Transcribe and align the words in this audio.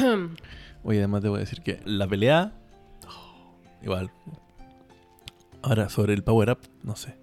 Oye, 0.84 0.98
además 0.98 1.22
debo 1.22 1.36
decir 1.36 1.62
que 1.62 1.80
la 1.84 2.06
pelea. 2.06 2.52
oh, 3.08 3.54
igual. 3.82 4.10
Ahora, 5.62 5.88
sobre 5.88 6.14
el 6.14 6.22
power 6.24 6.50
up, 6.50 6.58
no 6.82 6.96
sé. 6.96 7.14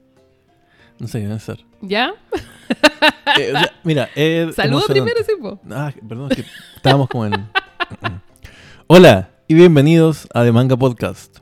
No 0.99 1.07
sé 1.07 1.21
qué 1.21 1.27
pensar. 1.27 1.57
¿Ya? 1.81 2.13
Eh, 3.39 3.53
o 3.55 3.59
sea, 3.59 3.71
mira, 3.83 4.09
es 4.15 4.55
Saludos 4.55 4.85
primero, 4.87 5.23
sí, 5.23 5.33
po. 5.39 5.59
Ah, 5.69 5.91
perdón, 6.07 6.31
es 6.31 6.37
que 6.37 6.45
estábamos 6.75 7.07
como 7.09 7.25
en. 7.25 7.47
Hola 8.87 9.29
y 9.47 9.53
bienvenidos 9.53 10.27
a 10.33 10.43
The 10.43 10.51
Manga 10.51 10.75
Podcast. 10.77 11.37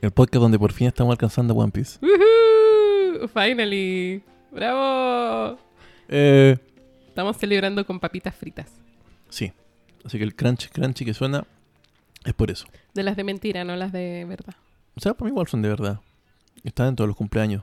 El 0.00 0.10
podcast 0.10 0.42
donde 0.42 0.58
por 0.58 0.72
fin 0.72 0.88
estamos 0.88 1.12
alcanzando 1.12 1.54
One 1.54 1.70
Piece. 1.70 1.98
Woohoo, 2.00 3.28
Finally. 3.28 4.22
¡Bravo! 4.50 5.58
Eh, 6.08 6.56
Estamos 7.08 7.36
celebrando 7.36 7.86
con 7.86 8.00
papitas 8.00 8.34
fritas. 8.34 8.70
sí. 9.28 9.52
Así 10.04 10.18
que 10.18 10.24
el 10.24 10.34
crunch, 10.34 10.70
crunchy 10.70 11.04
que 11.04 11.14
suena 11.14 11.46
es 12.24 12.34
por 12.34 12.50
eso. 12.50 12.66
De 12.94 13.02
las 13.02 13.16
de 13.16 13.24
mentira, 13.24 13.64
no 13.64 13.76
las 13.76 13.92
de 13.92 14.24
verdad. 14.28 14.54
O 14.94 15.00
sea, 15.00 15.14
para 15.14 15.26
mí 15.26 15.30
igual 15.30 15.46
son 15.46 15.62
de 15.62 15.68
verdad. 15.68 16.00
Están 16.64 16.88
en 16.88 16.96
todos 16.96 17.08
los 17.08 17.16
cumpleaños. 17.16 17.62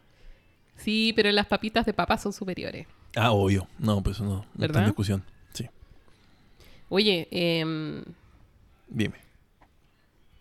Sí, 0.77 1.13
pero 1.15 1.31
las 1.31 1.45
papitas 1.45 1.85
de 1.85 1.93
papa 1.93 2.17
son 2.17 2.34
superiores. 2.34 2.88
Ah, 3.15 3.31
obvio. 3.31 3.67
No, 3.77 4.02
pues 4.02 4.20
no, 4.21 4.45
no 4.55 4.65
está 4.65 4.79
en 4.79 4.85
discusión. 4.85 5.23
Sí. 5.53 5.67
Oye, 6.89 7.27
em, 7.31 8.03
Dime. 8.87 9.15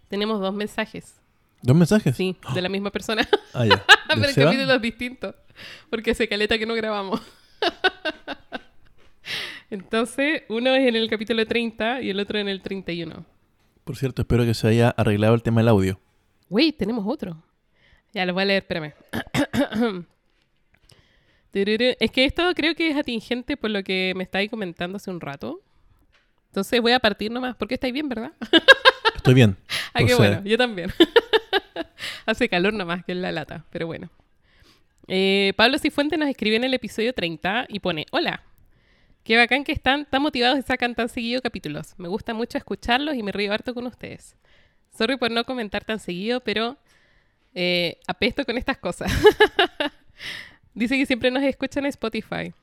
tenemos 0.09 0.41
dos 0.41 0.55
mensajes. 0.55 1.15
¿Dos 1.61 1.77
mensajes? 1.77 2.17
Sí, 2.17 2.37
de 2.55 2.63
la 2.63 2.69
misma 2.69 2.91
persona. 2.91 3.29
Ah, 3.53 3.67
ya. 3.67 3.77
¿Del 3.77 3.85
pero 4.09 4.29
en 4.29 4.35
Seba? 4.35 4.51
capítulos 4.53 4.81
distintos. 4.81 5.35
Porque 5.91 6.15
se 6.15 6.29
caleta 6.29 6.57
que 6.59 6.67
no 6.67 6.75
grabamos. 6.75 7.21
Entonces, 9.71 10.43
uno 10.49 10.75
es 10.75 10.87
en 10.89 10.97
el 10.97 11.11
capítulo 11.11 11.47
30 11.47 12.03
y 12.03 12.11
el 12.11 12.21
otro 12.21 12.39
en 12.39 12.49
el 12.49 12.63
31. 12.63 13.25
Por 13.85 13.97
cierto, 13.97 14.23
espero 14.23 14.45
que 14.45 14.55
se 14.55 14.69
haya 14.69 14.91
arreglado 14.91 15.35
el 15.35 15.43
tema 15.43 15.61
del 15.61 15.69
audio. 15.69 16.01
Wait, 16.49 16.77
tenemos 16.77 17.05
otro. 17.07 17.43
Ya, 18.13 18.25
lo 18.25 18.35
voy 18.35 18.43
a 18.43 18.47
leer, 18.47 18.63
espérame. 18.63 18.95
Es 21.53 22.11
que 22.13 22.25
esto 22.25 22.43
creo 22.55 22.75
que 22.75 22.91
es 22.91 22.97
atingente 22.97 23.57
por 23.57 23.71
lo 23.71 23.83
que 23.83 24.13
me 24.15 24.23
estáis 24.23 24.49
comentando 24.49 24.97
hace 24.97 25.11
un 25.11 25.21
rato. 25.21 25.61
Entonces 26.49 26.81
voy 26.81 26.93
a 26.93 27.01
partir 27.01 27.33
nomás, 27.33 27.57
porque 27.57 27.75
estáis 27.75 27.93
bien, 27.93 28.09
¿verdad? 28.09 28.33
Estoy 29.17 29.35
bien. 29.35 29.57
Ah, 29.95 30.05
qué 30.07 30.15
bueno, 30.15 30.43
yo 30.45 30.57
también. 30.57 30.93
Hace 32.27 32.49
calor 32.49 32.73
nomás 32.73 33.05
que 33.05 33.11
en 33.11 33.23
la 33.23 33.33
lata, 33.33 33.65
pero 33.71 33.87
bueno. 33.87 34.11
Eh, 35.09 35.55
Pablo 35.57 35.79
Cifuente 35.79 36.17
nos 36.17 36.29
escribe 36.29 36.55
en 36.55 36.63
el 36.63 36.75
episodio 36.75 37.13
30 37.13 37.67
y 37.69 37.81
pone, 37.81 38.07
hola, 38.13 38.45
qué 39.29 39.37
bacán 39.37 39.63
que 39.63 39.73
están 39.73 40.07
tan 40.07 40.23
motivados 40.23 40.59
y 40.59 40.63
sacan 40.63 40.95
tan 40.95 41.11
seguido 41.11 41.43
capítulos. 41.43 41.93
Me 41.99 42.09
gusta 42.09 42.33
mucho 42.33 42.57
escucharlos 42.57 43.15
y 43.15 43.23
me 43.23 43.31
río 43.31 43.53
harto 43.53 43.75
con 43.75 43.87
ustedes. 43.87 44.35
Sorry 44.97 45.19
por 45.19 45.31
no 45.31 45.45
comentar 45.45 45.85
tan 45.85 46.01
seguido, 46.01 46.41
pero 46.41 46.79
eh, 47.55 47.99
apesto 48.07 48.47
con 48.47 48.57
estas 48.57 48.79
cosas. 48.79 49.13
Dice 50.75 50.97
que 50.97 51.05
siempre 51.05 51.31
nos 51.31 51.43
escuchan 51.43 51.85
en 51.85 51.91
Spotify. 51.91 52.55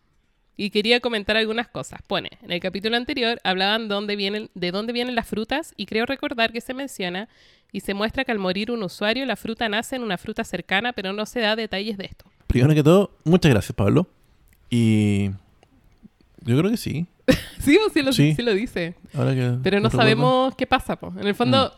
Y 0.57 0.71
quería 0.71 1.01
comentar 1.01 1.37
algunas 1.37 1.67
cosas. 1.67 2.01
Pone, 2.07 2.31
en 2.41 2.51
el 2.51 2.59
capítulo 2.61 2.97
anterior 2.97 3.39
hablaban 3.43 3.87
dónde 3.87 4.15
vienen, 4.15 4.49
de 4.55 4.71
dónde 4.71 4.91
vienen 4.91 5.13
las 5.13 5.27
frutas 5.27 5.75
y 5.77 5.85
creo 5.85 6.07
recordar 6.07 6.51
que 6.51 6.61
se 6.61 6.73
menciona 6.73 7.29
y 7.71 7.81
se 7.81 7.93
muestra 7.93 8.25
que 8.25 8.31
al 8.31 8.39
morir 8.39 8.71
un 8.71 8.81
usuario 8.81 9.23
la 9.27 9.35
fruta 9.35 9.69
nace 9.69 9.97
en 9.97 10.01
una 10.01 10.17
fruta 10.17 10.43
cercana, 10.43 10.93
pero 10.93 11.13
no 11.13 11.27
se 11.27 11.41
da 11.41 11.55
detalles 11.55 11.95
de 11.99 12.05
esto. 12.05 12.25
Primero 12.47 12.73
que 12.73 12.81
todo, 12.81 13.11
muchas 13.23 13.51
gracias, 13.51 13.75
Pablo. 13.75 14.07
Y. 14.71 15.29
Yo 16.45 16.57
creo 16.57 16.71
que 16.71 16.77
sí. 16.77 17.05
sí, 17.59 17.77
o 17.77 17.89
sí 17.91 18.01
lo, 18.01 18.13
Sí. 18.13 18.33
sí 18.35 18.41
lo 18.41 18.53
dice. 18.53 18.95
Ahora 19.13 19.33
que 19.33 19.57
Pero 19.63 19.79
no 19.79 19.89
sabemos 19.89 20.55
qué 20.55 20.65
pasa. 20.67 20.95
po. 20.95 21.13
En 21.19 21.27
el 21.27 21.35
fondo, 21.35 21.73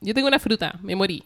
yo 0.00 0.14
tengo 0.14 0.28
una 0.28 0.38
fruta, 0.38 0.78
me 0.82 0.94
morí. 0.94 1.24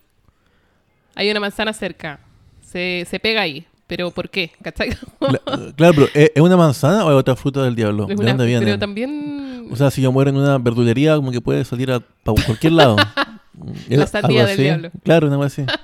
Hay 1.16 1.30
una 1.30 1.40
manzana 1.40 1.72
cerca. 1.72 2.20
Se, 2.60 3.06
se 3.08 3.20
pega 3.20 3.42
ahí. 3.42 3.66
¿Pero 3.86 4.10
por 4.10 4.30
qué? 4.30 4.50
¿Cachai? 4.62 4.90
Cla- 5.20 5.74
claro, 5.76 5.94
pero 5.94 6.08
¿es 6.14 6.40
una 6.40 6.56
manzana 6.56 7.04
o 7.04 7.10
es 7.10 7.16
otra 7.16 7.36
fruta 7.36 7.62
del 7.62 7.74
diablo? 7.76 8.04
Es 8.04 8.08
¿De 8.08 8.14
una- 8.14 8.28
dónde 8.30 8.46
viene? 8.46 8.64
pero 8.64 8.78
también... 8.78 9.68
O 9.70 9.76
sea, 9.76 9.90
si 9.90 10.00
yo 10.00 10.10
muero 10.10 10.30
en 10.30 10.36
una 10.36 10.56
verdulería, 10.58 11.16
como 11.16 11.30
que 11.30 11.40
puede 11.40 11.64
salir 11.64 11.90
a 11.90 12.02
cualquier 12.24 12.72
lado. 12.72 12.96
La 13.88 14.06
sandía 14.06 14.46
del 14.46 14.56
diablo. 14.58 14.90
Claro, 15.02 15.26
una 15.28 15.36
cosa 15.36 15.46
así. 15.62 15.78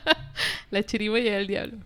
La 0.70 0.82
chirimoya 0.82 1.36
del 1.36 1.46
diablo. 1.46 1.76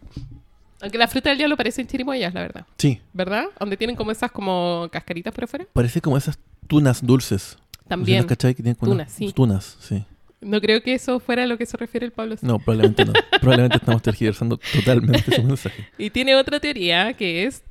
Aunque 0.85 0.99
la 0.99 1.09
fruta 1.09 1.31
del 1.31 1.39
diablo 1.39 1.57
parecen 1.57 1.87
chirimoyas, 1.87 2.35
la 2.35 2.43
verdad. 2.43 2.67
Sí, 2.77 3.01
¿Verdad? 3.15 3.47
Donde 3.59 3.79
tienen 3.79 3.97
como 3.97 4.11
esas 4.11 4.31
como 4.31 4.87
cascaritas 4.93 5.33
por 5.33 5.45
afuera. 5.45 5.67
parece 5.73 6.03
como 6.03 6.19
esas 6.19 6.39
tunas 6.67 7.03
dulces. 7.05 7.57
También. 7.89 8.19
¿Sí 8.19 8.21
las 8.21 8.27
cachai? 8.27 8.55
Que 8.55 8.63
tienen 8.63 8.75
como 8.75 8.93
Tunas, 8.93 9.11
sí. 9.11 9.33
Tunas, 9.33 9.79
sí. 9.81 10.05
No 10.43 10.61
creo 10.61 10.83
que 10.83 10.93
eso 10.93 11.21
fuera 11.21 11.45
a 11.45 11.47
lo 11.47 11.57
que 11.57 11.65
se 11.65 11.79
refiere 11.79 12.05
el 12.05 12.13
Pablo. 12.13 12.37
No, 12.43 12.59
probablemente 12.59 13.07
no. 13.07 13.15
probablemente 13.41 13.79
estamos 13.79 14.03
tergiversando 14.03 14.59
totalmente 14.59 15.35
su 15.35 15.43
mensaje. 15.43 15.89
Y 15.97 16.11
tiene 16.11 16.37
otra 16.37 16.61
teoría 16.61 17.15
que 17.15 17.45
es... 17.45 17.63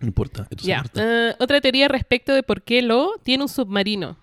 No 0.00 0.08
importa. 0.08 0.48
Ya. 0.64 0.84
eh, 0.96 1.32
otra 1.38 1.60
teoría 1.60 1.86
respecto 1.86 2.34
de 2.34 2.42
por 2.42 2.62
qué 2.62 2.82
Lo 2.82 3.12
tiene 3.22 3.44
un 3.44 3.48
submarino. 3.48 4.16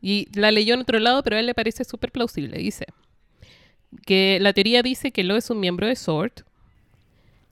Y 0.00 0.28
la 0.32 0.52
leyó 0.52 0.74
en 0.74 0.80
otro 0.80 1.00
lado, 1.00 1.24
pero 1.24 1.34
a 1.36 1.40
él 1.40 1.46
le 1.46 1.54
parece 1.54 1.82
súper 1.82 2.12
plausible. 2.12 2.56
Dice 2.58 2.86
que 4.06 4.38
la 4.40 4.52
teoría 4.52 4.82
dice 4.82 5.10
que 5.10 5.24
Lo 5.24 5.36
es 5.36 5.50
un 5.50 5.58
miembro 5.58 5.88
de 5.88 5.96
SWORD 5.96 6.44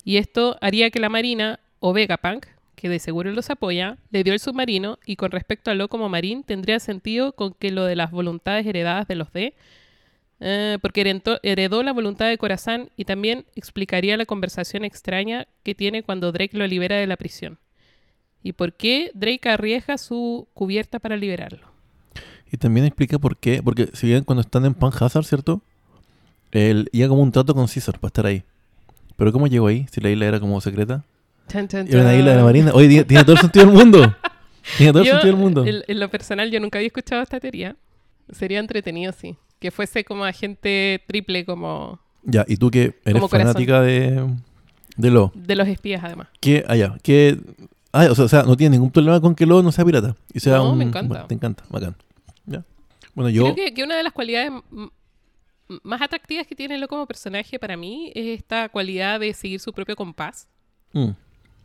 y 0.07 0.19
esto 0.19 0.57
haría 0.61 0.91
que 0.91 1.01
la 1.01 1.09
Marina 1.09 1.59
o 1.81 1.93
Vegapunk, 1.93 2.47
que 2.77 2.89
de 2.89 3.01
seguro 3.01 3.33
los 3.33 3.51
apoya, 3.51 3.99
le 4.13 4.23
dio 4.23 4.35
el 4.35 4.39
submarino 4.39 5.01
y 5.05 5.17
con 5.17 5.33
respecto 5.33 5.73
a 5.73 5.75
Lo 5.75 5.89
como 5.89 6.09
marín 6.09 6.45
tendría 6.45 6.79
sentido 6.79 7.33
con 7.33 7.55
que 7.55 7.73
lo 7.73 7.85
de 7.85 7.97
las 7.97 8.13
voluntades 8.13 8.65
heredadas 8.65 9.09
de 9.09 9.17
los 9.17 9.33
D, 9.33 9.55
eh, 10.39 10.79
porque 10.81 11.01
heredó, 11.43 11.83
la 11.83 11.93
voluntad 11.93 12.29
de 12.29 12.39
Corazán 12.39 12.91
y 12.97 13.05
también 13.05 13.47
explicaría 13.57 14.17
la 14.17 14.27
conversación 14.27 14.85
extraña 14.85 15.49
que 15.65 15.75
tiene 15.75 16.05
cuando 16.05 16.31
Drake 16.31 16.57
lo 16.57 16.69
libera 16.69 16.95
de 16.95 17.09
la 17.09 17.17
prisión. 17.17 17.59
¿Y 18.45 18.53
por 18.53 18.75
qué 18.75 19.11
Drake 19.13 19.49
arriesga 19.49 19.99
su 19.99 20.47
cubierta 20.55 21.01
para 21.01 21.17
liberarlo? 21.17 21.67
Y 22.53 22.59
también 22.59 22.87
explica 22.87 23.19
por 23.19 23.39
qué. 23.39 23.61
Porque 23.61 23.89
si 23.93 24.07
bien 24.07 24.23
cuando 24.23 24.43
están 24.43 24.67
en 24.67 24.75
Pan 24.75 24.93
Hazard, 25.01 25.25
¿cierto? 25.25 25.63
Él 26.53 26.89
iba 26.93 27.09
como 27.09 27.23
un 27.23 27.33
trato 27.33 27.57
con 27.57 27.67
César 27.67 27.99
para 27.99 28.07
estar 28.11 28.27
ahí. 28.27 28.45
Pero 29.17 29.33
¿cómo 29.33 29.47
llegó 29.47 29.67
ahí? 29.67 29.87
Si 29.91 30.01
la 30.01 30.11
isla 30.11 30.27
era 30.27 30.41
como 30.41 30.61
secreta. 30.61 31.05
Chan, 31.49 31.69
chan, 31.69 31.87
Era 31.89 32.01
una 32.03 32.15
isla 32.17 32.31
de 32.33 32.37
la 32.37 32.45
marina. 32.45 32.71
Oye, 32.75 32.89
tiene, 32.89 33.05
tiene 33.05 33.25
todo 33.25 33.35
el 33.35 33.41
sentido 33.41 33.67
del 33.67 33.75
mundo. 33.75 34.15
Tiene 34.77 34.93
todo 34.93 35.03
el 35.03 35.09
Yo, 35.09 35.13
sentido 35.15 35.33
del 35.33 35.41
mundo. 35.43 35.65
En, 35.65 35.83
en 35.87 36.01
lo 36.01 36.09
personal, 36.11 36.51
yo 36.51 36.59
nunca 36.59 36.79
había 36.79 36.89
escuchado 36.89 37.23
esta 37.23 37.39
teoría. 37.39 37.77
Sería 38.33 38.59
entretenido, 38.59 39.13
sí. 39.13 39.37
Que 39.61 39.71
fuese 39.71 40.03
como 40.05 40.25
agente 40.25 41.01
triple, 41.07 41.45
como 41.45 42.01
Ya, 42.25 42.45
y 42.49 42.57
tú 42.57 42.69
que 42.73 42.95
eres 43.05 43.31
fanática 43.31 43.81
de, 43.81 44.27
de 44.97 45.11
Lo. 45.13 45.31
de 45.37 45.55
los 45.55 45.69
espías, 45.69 46.03
además. 46.03 46.27
¿Qué? 46.41 46.65
Allá. 46.67 46.97
¿Qué? 47.05 47.39
Ah, 47.93 48.09
o 48.11 48.15
sea, 48.17 48.25
o 48.25 48.29
sea, 48.29 48.43
no 48.43 48.57
tiene 48.57 48.75
ningún 48.77 48.91
problema 48.91 49.21
con 49.21 49.37
que 49.37 49.47
Lo 49.47 49.63
no 49.63 49.71
sea 49.71 49.85
pirata. 49.85 50.17
Y 50.35 50.41
sea 50.41 50.57
No, 50.57 50.73
un, 50.73 50.79
me 50.79 50.85
encanta. 50.85 51.29
te 51.29 51.35
encanta, 51.35 51.63
bacán. 51.71 51.95
Ya. 52.47 52.65
Bueno, 53.15 53.31
yo. 53.31 53.45
Creo 53.45 53.55
que, 53.55 53.73
que 53.73 53.85
una 53.85 53.97
de 53.97 54.03
las 54.03 54.13
cualidades 54.13 54.51
más 55.83 56.01
atractivas 56.03 56.47
que 56.47 56.55
tiene 56.55 56.79
Lo 56.79 56.89
como 56.89 57.07
personaje 57.07 57.59
para 57.59 57.77
mí 57.77 58.13
es 58.15 58.39
esta 58.39 58.69
cualidad 58.69 59.21
de 59.21 59.33
seguir 59.35 59.61
su 59.61 59.73
propio 59.73 59.97
compás. 59.97 60.49
Mm. 60.93 61.11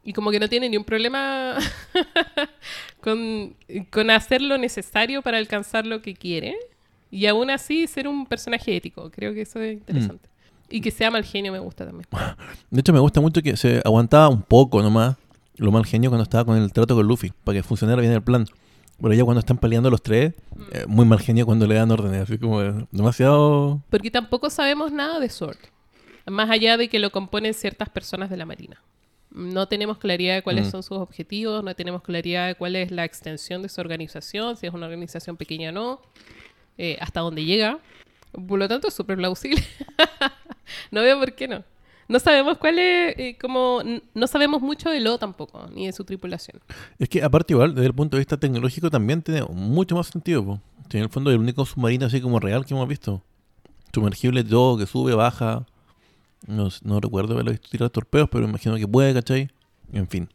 Y 0.03 0.13
como 0.13 0.31
que 0.31 0.39
no 0.39 0.49
tiene 0.49 0.67
ni 0.67 0.77
un 0.77 0.83
problema 0.83 1.57
con, 3.01 3.55
con 3.91 4.09
hacer 4.09 4.41
lo 4.41 4.57
necesario 4.57 5.21
para 5.21 5.37
alcanzar 5.37 5.85
lo 5.85 6.01
que 6.01 6.15
quiere. 6.15 6.55
Y 7.11 7.27
aún 7.27 7.49
así 7.49 7.85
ser 7.87 8.07
un 8.07 8.25
personaje 8.25 8.75
ético. 8.75 9.11
Creo 9.11 9.33
que 9.33 9.41
eso 9.41 9.59
es 9.59 9.73
interesante. 9.73 10.29
Y 10.69 10.81
que 10.81 10.89
sea 10.89 11.11
mal 11.11 11.23
genio 11.23 11.51
me 11.51 11.59
gusta 11.59 11.85
también. 11.85 12.07
De 12.71 12.79
hecho, 12.79 12.93
me 12.93 12.99
gusta 12.99 13.21
mucho 13.21 13.41
que 13.41 13.55
se 13.57 13.81
aguantaba 13.83 14.29
un 14.29 14.41
poco 14.41 14.81
nomás 14.81 15.17
lo 15.57 15.71
mal 15.71 15.85
genio 15.85 16.09
cuando 16.09 16.23
estaba 16.23 16.45
con 16.45 16.57
el 16.57 16.71
trato 16.73 16.95
con 16.95 17.05
Luffy, 17.05 17.31
para 17.43 17.59
que 17.59 17.63
funcionara 17.63 18.01
bien 18.01 18.13
el 18.13 18.23
plan. 18.23 18.47
Pero 19.01 19.13
ya 19.13 19.23
cuando 19.23 19.39
están 19.39 19.57
peleando 19.57 19.89
los 19.89 20.01
tres, 20.01 20.33
Mm. 20.55 20.61
eh, 20.73 20.85
muy 20.87 21.05
mal 21.05 21.19
genio 21.19 21.45
cuando 21.45 21.65
le 21.67 21.75
dan 21.75 21.89
órdenes, 21.91 22.21
así 22.21 22.37
como 22.37 22.61
eh, 22.61 22.85
demasiado... 22.91 23.81
Porque 23.89 24.11
tampoco 24.11 24.49
sabemos 24.49 24.91
nada 24.91 25.19
de 25.19 25.27
Sword. 25.29 25.57
Más 26.27 26.49
allá 26.49 26.77
de 26.77 26.87
que 26.87 26.99
lo 26.99 27.09
componen 27.11 27.53
ciertas 27.53 27.89
personas 27.89 28.29
de 28.29 28.37
la 28.37 28.45
Marina. 28.45 28.81
No 29.31 29.67
tenemos 29.67 29.97
claridad 29.97 30.35
de 30.35 30.41
cuáles 30.43 30.67
Mm. 30.67 30.71
son 30.71 30.83
sus 30.83 30.97
objetivos, 30.99 31.63
no 31.63 31.73
tenemos 31.73 32.01
claridad 32.03 32.47
de 32.47 32.55
cuál 32.55 32.75
es 32.75 32.91
la 32.91 33.05
extensión 33.05 33.61
de 33.63 33.69
su 33.69 33.81
organización, 33.81 34.55
si 34.57 34.67
es 34.67 34.73
una 34.73 34.85
organización 34.85 35.35
pequeña 35.37 35.69
o 35.69 35.71
no, 35.71 36.01
eh, 36.77 36.97
hasta 37.01 37.21
dónde 37.21 37.43
llega. 37.45 37.79
Por 38.47 38.59
lo 38.59 38.67
tanto, 38.67 38.87
es 38.89 38.93
súper 38.93 39.17
plausible. 39.17 39.63
no 40.91 41.01
veo 41.01 41.17
por 41.19 41.33
qué 41.33 41.47
no. 41.47 41.63
No 42.11 42.19
sabemos 42.19 42.57
cuál 42.57 42.77
es, 42.77 43.15
eh, 43.17 43.37
como, 43.39 43.81
no 44.13 44.27
sabemos 44.27 44.61
mucho 44.61 44.89
de 44.89 44.99
Lo 44.99 45.17
tampoco, 45.17 45.65
ni 45.73 45.85
de 45.85 45.93
su 45.93 46.03
tripulación. 46.03 46.59
Es 46.99 47.07
que 47.07 47.23
aparte 47.23 47.53
igual, 47.53 47.73
desde 47.73 47.87
el 47.87 47.93
punto 47.93 48.17
de 48.17 48.19
vista 48.19 48.35
tecnológico 48.35 48.89
también 48.91 49.21
tiene 49.21 49.43
mucho 49.43 49.95
más 49.95 50.07
sentido. 50.07 50.43
po. 50.43 50.59
Que 50.89 50.97
En 50.97 51.03
el 51.03 51.09
fondo 51.09 51.31
el 51.31 51.37
único 51.39 51.65
submarino 51.65 52.05
así 52.05 52.19
como 52.19 52.41
real 52.41 52.65
que 52.65 52.73
hemos 52.73 52.85
visto. 52.85 53.23
Sumergible 53.93 54.43
todo, 54.43 54.77
que 54.77 54.85
sube, 54.87 55.15
baja. 55.15 55.65
No, 56.47 56.67
no 56.83 56.99
recuerdo 56.99 57.33
haberlo 57.33 57.51
visto 57.51 57.69
tirar 57.69 57.89
torpedos, 57.89 58.27
pero 58.29 58.43
imagino 58.45 58.75
que 58.75 58.87
puede, 58.89 59.13
¿cachai? 59.13 59.49
En 59.93 60.07
fin. 60.09 60.27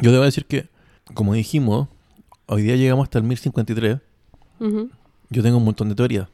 Yo 0.00 0.10
debo 0.10 0.24
decir 0.24 0.46
que, 0.46 0.70
como 1.12 1.34
dijimos, 1.34 1.88
hoy 2.46 2.62
día 2.62 2.76
llegamos 2.76 3.04
hasta 3.04 3.18
el 3.18 3.24
1053, 3.24 3.98
Ujú. 4.60 4.88
yo 5.28 5.42
tengo 5.42 5.58
un 5.58 5.64
montón 5.64 5.90
de 5.90 5.94
teorías. 5.94 6.28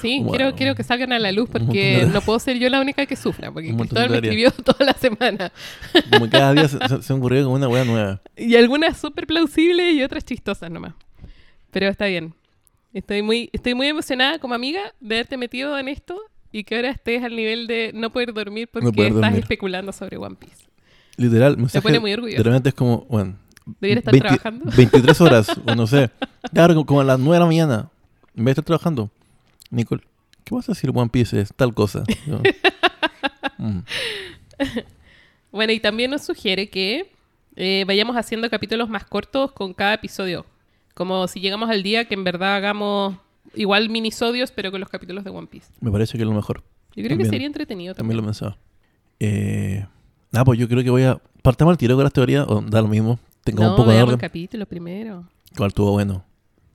Sí, 0.00 0.24
quiero, 0.30 0.54
quiero 0.54 0.74
que 0.74 0.82
salgan 0.82 1.12
a 1.12 1.18
la 1.18 1.32
luz 1.32 1.48
porque 1.50 2.06
no 2.12 2.20
puedo 2.20 2.38
ser 2.38 2.58
yo 2.58 2.68
la 2.68 2.80
única 2.80 3.06
que 3.06 3.16
sufra, 3.16 3.50
porque 3.52 3.74
Cristóbal 3.74 4.10
me 4.10 4.16
escribió 4.16 4.50
toda 4.64 4.84
la 4.86 4.94
semana. 4.94 5.52
Como 6.12 6.28
cada 6.30 6.52
día 6.54 6.68
se, 6.68 6.78
se, 7.02 7.12
me 7.14 7.18
ocurrió 7.18 7.44
como 7.44 7.56
una 7.56 7.68
wea 7.68 7.84
nueva. 7.84 8.20
Y 8.36 8.56
algunas 8.56 8.98
súper 8.98 9.26
plausibles 9.26 9.94
y 9.94 10.02
otras 10.02 10.24
chistosas 10.24 10.70
nomás. 10.70 10.94
Pero 11.70 11.88
está 11.88 12.06
bien. 12.06 12.34
Estoy 12.92 13.22
muy, 13.22 13.48
estoy 13.52 13.74
muy 13.74 13.86
emocionada 13.88 14.38
como 14.38 14.54
amiga 14.54 14.80
de 15.00 15.14
haberte 15.16 15.36
metido 15.38 15.78
en 15.78 15.88
esto 15.88 16.20
y 16.52 16.64
que 16.64 16.76
ahora 16.76 16.90
estés 16.90 17.22
al 17.24 17.34
nivel 17.34 17.66
de 17.66 17.92
no 17.94 18.10
poder 18.10 18.34
dormir 18.34 18.68
porque 18.70 18.92
poder 18.92 19.08
estás 19.12 19.22
dormir. 19.22 19.40
especulando 19.40 19.92
sobre 19.92 20.18
One 20.18 20.36
Piece. 20.38 20.66
Literal, 21.16 21.56
mensaje 21.56 21.82
pone 21.82 22.00
muy 22.00 22.12
orgulloso. 22.12 22.36
de 22.42 22.42
repente 22.42 22.68
es 22.70 22.74
como, 22.74 23.06
bueno, 23.08 23.36
Debiera 23.80 24.00
estar 24.00 24.14
trabajando. 24.18 24.64
23 24.76 25.20
horas, 25.20 25.46
o 25.64 25.74
no 25.74 25.86
sé. 25.86 26.10
Claro, 26.52 26.74
como- 26.74 26.84
como 26.86 27.00
a 27.00 27.04
las 27.04 27.18
9 27.18 27.34
de 27.34 27.40
la 27.40 27.46
mañana. 27.46 27.90
En 28.36 28.44
vez 28.44 28.56
de 28.56 28.60
estar 28.60 28.64
trabajando. 28.64 29.10
Nicole, 29.72 30.02
¿qué 30.44 30.54
vas 30.54 30.68
a 30.68 30.72
decir 30.72 30.90
One 30.94 31.10
Piece 31.10 31.40
es 31.40 31.52
tal 31.54 31.74
cosa? 31.74 32.04
Yo, 32.26 32.40
"Mm". 33.58 33.80
Bueno, 35.50 35.72
y 35.72 35.80
también 35.80 36.10
nos 36.10 36.22
sugiere 36.22 36.70
que 36.70 37.10
eh, 37.56 37.84
vayamos 37.86 38.16
haciendo 38.16 38.48
capítulos 38.48 38.88
más 38.88 39.04
cortos 39.04 39.52
con 39.52 39.74
cada 39.74 39.94
episodio. 39.94 40.46
Como 40.94 41.26
si 41.28 41.40
llegamos 41.40 41.68
al 41.70 41.82
día 41.82 42.04
que 42.06 42.14
en 42.14 42.24
verdad 42.24 42.56
hagamos 42.56 43.16
igual 43.54 43.88
minisodios, 43.90 44.50
pero 44.52 44.70
con 44.70 44.80
los 44.80 44.88
capítulos 44.88 45.24
de 45.24 45.30
One 45.30 45.46
Piece. 45.48 45.72
Me 45.80 45.90
parece 45.90 46.16
que 46.16 46.22
es 46.22 46.28
lo 46.28 46.34
mejor. 46.34 46.58
Yo 46.94 47.02
creo 47.02 47.08
También. 47.08 47.18
que 47.18 47.24
sería 47.34 47.46
entretenido 47.46 47.94
También 47.94 48.18
también. 48.18 48.26
lo 48.26 48.32
pensaba. 48.32 48.58
Eh, 49.20 49.86
nada, 50.30 50.44
pues 50.44 50.58
yo 50.58 50.68
creo 50.68 50.82
que 50.84 50.90
voy 50.90 51.02
a... 51.04 51.20
Partamos 51.42 51.72
al 51.72 51.78
tiro 51.78 51.94
con 51.96 52.04
las 52.04 52.12
teorías, 52.12 52.46
o 52.48 52.60
da 52.60 52.80
lo 52.82 52.88
mismo. 52.88 53.18
Tengamos 53.44 53.70
no, 53.70 53.74
un 53.74 53.76
poco 53.76 53.90
de 53.90 54.02
orden. 54.02 54.18
capítulo 54.18 54.64
primero. 54.66 55.26
Igual 55.54 55.68
estuvo 55.68 55.90
bueno. 55.92 56.24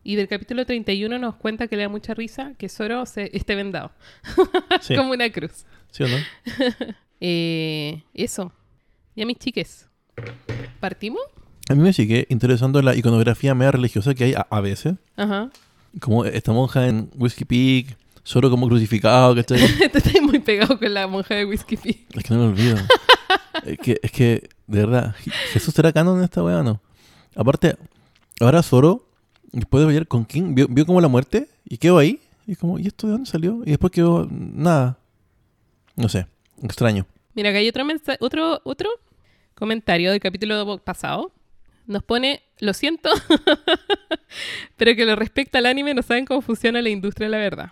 Y 0.07 0.15
del 0.15 0.29
capítulo 0.29 0.65
31 0.65 1.19
nos 1.19 1.35
cuenta 1.35 1.67
que 1.67 1.75
le 1.75 1.81
da 1.83 1.89
mucha 1.89 2.13
risa 2.13 2.53
que 2.57 2.69
Zoro 2.69 3.05
se 3.05 3.29
esté 3.35 3.55
vendado. 3.55 3.91
Sí, 4.81 4.95
Como 4.95 5.11
una 5.11 5.29
cruz. 5.29 5.65
¿sí 5.91 6.03
o 6.03 6.07
no? 6.07 6.15
Eh, 7.19 8.03
eso. 8.13 8.53
Ya 9.15 9.25
mis 9.25 9.37
chiques. 9.37 9.89
¿Partimos? 10.79 11.19
A 11.69 11.73
mí 11.75 11.81
me 11.81 11.91
sigue 11.91 12.25
interesando 12.29 12.81
la 12.81 12.95
iconografía 12.95 13.53
media 13.55 13.71
religiosa 13.71 14.13
que 14.13 14.23
hay 14.25 14.33
a, 14.33 14.47
a 14.49 14.61
veces. 14.61 14.95
Ajá. 15.17 15.49
Como 15.99 16.23
esta 16.25 16.51
monja 16.53 16.87
en 16.87 17.09
Whiskey 17.15 17.43
Peak, 17.45 17.97
solo 18.23 18.49
como 18.49 18.67
crucificado, 18.69 19.35
¿cachai? 19.35 19.59
Te 19.91 19.97
estás 19.97 20.21
muy 20.21 20.39
pegado 20.39 20.77
con 20.79 20.93
la 20.93 21.07
monja 21.07 21.35
de 21.35 21.45
Whiskey 21.45 21.77
Pig. 21.77 22.05
Es 22.13 22.23
que 22.23 22.33
no 22.33 22.39
me 22.41 22.45
olvido. 22.49 22.77
es, 23.65 23.77
que, 23.79 23.99
es 24.01 24.11
que, 24.11 24.47
de 24.67 24.79
verdad, 24.85 25.15
Je- 25.25 25.31
¿Jesús 25.53 25.73
será 25.73 25.91
canon 25.91 26.19
en 26.19 26.23
esta 26.23 26.43
weá 26.43 26.59
o 26.59 26.63
no? 26.63 26.81
Aparte, 27.35 27.75
ahora 28.39 28.61
Zoro, 28.63 29.06
después 29.51 29.85
de 29.85 29.93
ver 29.93 30.07
con 30.07 30.25
King, 30.25 30.53
vio, 30.55 30.67
vio 30.69 30.85
como 30.85 31.01
la 31.01 31.07
muerte 31.07 31.47
y 31.65 31.77
quedó 31.77 31.97
ahí. 31.97 32.19
Y 32.45 32.55
como, 32.55 32.79
¿y 32.79 32.87
esto 32.87 33.07
de 33.07 33.13
dónde 33.13 33.29
salió? 33.29 33.61
Y 33.65 33.71
después 33.71 33.91
quedó 33.91 34.27
nada. 34.31 34.97
No 35.95 36.07
sé, 36.09 36.27
extraño. 36.63 37.05
Mira, 37.33 37.49
acá 37.49 37.59
hay 37.59 37.67
otro, 37.67 37.83
otro, 38.19 38.61
otro 38.63 38.89
comentario 39.53 40.11
del 40.11 40.19
capítulo 40.21 40.77
pasado. 40.79 41.31
Nos 41.87 42.03
pone, 42.03 42.41
lo 42.59 42.73
siento, 42.73 43.09
pero 44.77 44.95
que 44.95 45.05
lo 45.05 45.15
respecta 45.15 45.59
al 45.59 45.65
anime 45.65 45.93
no 45.93 46.01
saben 46.01 46.25
cómo 46.25 46.41
funciona 46.41 46.81
la 46.81 46.89
industria, 46.89 47.29
la 47.29 47.37
verdad. 47.37 47.71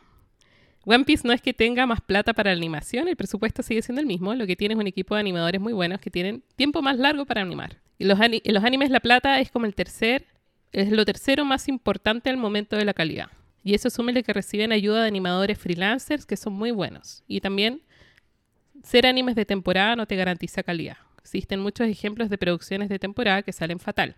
One 0.86 1.04
Piece 1.04 1.28
no 1.28 1.34
es 1.34 1.42
que 1.42 1.54
tenga 1.54 1.86
más 1.86 2.00
plata 2.02 2.34
para 2.34 2.52
la 2.52 2.58
animación, 2.58 3.08
el 3.08 3.16
presupuesto 3.16 3.64
sigue 3.64 3.82
siendo 3.82 4.02
el 4.02 4.08
mismo. 4.08 4.36
Lo 4.36 4.46
que 4.46 4.56
tiene 4.56 4.74
es 4.76 4.80
un 4.80 4.88
equipo 4.88 5.16
de 5.16 5.22
animadores 5.22 5.60
muy 5.60 5.74
buenos 5.74 6.00
que 6.00 6.12
tienen 6.12 6.44
tiempo 6.56 6.82
más 6.82 6.98
largo 6.98 7.26
para 7.26 7.42
animar. 7.42 7.78
Y 7.98 8.06
los, 8.06 8.20
ani- 8.20 8.42
en 8.44 8.54
los 8.54 8.64
animes 8.64 8.92
la 8.92 9.00
plata 9.00 9.40
es 9.40 9.50
como 9.52 9.66
el 9.66 9.74
tercer, 9.74 10.26
es 10.76 10.92
lo 10.92 11.06
tercero 11.06 11.46
más 11.46 11.70
importante 11.70 12.30
al 12.30 12.36
momento 12.36 12.76
de 12.76 12.84
la 12.84 12.94
calidad. 12.94 13.30
Y 13.64 13.76
eso 13.76 13.90
súmele 13.90 14.24
que 14.24 14.34
reciben 14.34 14.74
ayuda 14.74 15.02
de 15.02 15.08
animadores 15.08 15.58
freelancers 15.58 16.26
que 16.26 16.36
son 16.36 16.52
muy 16.52 16.72
buenos. 16.72 17.24
Y 17.28 17.40
también 17.40 17.82
ser 18.84 19.08
animes 19.08 19.36
de 19.36 19.46
temporada 19.46 19.96
no 19.96 20.06
te 20.06 20.18
garantiza 20.18 20.64
calidad. 20.64 20.98
Existen 21.22 21.62
muchos 21.62 21.88
ejemplos 21.88 22.30
de 22.30 22.38
producciones 22.38 22.90
de 22.90 23.00
temporada 23.00 23.42
que 23.42 23.54
salen 23.54 23.80
fatal, 23.80 24.18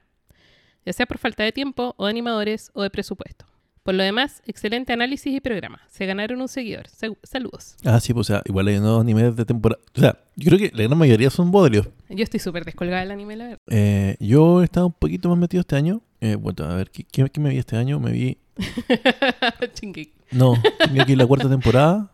ya 0.83 0.93
sea 0.93 1.05
por 1.05 1.19
falta 1.19 1.43
de 1.43 1.51
tiempo, 1.51 1.93
o 1.95 2.05
de 2.05 2.09
animadores, 2.09 2.71
o 2.73 2.81
de 2.81 2.89
presupuesto. 2.89 3.45
Por 3.87 3.95
lo 3.95 4.03
demás, 4.03 4.41
excelente 4.45 4.91
análisis 4.91 5.33
y 5.33 5.39
programa. 5.39 5.79
Se 5.89 6.05
ganaron 6.05 6.41
un 6.41 6.49
seguidor. 6.49 6.89
Sa- 6.89 7.07
Saludos. 7.23 7.77
Ah, 7.85 8.01
sí, 8.01 8.13
pues 8.13 8.29
o 8.29 8.33
sea, 8.33 8.41
igual 8.43 8.67
hay 8.67 8.75
unos 8.79 8.99
animes 8.99 9.33
de 9.37 9.45
temporada. 9.45 9.81
O 9.95 9.99
sea, 10.01 10.19
yo 10.35 10.49
creo 10.51 10.59
que 10.59 10.75
la 10.75 10.83
gran 10.83 10.97
mayoría 10.97 11.29
son 11.29 11.51
bodrios. 11.51 11.87
Yo 12.09 12.21
estoy 12.21 12.41
súper 12.41 12.65
descolgada 12.65 12.99
del 12.99 13.11
anime, 13.11 13.37
la 13.37 13.45
verdad. 13.45 13.59
Eh, 13.69 14.17
yo 14.19 14.61
he 14.61 14.65
estado 14.65 14.87
un 14.87 14.91
poquito 14.91 15.29
más 15.29 15.37
metido 15.37 15.61
este 15.61 15.77
año. 15.77 16.01
Eh, 16.19 16.35
bueno, 16.35 16.65
a 16.65 16.75
ver, 16.75 16.89
¿qué, 16.91 17.05
qué- 17.09 17.29
qué 17.29 17.39
me 17.39 17.49
vi 17.49 17.59
este 17.59 17.77
año? 17.77 17.97
Me 18.01 18.11
vi. 18.11 18.37
No, 20.31 20.55
vi 20.91 20.99
aquí 20.99 21.15
la 21.15 21.25
cuarta 21.25 21.47
temporada. 21.49 22.11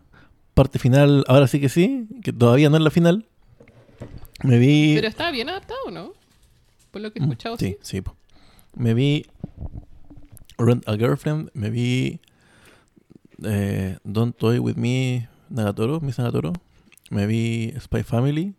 Parte 0.53 0.77
final, 0.77 1.23
ahora 1.27 1.47
sí 1.47 1.59
que 1.59 1.69
sí, 1.69 2.07
que 2.21 2.31
todavía 2.31 2.69
no 2.69 2.77
es 2.77 2.83
la 2.83 2.91
final. 2.91 3.25
Me 4.43 4.59
vi. 4.59 4.93
Pero 4.93 5.07
estaba 5.07 5.31
bien 5.31 5.49
adaptado, 5.49 5.89
¿no? 5.91 6.13
Por 6.91 7.01
lo 7.01 7.11
que 7.11 7.17
he 7.17 7.21
Mm, 7.23 7.31
escuchado, 7.31 7.57
sí, 7.57 7.77
sí. 7.81 7.97
sí. 7.97 8.03
Me 8.75 8.93
vi 8.93 9.25
Rent 10.57 10.87
a 10.87 10.95
Girlfriend, 10.95 11.49
me 11.53 11.69
vi 11.69 12.19
eh, 13.43 13.97
Don't 14.03 14.35
Toy 14.37 14.59
With 14.59 14.75
Me 14.75 15.29
Nagatoro, 15.49 15.99
Miss 16.01 16.17
Nagatoro. 16.17 16.53
Me 17.09 17.25
vi 17.27 17.73
Spy 17.79 18.03
Family. 18.03 18.55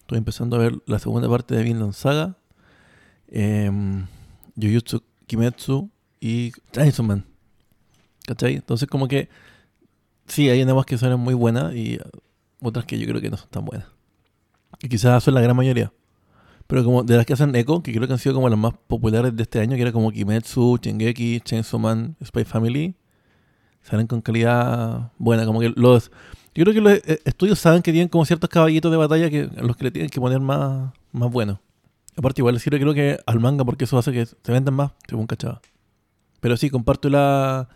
Estoy 0.00 0.18
empezando 0.18 0.56
a 0.56 0.58
ver 0.58 0.78
la 0.86 0.98
segunda 0.98 1.28
parte 1.28 1.54
de 1.54 1.62
Vinland 1.62 1.92
Saga. 1.92 2.36
em, 3.28 4.06
Jujutsu 4.56 5.02
Kimetsu 5.26 5.90
y 6.20 6.52
Chainsaw 6.72 7.04
Man. 7.04 7.24
¿Cachai? 8.26 8.54
Entonces 8.54 8.88
como 8.88 9.08
que 9.08 9.28
sí, 10.26 10.48
hay 10.48 10.60
animas 10.60 10.86
que 10.86 10.96
son 10.98 11.18
muy 11.20 11.34
buenas 11.34 11.74
y 11.74 11.98
otras 12.60 12.84
que 12.86 12.98
yo 12.98 13.06
creo 13.06 13.20
que 13.20 13.30
no 13.30 13.36
son 13.36 13.48
tan 13.50 13.64
buenas. 13.64 13.88
Y 14.80 14.88
quizás 14.88 15.22
son 15.24 15.34
la 15.34 15.40
gran 15.40 15.56
mayoría. 15.56 15.92
Pero 16.66 16.84
como 16.84 17.02
de 17.02 17.16
las 17.16 17.26
que 17.26 17.34
hacen 17.34 17.54
eco, 17.56 17.82
que 17.82 17.92
creo 17.92 18.06
que 18.06 18.12
han 18.12 18.18
sido 18.18 18.34
como 18.34 18.48
las 18.48 18.58
más 18.58 18.72
populares 18.86 19.36
de 19.36 19.42
este 19.42 19.60
año, 19.60 19.76
que 19.76 19.82
era 19.82 19.92
como 19.92 20.10
Kimetsu, 20.10 20.78
Shingeki, 20.80 21.40
Chainsaw 21.40 21.78
Man, 21.78 22.16
Spy 22.24 22.44
Family, 22.44 22.94
salen 23.82 24.06
con 24.06 24.22
calidad 24.22 25.12
buena. 25.18 25.44
Como 25.44 25.60
que 25.60 25.72
los... 25.76 26.10
Yo 26.54 26.64
creo 26.64 26.74
que 26.74 26.80
los 26.80 26.92
eh, 26.92 27.20
estudios 27.24 27.58
saben 27.58 27.82
que 27.82 27.92
tienen 27.92 28.08
como 28.08 28.24
ciertos 28.24 28.48
caballitos 28.48 28.90
de 28.90 28.96
batalla 28.96 29.28
que 29.28 29.48
los 29.56 29.76
que 29.76 29.84
le 29.84 29.90
tienen 29.90 30.08
que 30.08 30.20
poner 30.20 30.40
más, 30.40 30.92
más 31.12 31.30
buenos. 31.30 31.58
Aparte 32.16 32.40
igual 32.40 32.54
le 32.54 32.60
sirve 32.60 32.78
creo 32.78 32.94
que 32.94 33.18
al 33.26 33.40
manga 33.40 33.64
porque 33.64 33.84
eso 33.84 33.98
hace 33.98 34.12
que 34.12 34.24
se 34.24 34.52
vendan 34.52 34.74
más, 34.74 34.92
según 35.08 35.26
cachaba. 35.26 35.60
Pero 36.40 36.56
sí, 36.56 36.70
comparto 36.70 37.08
la, 37.08 37.68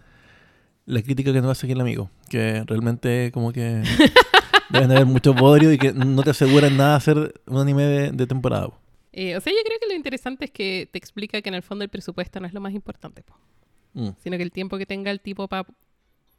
la 0.87 1.03
crítica 1.03 1.33
que 1.33 1.41
nos 1.41 1.51
hace 1.51 1.67
aquí 1.67 1.73
el 1.73 1.81
amigo. 1.81 2.11
Que 2.29 2.63
realmente 2.67 3.31
como 3.33 3.53
que 3.53 3.83
deben 4.71 4.91
haber 4.91 5.07
muchos 5.07 5.35
bodrios 5.35 5.73
y 5.75 5.79
que 5.79 5.93
no 5.93 6.23
te 6.23 6.31
aseguran 6.31 6.77
nada 6.77 6.97
hacer 6.97 7.35
un 7.47 7.59
anime 7.59 7.83
de, 7.85 8.11
de 8.13 8.27
temporada. 8.27 8.69
po. 8.69 8.79
Eh, 9.13 9.37
o 9.37 9.41
sea, 9.41 9.53
yo 9.53 9.59
creo 9.65 9.79
que 9.81 9.87
lo 9.89 9.95
interesante 9.95 10.45
es 10.45 10.51
que 10.51 10.89
te 10.93 10.99
explica 10.99 11.41
que 11.43 11.49
en 11.49 11.55
el 11.55 11.63
fondo 11.63 11.83
el 11.85 11.91
presupuesto 11.91 12.39
no 12.41 12.47
es 12.47 12.53
lo 12.55 12.61
más 12.61 12.73
importante, 12.75 13.23
po, 13.23 13.35
Mm, 13.95 14.11
sino 14.23 14.37
que 14.37 14.43
el 14.43 14.53
tiempo 14.53 14.77
que 14.79 14.85
tenga 14.87 15.11
el 15.11 15.21
tipo 15.21 15.49
pa- 15.49 15.67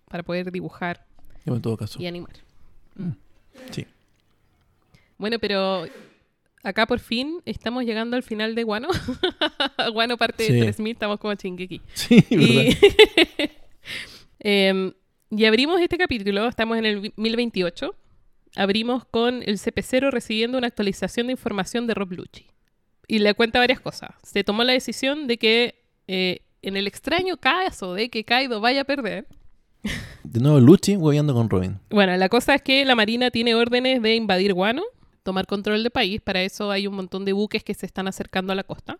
para 0.07 0.23
poder 0.23 0.51
dibujar 0.51 1.03
yo 1.45 1.55
en 1.55 1.61
todo 1.61 1.75
caso. 1.75 1.99
y 2.01 2.05
animar. 2.07 2.33
Sí. 3.71 3.85
Bueno, 5.17 5.39
pero 5.39 5.85
acá 6.63 6.85
por 6.85 6.99
fin 6.99 7.41
estamos 7.45 7.83
llegando 7.85 8.15
al 8.15 8.23
final 8.23 8.53
de 8.55 8.63
Guano. 8.63 8.87
Guano 9.93 10.15
parte 10.17 10.45
Sí. 10.45 10.53
de 10.53 10.61
3000, 10.61 10.93
estamos 10.93 11.19
como 11.19 11.33
Chingeki. 11.35 11.81
Sí, 11.93 12.23
Y, 12.29 12.35
verdad. 12.37 13.49
Em, 14.39 14.93
y 15.31 15.45
abrimos 15.45 15.81
este 15.81 15.97
capítulo, 15.97 16.47
estamos 16.47 16.77
en 16.77 16.85
el 16.85 16.99
vi- 17.01 17.13
1028. 17.17 17.93
Abrimos 18.55 19.05
con 19.05 19.43
el 19.43 19.57
CP0 19.57 20.11
recibiendo 20.11 20.57
una 20.57 20.67
actualización 20.67 21.27
de 21.27 21.33
información 21.33 21.87
de 21.87 21.93
Rob 21.93 22.11
Lucci. 22.11 22.47
Y 23.07 23.19
le 23.19 23.33
cuenta 23.33 23.59
varias 23.59 23.79
cosas. 23.79 24.11
Se 24.23 24.43
tomó 24.43 24.63
la 24.63 24.73
decisión 24.73 25.27
de 25.27 25.37
que 25.37 25.75
eh, 26.07 26.41
en 26.61 26.77
el 26.77 26.87
extraño 26.87 27.37
caso 27.37 27.93
de 27.93 28.09
que 28.09 28.23
Kaido 28.23 28.61
vaya 28.61 28.81
a 28.81 28.85
perder, 28.85 29.27
De 30.23 30.39
nuevo 30.39 30.59
Luchi 30.59 30.95
hueveando 30.95 31.33
con 31.33 31.49
Robin. 31.49 31.79
Bueno, 31.89 32.15
la 32.17 32.29
cosa 32.29 32.55
es 32.55 32.61
que 32.61 32.83
la 32.85 32.95
Marina 32.95 33.31
tiene 33.31 33.55
órdenes 33.55 34.01
de 34.01 34.15
invadir 34.15 34.53
Guano, 34.53 34.83
tomar 35.23 35.45
control 35.47 35.83
del 35.83 35.91
país. 35.91 36.21
Para 36.21 36.41
eso 36.41 36.71
hay 36.71 36.87
un 36.87 36.95
montón 36.95 37.25
de 37.25 37.33
buques 37.33 37.63
que 37.63 37.73
se 37.73 37.85
están 37.85 38.07
acercando 38.07 38.53
a 38.53 38.55
la 38.55 38.63
costa. 38.63 38.99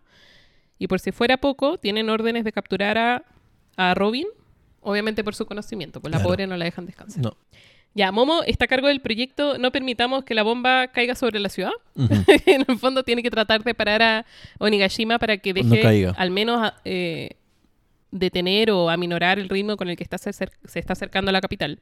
Y 0.78 0.86
por 0.86 1.00
si 1.00 1.12
fuera 1.12 1.36
poco, 1.36 1.78
tienen 1.78 2.08
órdenes 2.08 2.44
de 2.44 2.52
capturar 2.52 2.96
a, 2.96 3.24
a 3.76 3.94
Robin, 3.94 4.26
obviamente 4.80 5.22
por 5.22 5.34
su 5.34 5.44
conocimiento, 5.44 6.00
pues 6.00 6.12
la 6.12 6.22
pobre 6.22 6.46
no 6.46 6.56
la 6.56 6.64
dejan 6.64 6.86
descansar. 6.86 7.22
No. 7.22 7.36
Ya, 7.94 8.12
Momo 8.12 8.42
está 8.46 8.66
a 8.66 8.68
cargo 8.68 8.86
del 8.86 9.00
proyecto 9.00 9.58
No 9.58 9.72
permitamos 9.72 10.22
que 10.24 10.34
la 10.34 10.44
bomba 10.44 10.88
caiga 10.88 11.14
sobre 11.16 11.40
la 11.40 11.48
ciudad. 11.48 11.72
En 12.46 12.64
el 12.68 12.78
fondo 12.78 13.02
tiene 13.02 13.22
que 13.22 13.30
tratar 13.30 13.64
de 13.64 13.74
parar 13.74 14.02
a 14.02 14.26
Onigashima 14.58 15.18
para 15.18 15.38
que 15.38 15.52
deje 15.52 15.80
caiga. 15.80 16.12
al 16.16 16.30
menos 16.30 16.72
eh, 16.84 17.30
detener 18.10 18.70
o 18.70 18.90
aminorar 18.90 19.38
el 19.38 19.48
ritmo 19.48 19.76
con 19.76 19.88
el 19.88 19.96
que 19.96 20.02
está 20.04 20.18
se, 20.18 20.30
está 20.30 20.92
acercando 20.92 21.30
a 21.30 21.32
la 21.32 21.40
capital. 21.40 21.80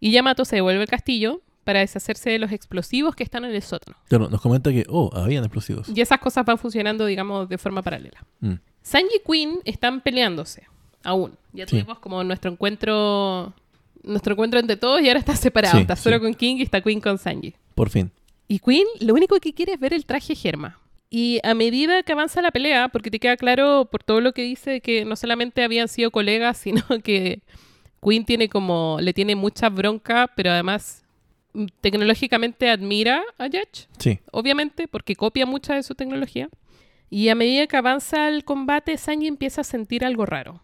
Y 0.00 0.10
Yamato 0.12 0.44
se 0.44 0.56
devuelve 0.56 0.82
al 0.82 0.88
castillo 0.88 1.40
para 1.64 1.80
deshacerse 1.80 2.28
de 2.30 2.38
los 2.38 2.52
explosivos 2.52 3.14
que 3.16 3.22
están 3.24 3.44
en 3.44 3.54
el 3.54 3.62
sótano. 3.62 3.96
Claro, 4.08 4.28
nos 4.28 4.40
comenta 4.40 4.70
que, 4.70 4.84
oh, 4.88 5.10
habían 5.14 5.44
explosivos. 5.44 5.88
Y 5.88 6.00
esas 6.00 6.18
cosas 6.18 6.44
van 6.44 6.58
funcionando, 6.58 7.06
digamos, 7.06 7.48
de 7.48 7.56
forma 7.56 7.80
paralela. 7.82 8.22
Mm. 8.40 8.54
Sanji 8.82 9.16
y 9.16 9.20
Queen 9.30 9.60
están 9.64 10.02
peleándose, 10.02 10.64
aún. 11.02 11.32
Ya 11.54 11.64
Sí. 11.66 11.70
tuvimos 11.70 12.00
como 12.00 12.22
nuestro 12.22 12.50
encuentro 12.50 13.54
nuestro 14.04 14.32
encuentro 14.34 14.58
entre 14.60 14.76
todos 14.76 15.00
y 15.02 15.08
ahora 15.08 15.18
está 15.20 15.36
separado. 15.36 15.74
Sí, 15.76 15.82
está 15.82 15.96
solo 15.96 16.16
sí. 16.16 16.22
con 16.22 16.34
King 16.34 16.56
y 16.58 16.62
está 16.62 16.80
Queen 16.80 17.00
con 17.00 17.18
Sanji. 17.18 17.54
Por 17.74 17.90
fin. 17.90 18.10
Y 18.48 18.58
Queen 18.58 18.86
lo 19.00 19.14
único 19.14 19.38
que 19.40 19.52
quiere 19.52 19.72
es 19.74 19.80
ver 19.80 19.92
el 19.94 20.04
traje 20.06 20.34
Germa. 20.34 20.78
Y 21.10 21.38
a 21.44 21.54
medida 21.54 22.02
que 22.02 22.12
avanza 22.12 22.42
la 22.42 22.50
pelea, 22.50 22.88
porque 22.88 23.10
te 23.10 23.20
queda 23.20 23.36
claro 23.36 23.88
por 23.90 24.02
todo 24.02 24.20
lo 24.20 24.32
que 24.32 24.42
dice 24.42 24.80
que 24.80 25.04
no 25.04 25.14
solamente 25.16 25.62
habían 25.62 25.88
sido 25.88 26.10
colegas, 26.10 26.58
sino 26.62 26.82
que 27.02 27.42
Queen 28.02 28.24
tiene 28.24 28.48
como, 28.48 28.98
le 29.00 29.12
tiene 29.12 29.36
mucha 29.36 29.68
bronca, 29.68 30.30
pero 30.36 30.50
además 30.50 31.04
mm, 31.52 31.66
tecnológicamente 31.80 32.68
admira 32.68 33.22
a 33.38 33.46
Judge, 33.46 33.86
Sí. 33.98 34.18
obviamente, 34.32 34.88
porque 34.88 35.14
copia 35.14 35.46
mucha 35.46 35.74
de 35.74 35.82
su 35.82 35.94
tecnología. 35.94 36.48
Y 37.10 37.28
a 37.28 37.34
medida 37.34 37.66
que 37.68 37.76
avanza 37.76 38.28
el 38.28 38.44
combate, 38.44 38.96
Sanji 38.96 39.28
empieza 39.28 39.60
a 39.60 39.64
sentir 39.64 40.04
algo 40.04 40.26
raro. 40.26 40.62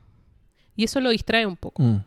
Y 0.74 0.84
eso 0.84 1.00
lo 1.00 1.10
distrae 1.10 1.46
un 1.46 1.56
poco. 1.56 1.82
Mm. 1.82 2.04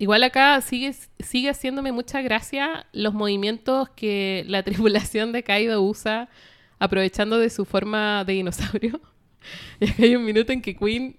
Igual 0.00 0.24
acá 0.24 0.60
sigue, 0.62 0.92
sigue 1.20 1.50
haciéndome 1.50 1.92
mucha 1.92 2.20
gracia 2.22 2.86
los 2.92 3.14
movimientos 3.14 3.88
que 3.90 4.44
la 4.48 4.62
tripulación 4.64 5.30
de 5.30 5.42
Kaido 5.44 5.80
usa 5.82 6.28
aprovechando 6.80 7.38
de 7.38 7.50
su 7.50 7.64
forma 7.64 8.24
de 8.24 8.32
dinosaurio. 8.32 9.00
Y 9.80 9.88
acá 9.88 10.02
hay 10.02 10.16
un 10.16 10.24
minuto 10.24 10.52
en 10.52 10.60
que 10.60 10.74
Queen, 10.76 11.16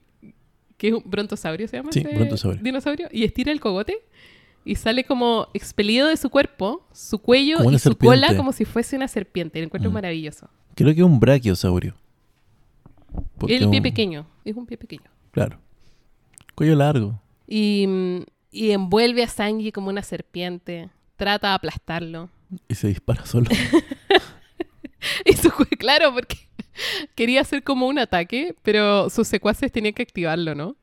que 0.77 0.89
es 0.89 0.93
un 0.93 1.01
brontosaurio, 1.05 1.67
¿se 1.67 1.77
llama? 1.77 1.91
Sí, 1.91 1.99
ese 2.01 2.13
brontosaurio. 2.15 2.61
Dinosaurio, 2.61 3.07
y 3.11 3.23
estira 3.23 3.51
el 3.51 3.59
cogote 3.59 3.97
y 4.63 4.75
sale 4.75 5.03
como 5.05 5.47
expelido 5.55 6.07
de 6.07 6.17
su 6.17 6.29
cuerpo, 6.29 6.85
su 6.91 7.17
cuello 7.19 7.57
y 7.71 7.79
su 7.79 7.95
cola 7.97 8.35
como 8.37 8.51
si 8.51 8.63
fuese 8.65 8.95
una 8.95 9.07
serpiente. 9.07 9.57
Lo 9.59 9.65
encuentro 9.65 9.89
Mm. 9.89 9.93
maravilloso. 9.95 10.49
Creo 10.75 10.93
que 10.93 11.01
es 11.01 11.05
un 11.05 11.19
brachiosaurio. 11.19 11.95
El 13.47 13.67
pie 13.69 13.77
un- 13.77 13.81
pequeño, 13.83 14.27
es 14.45 14.55
un 14.55 14.65
pie 14.67 14.77
pequeño. 14.77 15.09
Claro. 15.31 15.59
Cuello 16.55 16.75
largo. 16.75 17.19
Y, 17.47 17.85
mm, 17.87 18.19
y 18.51 18.71
envuelve 18.71 19.23
a 19.23 19.27
Sanji 19.27 19.71
como 19.71 19.89
una 19.89 20.03
serpiente, 20.03 20.89
trata 21.15 21.49
de 21.49 21.53
aplastarlo. 21.55 22.29
Y 22.67 22.75
se 22.75 22.87
dispara 22.89 23.25
solo. 23.25 23.49
Claro, 25.79 26.13
porque 26.13 26.37
quería 27.15 27.41
hacer 27.41 27.63
como 27.63 27.87
un 27.87 27.97
ataque, 27.97 28.55
pero 28.61 29.09
sus 29.09 29.27
secuaces 29.27 29.71
tenían 29.71 29.93
que 29.95 30.03
activarlo, 30.03 30.53
¿no? 30.53 30.75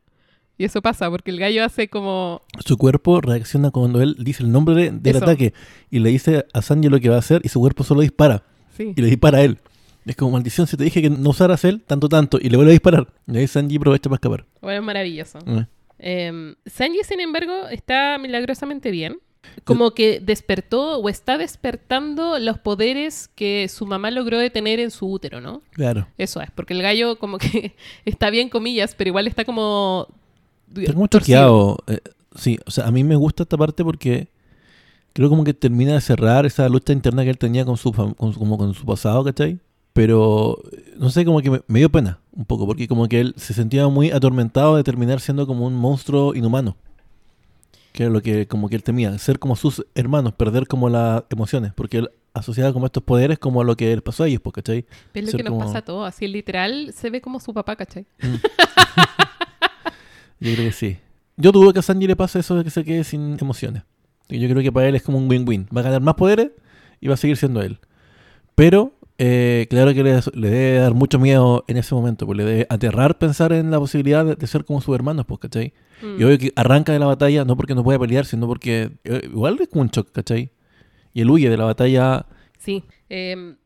Y 0.57 0.65
eso 0.65 0.83
pasa, 0.83 1.09
porque 1.09 1.31
el 1.31 1.39
gallo 1.39 1.65
hace 1.65 1.87
como... 1.89 2.43
Su 2.65 2.77
cuerpo 2.77 3.21
reacciona 3.21 3.71
cuando 3.71 4.03
él 4.03 4.17
dice 4.19 4.43
el 4.43 4.51
nombre 4.51 4.75
de- 4.75 4.91
del 4.91 5.17
Eso. 5.17 5.25
ataque 5.25 5.55
y 5.89 6.01
le 6.01 6.11
dice 6.11 6.47
a 6.53 6.63
Sanji 6.63 6.89
lo 6.89 6.99
que 6.99 7.09
va 7.09 7.15
a 7.15 7.21
hacer 7.21 7.43
y 7.45 7.49
su 7.49 7.61
cuerpo 7.61 7.85
solo 7.85 8.01
dispara. 8.01 8.43
Sí. 8.77 8.93
Y 8.97 9.01
le 9.01 9.07
dispara 9.07 9.39
a 9.39 9.43
él. 9.43 9.59
Es 10.05 10.17
como 10.17 10.33
maldición, 10.33 10.67
si 10.67 10.77
te 10.77 10.83
dije 10.83 11.01
que 11.01 11.11
no 11.11 11.31
usaras 11.31 11.65
él, 11.65 11.85
tanto, 11.87 12.09
tanto, 12.09 12.39
y 12.41 12.49
le 12.49 12.57
vuelve 12.57 12.73
a 12.73 12.75
disparar. 12.75 13.07
Y 13.29 13.37
ahí 13.37 13.47
Sanji 13.47 13.77
aprovecha 13.77 14.11
para 14.11 14.17
escapar. 14.17 14.47
Bueno, 14.61 14.81
es 14.81 14.85
maravilloso. 14.87 15.39
Eh. 15.47 15.67
Eh, 15.99 16.55
Sanji, 16.67 17.03
sin 17.05 17.21
embargo, 17.21 17.69
está 17.69 18.19
milagrosamente 18.19 18.91
bien. 18.91 19.19
Como 19.65 19.93
que 19.93 20.21
despertó 20.21 20.99
o 20.99 21.09
está 21.09 21.39
despertando 21.39 22.39
los 22.39 22.59
poderes 22.59 23.29
que 23.35 23.69
su 23.69 23.87
mamá 23.87 24.11
logró 24.11 24.39
detener 24.39 24.79
en 24.81 24.91
su 24.91 25.11
útero, 25.11 25.41
¿no? 25.41 25.63
Claro. 25.73 26.07
Eso 26.17 26.41
es, 26.41 26.51
porque 26.51 26.75
el 26.75 26.83
gallo 26.83 27.19
como 27.19 27.39
que 27.39 27.75
está 28.05 28.31
bien, 28.31 28.49
comillas, 28.49 28.95
pero 28.95 29.09
igual 29.09 29.27
está 29.27 29.45
como... 29.45 30.09
Está 30.75 30.93
como 30.93 31.07
choqueado. 31.07 31.79
Eh, 31.87 32.01
sí, 32.35 32.59
o 32.67 32.71
sea, 32.71 32.87
a 32.87 32.91
mí 32.91 33.05
me 33.05 33.17
gusta 33.17 33.43
esta 33.43 33.57
parte 33.57 33.85
porque 33.85 34.29
creo 35.13 35.29
como 35.29 35.45
que 35.45 35.55
termina 35.55 35.95
de 35.95 36.01
cerrar 36.01 36.47
esa 36.47 36.69
lucha 36.69 36.93
interna 36.93 37.25
que 37.25 37.31
él 37.31 37.39
tenía 37.39 37.65
con 37.65 37.77
su, 37.77 37.93
con 37.93 38.15
como 38.15 38.59
con 38.59 38.75
su 38.75 38.85
pasado, 38.85 39.25
¿cachai? 39.25 39.59
Pero, 39.99 40.63
no 40.97 41.11
sé, 41.11 41.25
como 41.25 41.43
que 41.43 41.51
me, 41.51 41.61
me 41.67 41.81
dio 41.81 41.91
pena 41.91 42.21
un 42.31 42.45
poco, 42.45 42.69
porque 42.69 42.87
como 42.87 43.09
que 43.09 43.19
él 43.19 43.35
se 43.37 43.53
sentía 43.53 43.89
muy 43.89 44.13
atormentado 44.13 44.77
de 44.77 44.85
terminar 44.85 45.19
siendo 45.19 45.45
como 45.45 45.67
un 45.67 45.75
monstruo 45.75 46.37
inhumano. 46.37 46.77
Que 47.93 48.05
era 48.05 48.13
lo 48.13 48.23
que 48.23 48.47
como 48.47 48.69
que 48.69 48.77
él 48.77 48.85
temía, 48.85 49.19
ser 49.19 49.41
como 49.41 49.57
sus 49.57 49.85
hermanos, 49.97 50.35
perder 50.35 50.69
como 50.69 50.89
las 50.89 51.25
emociones, 51.31 51.73
porque 51.75 51.99
él 51.99 52.11
asociaba 52.33 52.73
como 52.73 52.87
estos 52.87 53.03
poderes 53.03 53.41
como 53.41 53.61
a 53.61 53.65
lo 53.65 53.77
que 53.77 53.93
le 53.97 54.01
pasó 54.01 54.23
a 54.23 54.29
ellos, 54.29 54.41
pues, 54.41 54.55
¿cachai? 54.55 54.87
Pero 55.13 55.27
es 55.27 55.33
lo 55.33 55.33
ser 55.33 55.39
que 55.39 55.43
nos 55.51 55.59
como- 55.59 55.67
pasa 55.67 55.79
a 55.79 55.83
todos, 55.83 56.07
así 56.07 56.29
literal 56.29 56.93
se 56.95 57.11
ve 57.11 57.21
como 57.21 57.41
su 57.41 57.53
papá, 57.53 57.75
¿cachai? 57.75 58.07
Yo 60.39 60.55
creo 60.55 60.67
que 60.67 60.73
sí. 60.73 60.97
Yo 61.37 61.51
dudo 61.51 61.73
que 61.73 61.81
a 61.81 61.83
Sanji 61.83 62.07
le 62.07 62.15
pase 62.15 62.39
eso 62.39 62.55
de 62.55 62.63
que 62.63 62.71
se 62.71 62.85
quede 62.85 63.03
sin 63.03 63.37
emociones. 63.41 63.83
Y 64.29 64.39
Yo 64.39 64.49
creo 64.49 64.63
que 64.63 64.71
para 64.71 64.87
él 64.87 64.95
es 64.95 65.03
como 65.03 65.19
un 65.19 65.29
win-win. 65.29 65.67
Va 65.77 65.81
a 65.81 65.85
ganar 65.85 66.03
más 66.03 66.15
poderes 66.15 66.53
y 67.01 67.09
va 67.09 67.15
a 67.15 67.17
seguir 67.17 67.37
siendo 67.37 67.61
él. 67.63 67.81
Pero, 68.55 68.93
eh, 69.19 69.67
claro 69.69 69.93
que 69.93 70.03
le, 70.03 70.21
le 70.35 70.51
debe 70.51 70.79
dar 70.79 70.95
mucho 70.95 71.19
miedo 71.19 71.65
en 71.69 71.77
ese 71.77 71.95
momento. 71.95 72.25
Pues 72.27 72.37
le 72.39 72.45
debe 72.45 72.67
aterrar 72.71 73.19
pensar 73.19 73.53
en 73.53 73.71
la 73.71 73.79
posibilidad 73.79 74.25
de, 74.25 74.35
de 74.37 74.47
ser 74.47 74.65
como 74.65 74.81
sus 74.81 74.95
hermanos, 74.95 75.27
pues, 75.27 75.41
¿cachai? 75.41 75.73
Mm. 76.03 76.21
Y 76.21 76.25
obvio 76.25 76.39
que 76.39 76.53
arranca 76.57 76.93
de 76.93 76.99
la 76.99 77.07
batalla 77.07 77.45
no 77.45 77.57
porque 77.57 77.75
no 77.75 77.83
pueda 77.85 77.99
pelear, 77.99 78.25
sino 78.27 78.47
porque 78.47 78.93
eh, 79.05 79.23
igual 79.25 79.59
es 79.61 79.69
un 79.73 79.89
shock, 79.89 80.13
¿cachai? 80.13 80.51
Y 81.13 81.21
él 81.23 81.31
huye 81.31 81.51
de 81.51 81.57
la 81.57 81.65
batalla. 81.65 82.27
Sí. 82.59 82.85
Eh, 83.09 83.57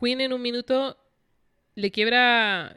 Queen 0.00 0.20
en 0.20 0.32
un 0.32 0.42
minuto 0.42 0.96
le 1.74 1.90
quiebra 1.90 2.76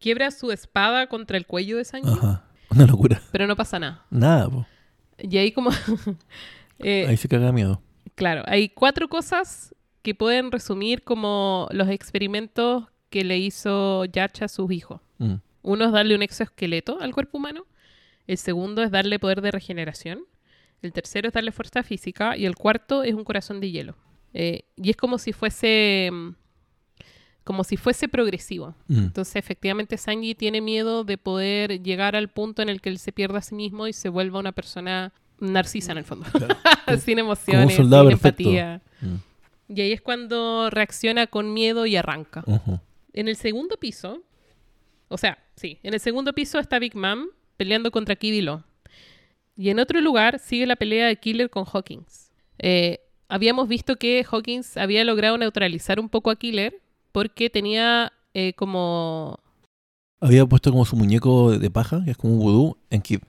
quiebra 0.00 0.30
su 0.32 0.50
espada 0.50 1.06
contra 1.06 1.36
el 1.36 1.46
cuello 1.46 1.76
de 1.76 1.84
Sanji, 1.84 2.10
Ajá. 2.10 2.44
Una 2.70 2.86
locura. 2.86 3.20
pero 3.30 3.46
no 3.46 3.54
pasa 3.54 3.78
nada. 3.78 4.04
Nada, 4.10 4.48
po. 4.48 4.66
Y 5.18 5.36
ahí 5.38 5.52
como... 5.52 5.70
eh, 6.80 7.06
Ahí 7.08 7.16
se 7.16 7.28
caga 7.28 7.52
miedo. 7.52 7.80
Claro, 8.16 8.42
hay 8.46 8.68
cuatro 8.70 9.08
cosas 9.08 9.74
que 10.02 10.14
pueden 10.14 10.50
resumir 10.50 11.02
como 11.02 11.68
los 11.72 11.88
experimentos 11.88 12.84
que 13.10 13.24
le 13.24 13.38
hizo 13.38 14.04
Yacha 14.06 14.46
a 14.46 14.48
sus 14.48 14.70
hijos. 14.72 15.00
Mm. 15.18 15.34
Uno 15.62 15.84
es 15.84 15.92
darle 15.92 16.14
un 16.14 16.22
exoesqueleto 16.22 17.00
al 17.00 17.12
cuerpo 17.12 17.38
humano. 17.38 17.66
El 18.26 18.38
segundo 18.38 18.82
es 18.82 18.90
darle 18.90 19.18
poder 19.18 19.40
de 19.42 19.50
regeneración. 19.50 20.20
El 20.82 20.92
tercero 20.92 21.28
es 21.28 21.34
darle 21.34 21.52
fuerza 21.52 21.82
física. 21.82 22.36
Y 22.36 22.46
el 22.46 22.54
cuarto 22.54 23.02
es 23.02 23.14
un 23.14 23.24
corazón 23.24 23.60
de 23.60 23.70
hielo. 23.70 23.96
Eh, 24.32 24.62
y 24.76 24.90
es 24.90 24.96
como 24.96 25.18
si 25.18 25.32
fuese. 25.32 26.08
mm, 26.12 26.30
Como 27.44 27.64
si 27.64 27.76
fuese 27.76 28.06
progresivo. 28.08 28.74
Mm. 28.86 28.98
Entonces, 28.98 29.36
efectivamente, 29.36 29.96
Sanji 29.98 30.34
tiene 30.34 30.60
miedo 30.60 31.04
de 31.04 31.18
poder 31.18 31.82
llegar 31.82 32.14
al 32.14 32.28
punto 32.28 32.62
en 32.62 32.68
el 32.68 32.80
que 32.80 32.88
él 32.90 32.98
se 32.98 33.12
pierda 33.12 33.38
a 33.38 33.42
sí 33.42 33.54
mismo 33.54 33.88
y 33.88 33.92
se 33.92 34.08
vuelva 34.08 34.38
una 34.38 34.52
persona 34.52 35.12
narcisa 35.40 35.92
en 35.92 35.98
el 35.98 36.04
fondo. 36.04 36.26
sin 37.04 37.18
emociones, 37.18 37.74
sin 37.76 37.90
perfecto. 37.90 38.12
empatía. 38.28 38.80
Mm. 39.00 39.14
Y 39.72 39.80
ahí 39.82 39.92
es 39.92 40.00
cuando 40.00 40.68
reacciona 40.68 41.28
con 41.28 41.52
miedo 41.52 41.86
y 41.86 41.94
arranca. 41.94 42.44
En 43.12 43.28
el 43.28 43.36
segundo 43.36 43.76
piso, 43.76 44.24
o 45.08 45.16
sea, 45.16 45.38
sí, 45.54 45.78
en 45.84 45.94
el 45.94 46.00
segundo 46.00 46.32
piso 46.32 46.58
está 46.58 46.80
Big 46.80 46.96
Mom 46.96 47.28
peleando 47.56 47.92
contra 47.92 48.16
Kid 48.16 48.32
y 48.32 48.40
Lo. 48.40 48.64
Y 49.56 49.70
en 49.70 49.78
otro 49.78 50.00
lugar 50.00 50.40
sigue 50.40 50.66
la 50.66 50.74
pelea 50.74 51.06
de 51.06 51.16
Killer 51.16 51.50
con 51.50 51.64
Hawkins. 51.72 52.32
Eh, 52.58 52.98
habíamos 53.28 53.68
visto 53.68 53.94
que 53.94 54.24
Hawkins 54.28 54.76
había 54.76 55.04
logrado 55.04 55.38
neutralizar 55.38 56.00
un 56.00 56.08
poco 56.08 56.30
a 56.30 56.36
Killer 56.36 56.80
porque 57.12 57.48
tenía 57.48 58.12
eh, 58.34 58.54
como... 58.54 59.38
Había 60.20 60.44
puesto 60.46 60.72
como 60.72 60.84
su 60.84 60.96
muñeco 60.96 61.56
de 61.56 61.70
paja, 61.70 62.02
que 62.04 62.10
es 62.10 62.16
como 62.16 62.34
un 62.34 62.40
vudú, 62.40 62.76
en 62.90 63.02
Kid. 63.02 63.20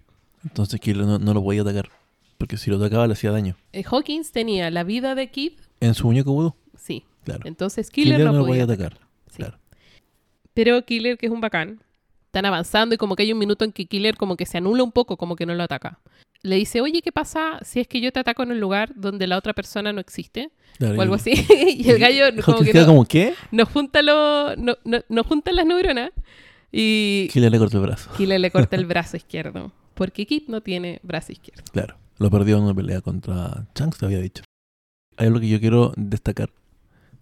Entonces 0.44 0.80
Killer 0.80 1.06
no, 1.06 1.20
no 1.20 1.34
lo 1.34 1.44
podía 1.44 1.62
atacar. 1.62 1.90
Porque 2.38 2.58
si 2.58 2.72
lo 2.72 2.78
atacaba 2.78 3.06
le 3.06 3.14
hacía 3.14 3.32
daño. 3.32 3.56
eh, 3.74 3.84
Hawkins 3.84 4.32
tenía 4.32 4.72
la 4.72 4.84
vida 4.84 5.14
de 5.14 5.30
Kid, 5.30 5.54
En 5.82 5.94
su 5.94 6.06
muñeco 6.08 6.32
vudú, 6.32 6.56
sí. 6.78 7.04
claro. 7.26 7.42
Entonces 7.46 7.90
Killer, 7.90 8.20
no, 8.24 8.32
lo 8.32 8.46
podía 8.46 8.64
atacar. 8.64 8.98
Sí. 9.30 9.38
Claro. 9.38 9.58
Pero 10.54 10.84
Killer, 10.86 11.18
que 11.18 11.26
es 11.26 11.32
un 11.32 11.42
bacán, 11.42 11.82
están 12.28 12.46
avanzando 12.46 12.96
y 12.96 12.98
como 12.98 13.16
que 13.16 13.24
hay 13.24 13.34
un 13.34 13.40
minuto 13.40 13.66
en 13.66 13.72
que 13.72 13.86
Killer 13.86 14.16
como 14.16 14.38
que 14.38 14.46
se 14.46 14.58
anula 14.58 14.84
un 14.84 14.92
poco, 14.92 15.18
como 15.18 15.36
que 15.36 15.46
no 15.46 15.54
lo 15.56 15.64
ataca. 15.64 16.00
Le 16.44 16.56
dice, 16.56 16.82
oye, 16.82 17.02
¿qué 17.02 17.12
pasa 17.12 17.60
si 17.64 17.80
es 17.80 17.88
que 17.88 18.02
yo 18.02 18.12
te 18.12 18.20
ataco 18.20 18.42
en 18.44 18.52
un 18.52 18.60
lugar 18.60 18.94
donde 18.96 19.28
la 19.28 19.38
otra 19.38 19.54
persona 19.54 19.94
no 19.94 20.00
existe? 20.00 20.50
Claro, 20.78 20.98
O 20.98 21.02
algo 21.02 21.16
así. 21.16 21.34
y 21.78 21.90
el 21.90 22.00
gallo 22.00 22.26
como 22.46 22.60
que 22.62 22.74
no- 22.74 22.86
como, 22.86 23.06
¿qué? 23.06 23.34
nos 23.52 23.70
junta 23.70 24.02
lo, 24.02 24.56
no, 24.56 24.78
no- 24.84 25.04
nos 25.10 25.28
juntan 25.28 25.56
las 25.56 25.66
neuronas 25.66 26.12
y 26.72 27.28
Killer 27.32 27.52
le 27.52 27.60
cortó 27.60 27.78
el 27.78 27.84
brazo. 27.84 28.12
Killer 28.18 28.40
le 28.40 28.50
corta 28.52 28.76
el 28.76 28.86
brazo 28.88 29.18
izquierdo. 29.18 29.72
Porque 29.94 30.26
Kid 30.26 30.44
no 30.48 30.62
tiene 30.62 31.00
brazo 31.04 31.32
izquierdo. 31.32 31.64
Claro. 31.72 31.96
Lo 32.18 32.30
perdió 32.32 32.58
en 32.58 32.64
una 32.64 32.74
pelea 32.74 33.02
contra 33.02 33.68
Shanks, 33.76 33.98
te 33.98 34.06
había 34.06 34.20
dicho. 34.20 34.44
Hay 35.22 35.28
algo 35.28 35.40
que 35.40 35.48
yo 35.50 35.60
quiero 35.60 35.94
destacar, 35.98 36.50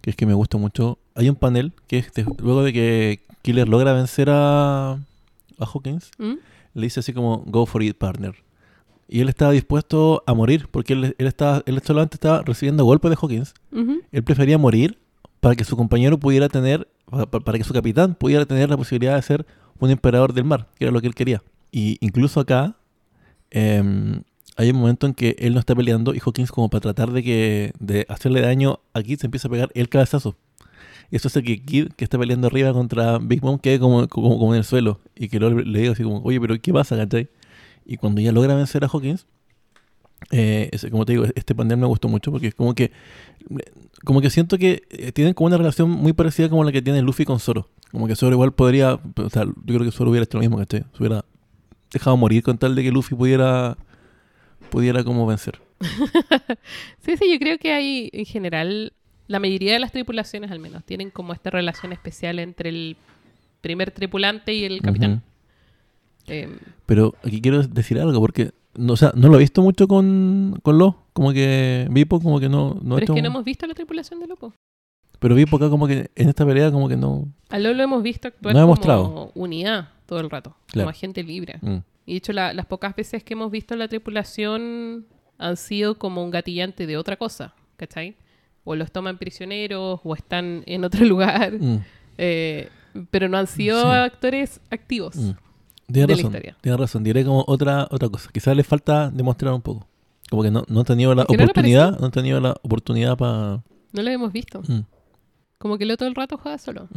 que 0.00 0.08
es 0.10 0.16
que 0.16 0.24
me 0.24 0.32
gusta 0.32 0.56
mucho. 0.56 0.98
Hay 1.14 1.28
un 1.28 1.36
panel 1.36 1.72
que 1.86 1.98
es 1.98 2.12
de- 2.14 2.24
luego 2.42 2.62
de 2.62 2.72
que 2.72 3.20
Killer 3.42 3.68
logra 3.68 3.92
vencer 3.92 4.30
a, 4.30 4.92
a 4.92 4.98
Hawkins, 5.58 6.10
¿Mm? 6.18 6.34
le 6.74 6.82
dice 6.82 7.00
así 7.00 7.12
como, 7.12 7.44
go 7.46 7.66
for 7.66 7.82
it, 7.82 7.96
partner. 7.98 8.34
Y 9.06 9.20
él 9.20 9.28
estaba 9.28 9.52
dispuesto 9.52 10.22
a 10.26 10.32
morir, 10.32 10.68
porque 10.70 10.94
él, 10.94 11.14
él, 11.18 11.26
estaba, 11.26 11.62
él 11.66 11.78
solamente 11.84 12.14
estaba 12.14 12.40
recibiendo 12.42 12.84
golpes 12.86 13.10
de 13.10 13.16
Hawkins. 13.20 13.52
Él 14.12 14.22
prefería 14.24 14.56
morir 14.56 14.98
para 15.40 15.54
que 15.56 15.64
su 15.64 15.76
compañero 15.76 16.16
pudiera 16.18 16.48
tener, 16.48 16.88
pa- 17.04 17.26
pa- 17.26 17.40
para 17.40 17.58
que 17.58 17.64
su 17.64 17.74
capitán 17.74 18.14
pudiera 18.14 18.46
tener 18.46 18.70
la 18.70 18.76
posibilidad 18.78 19.16
de 19.16 19.22
ser 19.22 19.44
un 19.78 19.90
emperador 19.90 20.32
del 20.32 20.44
mar, 20.44 20.68
que 20.78 20.84
era 20.86 20.92
lo 20.92 21.00
que 21.02 21.06
él 21.08 21.14
quería. 21.14 21.42
Y 21.70 21.98
incluso 22.00 22.40
acá 22.40 22.76
em, 23.50 24.22
hay 24.60 24.70
un 24.70 24.76
momento 24.76 25.06
en 25.06 25.14
que 25.14 25.36
él 25.38 25.54
no 25.54 25.60
está 25.60 25.74
peleando 25.74 26.14
y 26.14 26.18
Hawkins 26.18 26.52
como 26.52 26.68
para 26.68 26.82
tratar 26.82 27.12
de 27.12 27.22
que 27.22 27.72
de 27.78 28.04
hacerle 28.10 28.42
daño 28.42 28.80
a 28.92 29.02
Kid 29.02 29.18
se 29.18 29.26
empieza 29.26 29.48
a 29.48 29.50
pegar 29.50 29.70
el 29.74 29.88
cabezazo. 29.88 30.36
Eso 31.10 31.28
hace 31.28 31.42
que 31.42 31.62
Kid, 31.64 31.92
que 31.96 32.04
está 32.04 32.18
peleando 32.18 32.46
arriba 32.46 32.74
contra 32.74 33.18
Big 33.18 33.42
Mom, 33.42 33.58
quede 33.58 33.78
como, 33.78 34.06
como, 34.06 34.52
en 34.52 34.58
el 34.58 34.64
suelo. 34.64 35.00
Y 35.16 35.28
que 35.28 35.40
luego 35.40 35.60
le 35.60 35.80
diga 35.80 35.92
así 35.92 36.02
como, 36.02 36.18
oye, 36.18 36.38
pero 36.38 36.60
¿qué 36.60 36.74
pasa, 36.74 36.94
cachai? 36.94 37.30
Y 37.86 37.96
cuando 37.96 38.20
ya 38.20 38.32
logra 38.32 38.54
vencer 38.54 38.84
a 38.84 38.88
Hawkins, 38.88 39.26
eh, 40.30 40.70
como 40.90 41.06
te 41.06 41.12
digo, 41.12 41.24
este 41.34 41.54
panel 41.54 41.78
me 41.78 41.86
gustó 41.86 42.08
mucho 42.08 42.30
porque 42.30 42.48
es 42.48 42.54
como 42.54 42.74
que 42.74 42.92
como 44.04 44.20
que 44.20 44.28
siento 44.28 44.58
que 44.58 44.82
eh, 44.90 45.10
tienen 45.12 45.32
como 45.32 45.46
una 45.46 45.56
relación 45.56 45.88
muy 45.88 46.12
parecida 46.12 46.50
como 46.50 46.64
la 46.64 46.72
que 46.72 46.82
tiene 46.82 47.00
Luffy 47.00 47.24
con 47.24 47.40
Zoro. 47.40 47.68
Como 47.90 48.06
que 48.06 48.14
Zoro 48.14 48.34
igual 48.34 48.52
podría, 48.52 49.00
o 49.16 49.30
sea, 49.30 49.44
yo 49.44 49.54
creo 49.64 49.84
que 49.84 49.90
Zoro 49.90 50.10
hubiera 50.10 50.24
hecho 50.24 50.36
lo 50.36 50.42
mismo, 50.42 50.58
¿cachai? 50.58 50.84
Se 50.92 51.02
hubiera 51.02 51.24
dejado 51.90 52.18
morir 52.18 52.42
con 52.42 52.58
tal 52.58 52.74
de 52.74 52.82
que 52.82 52.92
Luffy 52.92 53.14
pudiera 53.14 53.78
pudiera 54.70 55.02
como 55.04 55.26
vencer. 55.26 55.60
Sí, 57.02 57.16
sí, 57.16 57.32
yo 57.32 57.38
creo 57.38 57.58
que 57.58 57.72
hay 57.72 58.10
en 58.12 58.24
general, 58.26 58.92
la 59.26 59.40
mayoría 59.40 59.72
de 59.72 59.78
las 59.78 59.92
tripulaciones 59.92 60.50
al 60.50 60.58
menos, 60.58 60.84
tienen 60.84 61.10
como 61.10 61.32
esta 61.32 61.50
relación 61.50 61.92
especial 61.92 62.38
entre 62.38 62.68
el 62.68 62.96
primer 63.60 63.90
tripulante 63.90 64.52
y 64.54 64.64
el 64.64 64.80
capitán. 64.82 65.22
Eh, 66.26 66.48
Pero 66.86 67.14
aquí 67.24 67.40
quiero 67.40 67.62
decir 67.62 67.98
algo 67.98 68.20
porque 68.20 68.52
no, 68.76 68.92
o 68.92 68.96
sea, 68.96 69.12
no 69.16 69.28
lo 69.28 69.36
he 69.36 69.40
visto 69.40 69.62
mucho 69.62 69.88
con, 69.88 70.58
con 70.62 70.78
Lo, 70.78 71.02
como 71.12 71.32
que 71.32 71.88
Vipo 71.90 72.20
como 72.20 72.38
que 72.38 72.48
no, 72.48 72.78
no 72.82 72.96
pero 72.96 73.12
es 73.12 73.16
que 73.16 73.22
no 73.22 73.28
hemos 73.28 73.44
visto 73.44 73.66
la 73.66 73.74
tripulación 73.74 74.20
de 74.20 74.26
Lopo. 74.28 74.52
pero 75.18 75.34
Vipo 75.34 75.56
acá 75.56 75.68
como 75.70 75.86
que 75.88 76.10
en 76.14 76.28
esta 76.28 76.46
pelea 76.46 76.70
como 76.70 76.88
que 76.88 76.96
no 76.96 77.26
A 77.48 77.58
Lo 77.58 77.72
lo 77.74 77.82
hemos 77.82 78.02
visto 78.02 78.28
actuar 78.28 78.54
No 78.54 78.66
como 78.76 79.32
unidad 79.34 79.88
todo 80.06 80.20
el 80.20 80.30
rato, 80.30 80.54
Claro. 80.66 80.84
como 80.86 80.90
agente 80.90 81.22
libre. 81.24 81.58
mm, 81.62 81.78
Y 82.10 82.14
de 82.14 82.18
hecho, 82.18 82.32
la- 82.32 82.52
las 82.52 82.66
pocas 82.66 82.94
veces 82.96 83.22
que 83.22 83.34
hemos 83.34 83.50
visto 83.50 83.76
la 83.76 83.86
tripulación 83.88 85.06
han 85.38 85.56
sido 85.56 85.96
como 85.96 86.24
un 86.24 86.30
gatillante 86.30 86.86
de 86.86 86.96
otra 86.96 87.16
cosa, 87.16 87.54
¿cachai? 87.76 88.16
O 88.64 88.74
los 88.74 88.90
toman 88.90 89.16
prisioneros, 89.16 90.00
o 90.02 90.14
están 90.14 90.62
en 90.66 90.84
otro 90.84 91.04
lugar, 91.06 91.52
mm, 91.60 91.78
eh, 92.18 92.68
pero 93.10 93.28
no 93.28 93.38
han 93.38 93.46
sido 93.46 93.80
Sí. 93.80 93.88
actores 93.98 94.60
activos. 94.70 95.14
mm. 95.16 95.30
De 95.88 96.00
la 96.02 96.06
razón, 96.08 96.24
historia. 96.26 96.56
razón. 96.76 97.04
Diré 97.04 97.24
como 97.24 97.44
otra, 97.48 97.86
otra 97.90 98.08
cosa. 98.08 98.30
Quizás 98.32 98.56
le 98.56 98.62
falta 98.64 99.10
demostrar 99.10 99.52
un 99.54 99.62
poco. 99.62 99.86
Como 100.30 100.42
que 100.44 100.50
no, 100.50 100.64
no 100.68 100.80
han 100.80 100.86
tenido 100.86 101.14
la 101.14 101.24
no 101.24 101.34
oportunidad, 101.34 101.98
no 101.98 102.06
han 102.06 102.12
tenido 102.12 102.40
la 102.40 102.54
oportunidad 102.62 103.16
para... 103.16 103.62
No 103.92 104.02
lo 104.02 104.08
hemos 104.10 104.32
visto. 104.32 104.62
Como 105.58 105.78
que 105.78 105.84
lo 105.86 105.96
todo 105.96 106.08
el 106.08 106.14
rato 106.14 106.36
juega 106.38 106.58
solo. 106.58 106.88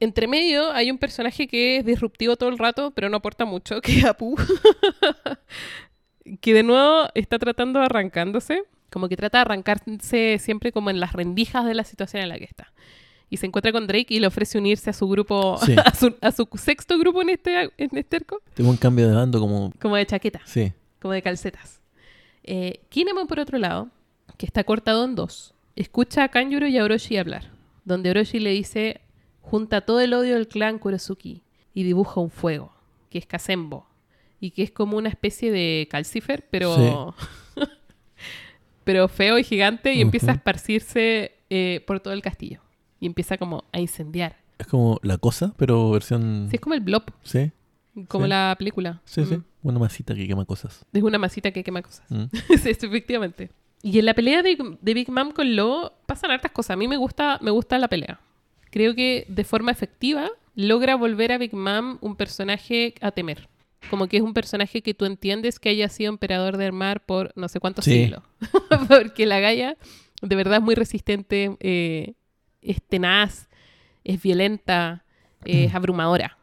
Entre 0.00 0.26
medio 0.26 0.72
hay 0.72 0.90
un 0.90 0.98
personaje 0.98 1.46
que 1.46 1.78
es 1.78 1.84
disruptivo 1.84 2.36
todo 2.36 2.48
el 2.48 2.58
rato, 2.58 2.90
pero 2.92 3.08
no 3.08 3.18
aporta 3.18 3.44
mucho, 3.44 3.80
que 3.82 3.98
es 3.98 4.04
Apu. 4.04 4.36
que 6.40 6.54
de 6.54 6.62
nuevo 6.62 7.08
está 7.14 7.38
tratando 7.38 7.78
de 7.80 7.86
arrancándose. 7.86 8.62
Como 8.90 9.08
que 9.08 9.16
trata 9.16 9.38
de 9.38 9.42
arrancarse 9.42 10.36
siempre 10.38 10.70
como 10.70 10.90
en 10.90 11.00
las 11.00 11.14
rendijas 11.14 11.64
de 11.64 11.72
la 11.74 11.82
situación 11.84 12.22
en 12.22 12.28
la 12.28 12.36
que 12.38 12.44
está. 12.44 12.72
Y 13.30 13.38
se 13.38 13.46
encuentra 13.46 13.72
con 13.72 13.86
Drake 13.86 14.08
y 14.12 14.20
le 14.20 14.26
ofrece 14.26 14.58
unirse 14.58 14.90
a 14.90 14.92
su 14.92 15.08
grupo, 15.08 15.56
Sí. 15.64 15.74
a, 15.84 15.94
su, 15.94 16.14
a 16.20 16.30
su 16.30 16.46
sexto 16.56 16.98
grupo 16.98 17.22
en 17.22 17.30
este, 17.30 17.70
en 17.78 17.96
este 17.96 18.16
arco, 18.16 18.42
Tengo 18.52 18.68
un 18.68 18.76
cambio 18.76 19.08
de 19.08 19.14
bando 19.14 19.40
como... 19.40 19.72
como 19.80 19.96
de 19.96 20.04
chaqueta, 20.04 20.42
Sí. 20.44 20.72
como 21.00 21.14
de 21.14 21.22
calcetas. 21.22 21.80
Eh, 22.44 22.80
Kinemon, 22.90 23.26
por 23.26 23.40
otro 23.40 23.56
lado, 23.56 23.88
que 24.36 24.44
está 24.44 24.62
cortado 24.64 25.06
en 25.06 25.14
dos, 25.14 25.54
escucha 25.74 26.24
a 26.24 26.28
Kanjuro 26.28 26.66
y 26.66 26.76
a 26.76 26.84
Orochi 26.84 27.16
hablar, 27.16 27.50
donde 27.86 28.10
Orochi 28.10 28.40
le 28.40 28.50
dice, 28.50 29.00
junta 29.42 29.82
todo 29.82 30.00
el 30.00 30.14
odio 30.14 30.34
del 30.34 30.48
clan 30.48 30.78
Kurosuki 30.78 31.42
y 31.74 31.82
dibuja 31.84 32.20
un 32.20 32.30
fuego, 32.30 32.72
que 33.10 33.18
es 33.18 33.26
Kasembo, 33.26 33.86
y 34.40 34.52
que 34.52 34.62
es 34.62 34.70
como 34.70 34.96
una 34.96 35.08
especie 35.10 35.52
de 35.52 35.86
calcifer, 35.90 36.46
pero, 36.50 37.14
pero 38.84 39.08
feo 39.08 39.38
y 39.38 39.44
gigante, 39.44 39.94
y 39.94 40.00
empieza 40.00 40.32
a 40.32 40.34
esparcirse 40.34 41.32
eh, 41.50 41.84
por 41.86 42.00
todo 42.00 42.14
el 42.14 42.22
castillo, 42.22 42.60
y 43.00 43.06
empieza 43.06 43.36
como 43.38 43.64
a 43.72 43.80
incendiar. 43.80 44.36
Es 44.58 44.66
como 44.66 44.98
la 45.02 45.18
cosa, 45.18 45.54
pero 45.56 45.90
versión... 45.90 46.46
Sí, 46.50 46.56
es 46.56 46.60
como 46.60 46.74
el 46.74 46.80
blob, 46.80 47.04
Sí, 47.22 47.50
como 48.08 48.24
Sí. 48.24 48.30
la 48.30 48.54
película. 48.58 49.00
sí, 49.04 49.24
sí. 49.24 49.36
Mm. 49.36 49.44
Una 49.64 49.78
masita 49.78 50.12
que 50.14 50.26
quema 50.26 50.44
cosas. 50.44 50.84
Es 50.92 51.02
una 51.04 51.18
masita 51.18 51.52
que 51.52 51.62
quema 51.62 51.82
cosas. 51.82 52.04
Mm. 52.10 52.24
sí, 52.62 52.70
efectivamente. 52.70 53.50
Y 53.82 53.98
en 54.00 54.06
la 54.06 54.14
pelea 54.14 54.42
de, 54.42 54.56
de 54.80 54.94
Big 54.94 55.08
Mom 55.10 55.30
con 55.30 55.54
Lo 55.54 55.92
pasan 56.06 56.30
hartas 56.32 56.50
cosas. 56.50 56.70
A 56.70 56.76
mí 56.76 56.88
me 56.88 56.96
gusta, 56.96 57.38
me 57.42 57.50
gusta 57.52 57.78
la 57.78 57.86
pelea. 57.88 58.18
Creo 58.72 58.96
que 58.96 59.24
de 59.28 59.44
forma 59.44 59.70
efectiva 59.70 60.28
logra 60.56 60.96
volver 60.96 61.30
a 61.30 61.38
Big 61.38 61.54
Mom 61.54 61.98
un 62.00 62.16
personaje 62.16 62.94
a 63.00 63.12
temer. 63.12 63.48
Como 63.90 64.08
que 64.08 64.16
es 64.16 64.22
un 64.22 64.32
personaje 64.34 64.82
que 64.82 64.94
tú 64.94 65.04
entiendes 65.04 65.58
que 65.60 65.68
haya 65.68 65.88
sido 65.88 66.08
emperador 66.10 66.56
del 66.56 66.72
mar 66.72 67.04
por 67.04 67.32
no 67.36 67.48
sé 67.48 67.60
cuántos 67.60 67.84
Sí. 67.84 67.92
siglos. 68.04 68.22
Porque 68.88 69.26
la 69.26 69.38
Gaia 69.40 69.76
de 70.22 70.36
verdad 70.36 70.56
es 70.58 70.62
muy 70.62 70.74
resistente, 70.74 71.56
eh, 71.60 72.14
es 72.62 72.80
tenaz, 72.82 73.48
es 74.04 74.22
violenta, 74.22 75.04
eh, 75.44 75.64
es 75.64 75.74
abrumadora. 75.74 76.38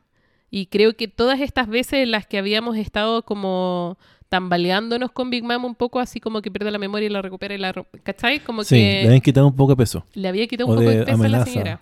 Y 0.52 0.66
creo 0.68 0.96
que 0.98 1.08
todas 1.08 1.40
estas 1.42 1.68
veces 1.68 1.94
en 2.04 2.12
las 2.12 2.28
que 2.28 2.38
habíamos 2.38 2.76
estado 2.78 3.24
como 3.24 3.98
tambaleándonos 4.28 5.12
con 5.12 5.30
Big 5.30 5.44
Mom 5.44 5.66
un 5.66 5.76
poco, 5.76 6.00
así 6.00 6.20
como 6.20 6.42
que 6.42 6.52
pierde 6.52 6.70
la 6.72 6.78
memoria 6.78 7.08
y 7.08 7.10
la 7.10 7.22
recupera 7.22 7.56
y 7.56 7.58
la... 7.58 7.74
¿Cachai? 8.04 8.40
Como 8.42 8.64
Sí, 8.64 8.76
que 8.76 8.82
le 9.02 9.06
habían 9.08 9.22
quitado 9.22 9.48
un 9.48 9.56
poco 9.56 9.72
de 9.72 9.78
peso. 9.78 10.06
le 10.14 10.28
había 10.28 10.46
quitado 10.48 10.68
un 10.70 10.74
o 10.76 10.80
poco 10.80 10.90
de 10.90 10.98
de 11.00 11.06
peso 11.06 11.16
a 11.16 11.18
la 11.18 11.26
amenaza. 11.38 11.52
señora. 11.52 11.82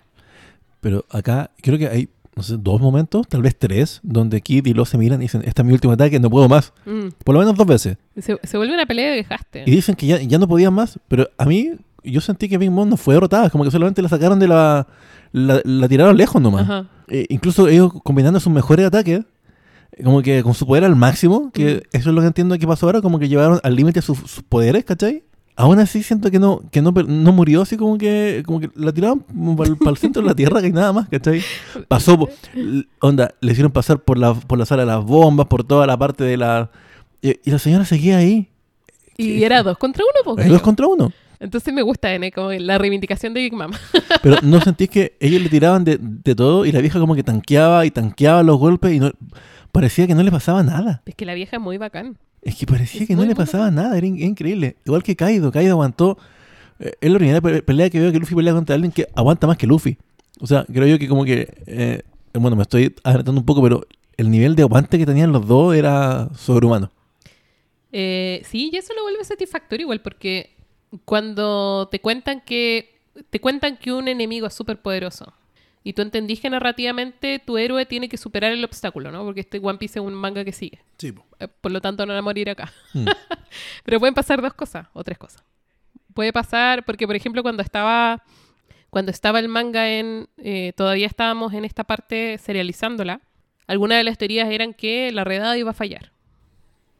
Pero 0.80 1.04
acá 1.10 1.50
creo 1.60 1.78
que 1.78 1.88
hay, 1.88 2.08
no 2.36 2.42
sé, 2.42 2.56
dos 2.58 2.80
momentos, 2.80 3.26
tal 3.28 3.42
vez 3.42 3.58
tres, 3.58 4.00
donde 4.02 4.40
Kid 4.40 4.66
y 4.66 4.74
Lo 4.74 4.84
se 4.84 4.96
miran 4.98 5.20
y 5.20 5.24
dicen, 5.24 5.42
este 5.44 5.62
es 5.62 5.66
mi 5.66 5.72
último 5.72 5.92
ataque, 5.94 6.20
no 6.20 6.30
puedo 6.30 6.48
más. 6.48 6.72
Mm. 6.86 7.08
Por 7.24 7.34
lo 7.34 7.40
menos 7.40 7.56
dos 7.56 7.66
veces. 7.66 7.96
Se, 8.16 8.38
se 8.42 8.56
vuelve 8.56 8.74
una 8.74 8.86
pelea 8.86 9.10
de 9.10 9.16
dejaste. 9.16 9.64
Y 9.66 9.70
dicen 9.70 9.94
que 9.96 10.06
ya, 10.06 10.20
ya 10.20 10.38
no 10.38 10.46
podían 10.46 10.72
más, 10.74 10.98
pero 11.08 11.28
a 11.36 11.44
mí 11.44 11.72
yo 12.04 12.20
sentí 12.20 12.48
que 12.48 12.58
Big 12.58 12.70
Mom 12.70 12.88
no 12.88 12.96
fue 12.96 13.14
derrotada, 13.14 13.50
como 13.50 13.64
que 13.64 13.70
solamente 13.70 14.02
la 14.02 14.08
sacaron 14.08 14.38
de 14.38 14.48
la... 14.48 14.86
La, 15.30 15.60
la 15.62 15.88
tiraron 15.88 16.16
lejos 16.16 16.40
nomás. 16.40 16.62
Ajá. 16.62 16.86
Eh, 17.08 17.26
incluso 17.28 17.68
ellos 17.68 17.92
combinando 18.02 18.40
sus 18.40 18.50
mejores 18.50 18.86
ataques, 18.86 19.20
eh, 19.92 20.02
como 20.02 20.22
que 20.22 20.42
con 20.42 20.54
su 20.54 20.66
poder 20.66 20.84
al 20.84 20.96
máximo, 20.96 21.50
que 21.52 21.82
Mm. 21.92 21.96
eso 21.98 22.08
es 22.10 22.14
lo 22.14 22.20
que 22.22 22.28
entiendo 22.28 22.56
que 22.58 22.66
pasó 22.66 22.86
ahora, 22.86 23.02
como 23.02 23.18
que 23.18 23.28
llevaron 23.28 23.60
al 23.62 23.76
límite 23.76 24.00
sus, 24.00 24.16
sus 24.20 24.42
poderes, 24.42 24.86
¿cachai? 24.86 25.24
Aún 25.58 25.80
así 25.80 26.04
siento 26.04 26.30
que 26.30 26.38
no, 26.38 26.62
que 26.70 26.80
no, 26.80 26.92
no 26.92 27.32
murió 27.32 27.62
así 27.62 27.76
como 27.76 27.98
que, 27.98 28.44
como 28.46 28.60
que 28.60 28.70
la 28.76 28.92
tiraron 28.92 29.24
para 29.56 29.90
el, 29.90 29.96
centro 29.96 30.22
de 30.22 30.28
la 30.28 30.36
tierra 30.36 30.62
que 30.62 30.70
nada 30.70 30.92
más, 30.92 31.08
¿cachai? 31.08 31.42
Pasó, 31.88 32.28
onda, 33.00 33.34
le 33.40 33.50
hicieron 33.50 33.72
pasar 33.72 33.98
por 33.98 34.18
la, 34.18 34.34
por 34.34 34.56
la 34.56 34.66
sala 34.66 34.82
de 34.82 34.86
las 34.86 35.04
bombas, 35.04 35.48
por 35.48 35.64
toda 35.64 35.84
la 35.88 35.96
parte 35.96 36.22
de 36.22 36.36
la... 36.36 36.70
Y, 37.20 37.40
y 37.44 37.50
la 37.50 37.58
señora 37.58 37.84
seguía 37.84 38.18
ahí, 38.18 38.48
Y 39.16 39.42
era 39.42 39.64
dos 39.64 39.76
contra 39.78 40.04
uno, 40.04 40.36
pues, 40.36 40.48
dos 40.48 40.62
contra 40.62 40.86
uno. 40.86 41.10
Entonces 41.40 41.74
me 41.74 41.82
gusta, 41.82 42.14
N, 42.14 42.30
como 42.30 42.52
la 42.52 42.78
reivindicación 42.78 43.34
de 43.34 43.40
Big 43.40 43.52
Mom. 43.52 43.72
Pero 44.22 44.36
no 44.44 44.60
sentís 44.60 44.88
que 44.88 45.16
ellos 45.18 45.42
le 45.42 45.48
tiraban 45.48 45.82
de, 45.82 45.98
de 46.00 46.36
todo 46.36 46.66
y 46.66 46.70
la 46.70 46.80
vieja 46.80 47.00
como 47.00 47.16
que 47.16 47.24
tanqueaba 47.24 47.84
y 47.84 47.90
tanqueaba 47.90 48.44
los 48.44 48.58
golpes 48.58 48.92
y 48.92 49.00
no 49.00 49.10
parecía 49.72 50.06
que 50.06 50.14
no 50.14 50.22
le 50.22 50.30
pasaba 50.30 50.62
nada. 50.62 51.02
es 51.04 51.16
que 51.16 51.26
la 51.26 51.34
vieja 51.34 51.56
es 51.56 51.62
muy 51.62 51.78
bacán. 51.78 52.16
Es 52.48 52.56
que 52.56 52.66
parecía 52.66 53.02
Es 53.02 53.08
que 53.08 53.14
no 53.16 53.24
le 53.24 53.34
pasaba 53.34 53.70
nada, 53.70 53.96
era, 53.96 54.06
in- 54.06 54.20
increíble. 54.22 54.76
Igual 54.84 55.02
que 55.02 55.14
Kaido, 55.16 55.50
Kaido 55.52 55.72
aguantó. 55.72 56.18
eh, 56.80 56.92
es 57.00 57.10
la 57.10 57.18
primera 57.18 57.40
pe- 57.40 57.62
pelea 57.62 57.90
que 57.90 58.00
veo 58.00 58.10
que 58.12 58.18
Luffy 58.18 58.34
pelea 58.34 58.54
contra 58.54 58.74
alguien 58.74 58.92
que 58.92 59.06
aguanta 59.14 59.46
más 59.46 59.56
que 59.58 59.66
Luffy. 59.66 59.98
O 60.40 60.46
sea, 60.46 60.64
creo 60.64 60.86
yo 60.86 60.98
que 60.98 61.08
como 61.08 61.24
que. 61.24 61.48
eh, 61.66 62.02
bueno, 62.34 62.56
me 62.56 62.62
estoy 62.62 62.94
adelantando 63.04 63.40
un 63.40 63.46
poco, 63.46 63.62
pero 63.62 63.86
el 64.16 64.30
nivel 64.30 64.54
de 64.56 64.62
aguante 64.62 64.98
que 64.98 65.06
tenían 65.06 65.32
los 65.32 65.46
dos 65.46 65.74
era 65.74 66.28
sobrehumano. 66.36 66.90
Eh, 67.92 68.42
sí, 68.48 68.70
y 68.72 68.76
eso 68.76 68.92
lo 68.94 69.02
vuelve 69.02 69.24
satisfactorio 69.24 69.84
igual, 69.84 70.00
porque 70.00 70.50
cuando 71.04 71.88
te 71.90 72.00
cuentan 72.00 72.42
que 72.44 72.94
te 73.30 73.40
cuentan 73.40 73.76
que 73.78 73.92
un 73.92 74.08
enemigo 74.08 74.46
es 74.46 74.54
súper 74.54 74.80
poderoso 74.80 75.32
y 75.84 75.92
tú 75.92 76.02
entendís 76.02 76.40
que 76.40 76.50
narrativamente 76.50 77.38
tu 77.38 77.56
héroe 77.58 77.86
tiene 77.86 78.08
que 78.08 78.16
superar 78.16 78.52
el 78.52 78.64
obstáculo, 78.64 79.10
¿no? 79.10 79.24
Porque 79.24 79.40
este 79.40 79.58
One 79.62 79.78
Piece 79.78 79.98
es 79.98 80.04
un 80.04 80.14
manga 80.14 80.44
que 80.44 80.52
sigue. 80.52 80.80
Sí, 80.98 81.14
Eh, 81.38 81.48
Por 81.48 81.72
lo 81.72 81.80
tanto, 81.80 82.04
no 82.04 82.12
va 82.12 82.18
a 82.18 82.22
morir 82.22 82.50
acá. 82.50 82.72
Mm. 82.94 83.06
Pero 83.84 83.98
pueden 83.98 84.14
pasar 84.14 84.42
dos 84.42 84.54
cosas 84.54 84.86
o 84.92 85.02
tres 85.04 85.18
cosas. 85.18 85.42
Puede 86.14 86.32
pasar, 86.32 86.84
porque 86.84 87.06
por 87.06 87.14
ejemplo, 87.16 87.42
cuando 87.42 87.62
estaba, 87.62 88.22
cuando 88.90 89.10
estaba 89.12 89.38
el 89.38 89.48
manga 89.48 89.88
en. 89.90 90.28
eh, 90.38 90.72
todavía 90.76 91.06
estábamos 91.06 91.52
en 91.54 91.64
esta 91.64 91.84
parte 91.84 92.38
serializándola. 92.38 93.20
Algunas 93.66 93.98
de 93.98 94.04
las 94.04 94.18
teorías 94.18 94.50
eran 94.50 94.74
que 94.74 95.12
la 95.12 95.24
redada 95.24 95.56
iba 95.58 95.70
a 95.70 95.74
fallar. 95.74 96.10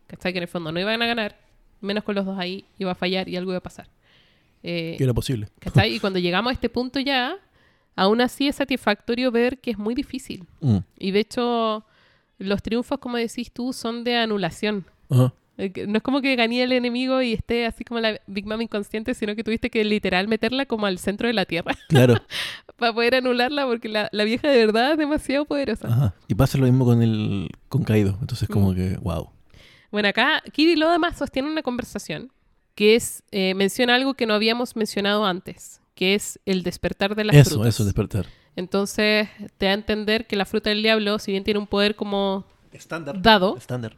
¿Cachai? 0.06 0.32
Que 0.32 0.38
en 0.38 0.42
el 0.44 0.48
fondo 0.48 0.70
no 0.72 0.80
iban 0.80 1.02
a 1.02 1.06
ganar, 1.06 1.36
menos 1.80 2.04
con 2.04 2.14
los 2.14 2.24
dos 2.24 2.38
ahí, 2.38 2.64
iba 2.78 2.92
a 2.92 2.94
fallar 2.94 3.28
y 3.28 3.36
algo 3.36 3.50
iba 3.50 3.58
a 3.58 3.62
pasar. 3.62 3.88
Eh, 4.62 4.94
que 4.98 5.04
era 5.04 5.14
posible. 5.14 5.48
¿Cachai? 5.58 5.94
Y 5.94 6.00
cuando 6.00 6.18
llegamos 6.18 6.50
a 6.50 6.54
este 6.54 6.68
punto 6.68 6.98
ya, 7.00 7.36
aún 7.98 8.20
así 8.20 8.48
es 8.48 8.56
satisfactorio 8.56 9.30
ver 9.30 9.58
que 9.58 9.70
es 9.72 9.78
muy 9.78 9.94
difícil. 9.94 10.44
Mm. 10.60 10.78
Y 10.98 11.10
de 11.10 11.20
hecho, 11.20 11.84
los 12.38 12.62
triunfos, 12.62 12.98
como 12.98 13.16
decís 13.16 13.50
tú, 13.52 13.72
son 13.72 14.04
de 14.04 14.16
anulación. 14.16 14.84
Eh, 15.58 15.72
No 15.88 15.96
es 15.96 16.02
como 16.02 16.20
que 16.20 16.36
gané 16.36 16.62
el 16.62 16.70
enemigo 16.72 17.20
y 17.20 17.32
esté 17.32 17.66
así 17.66 17.82
como 17.84 17.98
la 18.00 18.20
Big 18.28 18.46
Mom 18.46 18.60
inconsciente, 18.60 19.14
sino 19.14 19.34
que 19.34 19.42
tuviste 19.42 19.70
que 19.70 19.82
literal 19.84 20.28
meterla 20.28 20.66
como 20.66 20.86
al 20.86 20.98
centro 20.98 21.26
de 21.26 21.32
la 21.34 21.44
Tierra 21.46 21.74
Claro. 21.88 22.14
para 22.76 22.92
poder 22.92 23.16
anularla 23.16 23.66
porque 23.66 23.88
la, 23.88 24.08
la 24.12 24.22
vieja 24.24 24.46
de 24.48 24.56
verdad 24.66 24.92
es 24.92 24.98
demasiado 24.98 25.44
poderosa. 25.46 25.88
Ajá. 25.88 26.14
Y 26.28 26.34
pasa 26.36 26.58
lo 26.58 26.64
mismo 26.66 26.84
con 26.84 27.02
el 27.02 27.48
con 27.68 27.82
Kaido. 27.82 28.16
Entonces, 28.20 28.48
como 28.48 28.70
Mm. 28.72 28.74
que, 28.76 28.96
wow. 28.98 29.30
Bueno, 29.90 30.08
acá 30.08 30.42
Kid 30.52 30.68
y 30.68 30.76
Lo 30.76 30.88
además 30.88 31.16
sostienen 31.18 31.50
una 31.50 31.62
conversación 31.62 32.30
que 32.76 32.94
es, 32.94 33.24
eh, 33.32 33.54
menciona 33.54 33.96
algo 33.96 34.14
que 34.14 34.26
no 34.26 34.34
habíamos 34.34 34.76
mencionado 34.76 35.24
antes, 35.26 35.80
que 35.98 36.14
es 36.14 36.38
el 36.46 36.62
despertar 36.62 37.16
de 37.16 37.24
las 37.24 37.34
Eso, 37.34 37.50
frutas. 37.56 37.74
eso, 37.74 37.84
despertar. 37.84 38.26
Entonces, 38.54 39.28
te 39.56 39.66
da 39.66 39.72
a 39.72 39.74
entender 39.74 40.28
que 40.28 40.36
la 40.36 40.44
fruta 40.44 40.70
del 40.70 40.80
diablo, 40.80 41.18
si 41.18 41.32
bien 41.32 41.42
tiene 41.42 41.58
un 41.58 41.66
poder 41.66 41.96
como 41.96 42.44
Estándar. 42.70 43.20
dado, 43.20 43.56
Estándar. 43.56 43.96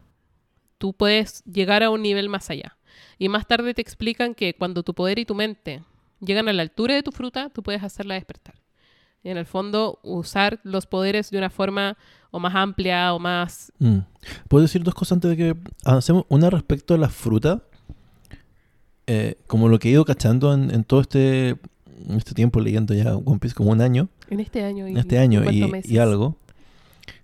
tú 0.78 0.94
puedes 0.94 1.44
llegar 1.44 1.82
a 1.82 1.90
un 1.90 2.00
nivel 2.00 2.30
más 2.30 2.48
allá. 2.48 2.78
Y 3.18 3.28
más 3.28 3.46
tarde 3.46 3.74
te 3.74 3.82
explican 3.82 4.34
que 4.34 4.54
cuando 4.54 4.82
tu 4.82 4.94
poder 4.94 5.18
y 5.18 5.26
tu 5.26 5.34
mente 5.34 5.82
llegan 6.20 6.48
a 6.48 6.54
la 6.54 6.62
altura 6.62 6.94
de 6.94 7.02
tu 7.02 7.12
fruta, 7.12 7.50
tú 7.50 7.62
puedes 7.62 7.82
hacerla 7.82 8.14
despertar. 8.14 8.54
Y 9.22 9.28
en 9.28 9.36
el 9.36 9.44
fondo, 9.44 9.98
usar 10.02 10.58
los 10.62 10.86
poderes 10.86 11.30
de 11.30 11.36
una 11.36 11.50
forma 11.50 11.98
o 12.30 12.40
más 12.40 12.54
amplia 12.54 13.12
o 13.12 13.18
más... 13.18 13.70
Mm. 13.78 13.98
¿Puedo 14.48 14.62
decir 14.62 14.82
dos 14.82 14.94
cosas 14.94 15.16
antes 15.16 15.28
de 15.32 15.36
que 15.36 15.56
avancemos? 15.84 16.24
Una 16.30 16.48
respecto 16.48 16.94
a 16.94 16.96
la 16.98 17.10
fruta. 17.10 17.62
Eh, 19.06 19.36
como 19.46 19.68
lo 19.68 19.78
que 19.78 19.88
he 19.88 19.92
ido 19.92 20.04
cachando 20.04 20.54
en, 20.54 20.70
en 20.72 20.84
todo 20.84 21.00
este, 21.00 21.56
este 22.10 22.34
tiempo 22.34 22.60
leyendo 22.60 22.94
ya 22.94 23.16
One 23.16 23.38
Piece 23.38 23.54
como 23.54 23.70
un 23.70 23.80
año, 23.80 24.08
En 24.28 24.40
este 24.40 24.62
año 24.64 24.86
y 24.88 24.92
en 24.92 24.96
este 24.98 25.18
año 25.18 25.42
y, 25.50 25.66
meses. 25.68 25.90
y 25.90 25.98
algo. 25.98 26.36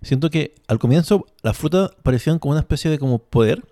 Siento 0.01 0.29
que 0.29 0.53
al 0.67 0.79
comienzo 0.79 1.25
las 1.43 1.57
frutas 1.57 1.91
parecían 2.03 2.39
como 2.39 2.51
una 2.51 2.59
especie 2.61 2.91
de 2.91 2.99
como 2.99 3.19
poder. 3.19 3.63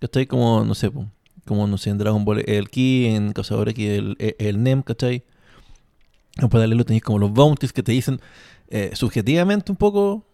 ¿Cachai? 0.00 0.26
Como, 0.26 0.64
no 0.64 0.74
sé, 0.76 0.90
como, 1.44 1.66
no 1.66 1.76
sé, 1.76 1.90
en 1.90 1.98
Dragon 1.98 2.24
Ball 2.24 2.44
el 2.48 2.68
Ki, 2.70 3.06
en 3.06 3.32
Cazador 3.32 3.68
X 3.70 3.88
el, 3.88 4.16
el, 4.20 4.36
el 4.38 4.62
NEM, 4.62 4.82
¿cachai? 4.82 5.24
En 6.40 6.48
paralelo 6.48 6.84
tenéis 6.84 7.02
como 7.02 7.18
los 7.18 7.32
bounties 7.32 7.72
que 7.72 7.82
te 7.82 7.90
dicen 7.92 8.20
eh, 8.68 8.90
subjetivamente 8.94 9.72
un 9.72 9.76
poco 9.76 10.24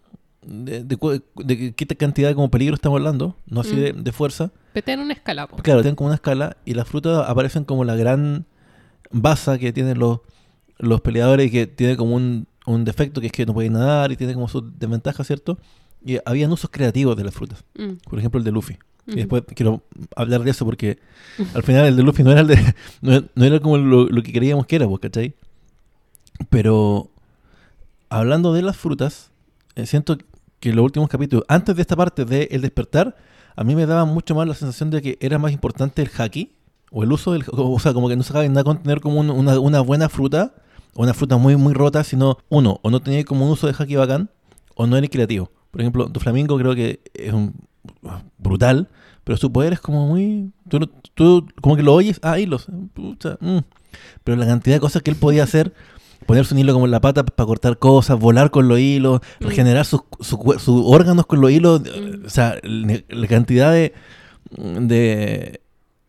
de, 0.47 0.85
de 0.85 1.23
de 1.37 1.73
qué 1.73 1.87
cantidad 1.97 2.29
de 2.29 2.35
como 2.35 2.51
peligro 2.51 2.75
estamos 2.75 2.99
hablando, 2.99 3.37
no 3.47 3.63
así 3.63 3.73
Mm. 3.75 3.79
de, 3.81 3.93
de 3.95 4.13
fuerza. 4.13 4.51
Pero 4.75 4.93
en 4.93 5.01
una 5.01 5.15
escala. 5.15 5.47
po. 5.47 5.57
Claro, 5.63 5.81
tienen 5.81 5.97
como 5.97 6.09
una 6.09 6.17
escala 6.17 6.59
y 6.67 6.75
las 6.75 6.87
frutas 6.87 7.27
aparecen 7.27 7.65
como 7.65 7.85
la 7.85 7.97
gran 7.97 8.45
basa 9.15 9.59
que 9.59 9.73
tienen 9.73 9.99
los, 9.99 10.21
los 10.79 11.01
peleadores 11.01 11.47
y 11.47 11.51
que 11.51 11.67
tiene 11.67 11.97
como 11.97 12.17
un, 12.17 12.47
un 12.67 12.85
defecto 12.85 13.21
que 13.21 13.29
es 13.29 13.33
que 13.33 13.47
no 13.47 13.55
pueden 13.55 13.75
nadar 13.75 14.13
y 14.13 14.17
tiene 14.17 14.35
como 14.35 14.49
sus 14.49 14.63
desventajas, 14.79 15.27
¿cierto? 15.27 15.59
Y 16.05 16.19
habían 16.25 16.53
usos 16.53 16.69
creativos 16.71 17.17
de 17.17 17.25
las 17.25 17.35
frutas. 17.35 17.65
Mm, 17.79 17.95
Por 18.09 18.19
ejemplo, 18.19 18.39
el 18.39 18.45
de 18.45 18.51
Luffy. 18.53 18.79
Y 19.07 19.17
después 19.17 19.43
quiero 19.55 19.83
hablar 20.17 20.45
de 20.45 20.51
eso 20.51 20.65
porque 20.65 20.99
al 21.53 21.63
final 21.63 21.85
el 21.85 21.97
de 21.97 22.03
Luffy 22.03 22.23
no 22.23 22.33
era 22.33 22.41
el 22.41 22.47
de, 22.47 22.75
no, 23.03 23.23
no 23.35 23.45
era 23.45 23.61
como 23.61 23.77
lo, 23.77 24.07
lo 24.07 24.23
que 24.23 24.33
creíamos 24.33 24.67
que 24.67 24.77
era, 24.77 24.89
pues, 24.89 25.01
¿cachai? 25.01 25.35
Pero 26.49 27.11
hablando 28.09 28.53
de 28.55 28.63
las 28.63 28.77
frutas, 28.77 29.31
eh, 29.75 29.87
siento 29.87 30.17
que 30.59 30.73
los 30.73 30.85
últimos 30.85 31.09
capítulos, 31.09 31.45
antes 31.49 31.77
de 31.77 31.83
esta 31.83 31.97
parte 31.97 32.25
de 32.25 32.49
El 32.51 32.63
despertar, 32.63 33.17
a 33.57 33.63
mí 33.63 33.75
me 33.75 33.85
daba 33.87 34.07
mucho 34.07 34.35
más 34.35 34.49
la 34.49 34.55
sensación 34.55 34.91
de 34.91 35.03
que 35.03 35.19
era 35.21 35.39
más 35.39 35.53
importante 35.53 36.01
el 36.01 36.11
haki 36.17 36.54
o 36.97 37.03
el 37.03 37.11
uso 37.13 37.33
del, 37.33 37.45
o 37.51 37.79
sea, 37.81 37.93
como 37.93 38.09
que 38.09 38.15
no 38.17 38.23
se 38.23 38.31
acaba 38.33 38.47
nada 38.49 38.63
con 38.65 38.83
tener 38.83 39.01
como 39.01 39.19
un- 39.21 39.31
una, 39.31 39.59
una 39.59 39.81
buena 39.81 40.09
fruta 40.09 40.55
o 40.95 41.03
una 41.03 41.13
fruta 41.13 41.37
muy 41.37 41.57
muy 41.57 41.75
rota, 41.75 42.05
sino 42.05 42.39
uno, 42.49 42.79
o 42.83 42.91
no 42.91 43.01
tenía 43.01 43.25
como 43.25 43.45
un 43.47 43.51
uso 43.51 43.67
de 43.67 43.75
haki 43.77 43.97
bacán 43.97 44.31
o 44.77 44.87
no 44.87 44.97
eres 44.97 45.11
creativo. 45.11 45.51
Por 45.73 45.81
ejemplo, 45.81 46.09
tu 46.09 46.21
flamingo 46.21 46.57
creo 46.57 46.75
que 46.77 47.01
es 47.15 47.33
un 47.33 47.53
brutal, 48.39 48.89
pero 49.25 49.37
su 49.37 49.51
poder 49.53 49.73
es 49.73 49.81
como 49.81 50.07
muy. 50.07 50.53
Tú, 50.69 50.79
tú 51.15 51.47
como 51.61 51.75
que 51.77 51.83
lo 51.83 51.95
oyes, 51.95 52.21
ah, 52.23 52.39
hilos. 52.39 52.67
mm. 52.69 53.59
Pero 54.23 54.37
la 54.37 54.47
cantidad 54.47 54.77
de 54.77 54.81
cosas 54.81 55.03
que 55.03 55.11
él 55.11 55.17
podía 55.17 55.43
hacer, 55.49 55.73
ponerse 56.27 56.55
un 56.55 56.61
hilo 56.61 56.73
como 56.75 56.85
en 56.85 56.91
la 56.93 57.01
pata 57.01 57.25
para 57.25 57.47
cortar 57.47 57.79
cosas, 57.79 58.19
volar 58.19 58.51
con 58.53 58.69
los 58.69 58.79
hilos, 58.79 59.21
Mm. 59.41 59.45
regenerar 59.47 59.85
sus, 59.85 60.03
sus 60.21 60.83
órganos 60.85 61.27
con 61.27 61.41
los 61.41 61.51
hilos, 61.51 61.81
Mm. 61.81 62.27
o 62.27 62.31
sea, 62.31 62.57
la, 62.63 63.01
la 63.09 63.27
cantidad 63.27 63.73
de, 63.73 63.93
de, 64.57 65.61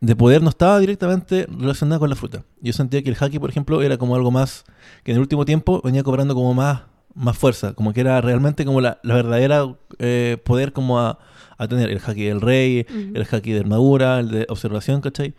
de 0.01 0.15
poder 0.15 0.43
no 0.43 0.49
estaba 0.49 0.79
directamente 0.79 1.47
relacionada 1.49 1.99
con 1.99 2.09
la 2.09 2.15
fruta. 2.15 2.43
Yo 2.61 2.73
sentía 2.73 3.01
que 3.01 3.09
el 3.09 3.17
haki, 3.19 3.39
por 3.39 3.49
ejemplo, 3.49 3.81
era 3.81 3.97
como 3.97 4.15
algo 4.15 4.31
más 4.31 4.63
que 5.03 5.11
en 5.11 5.15
el 5.17 5.21
último 5.21 5.45
tiempo 5.45 5.81
venía 5.83 6.03
cobrando 6.03 6.35
como 6.35 6.53
más, 6.53 6.81
más 7.13 7.37
fuerza, 7.37 7.73
como 7.73 7.93
que 7.93 8.01
era 8.01 8.19
realmente 8.21 8.65
como 8.65 8.81
la, 8.81 8.99
la 9.03 9.15
verdadera 9.15 9.75
eh, 9.99 10.37
poder 10.43 10.73
como 10.73 10.99
a, 10.99 11.17
a 11.57 11.67
tener 11.67 11.89
el 11.89 12.01
haki 12.05 12.23
del 12.23 12.41
rey, 12.41 12.85
el 12.89 13.25
haki 13.31 13.51
de 13.51 13.59
armadura, 13.61 14.19
el 14.19 14.29
de 14.29 14.45
observación, 14.49 15.01
¿cachai? 15.01 15.33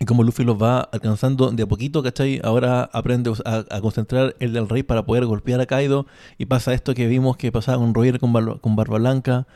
Y 0.00 0.04
como 0.04 0.24
Luffy 0.24 0.42
los 0.42 0.60
va 0.60 0.80
alcanzando 0.80 1.52
de 1.52 1.62
a 1.62 1.66
poquito, 1.66 2.02
¿cachai? 2.02 2.40
Ahora 2.42 2.90
aprende 2.92 3.32
a, 3.44 3.64
a 3.70 3.80
concentrar 3.80 4.34
el 4.40 4.52
del 4.52 4.68
rey 4.68 4.82
para 4.82 5.06
poder 5.06 5.26
golpear 5.26 5.60
a 5.60 5.66
Kaido. 5.66 6.06
Y 6.38 6.46
pasa 6.46 6.74
esto 6.74 6.92
que 6.92 7.06
vimos 7.06 7.36
que 7.36 7.52
pasaba 7.52 7.78
con 7.78 7.94
Roger 7.94 8.18
con, 8.18 8.32
Barba- 8.32 8.58
con 8.60 8.74
Barba 8.74 8.98
Blanca. 8.98 9.46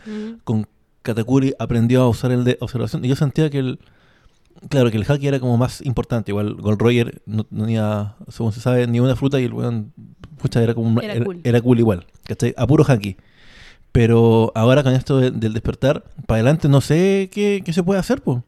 Con 0.44 0.68
Katakuri 1.02 1.54
aprendió 1.58 2.02
a 2.02 2.08
usar 2.08 2.30
el 2.30 2.44
de 2.44 2.58
observación. 2.60 3.04
Y 3.04 3.08
yo 3.08 3.16
sentía 3.16 3.50
que 3.50 3.58
el... 3.58 3.80
Claro, 4.68 4.90
que 4.90 4.96
el 4.96 5.04
haki 5.08 5.26
era 5.28 5.38
como 5.40 5.56
más 5.56 5.80
importante. 5.84 6.30
Igual 6.32 6.54
Gold 6.54 6.80
Roger 6.80 7.22
no 7.26 7.44
tenía, 7.44 8.16
según 8.28 8.52
se 8.52 8.60
sabe, 8.60 8.86
ni 8.86 9.00
una 9.00 9.16
fruta 9.16 9.40
y 9.40 9.44
el 9.44 9.52
weón, 9.52 9.92
pucha, 10.38 10.62
era 10.62 10.74
como... 10.74 11.00
Era 11.00 11.14
era, 11.14 11.24
cool. 11.24 11.40
era 11.44 11.60
cool 11.60 11.78
igual, 11.78 12.06
¿cachai? 12.24 12.54
A 12.56 12.66
puro 12.66 12.84
haki. 12.86 13.16
Pero 13.92 14.52
ahora 14.54 14.82
con 14.82 14.92
esto 14.94 15.18
de- 15.18 15.30
del 15.30 15.52
despertar, 15.52 16.04
para 16.26 16.36
adelante 16.36 16.68
no 16.68 16.80
sé 16.80 17.28
qué, 17.32 17.62
qué 17.64 17.72
se 17.72 17.82
puede 17.82 18.00
hacer, 18.00 18.22
pues. 18.22 18.40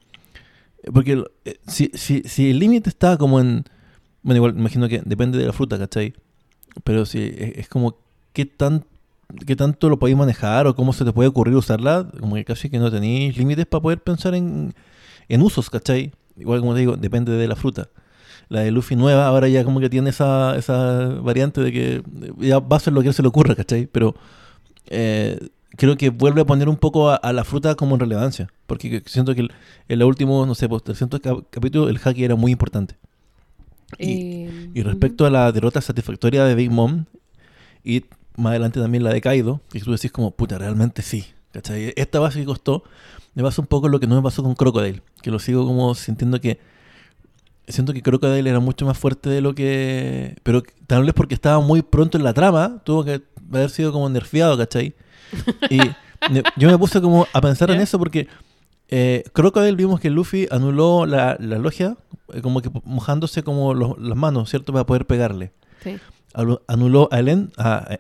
Porque 0.93 1.25
eh, 1.45 1.57
si, 1.67 1.91
si, 1.95 2.23
si 2.25 2.51
el 2.51 2.59
límite 2.59 2.89
está 2.89 3.17
como 3.17 3.41
en... 3.41 3.65
Bueno, 4.23 4.37
igual 4.37 4.59
imagino 4.59 4.89
que 4.89 5.03
depende 5.05 5.39
de 5.39 5.47
la 5.47 5.53
fruta, 5.53 5.79
¿cachai? 5.79 6.15
Pero 6.85 7.07
si 7.07 7.23
es, 7.23 7.59
es 7.59 7.69
como 7.69 7.97
qué 8.33 8.47
tan 8.47 8.85
qué 9.47 9.57
tanto 9.57 9.91
lo 9.91 9.99
podéis 9.99 10.17
manejar 10.17 10.67
o 10.67 10.75
cómo 10.75 10.95
se 10.95 11.05
te 11.05 11.13
puede 11.13 11.29
ocurrir 11.29 11.55
usarla, 11.55 12.11
como 12.19 12.37
que 12.37 12.47
casi 12.47 12.71
que 12.71 12.79
no 12.79 12.91
tenéis 12.91 13.37
límites 13.37 13.67
para 13.67 13.83
poder 13.83 14.03
pensar 14.03 14.35
en, 14.35 14.73
en 15.29 15.43
usos, 15.43 15.71
¿cachai? 15.71 16.13
Igual 16.37 16.61
como 16.61 16.75
te 16.75 16.81
digo, 16.81 16.97
depende 16.97 17.33
de 17.33 17.49
la 17.49 17.57
fruta. 17.57 17.89
La 18.49 18.61
de 18.61 18.71
Luffy 18.71 18.97
nueva 18.97 19.27
ahora 19.27 19.49
ya 19.49 19.63
como 19.65 19.79
que 19.81 19.91
tiene 19.91 20.11
esa, 20.11 20.57
esa 20.57 21.07
variante 21.21 21.61
de 21.61 21.73
que 21.73 22.03
ya 22.39 22.61
va 22.61 22.77
a 22.77 22.81
ser 22.81 22.93
lo 22.95 23.03
que 23.03 23.13
se 23.13 23.21
le 23.23 23.29
ocurra, 23.29 23.55
¿cachai? 23.55 23.87
Pero 23.87 24.15
eh, 24.87 25.39
creo 25.77 25.97
que 25.97 26.11
vuelve 26.11 26.41
a 26.41 26.45
poner 26.47 26.69
un 26.69 26.77
poco 26.77 27.11
a, 27.11 27.17
a 27.17 27.33
la 27.33 27.45
fruta 27.45 27.75
como 27.75 27.95
en 27.97 28.01
relevancia. 28.01 28.49
Porque 28.67 29.03
siento 29.07 29.35
que 29.35 29.43
el- 29.43 29.53
en 29.89 29.99
los 29.99 30.09
últimos, 30.09 30.47
no 30.47 30.55
sé, 30.55 30.69
pues 30.69 30.83
300 30.83 31.21
cap- 31.21 31.45
capítulos 31.51 31.91
el 31.91 32.01
haki 32.03 32.25
era 32.25 32.37
muy 32.37 32.53
importante. 32.53 32.97
Y, 33.99 34.13
Eh, 34.47 34.71
y 34.75 34.83
respecto 34.83 35.27
a 35.27 35.31
la 35.31 35.51
derrota 35.53 35.81
satisfactoria 35.81 36.45
de 36.45 36.55
Big 36.55 36.71
Mom, 36.71 37.05
y 37.85 38.05
más 38.37 38.51
adelante 38.51 38.81
también 38.81 39.03
la 39.05 39.13
de 39.13 39.21
Kaido, 39.21 39.61
que 39.71 39.81
tú 39.81 39.93
decís 39.93 40.13
como, 40.13 40.31
puta, 40.31 40.59
realmente 40.59 41.03
sí. 41.03 41.25
¿cachai? 41.53 41.93
Esta 41.97 42.19
base 42.21 42.39
que 42.41 42.45
costó, 42.47 42.85
me 43.39 43.45
pasa 43.49 43.61
un 43.63 43.67
poco 43.69 43.89
lo 43.89 44.01
que 44.01 44.07
no 44.07 44.17
me 44.17 44.23
pasó 44.23 44.43
con 44.43 44.55
Crocodile, 44.55 45.01
que 45.23 45.31
lo 45.31 45.39
sigo 45.39 45.65
como 45.67 45.95
sintiendo 45.95 46.41
que... 46.41 46.59
Siento 47.67 47.93
que 47.93 48.03
Crocodile 48.03 48.49
era 48.49 48.61
mucho 48.61 48.87
más 48.87 48.97
fuerte 48.99 49.29
de 49.29 49.41
lo 49.43 49.55
que... 49.55 50.37
Pero 50.43 50.63
tal 50.87 51.05
vez 51.05 51.13
porque 51.15 51.35
estaba 51.35 51.61
muy 51.61 51.83
pronto 51.83 52.17
en 52.17 52.25
la 52.25 52.33
trama, 52.33 52.81
tuvo 52.85 53.05
que 53.05 53.23
haber 53.53 53.69
sido 53.71 53.93
como 53.93 54.09
nerfeado, 54.09 54.57
¿cachai? 54.57 54.95
Y 55.69 55.79
yo 56.57 56.69
me 56.71 56.79
puse 56.79 57.01
como 57.03 57.27
a 57.33 57.41
pensar 57.43 57.71
en 57.71 57.81
eso 57.81 57.99
porque 57.99 58.27
eh, 58.89 59.23
Crocodile 59.35 59.77
vimos 59.77 60.01
que 60.01 60.09
Luffy 60.09 60.49
anuló 60.51 61.05
la, 61.05 61.37
la 61.39 61.59
logia, 61.59 61.97
eh, 62.33 62.41
como 62.41 62.63
que 62.63 62.71
mojándose 62.85 63.43
como 63.43 63.75
los- 63.75 63.99
las 63.99 64.17
manos, 64.17 64.49
¿cierto? 64.49 64.73
Para 64.73 64.87
poder 64.87 65.07
pegarle. 65.07 65.53
sí. 65.83 65.99
Anuló 66.69 67.09
a 67.11 67.19
Elen, 67.19 67.51
a- 67.59 67.97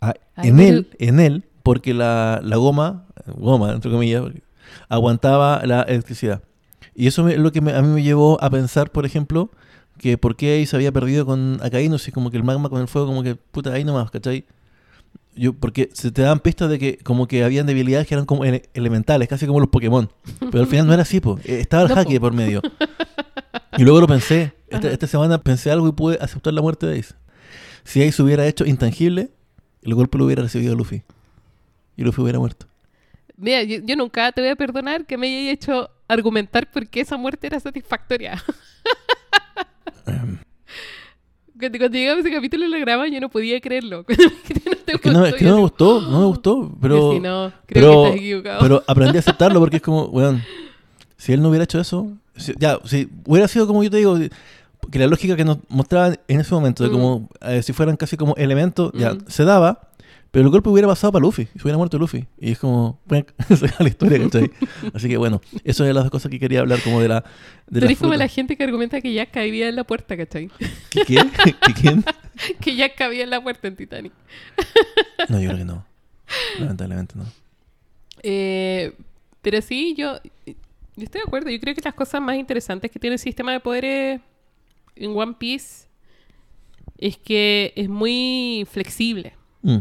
a- 0.00 0.10
a- 0.10 0.14
en 0.46 0.60
él. 0.60 0.88
él, 0.98 1.08
en 1.08 1.20
él, 1.20 1.44
porque 1.62 1.94
la, 1.94 2.40
la 2.42 2.56
goma, 2.56 3.04
goma, 3.36 3.72
entre 3.72 3.90
comillas, 3.90 4.22
porque 4.22 4.42
aguantaba 4.88 5.62
la 5.64 5.82
electricidad. 5.82 6.42
Y 6.94 7.06
eso 7.06 7.28
es 7.28 7.38
lo 7.38 7.52
que 7.52 7.60
me- 7.60 7.72
a 7.74 7.82
mí 7.82 7.88
me 7.88 8.02
llevó 8.02 8.42
a 8.42 8.50
pensar, 8.50 8.90
por 8.90 9.04
ejemplo, 9.06 9.50
que 9.98 10.18
por 10.18 10.36
qué 10.36 10.52
ahí 10.54 10.66
se 10.66 10.76
había 10.76 10.92
perdido 10.92 11.26
con 11.26 11.58
Akainu, 11.62 11.98
si 11.98 12.12
como 12.12 12.30
que 12.30 12.36
el 12.36 12.44
magma 12.44 12.68
con 12.68 12.80
el 12.80 12.88
fuego, 12.88 13.08
como 13.08 13.22
que 13.22 13.34
puta, 13.36 13.72
ahí 13.72 13.84
nomás, 13.84 14.10
¿cachai? 14.10 14.44
Yo, 15.34 15.52
porque 15.52 15.90
se 15.92 16.10
te 16.12 16.22
dan 16.22 16.40
pistas 16.40 16.70
de 16.70 16.78
que 16.78 16.96
como 16.98 17.28
que 17.28 17.44
habían 17.44 17.66
debilidades 17.66 18.06
que 18.06 18.14
eran 18.14 18.24
como 18.24 18.44
ele- 18.46 18.68
elementales, 18.72 19.28
casi 19.28 19.46
como 19.46 19.60
los 19.60 19.68
Pokémon. 19.68 20.08
Pero 20.50 20.60
al 20.60 20.66
final 20.66 20.86
no 20.86 20.92
era 20.94 21.02
así, 21.02 21.20
po. 21.20 21.38
Eh, 21.44 21.60
estaba 21.60 21.82
el 21.82 21.88
No, 22.14 22.20
por 22.20 22.32
medio. 22.32 22.62
Y 23.78 23.82
luego 23.82 24.00
lo 24.00 24.06
pensé. 24.06 24.54
Esta, 24.68 24.90
esta 24.90 25.06
semana 25.06 25.38
pensé 25.42 25.70
algo 25.70 25.86
y 25.88 25.92
pude 25.92 26.16
aceptar 26.20 26.54
la 26.54 26.62
muerte 26.62 26.86
de 26.86 26.98
Ace. 26.98 27.14
Si 27.84 28.02
Ace 28.02 28.22
hubiera 28.22 28.46
hecho 28.46 28.64
intangible, 28.64 29.28
el 29.82 29.94
golpe 29.94 30.16
lo 30.16 30.24
hubiera 30.24 30.42
recibido 30.42 30.74
Luffy. 30.74 31.02
Y 31.96 32.02
Luffy 32.02 32.22
hubiera 32.22 32.38
muerto. 32.38 32.66
Mira, 33.36 33.62
yo, 33.62 33.78
yo 33.84 33.96
nunca 33.96 34.32
te 34.32 34.40
voy 34.40 34.50
a 34.50 34.56
perdonar 34.56 35.04
que 35.06 35.16
me 35.18 35.26
haya 35.26 35.50
hecho 35.52 35.90
argumentar 36.08 36.70
por 36.70 36.86
qué 36.88 37.00
esa 37.00 37.16
muerte 37.16 37.46
era 37.46 37.60
satisfactoria. 37.60 38.42
Cuando, 41.58 41.78
cuando 41.78 41.96
llegaba 41.96 42.20
ese 42.20 42.30
capítulo 42.30 42.66
en 42.66 42.70
la 42.70 42.78
grama 42.78 43.08
yo 43.08 43.18
no 43.18 43.30
podía 43.30 43.58
creerlo. 43.60 44.04
¿No 44.08 44.76
te 44.84 44.92
Es 44.92 45.00
que 45.00 45.10
no, 45.10 45.24
es 45.24 45.32
gustó? 45.32 45.38
que 45.38 45.44
no 45.44 45.50
me 45.50 45.54
así, 45.54 45.60
gustó, 45.62 46.00
no 46.02 46.20
me 46.20 46.26
gustó. 46.26 46.76
Pero, 46.82 47.12
si 47.12 47.20
no, 47.20 47.52
creo 47.66 47.82
pero, 47.82 47.90
que 48.02 48.02
estás 48.08 48.16
equivocado. 48.20 48.60
pero 48.60 48.84
aprendí 48.86 49.16
a 49.16 49.20
aceptarlo 49.20 49.60
porque 49.60 49.76
es 49.76 49.82
como, 49.82 50.04
weón, 50.12 50.42
si 51.16 51.32
él 51.32 51.40
no 51.42 51.48
hubiera 51.48 51.64
hecho 51.64 51.80
eso, 51.80 52.12
si- 52.36 52.52
ya, 52.58 52.78
si 52.84 53.08
hubiera 53.24 53.48
sido 53.48 53.66
como 53.66 53.82
yo 53.82 53.90
te 53.90 53.96
digo, 53.96 54.18
que 54.90 54.98
la 54.98 55.06
lógica 55.06 55.34
que 55.34 55.44
nos 55.46 55.58
mostraban 55.68 56.18
en 56.28 56.40
ese 56.40 56.54
momento, 56.54 56.84
de 56.84 56.90
Mm. 56.90 56.92
como 56.92 57.28
eh, 57.40 57.62
si 57.62 57.72
fueran 57.72 57.96
casi 57.96 58.18
como 58.18 58.34
elementos, 58.36 58.92
ya 58.94 59.14
Mm. 59.14 59.24
se 59.26 59.44
daba, 59.44 59.88
Pero 60.36 60.48
el 60.48 60.50
golpe 60.50 60.68
hubiera 60.68 60.86
pasado 60.86 61.12
para 61.12 61.22
Luffy, 61.22 61.48
y 61.54 61.58
se 61.58 61.62
hubiera 61.62 61.78
muerto 61.78 61.96
Luffy. 61.98 62.26
Y 62.38 62.52
es 62.52 62.58
como, 62.58 63.00
se 63.08 63.72
la 63.82 63.88
historia, 63.88 64.18
¿cachai? 64.18 64.50
Así 64.92 65.08
que 65.08 65.16
bueno, 65.16 65.40
eso 65.64 65.82
es 65.82 65.88
de 65.88 65.94
las 65.94 66.04
dos 66.04 66.10
cosas 66.10 66.30
que 66.30 66.38
quería 66.38 66.60
hablar, 66.60 66.78
como 66.82 67.00
de 67.00 67.08
la. 67.08 67.24
De 67.66 67.78
eres 67.78 67.92
la 67.92 67.96
como 67.96 68.10
fruta. 68.10 68.18
la 68.18 68.28
gente 68.28 68.54
que 68.54 68.62
argumenta 68.62 69.00
que 69.00 69.14
Jack 69.14 69.30
cabía 69.30 69.66
en 69.66 69.76
la 69.76 69.84
puerta, 69.84 70.14
¿cachai? 70.14 70.50
¿Qué, 70.90 71.04
qué? 71.06 71.16
¿Qué 71.66 71.72
quién? 71.80 72.04
que 72.60 72.76
Jack 72.76 72.96
cabía 72.96 73.24
en 73.24 73.30
la 73.30 73.42
puerta 73.42 73.66
en 73.66 73.76
Titanic. 73.76 74.12
No, 75.30 75.40
yo 75.40 75.48
creo 75.48 75.58
que 75.60 75.64
no. 75.64 75.86
Lamentablemente 76.60 77.14
no. 77.16 77.24
Eh, 78.22 78.92
pero 79.40 79.62
sí, 79.62 79.94
yo, 79.96 80.20
yo 80.44 80.52
estoy 81.02 81.22
de 81.22 81.26
acuerdo. 81.26 81.48
Yo 81.48 81.58
creo 81.60 81.74
que 81.74 81.80
las 81.80 81.94
cosas 81.94 82.20
más 82.20 82.36
interesantes 82.36 82.90
que 82.90 82.98
tiene 82.98 83.14
el 83.14 83.20
sistema 83.20 83.52
de 83.52 83.60
poderes 83.60 84.20
en 84.96 85.16
One 85.16 85.36
Piece 85.38 85.86
es 86.98 87.16
que 87.16 87.72
es 87.74 87.88
muy 87.88 88.68
flexible, 88.70 89.32
Mm, 89.62 89.78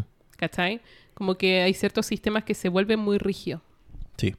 ¿cachai? 0.47 0.81
Como 1.13 1.35
que 1.35 1.61
hay 1.61 1.73
ciertos 1.73 2.05
sistemas 2.05 2.43
que 2.43 2.53
se 2.53 2.69
vuelven 2.69 2.99
muy 2.99 3.17
rígidos. 3.17 3.61
sí. 4.17 4.35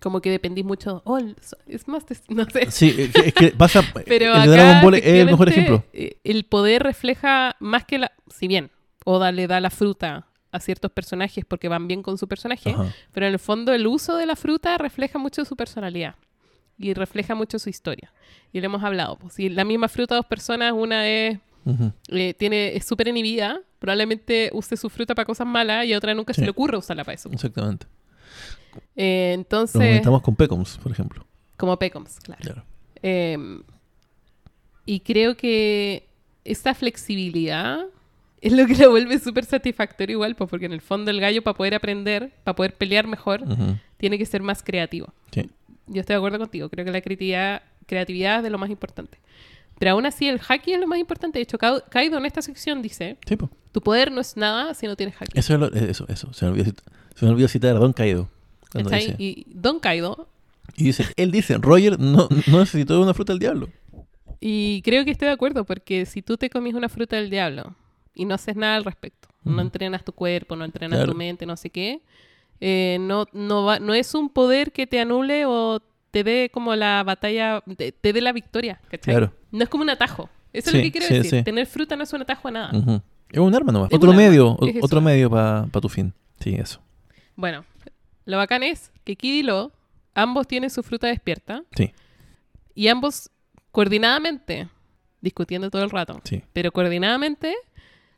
Como 0.00 0.22
que 0.22 0.30
dependís 0.30 0.64
mucho. 0.64 1.02
Oh, 1.04 1.18
es 1.66 1.86
más. 1.86 2.04
No 2.30 2.46
sé. 2.46 2.70
Sí, 2.70 3.10
es 3.12 3.34
que, 3.34 3.48
pasa. 3.50 3.82
Pero 4.06 4.32
el 4.34 4.40
acá, 4.40 4.50
Dragon 4.50 4.82
Ball 4.82 4.94
es 4.94 5.04
el 5.04 5.26
mejor 5.26 5.48
ejemplo. 5.50 5.84
eh, 5.92 6.16
El 6.24 6.44
poder 6.44 6.82
refleja 6.84 7.54
más 7.60 7.84
que 7.84 7.98
la. 7.98 8.12
Si 8.34 8.48
bien 8.48 8.70
Oda 9.04 9.30
le 9.30 9.46
da 9.46 9.60
la 9.60 9.68
fruta 9.68 10.26
a 10.52 10.60
ciertos 10.60 10.90
personajes 10.90 11.44
porque 11.44 11.68
van 11.68 11.86
bien 11.86 12.02
con 12.02 12.16
su 12.16 12.26
personaje, 12.28 12.70
Ajá. 12.70 12.86
pero 13.12 13.26
en 13.26 13.34
el 13.34 13.38
fondo 13.38 13.74
el 13.74 13.86
uso 13.86 14.16
de 14.16 14.24
la 14.24 14.36
fruta 14.36 14.78
refleja 14.78 15.18
mucho 15.18 15.44
su 15.44 15.54
personalidad 15.54 16.14
y 16.78 16.94
refleja 16.94 17.34
mucho 17.34 17.58
su 17.58 17.68
historia. 17.68 18.10
Y 18.54 18.60
lo 18.60 18.66
hemos 18.66 18.82
hablado. 18.82 19.18
pues, 19.18 19.34
si 19.34 19.50
la 19.50 19.64
misma 19.66 19.88
fruta, 19.88 20.14
dos 20.14 20.24
personas, 20.24 20.72
una 20.72 21.06
es 21.08 21.38
Ujú. 21.66 21.92
eh, 22.08 22.32
tiene 22.32 22.74
es 22.74 22.86
súper 22.86 23.08
inhibida, 23.08 23.60
probablemente 23.80 24.50
use 24.52 24.76
su 24.76 24.88
fruta 24.88 25.14
para 25.16 25.26
cosas 25.26 25.46
malas 25.48 25.84
y 25.86 25.92
a 25.92 25.98
otra 25.98 26.14
nunca 26.14 26.32
Sí. 26.32 26.40
se 26.40 26.44
le 26.44 26.50
ocurre 26.52 26.76
usarla 26.78 27.02
para 27.02 27.14
eso. 27.16 27.28
Exactamente. 27.32 27.86
Eh, 28.94 29.32
entonces, 29.34 29.80
comentamos 29.80 30.22
con 30.22 30.36
Pecoms, 30.36 30.78
por 30.78 30.92
ejemplo. 30.92 31.26
como 31.56 31.76
Pecoms, 31.78 32.20
claro. 32.20 32.40
Claro. 32.42 32.64
Eh, 33.02 33.36
y 34.86 35.00
creo 35.00 35.36
que 35.36 36.08
esta 36.44 36.74
flexibilidad 36.74 37.84
es 38.40 38.52
lo 38.52 38.66
que 38.66 38.74
lo 38.76 38.90
vuelve 38.90 39.18
súper 39.18 39.44
satisfactorio 39.44 40.14
igual, 40.14 40.34
pues, 40.34 40.48
porque 40.48 40.66
en 40.66 40.72
el 40.72 40.80
fondo 40.80 41.10
el 41.10 41.20
gallo 41.20 41.42
para 41.42 41.56
poder 41.56 41.74
aprender, 41.74 42.32
para 42.44 42.56
poder 42.56 42.74
pelear 42.74 43.06
mejor, 43.06 43.42
tiene 43.98 44.16
que 44.18 44.26
ser 44.26 44.42
más 44.42 44.62
creativo. 44.62 45.12
Sí. 45.32 45.48
Yo 45.86 46.00
estoy 46.00 46.14
de 46.14 46.18
acuerdo 46.18 46.38
contigo, 46.38 46.68
creo 46.70 46.84
que 46.84 46.90
la 46.92 47.00
creatividad, 47.00 47.62
creatividad 47.86 48.38
es 48.38 48.42
de 48.44 48.50
lo 48.50 48.58
más 48.58 48.70
importante. 48.70 49.18
Pero 49.78 49.92
aún 49.92 50.06
así 50.06 50.28
el 50.28 50.40
haki 50.46 50.72
es 50.74 50.80
lo 50.80 50.86
más 50.86 50.98
importante. 50.98 51.38
De 51.38 51.42
hecho, 51.42 51.58
Kaido- 51.58 52.18
en 52.18 52.26
esta 52.26 52.42
sección 52.42 52.80
dice, 52.82 53.16
Sí, 53.26 53.36
pues. 53.36 53.50
Tu 53.72 53.80
poder 53.80 54.10
no 54.12 54.20
es 54.20 54.36
nada 54.36 54.74
si 54.74 54.86
no 54.86 54.96
tienes 54.96 55.14
haki. 55.20 55.38
Eso, 55.38 55.54
es 55.54 55.60
lo- 55.60 55.72
eso, 55.72 56.04
eso. 56.08 56.32
Se 56.32 56.44
me 56.46 56.52
olvidó, 56.52 56.72
se 57.14 57.24
me 57.24 57.30
olvidó 57.32 57.48
citar 57.48 57.76
a 57.76 57.78
Don 57.78 57.92
¿Cachai? 57.92 58.26
dice, 59.00 59.14
Y 59.18 59.46
Don 59.48 59.80
Kaido, 59.80 60.28
y 60.76 60.84
dice, 60.84 61.04
él 61.16 61.30
dice, 61.32 61.58
Roger 61.58 61.98
no, 61.98 62.28
no 62.46 62.58
necesitó 62.60 63.00
una 63.00 63.14
fruta 63.14 63.32
del 63.32 63.40
diablo. 63.40 63.68
y 64.40 64.80
creo 64.82 65.04
que 65.04 65.10
estoy 65.10 65.26
de 65.28 65.34
acuerdo, 65.34 65.64
porque 65.64 66.06
si 66.06 66.22
tú 66.22 66.36
te 66.36 66.48
comes 66.50 66.74
una 66.74 66.88
fruta 66.88 67.16
del 67.16 67.28
diablo 67.30 67.74
y 68.14 68.24
no 68.24 68.34
haces 68.34 68.56
nada 68.56 68.76
al 68.76 68.84
respecto, 68.84 69.28
no 69.44 69.60
entrenas 69.60 70.04
tu 70.04 70.12
cuerpo, 70.12 70.54
no 70.56 70.64
entrenas 70.64 70.98
Claro. 70.98 71.12
tu 71.12 71.18
mente, 71.18 71.46
no 71.46 71.56
sé 71.56 71.70
qué, 71.70 72.00
eh, 72.60 72.98
no, 73.00 73.26
no, 73.32 73.64
va- 73.64 73.78
no 73.80 73.92
es 73.94 74.14
un 74.14 74.28
poder 74.30 74.70
que 74.72 74.86
te 74.86 75.00
anule 75.00 75.44
o 75.46 75.80
te 76.10 76.24
dé 76.24 76.50
como 76.52 76.74
la 76.76 77.02
batalla, 77.04 77.62
te, 77.76 77.92
te 77.92 78.12
dé 78.12 78.20
la 78.20 78.32
victoria, 78.32 78.80
¿cachai? 78.90 79.14
Claro. 79.14 79.32
No 79.50 79.62
es 79.64 79.68
como 79.68 79.82
un 79.82 79.90
atajo. 79.90 80.28
Eso 80.52 80.70
es 80.70 80.76
lo 80.76 80.82
que 80.82 80.90
quiero 80.92 81.06
sí, 81.06 81.14
decir. 81.14 81.30
sí. 81.30 81.42
Tener 81.44 81.66
fruta 81.66 81.94
no 81.96 82.02
es 82.02 82.12
un 82.12 82.22
atajo 82.22 82.48
a 82.48 82.50
nada. 82.50 82.76
Ujú. 82.76 83.00
Es 83.32 83.38
un 83.38 83.54
arma 83.54 83.72
nomás. 83.72 83.90
Es 83.90 83.96
Otro 83.96 84.12
medio, 84.12 84.52
o- 84.52 84.66
es 84.66 84.76
eso. 84.76 84.84
otro 84.84 85.00
medio 85.00 85.30
para 85.30 85.66
tu 85.80 85.88
fin. 85.88 86.12
Sí, 86.40 86.54
eso. 86.54 86.80
Bueno, 87.36 87.64
lo 88.24 88.36
bacán 88.36 88.62
es 88.62 88.90
que 89.04 89.16
Kid 89.16 89.34
y 89.34 89.42
Lo, 89.42 89.72
ambos 90.14 90.46
tienen 90.48 90.70
su 90.70 90.82
fruta 90.82 91.06
despierta 91.06 91.62
Sí, 91.76 91.92
y 92.74 92.88
ambos 92.88 93.30
coordinadamente, 93.72 94.68
discutiendo 95.20 95.70
todo 95.70 95.82
el 95.82 95.90
rato, 95.90 96.20
sí. 96.24 96.42
pero 96.52 96.72
coordinadamente 96.72 97.54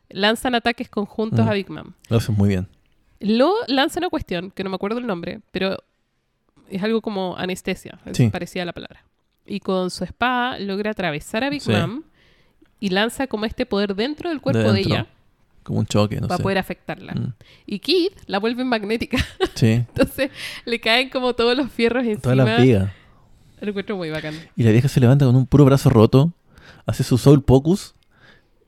lanzan 0.09 0.55
ataques 0.55 0.89
conjuntos 0.89 1.45
Mm. 1.45 1.49
a 1.49 1.53
Big 1.53 1.69
Mom. 1.69 1.93
Lo 2.09 2.17
haces 2.17 2.35
muy 2.35 2.49
bien. 2.49 2.67
Lo 3.19 3.53
lanza 3.67 3.99
una 3.99 4.09
cuestión, 4.09 4.51
que 4.51 4.63
no 4.63 4.69
me 4.69 4.75
acuerdo 4.75 4.99
el 4.99 5.07
nombre, 5.07 5.39
pero 5.51 5.77
es 6.69 6.83
algo 6.83 7.01
como 7.01 7.37
anestesia, 7.37 7.99
es 8.05 8.17
Sí. 8.17 8.29
parecida 8.29 8.63
a 8.63 8.65
la 8.65 8.73
palabra. 8.73 9.03
Y 9.45 9.59
con 9.59 9.89
su 9.89 10.03
espada 10.03 10.59
logra 10.59 10.91
atravesar 10.91 11.43
a 11.43 11.49
Big 11.49 11.61
Sí. 11.61 11.71
Mom 11.71 12.03
y 12.83 12.89
lanza 12.89 13.27
como 13.27 13.45
este 13.45 13.65
poder 13.65 13.95
dentro 13.95 14.29
del 14.29 14.41
cuerpo 14.41 14.73
de, 14.73 14.81
ella 14.81 15.07
Como 15.63 15.79
un 15.79 15.85
choque, 15.85 16.19
no 16.19 16.27
para 16.27 16.35
sé. 16.35 16.43
poder 16.43 16.57
afectarla. 16.57 17.13
Mm. 17.13 17.33
Y 17.65 17.79
Kid 17.79 18.11
la 18.25 18.39
vuelve 18.39 18.65
magnética. 18.65 19.17
Sí. 19.55 19.85
Entonces 19.87 20.31
le 20.65 20.81
caen 20.81 21.09
como 21.09 21.33
todos 21.33 21.55
los 21.55 21.71
fierros 21.71 22.03
encima. 22.03 22.21
Todas 22.21 22.37
las 22.39 22.61
vigas. 22.61 22.91
Lo 23.61 23.69
encuentro 23.69 23.95
muy 23.95 24.09
bacán. 24.09 24.33
Y 24.57 24.63
la 24.63 24.71
vieja 24.71 24.89
se 24.89 24.99
levanta 24.99 25.25
con 25.25 25.33
un 25.37 25.45
puro 25.47 25.63
brazo 25.63 25.89
roto, 25.89 26.33
hace 26.85 27.05
su 27.05 27.17
soul 27.17 27.41
pocus 27.41 27.95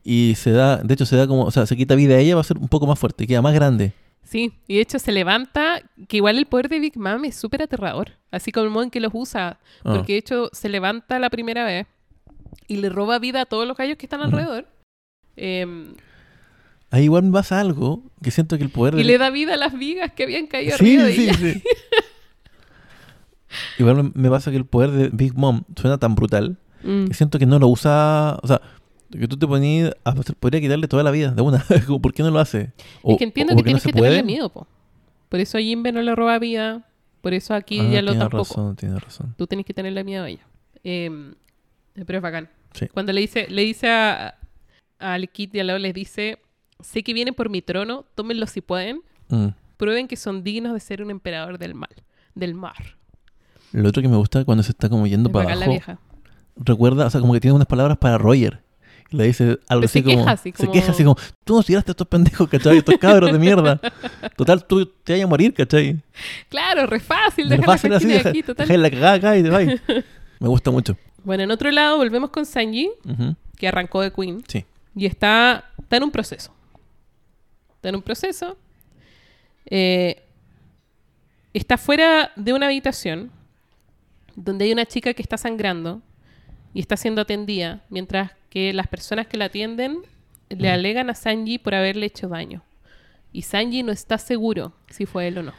y 0.02 0.32
se 0.36 0.50
da, 0.52 0.78
de 0.78 0.94
hecho 0.94 1.04
se 1.04 1.16
da 1.16 1.26
como, 1.26 1.42
o 1.44 1.50
sea, 1.50 1.66
se 1.66 1.76
quita 1.76 1.94
vida 1.94 2.14
a 2.14 2.18
ella, 2.18 2.36
va 2.36 2.40
a 2.40 2.44
ser 2.44 2.56
un 2.56 2.68
poco 2.68 2.86
más 2.86 2.98
fuerte, 2.98 3.26
queda 3.26 3.42
más 3.42 3.52
grande. 3.52 3.92
Sí, 4.22 4.54
y 4.66 4.76
de 4.76 4.80
hecho 4.80 4.98
se 4.98 5.12
levanta, 5.12 5.82
que 6.08 6.16
igual 6.16 6.38
el 6.38 6.46
poder 6.46 6.70
de 6.70 6.80
Big 6.80 6.96
Mom 6.96 7.22
es 7.26 7.36
súper 7.36 7.60
aterrador, 7.62 8.12
así 8.30 8.50
como 8.50 8.64
el 8.64 8.70
modo 8.72 8.84
en 8.84 8.90
que 8.90 9.00
los 9.00 9.12
usa, 9.14 9.58
Ah. 9.84 9.92
porque 9.94 10.14
de 10.14 10.18
hecho 10.20 10.48
se 10.52 10.70
levanta 10.70 11.18
la 11.18 11.28
primera 11.28 11.66
vez 11.66 11.86
y 12.68 12.76
le 12.76 12.88
roba 12.88 13.18
vida 13.18 13.42
a 13.42 13.46
todos 13.46 13.66
los 13.66 13.76
gallos 13.76 13.96
que 13.96 14.06
están 14.06 14.20
alrededor. 14.22 14.66
Em, 15.36 15.94
Ahí 16.90 17.04
igual 17.04 17.24
me 17.24 17.32
pasa 17.32 17.60
algo 17.60 18.02
que 18.22 18.30
siento 18.30 18.56
que 18.58 18.64
el 18.64 18.70
poder 18.70 18.94
y 18.94 18.98
de- 18.98 19.04
le 19.04 19.18
da 19.18 19.30
vida 19.30 19.54
a 19.54 19.56
las 19.56 19.76
vigas 19.76 20.12
que 20.12 20.22
habían 20.24 20.46
caído 20.46 20.76
Sí, 20.76 20.96
arriba 20.96 21.02
de 21.04 21.12
sí, 21.14 21.22
ella. 21.24 21.34
sí. 21.34 21.62
Igual 23.78 24.12
me- 24.14 24.30
pasa 24.30 24.50
que 24.50 24.56
el 24.56 24.66
poder 24.66 24.90
de 24.90 25.08
Big 25.12 25.34
Mom 25.34 25.62
suena 25.76 25.98
tan 25.98 26.14
brutal 26.14 26.58
Mm. 26.82 27.06
que 27.06 27.14
siento 27.14 27.38
que 27.38 27.46
no 27.46 27.58
lo 27.58 27.68
usa, 27.68 28.38
o 28.42 28.46
sea, 28.46 28.60
que 29.10 29.26
tú 29.28 29.36
te 29.38 29.46
ponías 29.46 29.92
a 30.04 30.12
podría 30.14 30.60
quitarle 30.60 30.86
toda 30.88 31.02
la 31.02 31.10
vida 31.10 31.30
de 31.30 31.42
una, 31.42 31.64
¿por 32.02 32.12
qué 32.12 32.22
no 32.22 32.30
lo 32.30 32.38
hace? 32.38 32.72
O, 33.02 33.12
es 33.12 33.18
que 33.18 33.24
entiendo 33.24 33.52
que 33.52 33.56
no 33.56 33.64
tienes 33.64 33.82
que 33.82 33.92
tenerle 33.92 34.22
miedo, 34.22 34.48
po. 34.50 34.66
Por 35.28 35.40
eso 35.40 35.58
a 35.58 35.60
Jimbe 35.60 35.90
no 35.92 36.02
le 36.02 36.14
roba 36.14 36.38
vida, 36.38 36.86
por 37.22 37.34
eso 37.34 37.54
aquí 37.54 37.80
Ah, 37.80 37.88
ya 37.90 38.02
lo 38.02 38.12
tiene 38.12 38.24
tampoco. 38.24 38.44
razón, 38.44 38.76
tiene 38.76 38.98
razón. 38.98 39.34
Tú 39.36 39.46
tenés 39.46 39.64
que 39.66 39.74
tenerle 39.74 40.04
miedo 40.04 40.24
a 40.24 40.28
ella. 40.28 40.46
Em, 40.84 41.34
pero 42.04 42.18
es 42.18 42.22
bacán. 42.22 42.48
Sí. 42.74 42.88
Cuando 42.88 43.12
le 43.12 43.20
dice, 43.20 43.46
le 43.48 43.62
dice 43.62 43.88
a, 43.90 44.38
al 44.98 45.28
Kit 45.30 45.54
y 45.54 45.60
a 45.60 45.64
Leo, 45.64 45.78
les 45.78 45.94
dice, 45.94 46.38
sé 46.80 47.02
que 47.02 47.12
vienen 47.14 47.34
por 47.34 47.48
mi 47.48 47.62
trono, 47.62 48.04
tómenlo 48.14 48.46
si 48.46 48.60
pueden, 48.60 49.00
Mm. 49.28 49.48
prueben 49.76 50.06
que 50.08 50.16
son 50.16 50.44
dignos 50.44 50.72
de 50.72 50.80
ser 50.80 51.02
un 51.02 51.10
emperador 51.10 51.58
del 51.58 51.74
mal, 51.74 51.90
del 52.34 52.54
mar. 52.54 52.96
Lo 53.72 53.88
otro 53.88 54.00
que 54.02 54.08
me 54.08 54.16
gusta 54.16 54.44
cuando 54.44 54.62
se 54.62 54.70
está 54.70 54.88
como 54.88 55.06
yendo 55.06 55.28
Es 55.28 55.32
para 55.32 55.54
la 55.56 55.66
vieja. 55.66 55.98
recuerda, 56.56 57.06
o 57.06 57.10
sea, 57.10 57.20
como 57.20 57.32
que 57.32 57.40
tiene 57.40 57.54
unas 57.54 57.66
palabras 57.66 57.98
para 57.98 58.18
Roger. 58.18 58.62
Le 59.10 59.24
dice 59.24 59.58
algo 59.68 59.84
así 59.84 60.00
se 60.00 60.04
como, 60.04 60.16
queja 60.18 60.30
así 60.32 60.50
Se 60.52 60.56
como- 60.58 60.72
queja 60.72 60.90
así 60.92 61.04
como, 61.04 61.16
tú 61.44 61.54
nos 61.56 61.66
tiraste 61.66 61.90
a 61.90 61.92
estos 61.92 62.06
pendejos, 62.08 62.48
¿cachai? 62.48 62.78
Estos 62.78 62.96
cabros 62.98 63.32
de 63.32 63.38
mierda. 63.38 63.80
Total, 64.36 64.64
tú 64.66 64.84
te 64.86 65.12
vayas 65.12 65.26
a 65.26 65.28
morir, 65.28 65.54
¿cachai? 65.54 66.00
Claro, 66.48 66.86
re 66.86 66.98
fácil, 67.00 67.48
dejar 67.48 67.66
fácil 67.66 67.90
la 67.90 67.96
así, 67.98 68.06
deja, 68.08 68.28
aquí, 68.30 68.42
total. 68.42 68.82
la 68.82 68.90
cagada 68.90 69.12
acá 69.14 69.36
y 69.36 69.42
te 69.44 69.50
vais. 69.50 69.80
Me 70.40 70.48
gusta 70.48 70.70
mucho. 70.70 70.96
Bueno, 71.26 71.42
en 71.42 71.50
otro 71.50 71.72
lado 71.72 71.96
volvemos 71.96 72.30
con 72.30 72.46
Sanji, 72.46 72.88
que 73.56 73.66
arrancó 73.66 74.00
de 74.00 74.12
Queen, 74.12 74.44
Sí. 74.46 74.64
y 74.94 75.06
está, 75.06 75.64
está 75.76 75.96
en 75.96 76.04
un 76.04 76.12
proceso. 76.12 76.52
Está 77.74 77.88
en 77.88 77.96
un 77.96 78.02
proceso. 78.02 78.56
Eh, 79.66 80.22
está 81.52 81.78
fuera 81.78 82.30
de 82.36 82.52
una 82.52 82.66
habitación 82.66 83.32
donde 84.36 84.66
hay 84.66 84.72
una 84.72 84.86
chica 84.86 85.14
que 85.14 85.22
está 85.22 85.36
sangrando 85.36 86.00
y 86.72 86.78
está 86.78 86.96
siendo 86.96 87.22
atendida, 87.22 87.82
mientras 87.90 88.30
que 88.48 88.72
las 88.72 88.86
personas 88.86 89.26
que 89.26 89.36
la 89.36 89.46
atienden 89.46 89.98
le 90.48 90.70
alegan 90.70 91.10
a 91.10 91.14
Sanji 91.16 91.58
por 91.58 91.74
haberle 91.74 92.06
hecho 92.06 92.28
daño. 92.28 92.62
Y 93.32 93.42
Sanji 93.42 93.82
no 93.82 93.90
está 93.90 94.16
seguro 94.18 94.74
si 94.90 95.06
fue 95.06 95.26
él 95.26 95.38
o 95.38 95.42
no. 95.42 95.52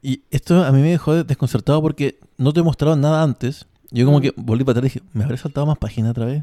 Y 0.00 0.22
esto 0.30 0.64
a 0.64 0.72
mí 0.72 0.80
me 0.80 0.92
dejó 0.92 1.22
desconcertado 1.24 1.82
porque 1.82 2.18
no 2.38 2.54
te 2.54 2.60
he 2.60 2.62
mostrado 2.62 2.96
nada 2.96 3.22
antes. 3.22 3.66
Yo 3.92 4.04
como 4.06 4.18
Mm. 4.18 4.22
que 4.22 4.32
volví 4.36 4.64
para 4.64 4.78
atrás 4.78 4.90
y 4.94 4.98
dije, 4.98 5.08
¿me 5.12 5.24
habré 5.24 5.36
saltado 5.36 5.66
más 5.66 5.78
páginas 5.78 6.10
otra 6.12 6.24
vez? 6.26 6.42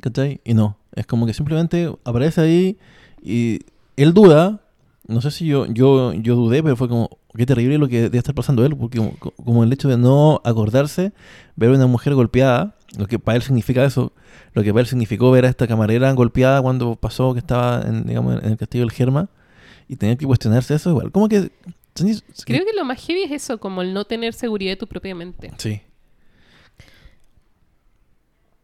¿Cachai? 0.00 0.40
Y 0.44 0.54
no. 0.54 0.76
Es 0.94 1.06
como 1.06 1.26
que 1.26 1.34
simplemente 1.34 1.92
aparece 2.04 2.40
ahí 2.40 2.78
y 3.22 3.60
él 3.96 4.14
duda. 4.14 4.60
No 5.06 5.20
sé 5.20 5.30
si 5.30 5.44
yo, 5.46 5.66
yo, 5.66 6.14
yo 6.14 6.34
dudé, 6.34 6.62
pero 6.62 6.76
fue 6.76 6.88
como, 6.88 7.10
qué 7.34 7.44
terrible 7.44 7.76
lo 7.76 7.88
que 7.88 8.02
debe 8.02 8.16
estar 8.16 8.34
pasando 8.34 8.64
él, 8.64 8.74
porque 8.74 8.96
como, 8.98 9.12
como 9.18 9.62
el 9.62 9.70
hecho 9.70 9.88
de 9.88 9.98
no 9.98 10.40
acordarse, 10.44 11.12
ver 11.56 11.70
a 11.70 11.74
una 11.74 11.86
mujer 11.86 12.14
golpeada, 12.14 12.74
lo 12.96 13.06
que 13.06 13.18
para 13.18 13.36
él 13.36 13.42
significa 13.42 13.84
eso, 13.84 14.12
lo 14.54 14.62
que 14.62 14.72
para 14.72 14.80
él 14.80 14.86
significó 14.86 15.30
ver 15.30 15.44
a 15.44 15.50
esta 15.50 15.66
camarera 15.66 16.10
golpeada 16.12 16.62
cuando 16.62 16.96
pasó 16.96 17.34
que 17.34 17.40
estaba 17.40 17.82
en, 17.82 18.06
digamos, 18.06 18.42
en 18.42 18.52
el 18.52 18.56
castillo 18.56 18.84
del 18.84 18.92
Germa, 18.92 19.28
y 19.88 19.96
tener 19.96 20.16
que 20.16 20.24
cuestionarse 20.24 20.74
eso 20.74 20.88
igual. 20.88 21.12
Como 21.12 21.28
que... 21.28 21.50
Creo 22.46 22.64
que 22.64 22.72
lo 22.74 22.86
más 22.86 23.04
heavy 23.04 23.24
es 23.24 23.30
eso, 23.30 23.58
como 23.58 23.82
el 23.82 23.92
no 23.92 24.06
tener 24.06 24.32
seguridad 24.32 24.72
de 24.72 24.76
tu 24.76 24.86
propia 24.86 25.14
mente. 25.14 25.52
Sí, 25.58 25.82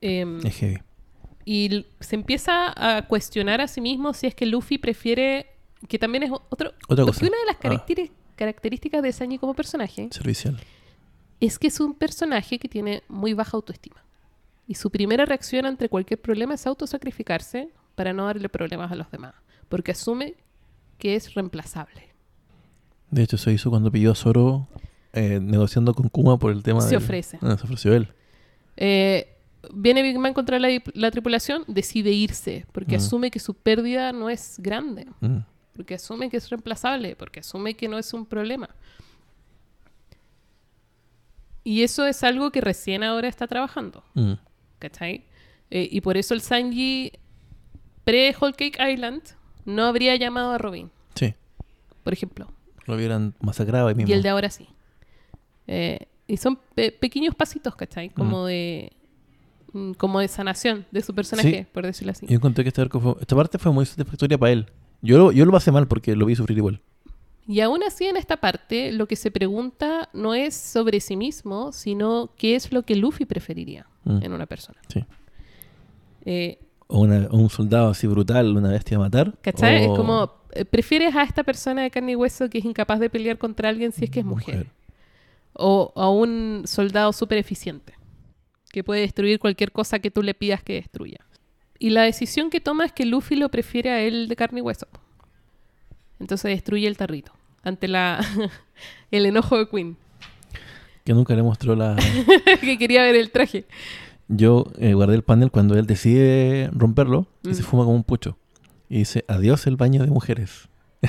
Em, 0.01 0.45
es 0.47 0.55
heavy. 0.57 0.79
y 1.45 1.87
se 2.01 2.15
empieza 2.17 2.73
a 2.77 3.07
cuestionar 3.07 3.61
a 3.61 3.69
sí 3.69 3.81
mismo 3.81 4.15
si 4.15 4.27
es 4.27 4.35
que 4.35 4.47
Luffy 4.47 4.79
prefiere 4.79 5.47
que 5.89 5.99
también 5.99 6.23
es 6.23 6.31
otro... 6.31 6.73
Otra 6.89 7.05
cosa. 7.05 7.21
una 7.27 7.37
de 7.39 7.47
las 7.47 7.57
Ah. 7.57 7.61
caracteri- 7.87 8.11
características 8.37 9.03
de 9.03 9.13
Sanji 9.13 9.39
como 9.39 9.55
personaje 9.55 10.09
Servicial. 10.11 10.59
es 11.41 11.59
que 11.59 11.67
es 11.69 11.81
un 11.81 11.95
personaje 11.95 12.59
que 12.59 12.69
tiene 12.69 13.03
muy 13.09 13.33
baja 13.35 13.57
autoestima. 13.57 14.03
Y 14.67 14.75
su 14.75 14.91
primera 14.91 15.25
reacción 15.25 15.67
ante 15.67 15.89
cualquier 15.89 16.21
problema 16.21 16.55
es 16.55 16.67
autosacrificarse 16.67 17.71
para 17.95 18.13
no 18.13 18.27
darle 18.27 18.49
problemas 18.49 18.93
a 18.93 18.95
los 18.95 19.11
demás. 19.11 19.35
Porque 19.69 19.93
asume 19.93 20.35
que 20.99 21.17
es 21.17 21.35
reemplazable. 21.35 22.09
De 23.11 23.23
hecho, 23.23 23.37
se 23.37 23.53
hizo 23.53 23.69
cuando 23.71 23.91
pidió 23.91 24.13
a 24.13 24.15
Zoro 24.15 24.69
eh, 25.13 25.41
negociando 25.43 25.93
con 25.95 26.09
Kuma 26.09 26.39
por 26.39 26.53
el 26.53 26.63
tema 26.63 26.81
Se 26.83 26.91
del- 26.91 26.99
ofrece. 26.99 27.39
Ah, 27.43 27.57
se 27.57 27.65
ofreció 27.65 27.95
él. 27.95 28.09
Eh, 28.77 29.35
viene 29.73 30.03
Big 30.03 30.19
Man 30.19 30.33
contra 30.35 30.59
la, 30.59 30.69
la 30.95 31.11
tripulación, 31.11 31.65
decide 31.67 32.11
irse. 32.13 32.67
Porque 32.73 32.97
Mm. 32.97 33.01
asume 33.01 33.31
que 33.31 33.39
su 33.41 33.55
pérdida 33.55 34.13
no 34.13 34.31
es 34.31 34.57
grande. 34.59 35.07
Mm. 35.21 35.39
Porque 35.75 35.95
asume 35.95 36.31
que 36.31 36.37
es 36.39 36.49
reemplazable. 36.51 37.17
Porque 37.17 37.41
asume 37.41 37.75
que 37.75 37.89
no 37.89 37.99
es 37.99 38.13
un 38.15 38.27
problema. 38.27 38.69
Y 41.63 41.83
eso 41.83 42.07
es 42.07 42.23
algo 42.25 42.51
que 42.51 42.61
recién 42.61 43.03
ahora 43.05 43.29
está 43.29 43.47
trabajando. 43.47 44.03
Mm. 44.15 44.33
¿Cachai? 44.79 45.25
Eh, 45.71 45.89
y 45.91 46.01
por 46.01 46.17
eso 46.17 46.35
el 46.35 46.41
Sanji 46.41 47.13
pre-Whole 48.05 48.55
Cake 48.55 48.79
Island 48.93 49.23
no 49.67 49.85
habría 49.85 50.17
llamado 50.17 50.53
a 50.53 50.59
Robin, 50.59 50.91
Sí. 51.15 51.35
por 52.03 52.13
ejemplo. 52.13 52.51
Lo 52.87 52.95
hubieran 52.97 53.35
masacrado 53.41 53.89
ahí 53.89 53.95
mismo. 53.95 54.11
Y 54.11 54.15
el 54.15 54.23
de 54.23 54.31
ahora 54.31 54.51
sí. 54.51 54.69
Eh, 55.67 56.07
y 56.27 56.39
son 56.39 56.59
pe- 56.75 56.91
pequeños 56.93 57.35
pasitos, 57.35 57.77
¿cachai? 57.77 58.09
Como 58.09 58.45
Mm. 58.45 58.47
de 58.47 58.93
como 59.99 60.21
de 60.21 60.29
sanación 60.29 60.87
de 60.91 61.01
su 61.03 61.15
personaje, 61.15 61.59
Sí. 61.65 61.67
por 61.73 61.85
decirlo 61.87 62.13
así. 62.13 62.27
Yo 62.27 62.37
encontré 62.37 62.65
que 62.65 62.69
este 62.69 62.81
arco 62.81 63.01
fue- 63.01 63.15
esta 63.21 63.37
parte 63.37 63.59
fue 63.59 63.73
muy 63.73 63.87
satisfactoria 63.87 64.37
para 64.39 64.53
él. 64.53 64.67
Yo 65.03 65.19
lo, 65.19 65.33
yo 65.33 65.45
lo 65.45 65.53
pasé 65.53 65.71
mal 65.73 65.87
porque 65.89 66.15
lo 66.17 66.27
vi 66.27 66.35
sufrir 66.37 66.59
igual. 66.59 66.81
Y 67.47 67.61
aún 67.61 67.83
así 67.83 68.05
en 68.05 68.17
esta 68.17 68.37
parte 68.37 68.93
lo 68.93 69.07
que 69.07 69.17
se 69.17 69.31
pregunta 69.31 70.09
no 70.13 70.35
es 70.35 70.55
sobre 70.55 71.01
sí 71.01 71.17
mismo, 71.17 71.73
sino 71.73 72.31
qué 72.37 72.55
es 72.55 72.71
lo 72.73 72.83
que 72.83 72.95
Luffy 72.97 73.25
preferiría 73.25 73.87
Mm. 74.05 74.19
en 74.23 74.33
una 74.33 74.47
persona. 74.47 74.79
Sí. 74.89 75.05
Eh, 76.25 76.59
O, 76.93 77.01
una- 77.03 77.29
o 77.31 77.37
un 77.37 77.49
soldado 77.51 77.91
así 77.91 78.07
brutal, 78.09 78.57
una 78.57 78.71
bestia 78.71 78.97
a 78.97 79.01
matar. 79.01 79.35
¿Cachai? 79.43 79.87
o 79.87 79.93
Es 79.93 79.97
como, 79.99 80.33
eh, 80.53 80.65
¿prefieres 80.65 81.15
a 81.15 81.23
esta 81.23 81.45
persona 81.45 81.83
de 81.83 81.91
carne 81.91 82.13
y 82.13 82.17
hueso 82.17 82.51
que 82.51 82.59
es 82.59 82.65
incapaz 82.65 82.99
de 82.99 83.09
pelear 83.09 83.39
contra 83.39 83.69
alguien 83.69 83.93
si 83.93 84.05
es 84.05 84.11
que 84.11 84.21
es 84.21 84.27
mujer? 84.27 84.67
O 85.53 85.93
a 85.97 86.11
un 86.11 86.63
soldado 86.67 87.13
súper 87.13 87.39
eficiente, 87.39 87.95
que 88.73 88.85
puede 88.85 89.01
destruir 89.03 89.39
cualquier 89.39 89.73
cosa 89.73 89.99
que 89.99 90.11
tú 90.11 90.23
le 90.23 90.35
pidas 90.35 90.63
que 90.63 90.75
destruya. 90.75 91.19
Y 91.79 91.91
la 91.91 92.03
decisión 92.03 92.51
que 92.51 92.61
toma 92.61 92.85
es 92.85 92.93
que 92.93 93.07
Luffy 93.07 93.37
lo 93.37 93.49
prefiere 93.49 93.91
a 93.91 94.01
él 94.03 94.29
de 94.29 94.37
carne 94.37 94.59
y 94.61 94.63
hueso. 94.63 94.87
Entonces 96.19 96.51
destruye 96.51 96.87
el 96.87 96.97
tarrito 96.97 97.33
ante 97.63 97.89
la 97.89 98.21
el 99.11 99.27
enojo 99.27 99.59
de 99.59 99.69
Queen, 99.69 99.97
Que 101.05 101.15
nunca 101.15 101.35
le 101.35 101.43
mostró 101.43 101.75
la... 101.75 101.97
que 102.61 102.79
quería 102.79 103.03
ver 103.03 103.17
el 103.17 103.31
traje. 103.31 103.65
Yo 104.29 104.67
eh, 104.79 104.95
guardé 104.95 105.17
el 105.17 105.23
panel 105.23 105.51
cuando 105.51 105.77
él 105.79 105.87
decide 105.87 106.71
romperlo 106.73 107.27
y 107.43 107.49
Mm. 107.49 107.55
se 107.55 107.63
fuma 107.63 107.85
como 107.85 107.97
un 107.97 108.05
pucho. 108.05 108.37
Y 108.89 108.99
dice, 108.99 109.25
adiós 109.29 109.67
el 109.67 109.77
baño 109.77 110.03
de 110.03 110.11
mujeres. 110.11 110.69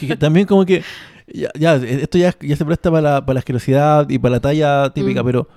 Y 0.00 0.08
también 0.16 0.46
como 0.46 0.64
que, 0.66 0.82
ya, 1.32 1.50
ya, 1.58 1.76
esto 1.76 2.18
ya, 2.18 2.34
ya 2.40 2.56
se 2.56 2.64
presta 2.64 2.90
para 2.90 3.00
la, 3.02 3.20
para 3.26 3.34
la 3.34 3.38
asquerosidad 3.40 4.08
y 4.10 4.18
para 4.18 4.32
la 4.36 4.40
talla 4.40 4.90
típica, 4.92 5.22
Mm. 5.22 5.26
pero, 5.26 5.48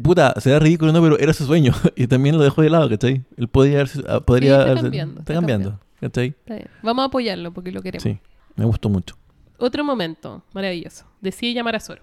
puta, 0.00 0.34
se 0.40 0.50
da 0.50 0.58
ridículo, 0.58 0.92
¿no? 0.92 1.02
Pero 1.02 1.18
era 1.18 1.32
su 1.32 1.44
sueño. 1.46 1.72
y 1.96 2.06
también 2.06 2.36
lo 2.36 2.42
dejó 2.42 2.62
de 2.62 2.70
lado, 2.70 2.88
¿cachai? 2.88 3.22
Él 3.36 3.48
podría 3.48 3.80
haberse- 3.80 4.04
ah, 4.08 4.20
podría 4.20 4.58
está 4.58 4.64
haberse- 4.72 4.82
cambiando, 4.82 5.20
Está 5.20 5.32
está 5.32 5.34
cambiando, 5.34 5.80
¿cachai? 6.00 6.28
Está 6.28 6.54
bien. 6.54 6.68
Vamos 6.82 7.02
a 7.02 7.06
apoyarlo 7.06 7.52
porque 7.52 7.72
lo 7.72 7.82
queremos. 7.82 8.02
Sí, 8.02 8.18
me 8.56 8.64
gustó 8.64 8.88
mucho. 8.88 9.16
Otro 9.58 9.84
momento 9.84 10.42
maravilloso. 10.52 11.04
Decide 11.20 11.54
llamar 11.54 11.76
a 11.76 11.80
Zoro. 11.80 12.02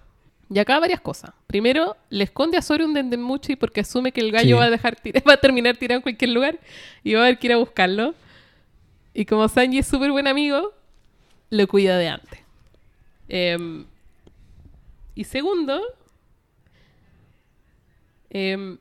Y 0.52 0.58
acá 0.58 0.80
varias 0.80 1.00
cosas. 1.00 1.30
Primero, 1.46 1.96
le 2.08 2.24
esconde 2.24 2.56
a 2.56 2.62
Zoro 2.62 2.84
un 2.84 2.92
Dendemuchi 2.94 3.54
porque 3.56 3.80
asume 3.82 4.10
que 4.12 4.20
el 4.20 4.32
gallo 4.32 4.56
Sí. 4.56 4.60
va 4.60 4.64
a 4.64 4.70
dejar 4.70 4.96
va 5.28 5.34
a 5.34 5.36
terminar 5.36 5.76
tirado 5.76 5.98
en 5.98 6.02
cualquier 6.02 6.30
lugar 6.30 6.58
y 7.04 7.14
va 7.14 7.20
a 7.20 7.22
haber 7.24 7.38
que 7.38 7.46
ir 7.48 7.52
a 7.52 7.56
buscarlo. 7.58 8.14
Y 9.14 9.24
como 9.26 9.46
Sanji 9.48 9.78
es 9.78 9.86
súper 9.86 10.10
buen 10.10 10.26
amigo, 10.26 10.72
lo 11.50 11.66
cuida 11.68 11.98
de 11.98 12.08
antes. 12.08 12.40
Em, 13.28 13.84
y 15.14 15.24
segundo, 15.24 15.80
em, 18.30 18.78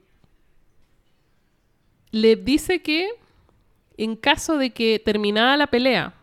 le 2.12 2.36
dice 2.36 2.82
que 2.82 3.10
en 3.98 4.16
caso 4.16 4.58
de 4.58 4.70
que 4.72 5.00
terminada 5.04 5.58
la 5.58 5.68
pelea, 5.68 6.14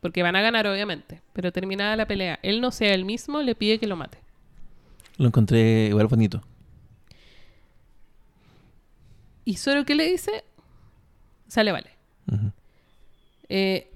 porque 0.00 0.22
van 0.22 0.36
a 0.36 0.42
ganar 0.42 0.66
obviamente, 0.66 1.20
pero 1.32 1.52
terminada 1.52 1.96
la 1.96 2.06
pelea, 2.06 2.38
él 2.42 2.60
no 2.60 2.70
sea 2.70 2.94
el 2.94 3.04
mismo, 3.04 3.42
le 3.42 3.54
pide 3.54 3.78
que 3.78 3.86
lo 3.86 3.96
mate. 3.96 4.18
Lo 5.18 5.26
encontré 5.26 5.86
igual 5.88 6.06
bonito. 6.06 6.42
¿Y 9.44 9.56
Zoro 9.56 9.84
qué 9.84 9.94
le 9.94 10.10
dice? 10.10 10.44
Sale, 11.48 11.72
vale. 11.72 11.90
Eh, 13.48 13.90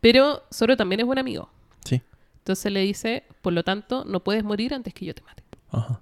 pero 0.00 0.44
Zoro 0.52 0.76
también 0.76 1.00
es 1.00 1.06
buen 1.06 1.18
amigo. 1.18 1.50
Sí, 1.84 2.00
Entonces 2.38 2.72
le 2.72 2.80
dice, 2.80 3.24
por 3.42 3.52
lo 3.52 3.62
tanto, 3.62 4.04
no 4.04 4.24
puedes 4.24 4.42
morir 4.44 4.74
antes 4.74 4.94
que 4.94 5.04
yo 5.04 5.14
te 5.14 5.22
mate. 5.22 5.42
ajá. 5.70 6.00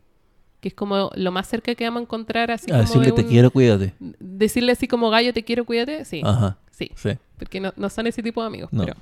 Que 0.65 0.69
es 0.69 0.75
como 0.75 1.11
lo 1.15 1.31
más 1.31 1.47
cerca 1.47 1.75
que 1.75 1.85
vamos 1.85 2.01
a 2.01 2.03
encontrar 2.05 2.51
así 2.51 2.71
A 2.71 2.77
como 2.77 2.81
decirle 2.85 3.07
de 3.09 3.13
te 3.13 3.27
quiero, 3.27 3.51
cuídate. 3.51 3.93
Decirle 4.19 4.73
así 4.73 4.89
como 4.89 5.11
gallo, 5.11 5.35
te 5.35 5.45
quiero, 5.45 5.67
cuídate. 5.67 6.07
Sí, 6.07 6.23
Ajá, 6.25 6.57
sí. 6.71 6.91
sí. 6.95 7.11
Porque 7.39 7.61
no, 7.61 7.75
no 7.77 7.91
son 7.91 8.07
ese 8.07 8.23
tipo 8.23 8.41
de 8.41 8.47
amigos, 8.47 8.73
No. 8.73 8.83
pero, 8.87 8.97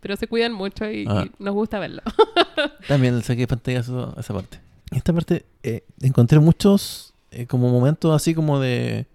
pero 0.00 0.16
se 0.16 0.26
cuidan 0.26 0.52
mucho 0.52 0.84
y, 0.90 1.04
y 1.04 1.30
nos 1.38 1.54
gusta 1.54 1.78
verlo. 1.78 2.02
También 2.88 3.16
le 3.16 3.22
saqué 3.22 3.46
pantallazo 3.46 4.12
a 4.14 4.20
esa 4.20 4.34
parte. 4.34 4.58
Esta 4.90 5.14
parte 5.14 5.46
eh, 5.62 5.82
encontré 6.02 6.38
muchos 6.40 7.14
eh, 7.30 7.46
como 7.46 7.70
momentos 7.70 8.14
así 8.14 8.34
como 8.34 8.60
de 8.60 8.98
eh, 8.98 9.06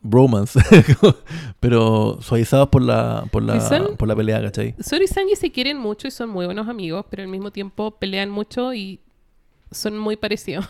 bromance, 0.00 0.60
pero 1.60 2.20
suavizados 2.22 2.68
por 2.70 2.80
la, 2.80 3.26
por 3.30 3.42
¿Y 3.42 3.46
la, 3.48 3.60
son? 3.60 3.98
por 3.98 4.08
la 4.08 4.16
pelea, 4.16 4.40
¿cachai? 4.40 4.74
Zoro 4.82 5.04
y 5.04 5.08
Sanji 5.08 5.36
se 5.36 5.50
quieren 5.52 5.76
mucho 5.78 6.08
y 6.08 6.10
son 6.10 6.30
muy 6.30 6.46
buenos 6.46 6.68
amigos, 6.68 7.04
pero 7.10 7.22
al 7.22 7.28
mismo 7.28 7.50
tiempo 7.50 7.90
pelean 7.90 8.30
mucho 8.30 8.72
y 8.72 8.98
son 9.70 9.98
muy 9.98 10.16
parecidos. 10.16 10.68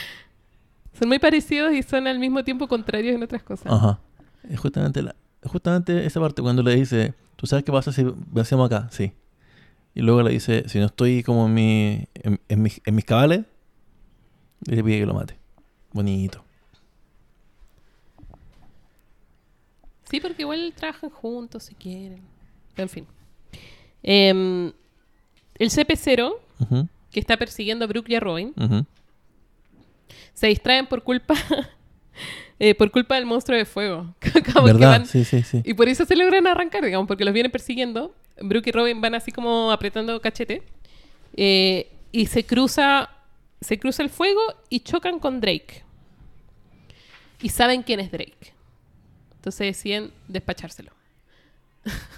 son 0.98 1.08
muy 1.08 1.18
parecidos 1.18 1.72
y 1.72 1.82
son 1.82 2.06
al 2.06 2.18
mismo 2.18 2.44
tiempo 2.44 2.68
contrarios 2.68 3.14
en 3.14 3.22
otras 3.22 3.42
cosas. 3.42 3.72
Ajá. 3.72 4.00
Es 4.48 4.60
justamente, 4.60 5.02
la, 5.02 5.14
justamente 5.44 6.06
esa 6.06 6.20
parte 6.20 6.42
cuando 6.42 6.62
le 6.62 6.74
dice, 6.76 7.14
¿tú 7.36 7.46
sabes 7.46 7.64
qué 7.64 7.72
pasa 7.72 7.92
si 7.92 8.04
vencemos 8.30 8.66
acá? 8.70 8.88
Sí. 8.90 9.12
Y 9.94 10.02
luego 10.02 10.22
le 10.22 10.30
dice, 10.30 10.68
si 10.68 10.78
no 10.78 10.86
estoy 10.86 11.22
como 11.22 11.46
en, 11.46 11.54
mi, 11.54 12.08
en, 12.14 12.40
en 12.48 12.62
mis, 12.62 12.80
en 12.84 12.94
mis 12.94 13.04
cabales, 13.04 13.44
le 14.66 14.84
pide 14.84 15.00
que 15.00 15.06
lo 15.06 15.14
mate. 15.14 15.36
Bonito. 15.92 16.44
Sí, 20.10 20.20
porque 20.20 20.42
igual 20.42 20.72
trabajan 20.76 21.10
juntos 21.10 21.64
si 21.64 21.74
quieren. 21.74 22.22
Pero 22.74 22.84
en 22.84 22.88
fin. 22.88 23.06
Em, 24.02 24.72
el 25.58 25.70
CP0, 25.70 26.34
Ujú, 26.60 26.88
que 27.10 27.20
está 27.20 27.36
persiguiendo 27.36 27.84
a 27.84 27.88
Brooke 27.88 28.10
y 28.10 28.14
a 28.16 28.20
Robin, 28.20 28.52
ujú. 28.56 28.84
se 30.34 30.46
distraen 30.48 30.86
por 30.86 31.02
culpa 31.02 31.34
eh, 32.58 32.74
por 32.74 32.90
culpa 32.90 33.14
del 33.16 33.26
monstruo 33.26 33.56
de 33.58 33.64
fuego. 33.64 34.14
Como 34.52 34.66
que 34.66 34.72
¿Verdad? 34.72 34.90
van- 34.90 35.06
Sí, 35.06 35.24
sí, 35.24 35.42
sí. 35.42 35.62
Y 35.64 35.74
por 35.74 35.88
eso 35.88 36.04
se 36.04 36.16
logran 36.16 36.46
arrancar, 36.46 36.84
digamos, 36.84 37.06
porque 37.06 37.24
los 37.24 37.32
vienen 37.34 37.52
persiguiendo. 37.52 38.14
Brooke 38.40 38.68
y 38.68 38.72
Robin 38.72 39.00
van 39.00 39.14
así 39.14 39.32
como 39.32 39.72
apretando 39.72 40.20
cachete. 40.20 40.62
Eh, 41.36 41.90
y 42.12 42.26
se 42.26 42.44
cruza, 42.44 43.10
se 43.60 43.78
cruza 43.78 44.02
el 44.02 44.10
fuego 44.10 44.40
y 44.68 44.80
chocan 44.80 45.18
con 45.18 45.40
Drake. 45.40 45.82
Y 47.40 47.48
saben 47.50 47.82
quién 47.82 48.00
es 48.00 48.10
Drake. 48.10 48.52
Entonces 49.36 49.66
deciden 49.68 50.10
despachárselo. 50.28 50.92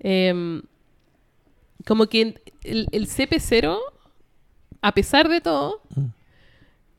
Em, 0.00 0.62
como 1.88 2.06
que 2.06 2.40
el, 2.62 2.86
el 2.92 3.08
CP0, 3.08 3.76
a 4.82 4.92
pesar 4.92 5.28
de 5.28 5.40
todo, 5.40 5.80
Mm. 5.96 6.04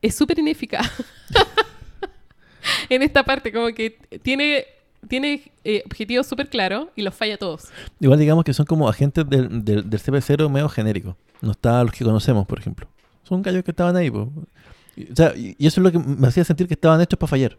es 0.02 0.14
súper 0.14 0.38
ineficaz. 0.40 0.90
en 2.88 3.02
esta 3.02 3.22
parte, 3.24 3.52
como 3.52 3.68
que 3.68 3.98
tiene, 4.22 4.64
tiene 5.08 5.52
eh, 5.64 5.82
objetivos 5.86 6.26
súper 6.26 6.48
claros 6.48 6.88
y 6.96 7.02
los 7.02 7.14
falla 7.14 7.38
todos. 7.38 7.68
Igual 8.00 8.18
digamos 8.18 8.44
que 8.44 8.52
son 8.52 8.66
como 8.66 8.88
agentes 8.88 9.28
del, 9.28 9.64
del, 9.64 9.88
del 9.88 10.00
CP0 10.00 10.48
medio 10.50 10.68
genérico. 10.68 11.16
No 11.40 11.52
está 11.52 11.82
los 11.84 11.92
que 11.92 12.04
conocemos, 12.04 12.46
por 12.46 12.58
ejemplo. 12.58 12.86
Son 13.22 13.40
gallos 13.42 13.62
que 13.64 13.70
estaban 13.70 13.96
ahí. 13.96 14.10
po. 14.10 14.30
Y, 14.96 15.10
o 15.12 15.16
sea, 15.16 15.32
y 15.36 15.54
eso 15.66 15.80
es 15.80 15.84
lo 15.84 15.92
que 15.92 15.98
me 15.98 16.26
hacía 16.26 16.44
sentir 16.44 16.66
que 16.66 16.74
estaban 16.74 17.00
hechos 17.00 17.18
para 17.18 17.28
fallar. 17.30 17.56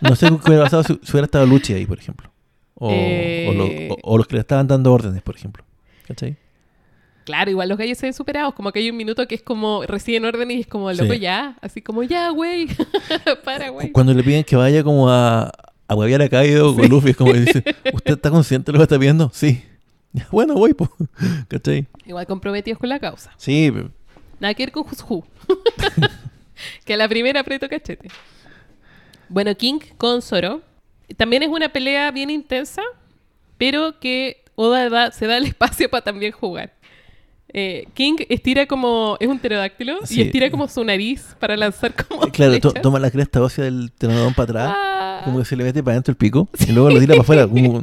No 0.00 0.14
sé 0.16 0.28
qué 0.28 0.34
hubiera 0.48 0.64
pasado 0.64 0.82
si, 0.84 0.94
si 1.02 1.12
hubiera 1.12 1.24
estado 1.26 1.46
Luchi 1.46 1.72
ahí, 1.72 1.86
por 1.86 1.98
ejemplo. 1.98 2.30
O, 2.74 2.88
o 2.88 2.92
lo- 3.54 3.66
Eh. 3.66 3.88
o 4.02 4.18
los 4.18 4.26
que 4.26 4.34
le 4.34 4.40
estaban 4.40 4.66
dando 4.66 4.92
órdenes, 4.92 5.22
por 5.22 5.34
ejemplo. 5.34 5.64
¿Cachai? 6.06 6.36
Claro, 7.24 7.50
igual 7.50 7.68
los 7.68 7.76
gallos 7.78 7.98
se 7.98 8.06
ven 8.06 8.14
superados, 8.14 8.54
como 8.54 8.70
que 8.70 8.78
hay 8.78 8.88
un 8.90 8.96
minuto 8.96 9.26
que 9.26 9.34
es 9.34 9.42
como 9.42 9.82
reciben 9.84 10.24
órdenes 10.24 10.58
y 10.58 10.60
es 10.60 10.66
como 10.68 10.92
loco 10.92 11.12
Sí. 11.12 11.18
ya, 11.18 11.56
así 11.60 11.82
como 11.82 12.04
ya, 12.04 12.30
güey, 12.30 12.68
para, 13.44 13.70
güey. 13.70 13.90
Cuando 13.90 14.14
le 14.14 14.22
piden 14.22 14.44
que 14.44 14.54
vaya 14.54 14.84
como 14.84 15.10
a, 15.10 15.50
a 15.88 15.94
huevear 15.96 16.22
a 16.22 16.28
Kaido 16.28 16.74
con 16.76 16.88
Luffy. 16.88 17.10
Es 17.10 17.16
como 17.16 17.32
que 17.32 17.40
dice, 17.40 17.64
¿usted 17.92 18.14
está 18.14 18.30
consciente 18.30 18.70
de 18.70 18.72
lo 18.74 18.78
que 18.78 18.84
está 18.84 18.96
viendo? 18.98 19.30
Sí. 19.34 19.62
Bueno, 20.30 20.54
voy, 20.54 20.72
pues. 20.74 20.88
¿Cachai? 21.48 21.86
Igual 22.06 22.26
comprometidos 22.26 22.78
con 22.78 22.88
la 22.88 23.00
causa. 23.00 23.32
Sí, 23.36 23.72
Nada 24.38 24.54
que 24.54 24.64
ver 24.66 24.72
con 24.72 24.84
Who. 25.08 25.26
que 26.84 26.94
a 26.94 26.96
la 26.96 27.08
primera 27.08 27.40
aprieto 27.40 27.68
cachete. 27.68 28.08
Bueno, 29.28 29.54
King 29.56 29.80
con 29.98 30.22
Zoro. 30.22 30.62
También 31.16 31.42
es 31.42 31.48
una 31.48 31.68
pelea 31.70 32.10
bien 32.10 32.30
intensa, 32.30 32.82
pero 33.58 33.98
que 33.98 34.44
Oda 34.56 34.88
da- 34.90 35.12
se 35.12 35.26
da 35.26 35.36
el 35.36 35.44
espacio 35.46 35.88
para 35.88 36.02
también 36.02 36.32
jugar. 36.32 36.72
Eh, 37.52 37.86
King 37.94 38.16
estira 38.28 38.66
como. 38.66 39.16
Es 39.20 39.28
un 39.28 39.38
pterodáctilo 39.38 39.98
Sí. 40.04 40.18
y 40.18 40.22
estira 40.22 40.50
como 40.50 40.66
su 40.68 40.82
nariz 40.84 41.36
para 41.38 41.56
lanzar 41.56 41.94
como. 41.94 42.20
claro, 42.32 42.58
to- 42.58 42.70
flechas. 42.70 42.82
toma 42.82 42.98
la 42.98 43.10
cresta 43.10 43.40
ósea 43.40 43.64
del 43.64 43.92
tenodón 43.92 44.34
para 44.34 44.44
atrás. 44.44 44.72
Ah. 44.76 45.20
Como 45.24 45.38
que 45.38 45.44
se 45.44 45.56
le 45.56 45.64
mete 45.64 45.82
para 45.82 45.92
adentro 45.92 46.12
el 46.12 46.16
pico 46.16 46.48
y 46.66 46.72
luego 46.72 46.90
lo 46.90 46.98
tira 46.98 47.12
para 47.14 47.22
afuera. 47.22 47.46
como- 47.48 47.82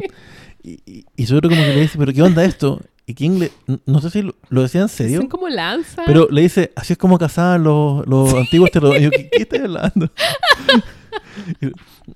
y, 0.63 0.80
y, 0.86 1.05
y 1.15 1.26
como 1.28 1.41
que 1.49 1.55
le 1.55 1.82
dice, 1.82 1.97
¿pero 1.97 2.13
qué 2.13 2.21
onda 2.21 2.43
esto? 2.43 2.80
Y 3.05 3.15
King 3.15 3.39
le, 3.39 3.51
no 3.86 3.99
sé 3.99 4.09
si 4.09 4.21
lo, 4.21 4.34
lo 4.49 4.61
decía 4.61 4.80
en 4.82 4.88
serio, 4.88 5.17
Son 5.19 5.28
como 5.28 5.49
lanzas. 5.49 6.05
pero 6.05 6.28
le 6.32 6.41
dice, 6.41 6.71
así 6.76 6.93
es 6.93 6.97
como 6.99 7.17
cazaban 7.17 7.61
los, 7.63 8.07
los 8.07 8.34
antiguos 8.34 8.71
terroristas. 8.71 9.01
Y 9.01 9.03
yo, 9.03 9.11
¿qué, 9.11 9.30
qué 9.30 9.41
estás 9.43 9.59
hablando? 9.61 10.09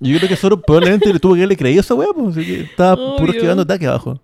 Yo 0.00 0.16
creo 0.18 0.28
que 0.28 0.36
Zoro 0.36 0.60
probablemente 0.60 1.12
le 1.12 1.18
tuvo 1.18 1.34
que 1.34 1.40
haberle 1.40 1.56
creído 1.56 1.80
a 1.80 1.82
esa 1.82 1.94
weá, 1.94 2.08
pues, 2.14 2.36
así 2.36 2.46
que 2.46 2.60
estaba 2.62 3.16
puro 3.16 3.32
esquivando 3.32 3.62
ataque 3.62 3.86
abajo. 3.86 4.20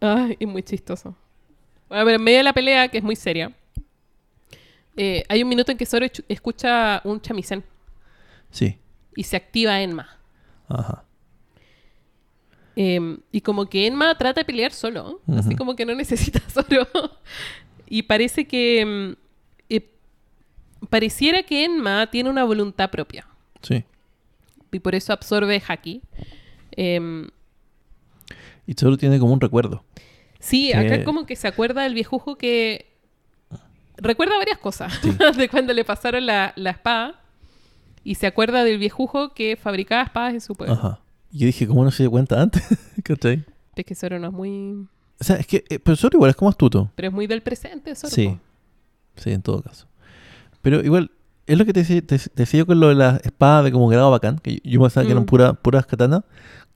Ay, 0.00 0.36
es 0.38 0.48
muy 0.48 0.62
chistoso. 0.62 1.14
Bueno, 1.88 2.04
pero 2.04 2.16
en 2.16 2.22
medio 2.22 2.38
de 2.38 2.44
la 2.44 2.52
pelea, 2.52 2.88
que 2.88 2.98
es 2.98 3.04
muy 3.04 3.16
seria, 3.16 3.52
eh, 4.96 5.24
hay 5.28 5.42
un 5.42 5.48
minuto 5.48 5.72
en 5.72 5.78
que 5.78 5.86
Zoro 5.86 6.06
escucha 6.28 7.00
un 7.04 7.20
chamisén 7.20 7.64
Sí, 8.50 8.78
y 9.16 9.24
se 9.24 9.36
activa 9.36 9.80
Enma. 9.80 10.08
ajá. 10.68 11.04
Eh, 12.80 13.18
y 13.32 13.40
como 13.40 13.66
que 13.66 13.86
Enma 13.88 14.16
trata 14.16 14.40
de 14.42 14.44
pelear 14.44 14.72
solo, 14.72 15.20
así 15.36 15.56
como 15.56 15.74
que 15.74 15.84
no 15.84 15.94
necesita 15.96 16.38
Zoro. 16.48 16.86
y 17.88 18.02
parece 18.02 18.46
que... 18.46 18.84
mm, 18.86 19.16
eh, 19.70 19.90
pareciera 20.88 21.42
que 21.42 21.64
Enma 21.64 22.08
tiene 22.10 22.30
una 22.30 22.44
voluntad 22.44 22.88
propia 22.90 23.26
Sí. 23.62 23.82
y 24.70 24.78
por 24.78 24.94
eso 24.94 25.12
absorbe 25.12 25.60
Haki. 25.66 26.02
Em, 26.72 27.28
Y 28.68 28.74
Zoro 28.74 28.96
tiene 28.98 29.18
como 29.18 29.32
un 29.32 29.40
recuerdo. 29.40 29.82
Sí, 30.38 30.68
Que- 30.72 30.76
acá 30.76 31.04
como 31.04 31.24
que 31.26 31.34
se 31.36 31.48
acuerda 31.48 31.82
del 31.82 31.94
viejujo 31.94 32.36
que 32.36 32.86
recuerda 33.96 34.36
varias 34.38 34.58
cosas 34.58 34.92
Sí. 35.02 35.10
de 35.36 35.48
cuando 35.48 35.72
le 35.72 35.84
pasaron 35.84 36.26
la, 36.26 36.52
la 36.54 36.70
espada 36.70 37.20
y 38.04 38.14
se 38.16 38.26
acuerda 38.26 38.62
del 38.64 38.78
viejujo 38.78 39.32
que 39.34 39.56
fabricaba 39.56 40.02
espadas 40.02 40.34
en 40.34 40.40
su 40.40 40.54
pueblo. 40.54 40.74
Ajá. 40.74 41.00
Y 41.32 41.38
yo 41.40 41.46
dije, 41.46 41.66
¿cómo 41.66 41.82
no 41.84 41.90
se 41.90 42.02
dio 42.02 42.10
cuenta 42.10 42.40
antes? 42.40 42.62
¿Cachai? 43.02 43.44
Es 43.74 43.84
que 43.84 43.94
Zoro 43.94 44.18
no 44.18 44.28
es 44.28 44.32
muy... 44.32 44.86
O 45.20 45.24
sea, 45.24 45.36
es 45.36 45.46
que, 45.46 45.64
eh, 45.68 45.78
pero 45.78 45.96
Zoro 45.96 46.16
igual 46.18 46.30
es 46.30 46.36
como 46.36 46.48
astuto. 46.50 46.90
Pero 46.94 47.08
es 47.08 47.14
muy 47.14 47.26
del 47.26 47.42
presente, 47.42 47.94
Zoro. 47.96 48.14
Sí. 48.14 48.38
Sí, 49.16 49.30
en 49.32 49.42
todo 49.42 49.62
caso. 49.62 49.86
Pero 50.62 50.80
igual, 50.84 51.10
es 51.46 51.58
lo 51.58 51.64
que 51.64 51.72
te 51.72 51.80
decía, 51.80 52.00
te, 52.02 52.18
te 52.18 52.30
decía 52.34 52.58
yo 52.58 52.66
con 52.66 52.78
lo 52.78 52.88
de 52.88 52.94
las 52.94 53.24
espadas 53.24 53.64
de 53.64 53.72
como 53.72 53.88
grado 53.88 54.10
bacán, 54.10 54.38
que 54.38 54.56
yo, 54.56 54.60
yo 54.64 54.80
pensaba 54.80 55.04
que 55.06 55.12
eran 55.12 55.24
Mm. 55.24 55.26
pura, 55.26 55.52
puras 55.54 55.86
katanas. 55.86 56.22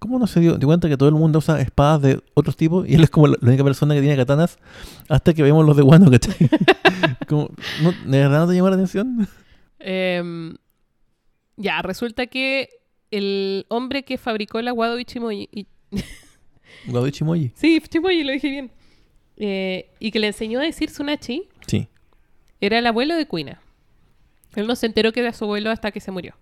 ¿Cómo 0.02 0.18
no 0.18 0.26
se 0.26 0.40
dio 0.40 0.58
de 0.58 0.66
cuenta 0.66 0.88
que 0.88 0.96
todo 0.96 1.08
el 1.08 1.14
mundo 1.14 1.38
usa 1.38 1.60
espadas 1.60 2.02
de 2.02 2.20
otros 2.34 2.56
tipos 2.56 2.88
y 2.88 2.96
él 2.96 3.04
es 3.04 3.10
como 3.10 3.28
la, 3.28 3.36
única 3.40 3.62
persona 3.62 3.94
que 3.94 4.00
tiene 4.00 4.16
katanas 4.16 4.58
hasta 5.08 5.32
que 5.32 5.44
vemos 5.44 5.64
los 5.64 5.76
de 5.76 5.84
Wano, 5.84 6.10
¿cachai? 6.10 6.34
como, 7.28 7.50
no, 7.80 7.92
¿De 7.92 8.18
verdad 8.18 8.40
no 8.40 8.48
te 8.48 8.56
llama 8.56 8.70
la 8.70 8.74
atención? 8.74 9.28
Em, 9.78 10.56
ya, 11.56 11.82
resulta 11.82 12.26
que 12.26 12.68
el 13.12 13.64
hombre 13.68 14.02
que 14.02 14.18
fabricó 14.18 14.60
la 14.60 14.72
Wado 14.72 14.98
Ichimoji... 14.98 15.48
y- 15.52 15.68
Guado 16.88 17.06
Ichimoji. 17.06 17.52
sí, 17.54 17.76
Ichimoji, 17.76 18.24
lo 18.24 18.32
dije 18.32 18.48
bien. 18.50 18.72
Eh, 19.36 19.92
y 20.00 20.10
que 20.10 20.18
le 20.18 20.26
enseñó 20.26 20.58
a 20.58 20.64
decir 20.64 20.90
Tsunachi 20.90 21.44
Sí. 21.68 21.86
Era 22.60 22.80
el 22.80 22.86
abuelo 22.88 23.14
de 23.14 23.28
Kuina. 23.28 23.60
Él 24.56 24.66
no 24.66 24.74
se 24.74 24.86
enteró 24.86 25.12
que 25.12 25.20
era 25.20 25.32
su 25.32 25.44
abuelo 25.44 25.70
hasta 25.70 25.92
que 25.92 26.00
se 26.00 26.10
murió. 26.10 26.34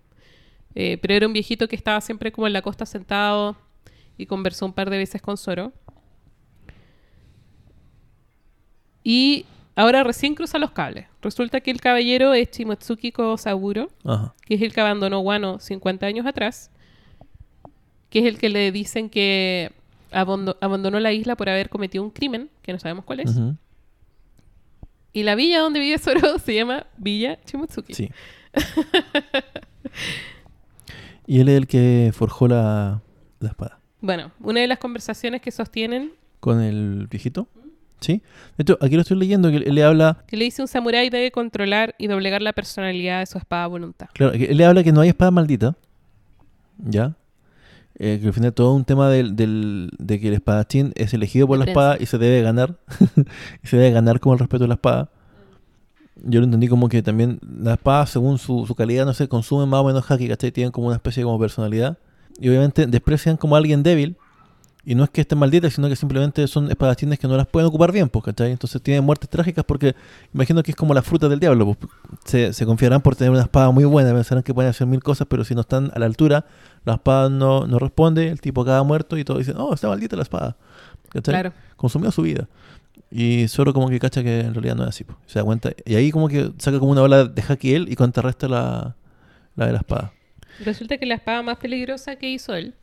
Eh, 0.75 0.97
pero 1.01 1.13
era 1.13 1.27
un 1.27 1.33
viejito 1.33 1.67
que 1.67 1.75
estaba 1.75 1.99
siempre 2.01 2.31
como 2.31 2.47
en 2.47 2.53
la 2.53 2.61
costa 2.61 2.85
sentado 2.85 3.57
y 4.17 4.25
conversó 4.25 4.65
un 4.65 4.73
par 4.73 4.89
de 4.89 4.97
veces 4.97 5.21
con 5.21 5.37
Zoro. 5.37 5.73
Y 9.03 9.45
ahora 9.75 10.03
recién 10.03 10.35
cruza 10.35 10.57
los 10.59 10.71
cables. 10.71 11.07
Resulta 11.21 11.61
que 11.61 11.71
el 11.71 11.81
caballero 11.81 12.33
es 12.33 12.51
Shimotsuki 12.51 13.11
Kosaburo, 13.11 13.89
Ajá. 14.05 14.33
que 14.45 14.55
es 14.55 14.61
el 14.61 14.73
que 14.73 14.81
abandonó 14.81 15.19
Wano 15.19 15.59
50 15.59 16.05
años 16.05 16.25
atrás, 16.25 16.71
que 18.09 18.19
es 18.19 18.25
el 18.25 18.37
que 18.37 18.49
le 18.49 18.71
dicen 18.71 19.09
que 19.09 19.71
abandonó 20.11 20.99
la 20.99 21.13
isla 21.13 21.35
por 21.35 21.49
haber 21.49 21.69
cometido 21.69 22.03
un 22.03 22.11
crimen, 22.11 22.49
que 22.61 22.73
no 22.73 22.79
sabemos 22.79 23.05
cuál 23.05 23.21
es. 23.21 23.39
Y 25.13 25.23
la 25.23 25.35
villa 25.35 25.59
donde 25.59 25.79
vive 25.79 25.97
Zoro 25.97 26.37
se 26.43 26.55
llama 26.55 26.85
Villa 26.97 27.39
Shimotsuki. 27.45 27.93
Sí. 27.93 28.09
y 31.31 31.39
él 31.39 31.47
es 31.49 31.55
el 31.57 31.67
que 31.67 32.11
forjó 32.13 32.47
la, 32.47 33.01
la 33.39 33.49
espada. 33.49 33.79
Bueno, 34.01 34.31
una 34.41 34.59
de 34.59 34.67
las 34.67 34.79
conversaciones 34.79 35.41
que 35.41 35.51
sostienen, 35.51 36.11
¿Con 36.41 36.59
el 36.59 37.07
viejito? 37.09 37.47
Sí. 38.01 38.21
De 38.57 38.63
hecho, 38.63 38.77
aquí 38.81 38.95
lo 38.95 39.01
estoy 39.01 39.15
leyendo, 39.17 39.49
que 39.51 39.57
él 39.57 39.75
le 39.75 39.83
habla 39.83 40.23
que 40.27 40.35
le 40.35 40.43
dice 40.45 40.61
un 40.61 40.67
samurái 40.67 41.09
debe 41.09 41.31
controlar 41.31 41.93
y 41.99 42.07
doblegar 42.07 42.41
la 42.41 42.51
personalidad 42.51 43.19
de 43.19 43.27
su 43.27 43.37
espada 43.37 43.65
a 43.65 43.67
voluntad. 43.67 44.07
Claro, 44.13 44.33
él 44.33 44.57
le 44.57 44.65
habla 44.65 44.83
que 44.83 44.91
no 44.91 45.01
hay 45.01 45.09
espada 45.09 45.29
maldita. 45.31 45.75
¿Ya? 46.79 47.15
Eh, 47.99 48.17
que 48.19 48.27
al 48.27 48.33
final 48.33 48.53
todo 48.53 48.73
un 48.73 48.85
tema 48.85 49.09
del, 49.09 49.35
del- 49.35 49.91
de 49.99 50.19
que 50.19 50.29
el 50.29 50.33
espadachín 50.33 50.91
es 50.95 51.13
elegido 51.13 51.47
por 51.47 51.59
la 51.59 51.65
espada 51.65 51.97
y 51.99 52.07
se 52.07 52.17
debe 52.17 52.41
ganar. 52.41 52.79
y 53.63 53.67
se 53.67 53.77
debe 53.77 53.91
ganar 53.91 54.19
como 54.19 54.33
el 54.33 54.39
respeto 54.39 54.63
de 54.63 54.69
la 54.69 54.73
espada. 54.75 55.11
Yo 56.23 56.39
lo 56.39 56.45
entendí 56.45 56.67
como 56.67 56.87
que 56.89 57.01
también 57.01 57.39
la 57.41 57.73
espada, 57.73 58.05
según 58.05 58.37
su, 58.37 58.65
su 58.67 58.75
calidad, 58.75 59.05
no 59.05 59.13
sé, 59.13 59.27
consumen 59.27 59.67
más 59.67 59.81
o 59.81 59.85
menos 59.85 60.09
haki, 60.09 60.27
¿cachai? 60.27 60.51
Tienen 60.51 60.71
como 60.71 60.87
una 60.87 60.95
especie 60.95 61.21
de 61.21 61.25
como 61.25 61.39
personalidad. 61.39 61.97
Y 62.39 62.49
obviamente 62.49 62.87
desprecian 62.87 63.37
como 63.37 63.55
a 63.55 63.57
alguien 63.57 63.83
débil. 63.83 64.17
Y 64.83 64.95
no 64.95 65.03
es 65.03 65.11
que 65.11 65.21
estén 65.21 65.37
malditas, 65.37 65.73
sino 65.73 65.87
que 65.89 65.95
simplemente 65.95 66.47
son 66.47 66.71
espadachines 66.71 67.19
que 67.19 67.27
no 67.27 67.37
las 67.37 67.45
pueden 67.45 67.67
ocupar 67.67 67.91
bien, 67.91 68.09
pues, 68.09 68.25
¿cachai? 68.25 68.51
Entonces 68.51 68.81
tienen 68.81 69.03
muertes 69.03 69.29
trágicas 69.29 69.63
porque 69.63 69.95
imagino 70.33 70.63
que 70.63 70.71
es 70.71 70.75
como 70.75 70.95
la 70.95 71.03
fruta 71.03 71.29
del 71.29 71.39
diablo. 71.39 71.75
Pues, 71.75 71.91
se, 72.25 72.53
se 72.53 72.65
confiarán 72.65 73.01
por 73.01 73.15
tener 73.15 73.29
una 73.29 73.41
espada 73.41 73.69
muy 73.69 73.83
buena, 73.83 74.11
pensarán 74.11 74.43
que 74.43 74.55
pueden 74.55 74.71
hacer 74.71 74.87
mil 74.87 75.03
cosas, 75.03 75.27
pero 75.29 75.43
si 75.43 75.53
no 75.53 75.61
están 75.61 75.91
a 75.93 75.99
la 75.99 76.07
altura, 76.07 76.45
la 76.83 76.95
espada 76.95 77.29
no, 77.29 77.67
no 77.67 77.77
responde, 77.77 78.29
el 78.29 78.41
tipo 78.41 78.61
acaba 78.61 78.81
muerto 78.83 79.17
y 79.19 79.23
todos 79.23 79.39
dicen, 79.39 79.55
oh, 79.59 79.71
está 79.73 79.87
maldita 79.87 80.15
la 80.15 80.23
espada. 80.23 80.57
¿Cachai? 81.09 81.33
Claro. 81.33 81.53
Consumió 81.75 82.09
su 82.09 82.23
vida. 82.23 82.47
Y 83.11 83.47
solo 83.49 83.73
como 83.73 83.89
que 83.89 83.99
cacha 83.99 84.23
que 84.23 84.39
en 84.39 84.53
realidad 84.53 84.75
no 84.75 84.83
es 84.83 84.89
así. 84.89 85.03
pues. 85.03 85.17
Se 85.27 85.39
da 85.39 85.45
cuenta. 85.45 85.71
Y 85.85 85.95
ahí 85.95 86.11
como 86.11 86.27
que 86.29 86.51
saca 86.57 86.79
como 86.79 86.91
una 86.91 87.01
ola 87.01 87.25
de 87.25 87.43
haki 87.47 87.73
él 87.73 87.87
y 87.89 87.95
contrarresta 87.95 88.47
la, 88.47 88.95
la 89.55 89.65
de 89.65 89.73
la 89.73 89.79
espada. 89.79 90.13
Resulta 90.63 90.97
que 90.97 91.05
la 91.05 91.15
espada 91.15 91.41
más 91.41 91.57
peligrosa 91.57 92.15
que 92.15 92.29
hizo 92.29 92.53
él 92.55 92.73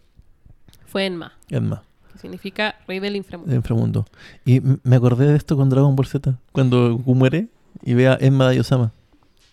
fue 0.86 1.06
Enma, 1.06 1.32
más, 1.60 1.80
que 2.12 2.18
significa 2.18 2.76
rey 2.88 2.98
del 2.98 3.16
inframundo. 3.16 3.50
el 3.52 3.56
inframundo. 3.58 4.06
Y 4.44 4.60
me 4.82 4.96
acordé 4.96 5.28
de 5.28 5.36
esto 5.36 5.56
con 5.56 5.68
Dragon 5.70 5.94
Ball 5.94 6.06
Z, 6.06 6.38
cuando 6.52 6.96
Goku 6.96 7.14
muere 7.14 7.48
y 7.82 7.94
ve 7.94 8.08
a 8.08 8.16
Emma 8.20 8.48
de 8.48 8.56
Yosama. 8.56 8.92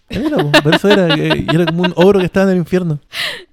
Era, 0.10 0.38
po, 0.38 0.52
por 0.64 0.76
eso 0.76 0.90
era, 0.90 1.18
y 1.18 1.46
era 1.54 1.66
como 1.66 1.84
un 1.84 1.94
ogro 1.96 2.20
que 2.20 2.26
estaba 2.26 2.46
en 2.46 2.52
el 2.54 2.58
infierno. 2.60 3.00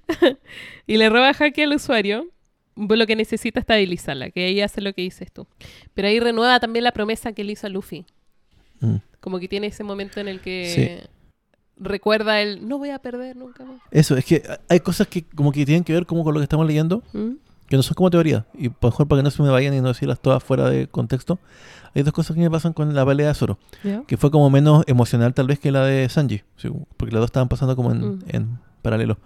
Y 0.85 0.97
le 0.97 1.09
roba 1.09 1.29
haki 1.37 1.61
al 1.61 1.73
usuario, 1.73 2.25
lo 2.75 3.05
que 3.07 3.15
necesita 3.15 3.59
estabilizarla, 3.59 4.29
que 4.31 4.45
ahí 4.45 4.61
hace 4.61 4.81
lo 4.81 4.93
que 4.93 5.01
dices 5.03 5.31
tú. 5.31 5.47
Pero 5.93 6.07
ahí 6.07 6.19
renueva 6.19 6.59
también 6.59 6.83
la 6.83 6.91
promesa 6.91 7.33
que 7.33 7.43
le 7.43 7.53
hizo 7.53 7.67
a 7.67 7.69
Luffy. 7.69 8.05
Mm. 8.79 8.95
Como 9.19 9.39
que 9.39 9.47
tiene 9.47 9.67
ese 9.67 9.83
momento 9.83 10.19
en 10.19 10.27
el 10.27 10.39
que 10.41 11.07
recuerda 11.77 12.41
el 12.41 12.67
no 12.67 12.77
voy 12.77 12.89
a 12.89 12.99
perder 12.99 13.35
nunca 13.35 13.63
más. 13.65 13.81
Eso, 13.91 14.15
es 14.15 14.25
que 14.25 14.43
hay 14.69 14.79
cosas 14.79 15.07
que 15.07 15.23
como 15.23 15.51
que 15.51 15.65
tienen 15.65 15.83
que 15.83 15.93
ver 15.93 16.05
como 16.05 16.23
con 16.23 16.33
lo 16.33 16.39
que 16.39 16.43
estamos 16.43 16.65
leyendo, 16.67 17.03
¿Mm? 17.13 17.31
que 17.67 17.75
no 17.77 17.83
son 17.83 17.95
como 17.95 18.09
teoría. 18.09 18.45
Y 18.53 18.69
por 18.69 18.91
mejor 18.91 19.07
para 19.07 19.19
que 19.19 19.23
no 19.23 19.31
se 19.31 19.41
me 19.41 19.49
vayan 19.49 19.73
y 19.73 19.81
no 19.81 19.87
decirlas 19.89 20.19
todas 20.19 20.43
fuera 20.43 20.69
de 20.69 20.87
contexto, 20.87 21.39
hay 21.95 22.03
dos 22.03 22.13
cosas 22.13 22.35
que 22.35 22.41
me 22.41 22.49
pasan 22.51 22.73
con 22.73 22.93
la 22.93 23.05
pelea 23.05 23.27
de 23.29 23.33
Zoro. 23.33 23.57
Que 24.07 24.17
fue 24.17 24.31
como 24.31 24.49
menos 24.49 24.83
emocional 24.87 25.33
tal 25.33 25.47
vez 25.47 25.59
que 25.59 25.71
la 25.71 25.85
de 25.85 26.09
Sanji, 26.09 26.41
porque 26.97 27.13
las 27.13 27.21
dos 27.21 27.27
estaban 27.27 27.49
pasando 27.49 27.75
como 27.75 27.91
en, 27.91 28.01
Mm. 28.01 28.19
en 28.29 28.59
paralelo. 28.81 29.17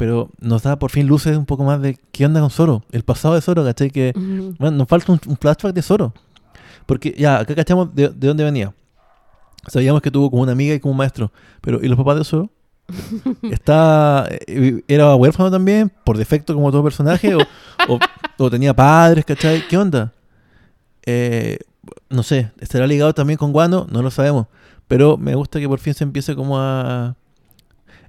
Pero 0.00 0.30
nos 0.40 0.62
da 0.62 0.78
por 0.78 0.90
fin 0.90 1.06
luces 1.06 1.36
un 1.36 1.44
poco 1.44 1.62
más 1.62 1.78
de 1.82 1.98
qué 2.10 2.24
onda 2.24 2.40
con 2.40 2.48
Zoro, 2.48 2.82
el 2.90 3.02
pasado 3.02 3.34
de 3.34 3.42
Zoro, 3.42 3.62
¿cachai? 3.62 3.90
Que, 3.90 4.12
bueno, 4.58 4.78
nos 4.78 4.88
falta 4.88 5.12
un, 5.12 5.20
un 5.26 5.36
flashback 5.36 5.74
de 5.74 5.82
Zoro. 5.82 6.14
Porque 6.86 7.14
ya, 7.18 7.38
acá 7.38 7.54
cachamos 7.54 7.94
de, 7.94 8.08
de 8.08 8.26
dónde 8.28 8.42
venía. 8.44 8.72
Sabíamos 9.68 10.00
que 10.00 10.10
tuvo 10.10 10.30
como 10.30 10.42
una 10.42 10.52
amiga 10.52 10.74
y 10.74 10.80
como 10.80 10.92
un 10.92 10.96
maestro, 10.96 11.30
pero 11.60 11.80
¿y 11.82 11.88
los 11.88 11.98
papás 11.98 12.16
de 12.16 12.24
Zoro? 12.24 12.48
Está, 13.42 14.26
eh, 14.46 14.82
¿Era 14.88 15.14
huérfano 15.16 15.50
también, 15.50 15.92
por 16.04 16.16
defecto 16.16 16.54
como 16.54 16.70
todo 16.70 16.82
personaje? 16.82 17.34
¿O, 17.34 17.40
o- 17.88 17.98
o 18.38 18.50
tenía 18.50 18.72
padres, 18.74 19.26
¿cachai? 19.26 19.68
¿Qué 19.68 19.76
onda? 19.76 20.14
Eh, 21.04 21.58
no 22.08 22.22
sé, 22.22 22.52
¿estará 22.58 22.86
ligado 22.86 23.12
también 23.12 23.36
con 23.36 23.52
Guano? 23.52 23.86
No 23.90 24.00
lo 24.00 24.10
sabemos. 24.10 24.46
Pero 24.88 25.18
me 25.18 25.34
gusta 25.34 25.60
que 25.60 25.68
por 25.68 25.78
fin 25.78 25.92
se 25.92 26.04
empiece 26.04 26.34
como 26.34 26.58
a... 26.58 27.16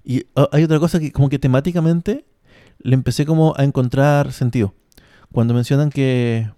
Y 0.03 0.25
ah, 0.35 0.49
hay 0.51 0.63
otra 0.63 0.79
cosa 0.79 0.99
que 0.99 1.11
como 1.11 1.29
que 1.29 1.39
temáticamente 1.39 2.25
le 2.79 2.95
empecé 2.95 3.25
como 3.25 3.53
a 3.57 3.63
encontrar 3.63 4.31
sentido. 4.33 4.73
Cuando 5.31 5.53
mencionan 5.53 5.89
que, 5.91 6.49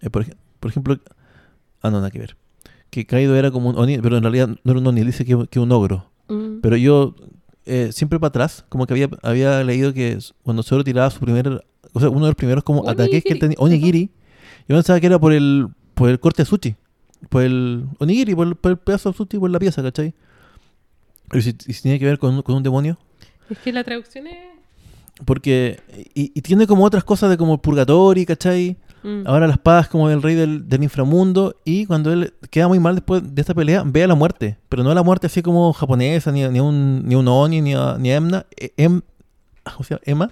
eh, 0.00 0.10
por, 0.10 0.22
ej- 0.22 0.36
por 0.60 0.70
ejemplo, 0.70 0.98
ah, 1.82 1.90
no, 1.90 1.98
nada 1.98 2.10
que 2.10 2.18
ver. 2.20 2.36
Que 2.90 3.04
Kaido 3.06 3.34
era 3.36 3.50
como 3.50 3.68
un 3.70 3.78
Oni, 3.78 3.98
pero 3.98 4.16
en 4.16 4.22
realidad 4.22 4.48
no 4.48 4.70
era 4.70 4.80
un 4.80 4.86
Oni, 4.86 5.02
dice 5.02 5.24
que, 5.24 5.46
que 5.50 5.58
un 5.60 5.72
ogro. 5.72 6.10
Mm. 6.28 6.60
Pero 6.62 6.76
yo, 6.76 7.14
eh, 7.66 7.90
siempre 7.92 8.18
para 8.20 8.28
atrás, 8.28 8.64
como 8.68 8.86
que 8.86 8.94
había, 8.94 9.08
había 9.22 9.62
leído 9.64 9.92
que 9.92 10.18
cuando 10.42 10.62
Zoro 10.62 10.84
tiraba 10.84 11.10
su 11.10 11.20
primer, 11.20 11.64
o 11.92 12.00
sea, 12.00 12.08
uno 12.08 12.20
de 12.26 12.28
los 12.30 12.34
primeros 12.36 12.62
como 12.64 12.88
ataques 12.88 13.22
que 13.24 13.32
él 13.32 13.38
Onigiri. 13.38 13.38
tenía, 13.40 13.56
Onigiri, 13.58 14.10
yo 14.68 14.76
pensaba 14.76 15.00
que 15.00 15.06
era 15.06 15.18
por 15.18 15.32
el, 15.32 15.68
por 15.94 16.08
el 16.08 16.20
corte 16.20 16.42
de 16.42 16.46
sushi, 16.46 16.76
por 17.28 17.42
el 17.42 17.86
Onigiri, 17.98 18.34
por 18.34 18.46
el, 18.46 18.54
por 18.54 18.70
el 18.72 18.78
pedazo 18.78 19.10
de 19.10 19.16
sushi, 19.16 19.38
por 19.38 19.50
la 19.50 19.58
pieza, 19.58 19.82
¿cachai? 19.82 20.14
Y 21.32 21.40
si, 21.42 21.52
si 21.58 21.82
tiene 21.82 21.98
que 21.98 22.04
ver 22.04 22.18
con, 22.18 22.34
un- 22.34 22.42
con 22.42 22.54
un 22.56 22.62
demonio, 22.62 22.98
Es 23.50 23.58
que 23.58 23.72
la 23.72 23.82
traducción 23.84 24.26
es... 24.26 24.36
porque, 25.24 25.80
y, 26.14 26.32
y 26.34 26.42
tiene 26.42 26.66
como 26.66 26.84
otras 26.84 27.04
cosas 27.04 27.30
de 27.30 27.36
como 27.36 27.58
purgatorio, 27.60 28.24
¿cachai? 28.26 28.76
Mm. 29.02 29.22
Ahora 29.26 29.46
la 29.46 29.52
espada 29.54 29.82
es 29.82 29.88
como 29.88 30.10
el 30.10 30.20
rey 30.22 30.34
del, 30.34 30.68
del 30.68 30.82
inframundo 30.82 31.54
y 31.64 31.86
cuando 31.86 32.12
él 32.12 32.34
queda 32.50 32.66
muy 32.68 32.78
mal 32.80 32.94
después 32.96 33.22
de 33.34 33.40
esta 33.40 33.54
pelea, 33.54 33.82
ve 33.86 34.02
a 34.02 34.08
la 34.08 34.14
muerte. 34.14 34.56
Pero 34.68 34.82
no 34.82 34.90
a 34.90 34.94
la 34.94 35.02
muerte 35.02 35.26
así 35.28 35.42
como 35.42 35.72
japonesa, 35.72 36.32
ni, 36.32 36.46
ni 36.48 36.60
un, 36.60 37.06
ni 37.06 37.14
un 37.14 37.28
Oni, 37.28 37.60
ni 37.60 37.74
a, 37.74 37.96
ni 37.98 38.10
a 38.10 38.16
Emna, 38.16 38.46
e- 38.56 38.72
em, 38.76 39.00
¿cómo 39.62 39.84
se 39.84 39.94
llama? 39.94 40.02
¿Emma? 40.06 40.30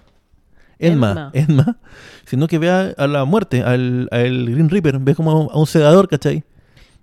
Enma, 0.80 1.30
Enma, 1.34 1.78
sino 2.26 2.48
que 2.48 2.58
ve 2.58 2.68
a, 2.68 2.92
a 2.98 3.06
la 3.06 3.24
muerte, 3.24 3.62
al, 3.62 4.08
al 4.10 4.50
Green 4.50 4.68
Reaper, 4.68 4.98
ve 4.98 5.14
como 5.14 5.30
a 5.30 5.40
un, 5.40 5.48
a 5.52 5.58
un 5.58 5.66
segador, 5.68 6.08
¿cachai? 6.08 6.42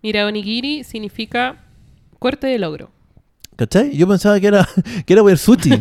Mira, 0.04 0.26
onigiri 0.26 0.84
significa 0.84 1.56
corte 2.20 2.48
de 2.48 2.60
logro. 2.60 2.92
¿Cachai? 3.56 3.96
Yo 3.96 4.08
pensaba 4.08 4.40
que 4.40 4.48
era, 4.48 4.68
que 5.06 5.14
era 5.14 5.22
el 5.22 5.38
sushi. 5.38 5.72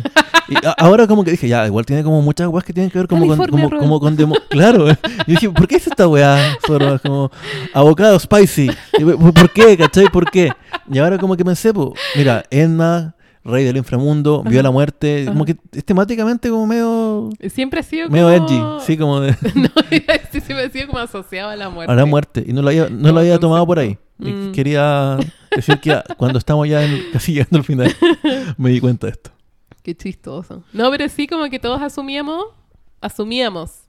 Y 0.49 0.55
a- 0.65 0.71
ahora 0.77 1.07
como 1.07 1.23
que 1.23 1.31
dije, 1.31 1.47
ya, 1.47 1.65
igual 1.65 1.85
tiene 1.85 2.03
como 2.03 2.21
muchas 2.21 2.47
weas 2.47 2.63
que 2.63 2.73
tienen 2.73 2.91
que 2.91 2.97
ver 2.99 3.07
como 3.07 3.25
con, 3.27 3.47
como, 3.47 3.69
como 3.69 3.99
con 3.99 4.15
demo- 4.17 4.37
Claro. 4.49 4.87
Y 5.27 5.31
dije, 5.31 5.49
¿por 5.49 5.67
qué 5.67 5.77
es 5.77 5.87
esta 5.87 6.07
weá? 6.07 6.55
Solo 6.67 6.95
es 6.95 7.01
como 7.01 7.31
avocado 7.73 8.19
spicy. 8.19 8.69
Y, 8.99 9.03
¿Por 9.03 9.49
qué? 9.51 9.77
¿Cachai? 9.77 10.09
¿Por 10.09 10.29
qué? 10.29 10.51
Y 10.91 10.97
ahora 10.99 11.17
como 11.17 11.35
que 11.37 11.45
pensé, 11.45 11.73
pues, 11.73 11.89
mira, 12.15 12.43
Enma, 12.51 13.15
rey 13.43 13.63
del 13.63 13.77
inframundo, 13.77 14.43
vio 14.43 14.59
Ajá. 14.59 14.63
la 14.63 14.71
muerte, 14.71 15.25
como 15.27 15.45
que 15.45 15.55
es 15.71 15.83
temáticamente 15.85 16.49
como 16.49 16.67
medio, 16.67 17.29
Siempre 17.51 17.79
ha 17.79 17.83
sido 17.83 18.07
medio 18.09 18.25
como... 18.37 18.47
edgy, 18.77 18.85
sí, 18.85 18.97
como 18.97 19.19
de 19.21 19.31
no, 19.55 19.69
siempre 20.31 20.65
ha 20.65 20.69
sido 20.69 20.87
como 20.87 20.99
asociado 20.99 21.49
a 21.49 21.55
la 21.55 21.69
muerte. 21.69 21.91
a 21.91 21.95
la 21.95 22.05
muerte. 22.05 22.43
Y 22.45 22.53
no 22.53 22.61
lo 22.61 22.67
había, 22.69 22.87
no 22.89 23.11
lo 23.11 23.19
había 23.19 23.39
tomado 23.39 23.65
por 23.65 23.79
ahí. 23.79 23.97
Y 24.21 24.31
Mm. 24.31 24.51
quería 24.51 25.17
decir 25.55 25.79
que 25.79 25.99
cuando 26.17 26.37
estamos 26.39 26.67
ya 26.67 26.83
en, 26.85 27.01
casi 27.13 27.33
llegando 27.33 27.57
al 27.57 27.63
final, 27.63 27.95
me 28.57 28.69
di 28.69 28.79
cuenta 28.79 29.07
de 29.07 29.13
esto. 29.13 29.31
Qué 29.83 29.95
chistoso. 29.95 30.63
No, 30.73 30.91
pero 30.91 31.09
sí 31.09 31.25
como 31.27 31.49
que 31.49 31.57
todos 31.59 31.81
asumíamos, 31.81 32.45
asumíamos 33.01 33.79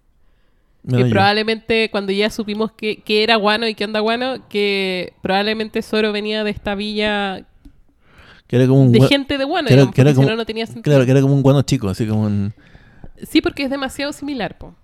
Me 0.82 0.98
que 0.98 1.04
yo. 1.04 1.10
probablemente 1.10 1.90
cuando 1.90 2.12
ya 2.12 2.30
supimos 2.30 2.72
que, 2.72 2.96
que 3.02 3.22
era 3.22 3.36
guano 3.36 3.68
y 3.68 3.74
que 3.74 3.84
anda 3.84 4.00
guano, 4.00 4.48
que 4.48 5.12
probablemente 5.22 5.82
Zoro 5.82 6.12
venía 6.12 6.44
de 6.44 6.50
esta 6.50 6.74
villa 6.74 7.44
Que 8.46 8.56
era 8.56 8.66
como 8.66 8.82
un 8.82 8.92
de 8.92 9.00
gente 9.02 9.36
de 9.38 9.44
guano, 9.44 9.68
que 9.68 9.74
era- 9.74 9.82
digamos, 9.82 9.94
que 9.94 10.00
era 10.00 10.14
como- 10.14 10.30
no 10.34 10.46
tenía 10.46 10.64
sentido. 10.66 10.82
Claro, 10.84 11.04
que 11.04 11.10
era 11.10 11.20
como 11.20 11.34
un 11.34 11.42
guano 11.42 11.62
chico, 11.62 11.88
así 11.88 12.06
como 12.06 12.22
un... 12.22 12.54
Sí, 13.28 13.40
porque 13.42 13.62
es 13.64 13.70
demasiado 13.70 14.12
similar, 14.12 14.56
po. 14.58 14.74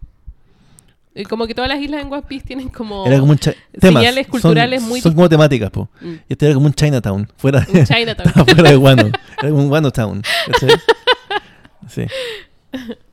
Como 1.27 1.47
que 1.47 1.55
todas 1.55 1.69
las 1.69 1.81
islas 1.81 2.03
en 2.03 2.13
One 2.13 2.23
Piece 2.23 2.47
tienen 2.47 2.69
como... 2.69 3.07
Era 3.07 3.19
como 3.19 3.35
señales 3.37 3.57
temas, 3.81 4.27
culturales 4.27 4.81
son, 4.81 4.89
muy 4.89 5.01
Son 5.01 5.15
como 5.15 5.29
temáticas, 5.29 5.71
po. 5.71 5.89
Mm, 6.01 6.13
Y 6.13 6.21
este 6.29 6.47
era 6.47 6.55
como 6.55 6.67
un 6.67 6.75
Chinatown, 6.75 7.29
fuera 7.37 7.67
un 7.73 7.85
Chinatown. 7.85 8.33
fuera 8.47 8.71
de 8.71 8.77
Guano. 8.77 9.07
Era 9.07 9.51
como 9.51 9.63
un 9.63 9.69
Guano 9.69 9.91
Town. 9.91 10.23
Sí. 11.89 12.03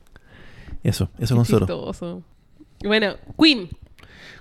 Eso, 0.82 1.10
eso 1.18 1.34
Qué 1.34 1.34
con 1.34 1.44
Zoro. 1.44 2.24
Bueno, 2.84 3.16
Queen. 3.36 3.68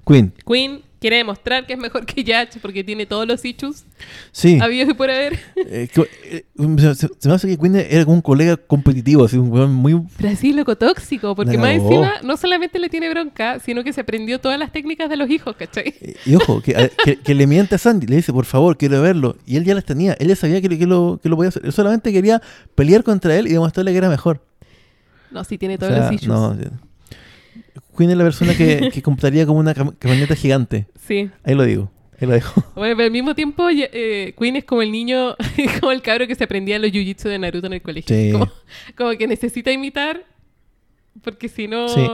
Queen, 0.05 0.31
Queen 0.45 0.83
quiere 1.05 1.17
demostrar 1.17 1.67
que 1.67 1.73
es 1.73 1.79
mejor 1.79 2.03
que 2.03 2.23
Yach 2.23 2.57
porque 2.63 2.83
tiene 2.83 3.05
todos 3.05 3.27
los 3.27 3.45
issues 3.45 3.85
sí. 4.31 4.57
habidos 4.59 4.89
y 4.89 4.93
por 4.95 5.11
haber. 5.11 5.37
Eh, 5.55 5.87
que- 5.93 6.09
eh, 6.23 6.45
se, 6.95 7.27
me 7.29 7.33
hace 7.35 7.47
que 7.47 7.57
Queen 7.59 7.75
era 7.75 8.03
como 8.05 8.15
un 8.15 8.21
colega 8.23 8.57
competitivo, 8.57 9.25
así 9.25 9.37
un 9.37 9.51
weón 9.51 9.71
muy... 9.71 10.01
Pero 10.17 10.29
así 10.29 10.51
loco 10.51 10.75
tóxico, 10.75 11.35
porque 11.35 11.59
más 11.59 11.71
encima 11.75 12.13
no 12.23 12.37
solamente 12.37 12.79
le 12.79 12.89
tiene 12.89 13.07
bronca, 13.11 13.59
sino 13.59 13.83
que 13.83 13.93
se 13.93 14.01
aprendió 14.01 14.39
todas 14.39 14.57
las 14.57 14.71
técnicas 14.71 15.07
de 15.09 15.17
los 15.17 15.29
hijos, 15.29 15.55
¿cachai? 15.55 15.93
eh, 16.01 16.15
Y 16.25 16.33
ojo, 16.35 16.61
que, 16.61 16.75
a- 16.75 16.89
que, 16.89 17.17
que 17.17 17.35
le 17.35 17.45
miente 17.45 17.75
a 17.75 17.77
Sandy, 17.77 18.07
le 18.07 18.15
dice, 18.15 18.33
por 18.33 18.45
favor, 18.45 18.75
quiero 18.77 18.99
verlo. 19.01 19.37
Y 19.45 19.57
él 19.57 19.63
ya 19.65 19.75
las 19.75 19.85
tenía, 19.85 20.13
él 20.19 20.27
ya 20.29 20.35
sabía 20.35 20.59
que, 20.61 20.69
que 20.69 20.87
lo, 20.87 21.19
que 21.21 21.29
lo 21.29 21.35
podía 21.35 21.49
hacer. 21.49 21.63
Él 21.65 21.71
solamente 21.71 22.11
quería 22.11 22.41
pelear 22.73 23.03
contra 23.03 23.35
él 23.37 23.45
y 23.47 23.51
demostrarle 23.51 23.91
que 23.91 23.97
era 23.99 24.09
mejor. 24.09 24.41
No, 25.29 25.43
sí 25.43 25.57
tiene 25.57 25.75
O 25.75 25.77
todos 25.77 25.93
sea, 25.93 26.03
los 26.05 26.13
issues. 26.13 26.27
no. 26.29 26.55
Queen 27.97 28.09
es 28.11 28.17
la 28.17 28.23
persona 28.23 28.55
que, 28.55 28.89
que 28.93 29.01
compraría 29.01 29.45
como 29.45 29.59
una 29.59 29.73
cam- 29.75 29.95
camioneta 29.97 30.35
gigante. 30.35 30.87
Sí. 30.99 31.29
Ahí 31.43 31.55
lo 31.55 31.63
digo, 31.63 31.91
ahí 32.19 32.27
lo 32.27 32.33
dejo. 32.33 32.61
Bueno, 32.75 32.95
pero 32.95 33.05
al 33.05 33.11
mismo 33.11 33.35
tiempo, 33.35 33.67
eh, 33.69 34.33
Queen 34.37 34.55
es 34.57 34.63
como 34.65 34.81
el 34.81 34.91
niño, 34.91 35.35
como 35.79 35.91
el 35.91 36.01
cabro 36.01 36.27
que 36.27 36.35
se 36.35 36.43
aprendía 36.43 36.77
los 36.79 36.91
jiu-jitsu 36.91 37.29
de 37.29 37.39
Naruto 37.39 37.67
en 37.67 37.73
el 37.73 37.81
colegio. 37.81 38.15
Sí. 38.15 38.31
Como, 38.31 38.51
como 38.97 39.11
que 39.17 39.27
necesita 39.27 39.71
imitar, 39.71 40.23
porque 41.21 41.47
si 41.49 41.67
no, 41.67 41.87
Sí. 41.89 42.05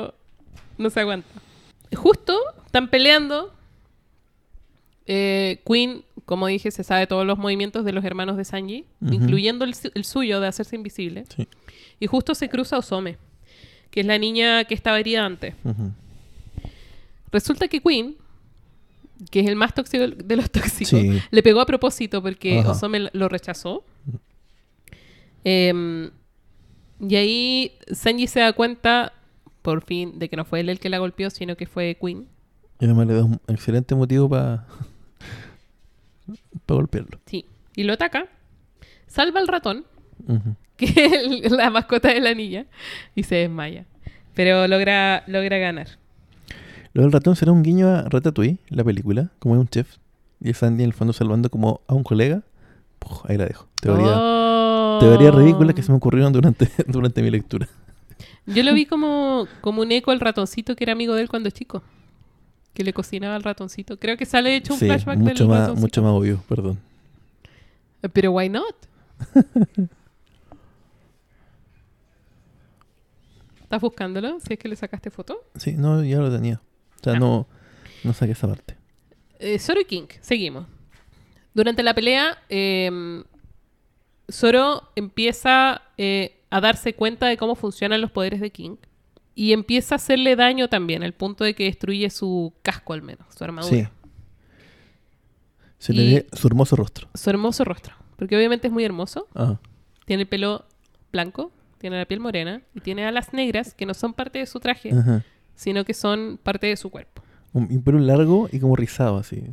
no 0.77 0.89
se 0.89 0.99
aguanta. 0.99 1.27
Justo 1.95 2.37
están 2.65 2.89
peleando. 2.89 3.53
Eh, 5.07 5.61
Queen, 5.65 6.03
como 6.25 6.47
dije, 6.47 6.71
se 6.71 6.83
sabe 6.83 7.07
todos 7.07 7.25
los 7.25 7.37
movimientos 7.37 7.83
de 7.83 7.91
los 7.91 8.05
hermanos 8.05 8.37
de 8.37 8.45
Sanji, 8.45 8.85
incluyendo 9.01 9.65
el 9.65 10.03
suyo 10.05 10.39
de 10.39 10.47
hacerse 10.47 10.75
invisible. 10.75 11.25
Sí. 11.35 11.47
Y 11.99 12.07
justo 12.07 12.33
se 12.35 12.47
cruza 12.49 12.77
Osome, 12.77 13.17
que 13.91 13.99
es 14.01 14.05
la 14.05 14.17
niña 14.17 14.63
que 14.63 14.73
estaba 14.73 14.99
herida 14.99 15.25
antes. 15.25 15.53
Resulta 17.31 17.67
que 17.67 17.79
Queen, 17.81 18.15
que 19.29 19.41
es 19.41 19.47
el 19.47 19.55
más 19.55 19.73
tóxico 19.75 20.07
de 20.07 20.35
los 20.35 20.49
tóxicos, 20.51 20.89
Sí. 20.99 21.19
le 21.29 21.43
pegó 21.43 21.61
a 21.61 21.65
propósito 21.65 22.21
porque 22.21 22.59
Ajá. 22.59 22.71
Osome 22.71 23.09
lo 23.13 23.29
rechazó. 23.29 23.83
Em, 25.43 26.09
y 26.99 27.15
ahí 27.15 27.71
Sanji 27.91 28.27
se 28.27 28.39
da 28.41 28.53
cuenta, 28.53 29.13
por 29.61 29.83
fin, 29.83 30.19
de 30.19 30.29
que 30.29 30.35
no 30.35 30.45
fue 30.45 30.59
él 30.61 30.69
el 30.69 30.79
que 30.79 30.89
la 30.89 30.97
golpeó, 30.99 31.29
sino 31.29 31.55
que 31.57 31.65
fue 31.65 31.97
Queen. 32.01 32.27
Y 32.79 32.85
además 32.85 33.07
le 33.07 33.13
da 33.13 33.23
un 33.23 33.39
excelente 33.47 33.93
motivo 33.95 34.27
para 34.29 34.65
golpearlo. 36.67 37.19
Sí. 37.25 37.45
Y 37.75 37.83
lo 37.83 37.93
ataca. 37.93 38.27
Salva 39.07 39.39
al 39.39 39.47
ratón. 39.47 39.85
Que 40.85 41.05
es 41.05 41.13
el- 41.13 41.41
la 41.57 41.69
mascota 41.69 42.09
de 42.09 42.19
la 42.19 42.33
niña, 42.33 42.65
y 43.15 43.23
se 43.23 43.35
desmaya. 43.35 43.85
Pero 44.33 44.67
logra, 44.67 45.23
logra 45.27 45.57
ganar. 45.57 45.87
Lo 46.93 47.03
del 47.03 47.11
ratón 47.11 47.35
será 47.35 47.51
un 47.51 47.63
guiño 47.63 47.87
a 47.87 48.01
Ratatouille, 48.09 48.57
la 48.69 48.83
película, 48.83 49.29
como 49.39 49.55
es 49.55 49.61
un 49.61 49.67
chef. 49.67 49.95
Y 50.41 50.49
es 50.49 50.57
Sandy 50.57 50.83
en 50.83 50.89
el 50.89 50.93
fondo 50.93 51.13
salvando 51.13 51.49
como 51.49 51.81
a 51.87 51.93
un 51.93 52.03
colega. 52.03 52.41
Puf, 52.99 53.29
ahí 53.29 53.37
la 53.37 53.45
dejo. 53.45 53.67
Teoría, 53.81 54.13
Oh. 54.13 54.97
teoría 54.99 55.31
ridícula 55.31 55.73
que 55.73 55.83
se 55.83 55.91
me 55.91 55.97
ocurrieron 55.97 56.33
durante, 56.33 56.67
durante 56.87 57.21
mi 57.21 57.29
lectura. 57.31 57.67
Yo 58.45 58.63
lo 58.63 58.73
vi 58.73 58.85
como, 58.85 59.47
como 59.61 59.81
un 59.81 59.91
eco 59.91 60.11
al 60.11 60.19
ratoncito 60.19 60.75
que 60.75 60.83
era 60.83 60.93
amigo 60.93 61.13
de 61.15 61.21
él 61.23 61.29
cuando 61.29 61.49
chico. 61.49 61.81
Que 62.73 62.83
le 62.83 62.93
cocinaba 62.93 63.35
al 63.35 63.43
ratoncito. 63.43 63.97
Creo 63.99 64.17
que 64.17 64.25
sale 64.25 64.55
hecho 64.55 64.73
un 64.73 64.79
Sí, 64.79 64.85
flashback 64.87 65.17
mucho 65.17 65.43
del 65.43 65.47
más, 65.47 65.59
ratoncito. 65.61 65.81
mucho 65.81 66.01
más 66.03 66.11
obvio, 66.11 66.43
perdón. 66.49 66.79
Pero 68.13 68.31
why 68.31 68.49
not? 68.49 68.75
¿Estás 73.71 73.83
buscándolo? 73.83 74.37
Si 74.41 74.51
es 74.51 74.59
que 74.59 74.67
le 74.67 74.75
sacaste 74.75 75.09
foto. 75.11 75.45
Sí, 75.55 75.75
no, 75.77 76.03
ya 76.03 76.17
lo 76.17 76.29
tenía. 76.29 76.59
O 76.99 77.03
sea, 77.05 77.13
Ah. 77.13 77.19
no, 77.19 77.47
no 78.03 78.11
saqué 78.11 78.33
esa 78.33 78.45
parte. 78.49 78.75
Eh, 79.39 79.57
Zoro 79.59 79.79
y 79.79 79.85
King, 79.85 80.07
seguimos. 80.19 80.67
Durante 81.53 81.81
la 81.81 81.93
pelea, 81.93 82.37
eh, 82.49 83.23
Zoro 84.29 84.89
empieza 84.97 85.83
eh, 85.97 86.41
a 86.49 86.59
darse 86.59 86.95
cuenta 86.95 87.27
de 87.27 87.37
cómo 87.37 87.55
funcionan 87.55 88.01
los 88.01 88.11
poderes 88.11 88.41
de 88.41 88.49
King. 88.51 88.75
Y 89.35 89.53
empieza 89.53 89.95
a 89.95 89.97
hacerle 89.97 90.35
daño 90.35 90.67
también, 90.67 91.01
al 91.01 91.13
punto 91.13 91.45
de 91.45 91.55
que 91.55 91.63
destruye 91.63 92.09
su 92.09 92.51
casco 92.63 92.91
al 92.91 93.01
menos, 93.01 93.25
su 93.33 93.41
armadura. 93.45 93.73
Sí. 93.73 93.87
Se 95.77 95.93
le 95.93 96.01
Y- 96.03 96.13
ve 96.15 96.27
su 96.33 96.45
hermoso 96.47 96.75
rostro. 96.75 97.07
Su 97.13 97.29
hermoso 97.29 97.63
rostro. 97.63 97.95
Porque 98.17 98.35
obviamente 98.35 98.67
es 98.67 98.73
muy 98.73 98.83
hermoso. 98.83 99.29
Ajá. 99.33 99.61
Tiene 100.05 100.23
el 100.23 100.27
pelo 100.27 100.65
blanco, 101.13 101.53
tiene 101.81 101.97
la 101.97 102.05
piel 102.05 102.19
morena 102.19 102.61
y 102.73 102.79
tiene 102.79 103.05
alas 103.05 103.33
negras 103.33 103.73
que 103.73 103.85
no 103.85 103.93
son 103.93 104.13
parte 104.13 104.39
de 104.39 104.45
su 104.45 104.59
traje, 104.59 104.91
Ajá. 104.93 105.25
sino 105.55 105.83
que 105.83 105.93
son 105.93 106.39
parte 106.41 106.67
de 106.67 106.77
su 106.77 106.89
cuerpo. 106.89 107.23
Un, 107.53 107.83
pelo 107.83 107.99
largo 107.99 108.47
y 108.51 108.59
como 108.59 108.75
rizado, 108.77 109.17
así. 109.17 109.43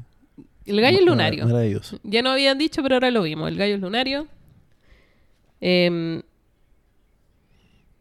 El 0.67 0.81
gallo 0.81 0.99
es 0.99 1.05
lunario. 1.05 1.47
Maravilloso. 1.47 1.99
Ya 2.05 2.23
no 2.23 2.31
habían 2.31 2.59
dicho, 2.59 2.83
pero 2.83 2.97
ahora 2.97 3.11
lo 3.11 3.23
vimos. 3.23 3.49
El 3.49 3.57
gallo 3.57 3.75
es 3.75 3.81
lunario. 3.81 4.29
Em, 5.61 6.23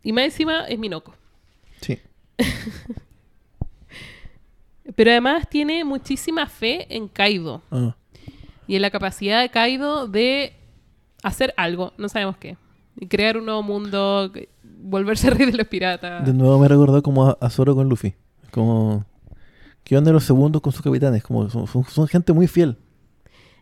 y 0.03 0.11
más 0.11 0.25
encima 0.25 0.65
es 0.67 0.78
Minoco. 0.78 1.15
Sí. 1.82 1.97
Pero 4.95 5.11
además 5.11 5.49
tiene 5.49 5.84
muchísima 5.84 6.47
fe 6.47 6.88
en 6.95 7.07
Kaido 7.07 7.61
Ah. 7.71 7.95
y 8.67 8.75
en 8.75 8.82
la 8.82 8.89
capacidad 8.89 9.41
de 9.41 9.49
Kaido 9.49 10.07
de 10.07 10.53
hacer 11.23 11.53
algo, 11.57 11.93
no 11.97 12.07
sabemos 12.09 12.38
qué. 12.38 12.57
Crear 13.09 13.37
un 13.37 13.45
nuevo 13.45 13.63
mundo, 13.63 14.31
volverse 14.81 15.29
rey 15.31 15.45
de 15.51 15.57
los 15.57 15.67
piratas. 15.67 16.25
De 16.25 16.33
nuevo 16.33 16.57
me 16.59 16.67
recordó 16.67 17.01
como 17.03 17.27
a, 17.27 17.37
a 17.39 17.49
Zoro 17.49 17.75
con 17.75 17.87
Luffy. 17.89 18.13
Como... 18.51 19.05
¿Qué 19.83 19.97
onda 19.97 20.11
los 20.11 20.25
segundos 20.25 20.61
con 20.61 20.73
sus 20.73 20.81
capitanes? 20.81 21.23
Como 21.23 21.49
son, 21.49 21.65
son- 21.67 21.85
son 21.85 22.07
gente 22.09 22.33
muy 22.33 22.47
fiel. 22.47 22.75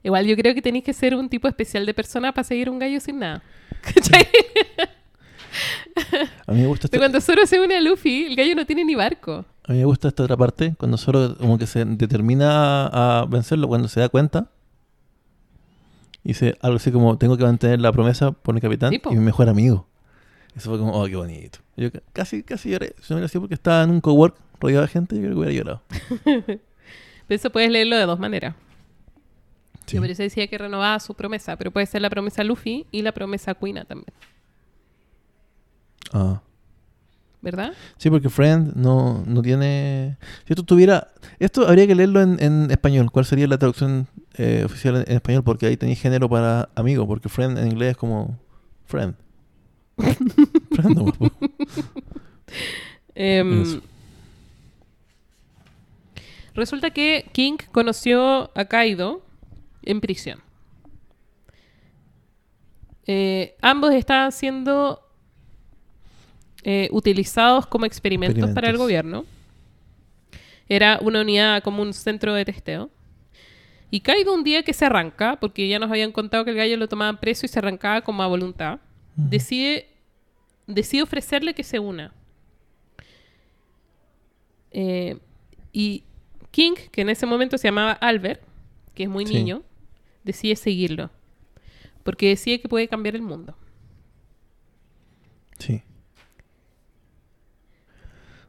Igual 0.03 0.25
yo 0.25 0.35
creo 0.35 0.53
que 0.55 0.61
tenéis 0.61 0.83
que 0.83 0.93
ser 0.93 1.15
un 1.15 1.29
tipo 1.29 1.47
especial 1.47 1.85
de 1.85 1.93
persona 1.93 2.31
para 2.31 2.43
seguir 2.43 2.69
un 2.69 2.79
gallo 2.79 2.99
sin 2.99 3.19
nada. 3.19 3.43
¿Cachai? 3.81 4.27
A 6.47 6.51
mí 6.51 6.61
me 6.61 6.67
gusta 6.67 6.87
Pero 6.89 6.97
esta, 7.03 7.11
cuando 7.11 7.21
Zoro 7.21 7.45
se 7.45 7.59
une 7.59 7.75
a 7.75 7.81
Luffy, 7.81 8.25
el 8.25 8.35
gallo 8.35 8.55
no 8.55 8.65
tiene 8.65 8.83
ni 8.85 8.95
barco. 8.95 9.45
a 9.63 9.71
mí 9.71 9.79
me 9.79 9.85
gusta 9.85 10.07
esta 10.09 10.23
otra 10.23 10.35
parte, 10.35 10.75
cuando 10.77 10.97
Zoro 10.97 11.35
como 11.37 11.57
que 11.57 11.65
se 11.67 11.85
determina 11.85 12.87
a 12.87 13.25
vencerlo, 13.25 13.67
cuando 13.67 13.87
se 13.87 13.99
da 13.99 14.09
cuenta. 14.09 14.49
Dice 16.25 16.57
algo 16.61 16.75
así 16.77 16.91
como, 16.91 17.17
tengo 17.17 17.37
que 17.37 17.43
mantener 17.43 17.79
la 17.79 17.91
promesa 17.93 18.31
por 18.31 18.53
mi 18.55 18.59
capitán 18.59 18.91
Sí, 18.91 18.99
y 19.09 19.13
mi 19.15 19.19
mejor 19.21 19.47
amigo. 19.47 19.87
Eso 20.55 20.69
fue 20.71 20.79
como, 20.79 20.91
oh, 20.99 21.05
qué 21.05 21.15
bonito. 21.15 21.59
Yo 21.77 21.91
ca- 21.91 22.01
casi, 22.13 22.41
casi 22.43 22.71
lloré. 22.71 22.95
Si 23.01 23.13
no 23.13 23.17
hubiera 23.17 23.27
sido 23.27 23.41
porque 23.41 23.53
estaba 23.55 23.83
en 23.83 23.91
un 23.91 24.01
cowork 24.01 24.35
rodeado 24.59 24.81
de 24.81 24.87
gente, 24.87 25.15
yo 25.15 25.21
creo 25.21 25.33
que 25.33 25.37
hubiera 25.39 25.53
llorado. 25.53 25.81
Pero 26.23 26.59
eso 27.29 27.49
puedes 27.51 27.69
leerlo 27.69 27.95
de 27.95 28.05
dos 28.05 28.19
maneras. 28.19 28.55
Sí. 29.85 29.97
Yo 29.97 30.01
por 30.01 30.09
eso 30.09 30.23
decía 30.23 30.47
que 30.47 30.57
renovaba 30.57 30.99
su 30.99 31.13
promesa, 31.13 31.57
pero 31.57 31.69
puede 31.71 31.85
ser 31.85 32.01
la 32.01 32.09
promesa 32.09 32.43
Luffy 32.43 32.87
y 32.91 33.03
la 33.03 33.11
promesa 33.11 33.53
Quina 33.53 33.85
también, 33.85 34.07
Ah. 36.11 36.41
¿Verdad? 37.45 37.73
Sí, 37.97 38.09
porque 38.09 38.29
Friend 38.29 38.73
no, 38.75 39.23
no 39.27 39.41
tiene... 39.43 40.17
Si 40.45 40.53
esto 40.53 40.63
tuviera... 40.63 41.09
Esto 41.37 41.67
habría 41.67 41.85
que 41.85 41.93
leerlo 41.93 42.21
en, 42.23 42.41
en 42.41 42.71
español. 42.71 43.11
¿Cuál 43.11 43.25
sería 43.25 43.45
la 43.47 43.59
traducción 43.59 44.07
eh, 44.33 44.63
oficial 44.65 44.95
en, 44.95 45.03
en 45.07 45.15
español? 45.17 45.43
Porque 45.43 45.67
ahí 45.67 45.77
tenéis 45.77 46.01
género 46.01 46.27
para 46.27 46.69
amigo, 46.73 47.07
porque 47.07 47.29
Friend 47.29 47.57
en 47.59 47.67
inglés 47.67 47.91
es 47.91 47.97
como... 47.97 48.39
Friend. 48.85 49.15
friend 50.75 51.17
po. 51.17 51.31
Em, 53.13 53.81
resulta 56.53 56.89
que 56.89 57.29
King 57.31 57.57
conoció 57.71 58.51
a 58.57 58.65
Kaido 58.65 59.23
en 59.83 60.01
prisión. 60.01 60.39
Eh, 63.07 63.55
ambos 63.61 63.93
estaban 63.93 64.31
siendo 64.31 65.04
eh, 66.67 66.89
utilizados 66.91 67.67
como 67.67 67.85
experimentos, 67.85 68.49
para 68.51 68.69
el 68.71 68.77
gobierno. 68.77 69.23
Era 70.67 70.97
una 70.99 71.21
unidad 71.21 71.61
como 71.61 71.83
un 71.83 71.93
centro 71.93 72.33
de 72.33 72.43
testeo. 72.43 72.89
Y 73.91 73.99
Kaido 73.99 74.33
un 74.33 74.43
día 74.43 74.63
que 74.63 74.73
se 74.73 74.83
arranca, 74.83 75.37
porque 75.39 75.67
ya 75.67 75.77
nos 75.77 75.91
habían 75.91 76.11
contado 76.11 76.43
que 76.43 76.49
el 76.49 76.57
gallo 76.57 76.75
lo 76.75 76.87
tomaban 76.89 77.19
preso 77.19 77.45
y 77.45 77.49
se 77.49 77.59
arrancaba 77.59 78.01
como 78.01 78.23
a 78.23 78.27
voluntad, 78.27 78.79
decide, 79.15 79.87
decide 80.65 81.03
ofrecerle 81.03 81.53
que 81.53 81.63
se 81.63 81.77
una. 81.77 82.11
Eh, 84.71 85.17
y 85.71 86.03
King, 86.49 86.73
que 86.91 87.01
en 87.01 87.09
ese 87.09 87.27
momento 87.27 87.57
se 87.59 87.67
llamaba 87.67 87.91
Albert, 87.93 88.41
que 88.95 89.03
es 89.03 89.09
muy 89.09 89.25
Sí. 89.27 89.35
niño, 89.35 89.61
decide 90.23 90.55
seguirlo. 90.55 91.11
Porque 92.03 92.29
decide 92.29 92.59
que 92.59 92.67
puede 92.67 92.87
cambiar 92.87 93.15
el 93.15 93.21
mundo. 93.21 93.55
Sí. 95.59 95.83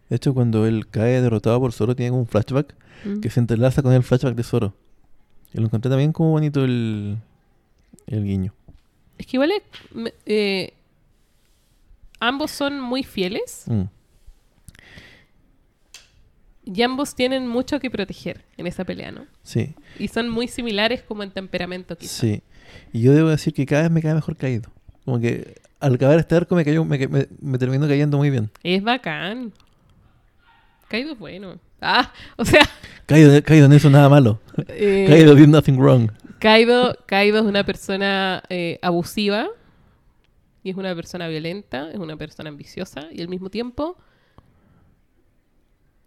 De 0.09 0.17
hecho, 0.17 0.33
cuando 0.35 0.67
él 0.67 0.87
cae 0.89 1.21
derrotado 1.21 1.59
por 1.61 1.73
Zoro, 1.73 1.97
tiene 1.97 2.11
como 2.11 2.23
un 2.23 2.27
flashback 2.29 2.75
Mm. 3.05 3.21
que 3.21 3.29
se 3.31 3.41
entrelaza 3.41 3.83
con 3.83 3.93
el 3.93 4.03
flashback 4.03 4.35
de 4.35 4.43
Zoro. 4.43 4.75
Y 5.53 5.59
lo 5.59 5.67
encontré 5.67 5.89
también 5.91 6.13
como 6.13 6.31
bonito 6.31 6.65
el, 6.65 7.19
el 8.07 8.25
guiño. 8.25 8.53
Es 9.19 9.27
que 9.27 9.37
igual 9.37 9.53
es- 9.53 10.13
eh, 10.27 10.73
ambos 12.21 12.51
son 12.51 12.81
muy 12.81 13.03
fieles 13.05 13.65
Mm. 13.67 13.83
y 16.65 16.83
ambos 16.83 17.15
tienen 17.15 17.47
mucho 17.47 17.79
que 17.79 17.91
proteger 17.91 18.45
en 18.57 18.67
esa 18.67 18.85
pelea, 18.85 19.13
¿no? 19.13 19.27
Sí, 19.43 19.75
Y 19.99 20.09
son 20.09 20.29
muy 20.29 20.49
similares 20.49 21.03
como 21.03 21.23
en 21.23 21.31
temperamento, 21.31 21.97
quizás. 21.97 22.17
sí. 22.17 22.43
Y 22.93 23.03
yo 23.03 23.13
debo 23.13 23.29
decir 23.29 23.55
que 23.55 23.65
cada 23.67 23.83
vez 23.83 23.91
me 23.93 24.03
cae 24.03 24.15
mejor 24.15 24.37
caído. 24.37 24.71
Como 25.05 25.21
que 25.21 25.61
al 25.79 25.95
acabar 25.95 26.19
este 26.19 26.35
arco 26.35 26.57
me, 26.57 26.65
cayó, 26.65 26.85
me, 26.85 26.99
me, 27.07 27.29
me 27.41 27.59
terminó 27.59 27.87
cayendo 27.87 28.17
muy 28.19 28.31
bien. 28.31 28.51
Es 28.65 28.83
bacán. 28.83 29.53
Kaido 30.89 31.13
es 31.13 31.19
bueno. 31.19 31.59
Ah, 31.81 32.13
o 32.37 32.45
sea, 32.45 32.63
Kaido, 33.07 33.43
Kaido 33.43 33.69
no 33.69 33.75
hizo 33.75 33.91
nada 33.91 34.09
malo. 34.09 34.41
eh, 34.69 35.07
Kaido 35.09 35.35
did 35.35 35.49
nothing 35.49 35.77
wrong. 35.79 36.11
Kaido, 36.39 36.97
Kaido 37.07 37.39
es 37.39 37.45
una 37.45 37.65
persona 37.65 38.43
eh, 38.49 38.79
abusiva 38.83 39.49
y 40.63 40.71
es 40.71 40.77
una 40.77 40.95
persona 40.95 41.29
violenta, 41.29 41.91
es 41.91 41.99
una 41.99 42.17
persona 42.17 42.49
ambiciosa 42.51 43.07
y 43.13 43.21
al 43.23 43.29
mismo 43.29 43.51
tiempo 43.51 43.97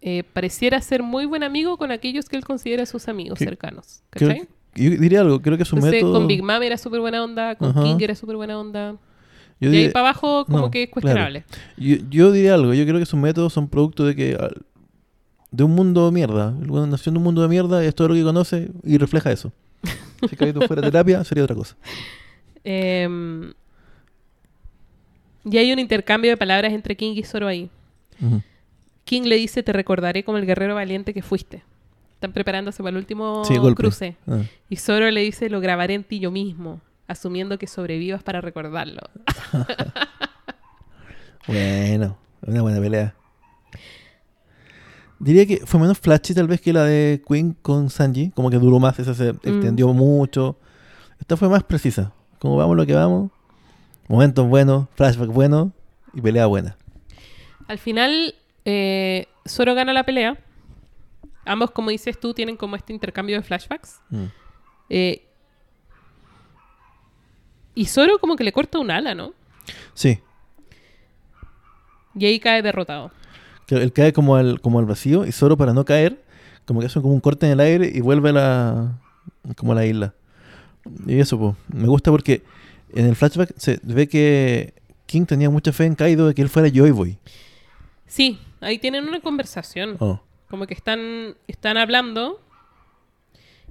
eh, 0.01 0.23
pareciera 0.34 0.80
ser 0.82 1.03
muy 1.03 1.25
buen 1.25 1.43
amigo 1.43 1.77
con 1.77 1.91
aquellos 1.91 2.30
que 2.30 2.38
él 2.38 2.45
considera 2.45 2.86
sus 2.86 3.07
amigos 3.07 3.38
Que- 3.39 3.45
cercanos. 3.45 4.01
¿Cachai? 4.09 4.41
que- 4.41 4.47
yo 4.75 4.91
diría 4.91 5.21
algo, 5.21 5.41
creo 5.41 5.57
que 5.57 5.65
su 5.65 5.75
Entonces, 5.75 6.01
método... 6.01 6.13
con 6.19 6.27
Big 6.27 6.41
Mom 6.43 6.61
era 6.61 6.77
súper 6.77 6.99
buena 7.01 7.23
onda, 7.23 7.55
con 7.55 7.71
Ajá. 7.71 7.84
King 7.84 7.97
era 7.99 8.15
súper 8.15 8.36
buena 8.38 8.57
onda. 8.59 8.91
yo 8.91 8.97
y 9.59 9.65
ahí 9.65 9.71
diría- 9.71 9.91
para 9.91 10.09
abajo 10.09 10.45
como 10.45 10.59
no, 10.59 10.71
que 10.71 10.84
es 10.84 10.89
claro. 10.89 11.01
cuestionable. 11.01 11.43
Yo, 11.75 11.97
yo 12.09 12.32
diría 12.32 12.53
algo, 12.53 12.73
yo 12.73 12.86
creo 12.86 12.99
que 12.99 13.05
sus 13.05 13.19
métodos 13.19 13.51
son 13.51 13.67
producto 13.67 14.05
de 14.05 14.15
que 14.15 14.36
al- 14.39 14.61
de 15.52 15.64
un 15.64 15.72
mundo 15.72 16.06
de 16.06 16.12
mierda. 16.12 16.56
El 16.62 16.70
weón 16.70 16.89
nació 16.89 17.10
en 17.12 17.18
un 17.18 17.24
mundo 17.24 17.41
de 17.41 17.47
mierda, 17.47 17.84
es 17.84 17.95
todo 17.95 18.10
lo 18.10 18.14
que 18.14 18.24
conoce 18.24 18.70
y 18.84 18.97
refleja 18.97 19.32
eso. 19.32 19.52
Si 20.30 20.36
Kaido 20.36 20.60
fuera 20.68 20.82
terapia, 20.82 21.24
sería 21.24 21.45
otra 21.45 21.56
cosa. 21.56 21.78
Em, 22.66 23.54
y 25.45 25.58
hay 25.58 25.72
un 25.72 25.80
intercambio 25.80 26.32
de 26.32 26.36
palabras 26.38 26.74
entre 26.74 26.97
King 26.97 27.14
y 27.16 27.24
Zoro 27.24 27.47
ahí. 27.47 27.70
King 29.06 29.24
le 29.24 29.38
dice, 29.38 29.64
te 29.64 29.72
recordaré 29.72 30.26
como 30.26 30.38
el 30.38 30.45
guerrero 30.45 30.76
valiente 30.76 31.14
que 31.14 31.22
fuiste. 31.22 31.64
Están 32.16 32.34
preparándose 32.34 32.84
para 32.84 32.89
el 32.89 32.97
último 32.97 33.45
Sí, 33.45 33.56
cruce. 33.76 34.18
Ah. 34.28 34.41
Y 34.70 34.76
Zoro 34.76 35.10
le 35.10 35.22
dice, 35.22 35.50
lo 35.50 35.62
grabaré 35.62 35.93
en 35.93 36.04
ti 36.04 36.20
yo 36.20 36.32
mismo, 36.32 36.82
asumiendo 37.08 37.58
que 37.58 37.68
sobrevivas 37.68 38.22
para 38.22 38.41
recordarlo. 38.41 39.02
Bueno, 41.47 42.16
una 42.45 42.62
buena 42.62 42.80
pelea. 42.80 43.16
Diría 45.20 45.45
que 45.45 45.65
fue 45.65 45.80
menos 45.80 45.99
flashy 45.99 46.34
tal 46.34 46.47
vez 46.47 46.61
que 46.61 46.72
la 46.72 46.84
de 46.86 47.22
Queen 47.28 47.55
con 47.61 47.89
Sanji. 47.89 48.32
Como 48.32 48.49
que 48.49 48.57
duró 48.57 48.80
más, 48.80 48.97
esa 48.99 49.13
se 49.13 49.30
extendió 49.30 49.93
mucho. 49.93 50.57
Esta 51.20 51.36
fue 51.36 51.49
más 51.49 51.63
precisa. 51.63 52.13
Como 52.39 52.55
vamos 52.55 52.78
lo 52.78 52.86
que 52.86 52.93
vamos. 52.93 53.32
Momentos 54.07 54.47
buenos, 54.47 54.88
flashback 54.95 55.30
bueno 55.30 55.72
y 56.13 56.22
pelea 56.22 56.45
buena. 56.45 56.78
Al 57.67 57.78
final, 57.78 58.34
eh, 58.65 59.28
Zoro 59.47 59.76
gana 59.76 59.93
la 59.93 60.03
pelea. 60.03 60.38
Ambos, 61.45 61.72
como 61.72 61.89
dices 61.89 62.20
tú, 62.20 62.34
tienen 62.34 62.55
como 62.55 62.76
este 62.76 62.93
intercambio 62.93 63.36
de 63.36 63.43
flashbacks. 63.43 63.99
Mm. 64.09 64.26
Eh, 64.89 65.26
y 67.76 67.86
Zoro 67.86 68.20
como 68.20 68.36
que 68.36 68.43
le 68.43 68.51
corta 68.51 68.80
un 68.80 68.89
ala, 68.89 69.13
¿no? 69.13 69.34
Sí, 69.93 70.20
Y 72.15 72.26
ahí 72.26 72.39
cae 72.39 72.61
derrotado. 72.61 73.11
Él 73.76 73.93
cae 73.93 74.13
como 74.13 74.36
al, 74.36 74.61
como 74.61 74.80
al 74.80 74.86
vacío 74.86 75.26
y 75.26 75.32
solo 75.32 75.57
para 75.57 75.74
no 75.74 75.86
caer, 75.86 76.22
como 76.65 76.80
que 76.80 76.88
hace 76.88 77.01
como 77.01 77.13
un 77.13 77.20
corte 77.20 77.45
en 77.45 77.53
el 77.53 77.59
aire 77.59 77.91
y 77.93 78.01
vuelve 78.01 78.30
a 78.30 78.34
la, 78.34 78.99
como 79.55 79.72
a 79.72 79.76
la 79.76 79.86
isla. 79.86 80.13
Y 81.05 81.20
eso, 81.20 81.38
pues, 81.38 81.55
me 81.74 81.88
gusta 81.88 82.11
porque 82.11 82.41
en 82.93 83.05
el 83.05 83.15
flashback 83.15 83.53
se 83.57 83.80
ve 83.84 84.07
que 84.07 84.74
King 85.05 85.26
tenía 85.26 85.49
mucha 85.49 85.72
fe 85.72 85.86
en 85.86 85.95
Kaido 85.95 86.28
de 86.28 86.34
que 86.34 86.41
él 86.41 86.49
fuera 86.49 86.70
Joy 86.70 86.91
Boy. 86.91 87.17
Sí, 88.07 88.39
ahí 88.61 88.78
tienen 88.80 89.07
una 89.07 89.20
conversación. 89.20 89.97
Oh, 89.99 90.22
Como 90.49 90.67
que 90.67 90.74
están, 90.74 91.36
están 91.47 91.78
hablando. 91.78 92.39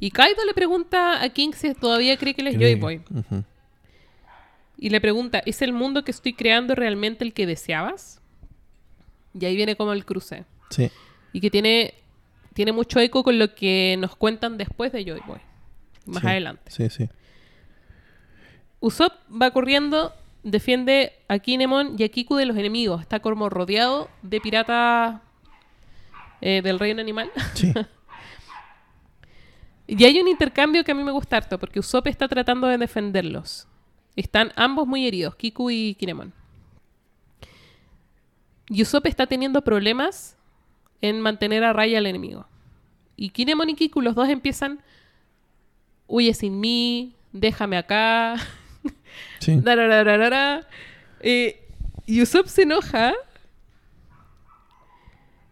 Y 0.01 0.11
Kaido 0.11 0.45
le 0.45 0.55
pregunta 0.55 1.23
a 1.23 1.29
King 1.31 1.51
si 1.55 1.75
todavía 1.75 2.17
cree 2.17 2.35
que 2.35 2.43
él 2.43 2.49
es 2.49 2.55
Joy 2.55 2.75
Boy. 2.77 3.03
Y 4.77 4.91
le 4.91 5.01
pregunta, 5.01 5.43
¿es 5.45 5.61
el 5.63 5.73
mundo 5.73 6.05
que 6.05 6.13
estoy 6.13 6.35
creando 6.35 6.77
realmente 6.77 7.25
el 7.25 7.33
que 7.33 7.47
deseabas? 7.47 8.18
Y 9.35 9.45
ahí 9.45 9.57
viene 9.57 9.77
como 9.77 9.93
el 9.93 10.05
cruce. 10.05 10.45
Sí, 10.71 10.91
Y 11.33 11.41
que 11.41 11.51
tiene, 11.51 11.95
tiene 12.55 12.73
mucho 12.73 13.01
eco 13.01 13.23
con 13.23 13.39
lo 13.39 13.55
que 13.55 13.97
nos 13.99 14.17
cuentan 14.17 14.57
después 14.59 14.93
de 14.93 15.05
Joy 15.05 15.21
Boy. 15.27 15.39
Más 16.07 16.23
Sí. 16.23 16.27
adelante. 16.29 16.71
sí, 16.71 16.89
sí. 16.91 17.09
Usopp 18.81 19.13
va 19.31 19.51
corriendo, 19.51 20.15
defiende 20.45 21.13
a 21.29 21.39
Kinemon 21.41 21.97
y 21.99 22.05
a 22.05 22.09
Kiku 22.09 22.37
de 22.37 22.47
los 22.47 22.57
enemigos. 22.57 23.01
Está 23.01 23.21
como 23.21 23.49
rodeado 23.49 24.09
de 24.23 24.41
piratas 24.41 25.21
eh, 26.41 26.63
del 26.63 26.79
reino 26.79 27.01
animal. 27.01 27.31
Sí, 27.55 27.73
Y 29.91 30.05
hay 30.05 30.21
un 30.21 30.29
intercambio 30.29 30.85
que 30.85 30.93
a 30.93 30.95
mí 30.95 31.03
me 31.03 31.13
gusta 31.13 31.39
harto, 31.39 31.59
porque 31.59 31.81
Usopp 31.81 32.09
está 32.09 32.29
tratando 32.29 32.67
de 32.67 32.77
defenderlos. 32.77 33.67
Están 34.17 34.53
ambos 34.55 34.87
muy 34.87 35.07
heridos, 35.07 35.35
Kiku 35.37 35.71
y 35.71 35.95
Kinemon. 35.95 36.35
Y 38.71 38.83
Usopp 38.83 39.07
está 39.07 39.27
teniendo 39.27 39.63
problemas 39.63 40.37
en 41.01 41.21
mantener 41.21 41.65
a 41.65 41.73
raya 41.73 41.99
al 41.99 42.07
enemigo. 42.07 42.47
Y 43.17 43.31
Kinemon 43.31 43.71
y 43.71 43.75
Kiku, 43.75 44.01
los 44.01 44.15
dos 44.15 44.29
empiezan, 44.29 44.81
huye 46.07 46.35
sin 46.35 46.61
mí, 46.61 47.15
déjame 47.33 47.77
acá, 47.77 48.37
sí. 49.41 49.61
Eh, 51.21 51.61
y 52.07 52.23
Usopp 52.23 52.47
se 52.47 52.63
enoja. 52.63 53.13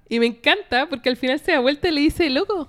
Y 0.09 0.21
me 0.21 0.27
encanta 0.27 0.89
porque 0.89 1.09
al 1.09 1.17
final 1.17 1.41
se 1.41 1.51
da 1.53 1.59
vuelta 1.59 1.89
y 1.89 1.93
le 1.93 2.01
dice, 2.03 2.31
loco, 2.31 2.69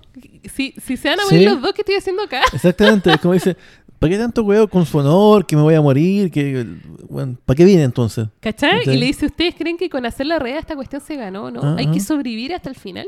si, 0.52 0.74
si 0.84 0.98
se 0.98 1.10
van 1.10 1.20
a 1.20 1.24
morir 1.26 1.39
Sí. 1.41 1.45
los 1.45 1.62
dos, 1.62 1.74
¿qué 1.74 1.82
estoy 1.82 1.95
haciendo 1.95 2.24
acá? 2.24 2.41
Exactamente, 2.52 3.12
es 3.12 3.18
como 3.22 3.36
dice, 3.36 3.56
¿para 4.00 4.12
qué 4.12 4.18
tanto 4.18 4.43
huevo 4.43 4.68
con 4.68 4.86
su 4.86 4.98
honor, 4.98 5.45
que 5.45 5.56
me 5.56 5.62
voy 5.62 5.76
a 5.76 5.82
morir? 5.82 6.30
que 6.32 6.66
bueno, 7.10 7.38
¿Para 7.45 7.56
qué 7.58 7.66
vine 7.66 7.84
entonces? 7.84 8.28
¿Cachai? 8.39 8.82
Y 8.86 8.98
le 8.98 9.06
dice, 9.08 9.26
¿ustedes 9.28 9.56
creen 9.56 9.78
que 9.78 9.89
con 9.89 10.06
hacer 10.06 10.26
la 10.28 10.39
red 10.39 10.56
esta 10.58 10.76
cuestión 10.76 11.02
se 11.02 11.16
ganó? 11.16 11.50
No, 11.52 11.62
Ah, 11.64 11.76
hay 11.78 11.88
ah. 11.88 11.91
que 11.91 12.00
sobrevivir 12.00 12.54
hasta 12.54 12.70
el 12.70 12.76
final. 12.76 13.08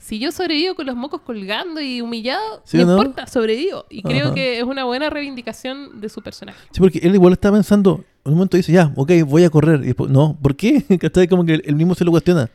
Si 0.00 0.20
yo 0.20 0.30
sobrevivo 0.30 0.76
con 0.76 0.86
los 0.86 0.94
mocos 0.94 1.22
colgando 1.22 1.80
y 1.80 2.00
humillado, 2.00 2.62
¿Sí 2.64 2.76
no 2.76 2.92
importa, 2.92 3.26
sobrevivo. 3.26 3.84
Y 3.90 4.02
creo 4.02 4.32
que 4.32 4.58
es 4.58 4.64
una 4.64 4.84
buena 4.84 5.10
reivindicación 5.10 6.00
de 6.00 6.08
su 6.08 6.22
personaje. 6.22 6.58
Sí, 6.70 6.78
porque 6.80 6.98
él 7.02 7.14
igual 7.14 7.32
está 7.32 7.50
pensando, 7.50 8.04
en 8.24 8.30
un 8.32 8.34
momento 8.34 8.56
dice, 8.56 8.70
ya, 8.70 8.92
ok, 8.94 9.10
voy 9.26 9.42
a 9.42 9.50
correr. 9.50 9.80
Y 9.82 9.86
después, 9.86 10.08
no, 10.08 10.38
¿por 10.40 10.54
qué? 10.54 10.84
¿Cachai? 11.00 11.26
Como 11.26 11.44
que 11.44 11.54
él 11.54 11.74
mismo 11.74 11.96
se 11.96 12.04
lo 12.04 12.12
cuestiona. 12.12 12.48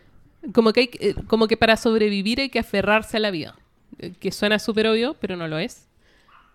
Como 0.53 0.71
que, 0.71 0.79
hay, 0.81 0.87
que- 0.87 1.09
eh, 1.09 1.15
como 1.27 1.47
que 1.47 1.57
para 1.57 1.75
sobrevivir 1.75 2.39
hay 2.39 2.49
que 2.49 2.59
aferrarse 2.59 3.17
a 3.17 3.19
la 3.19 3.29
vida. 3.31 3.55
Eh, 3.99 4.13
Que 4.17 4.31
suena 4.31 4.57
súper 4.57 4.87
obvio, 4.87 5.15
pero 5.19 5.35
no 5.35 5.47
lo 5.49 5.57
es. 5.57 5.87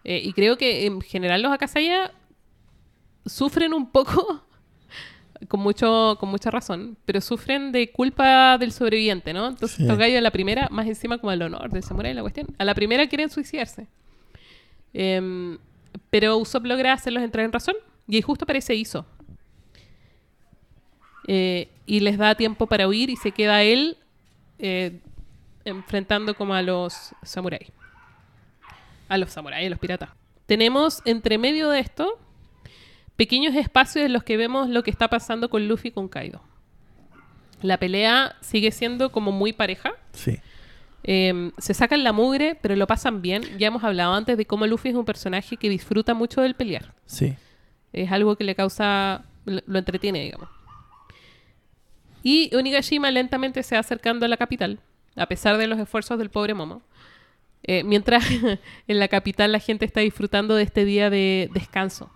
Eh, 0.05 0.21
y 0.25 0.33
creo 0.33 0.57
que 0.57 0.87
en 0.87 1.01
general 1.01 1.43
los 1.43 1.53
Akasaya 1.53 2.13
sufren 3.27 3.75
un 3.75 3.91
poco, 3.91 4.43
con, 5.49 5.61
mucho, 5.61 6.17
con 6.19 6.29
mucha 6.31 6.51
razón, 6.51 6.97
pero 7.05 7.21
sufren 7.21 7.73
de 7.73 7.91
culpa 7.93 8.57
del 8.59 8.73
sobreviviente, 8.73 9.33
¿no? 9.33 9.49
Entonces 9.49 9.77
Sí. 9.77 9.83
estos 9.83 9.99
gallos 9.99 10.19
a 10.19 10.23
la 10.23 10.31
primera, 10.31 10.69
más 10.71 10.87
encima 10.87 11.19
como 11.19 11.33
el 11.33 11.43
honor 11.43 11.71
del 11.71 11.83
samurái, 11.83 12.15
la 12.15 12.23
cuestión, 12.23 12.47
a 12.59 12.65
la 12.65 12.75
primera 12.75 13.07
quieren 13.09 13.29
suicidarse. 13.31 13.87
Em, 14.95 15.59
pero 16.11 16.39
Usopp 16.39 16.65
logra 16.65 16.93
hacerlos 16.95 17.23
entrar 17.23 17.45
en 17.45 17.53
razón 17.53 17.75
y 18.07 18.17
ahí 18.17 18.23
justo 18.23 18.45
aparece 18.45 18.75
Iso. 18.75 19.05
Eh, 21.27 21.69
y 21.85 22.01
les 22.01 22.17
da 22.17 22.35
tiempo 22.35 22.67
para 22.67 22.89
huir 22.89 23.11
y 23.11 23.17
se 23.17 23.33
queda 23.33 23.63
él 23.63 23.99
eh, 24.59 24.99
enfrentando 25.65 26.35
como 26.35 26.55
a 26.55 26.63
los 26.63 27.13
samuráis. 27.23 27.71
A 29.09 29.19
los 29.19 29.31
samuráis, 29.31 29.67
a 29.67 29.71
los 29.71 29.79
piratas. 29.79 30.11
Tenemos 30.47 31.03
entre 31.05 31.39
medio 31.39 31.71
de 31.71 31.81
esto 31.81 32.19
pequeños 33.17 33.55
espacios 33.55 34.05
en 34.05 34.13
los 34.13 34.23
que 34.23 34.37
vemos 34.37 34.69
lo 34.69 34.83
que 34.83 34.91
está 34.91 35.09
pasando 35.09 35.51
con 35.51 35.67
Luffy 35.67 35.89
y 35.89 35.91
con 35.91 36.09
Kaido. 36.09 36.41
La 37.63 37.79
pelea 37.79 38.37
sigue 38.41 38.71
siendo 38.71 39.11
como 39.11 39.33
muy 39.33 39.53
pareja. 39.53 39.93
Sí. 40.13 40.39
Eh, 41.05 41.51
se 41.59 41.75
sacan 41.75 42.05
la 42.05 42.13
mugre, 42.13 42.57
pero 42.61 42.77
lo 42.77 42.87
pasan 42.87 43.23
bien. 43.23 43.43
Ya 43.59 43.69
hemos 43.69 43.83
hablado 43.83 44.15
antes 44.15 44.37
de 44.37 44.47
cómo 44.47 44.67
Luffy 44.67 44.91
es 44.91 44.95
un 44.95 45.05
personaje 45.05 45.57
que 45.57 45.69
disfruta 45.69 46.15
mucho 46.15 46.41
del 46.41 46.55
pelear. 46.55 46.95
Sí. 47.07 47.35
Es 47.93 48.13
algo 48.13 48.37
que 48.37 48.45
le 48.45 48.55
causa, 48.55 49.25
lo 49.45 49.61
lo 49.67 49.79
entretiene, 49.79 50.23
digamos. 50.23 50.49
Y 52.23 52.55
Onigashima 52.55 53.11
lentamente 53.11 53.63
se 53.63 53.75
va 53.75 53.81
acercando 53.81 54.27
a 54.27 54.29
la 54.29 54.37
capital, 54.37 54.81
a 55.17 55.27
pesar 55.27 55.57
de 55.57 55.67
los 55.67 55.79
esfuerzos 55.79 56.19
del 56.19 56.31
pobre 56.31 56.55
Momo. 56.55 56.83
Eh, 57.63 57.85
mientras 57.85 58.25
en 58.89 58.99
la 58.99 59.09
capital 59.09 59.53
la 59.53 59.59
gente 59.59 59.85
está 59.85 60.01
disfrutando 60.01 60.55
de 60.55 60.63
este 60.63 60.85
día 60.85 61.11
de 61.11 61.51
descanso. 61.53 62.11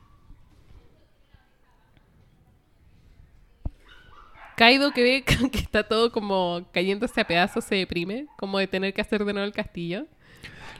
Kaido 4.57 4.93
que 4.93 5.03
ve 5.03 5.25
que 5.51 5.59
está 5.59 5.83
todo 5.83 6.13
como 6.13 6.65
cayéndose 6.73 7.21
a 7.21 7.27
pedazos 7.27 7.65
se 7.65 7.77
deprime, 7.77 8.27
como 8.37 8.59
de 8.59 8.67
tener 8.67 8.95
que 8.95 9.01
hacer 9.01 9.25
de 9.25 9.33
nuevo 9.33 9.47
el 9.47 9.53
castillo. 9.53 10.07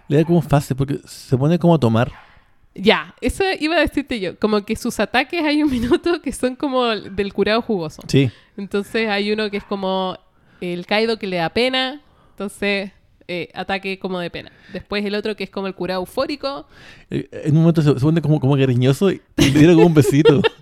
Le 0.09 0.19
da 0.19 0.25
como 0.25 0.43
fase, 0.43 0.75
porque 0.75 0.99
se 1.05 1.37
pone 1.37 1.59
como 1.59 1.75
a 1.75 1.79
tomar. 1.79 2.13
Ya, 2.75 3.15
eso 3.21 3.45
iba 3.61 3.77
a 3.77 3.81
decirte 3.81 4.19
yo. 4.19 4.39
Como 4.39 4.65
que 4.65 4.77
sus 4.77 4.99
ataques 5.01 5.43
hay 5.43 5.63
un 5.63 5.71
minuto 5.79 6.21
que 6.23 6.33
son 6.33 6.57
como 6.57 6.87
del 6.87 7.33
curado 7.33 7.63
jugoso. 7.63 8.03
Sí. 8.09 8.31
Entonces 8.57 9.09
hay 9.09 9.33
uno 9.33 9.51
que 9.51 9.59
es 9.59 9.65
como 9.65 10.19
el 10.61 10.87
Kaido 10.87 11.19
que 11.19 11.27
le 11.27 11.37
da 11.37 11.51
pena. 11.51 12.01
Entonces 12.31 12.93
eh, 13.29 13.49
ataque 13.55 13.99
como 13.99 14.19
de 14.19 14.31
pena. 14.31 14.51
Después 14.73 15.05
el 15.05 15.15
otro 15.15 15.35
que 15.37 15.45
es 15.45 15.51
como 15.51 15.67
el 15.67 15.75
curado 15.75 16.01
eufórico. 16.01 16.67
Eh, 17.11 17.29
En 17.45 17.55
un 17.57 17.61
momento 17.63 17.83
se, 17.83 17.93
se 17.95 18.01
pone 18.01 18.21
como, 18.23 18.41
como 18.41 18.57
cariñoso 18.57 19.11
y 19.11 19.21
le 19.37 19.51
diera 19.51 19.75
como 19.75 19.87
un 19.87 19.95
besito. 19.95 20.41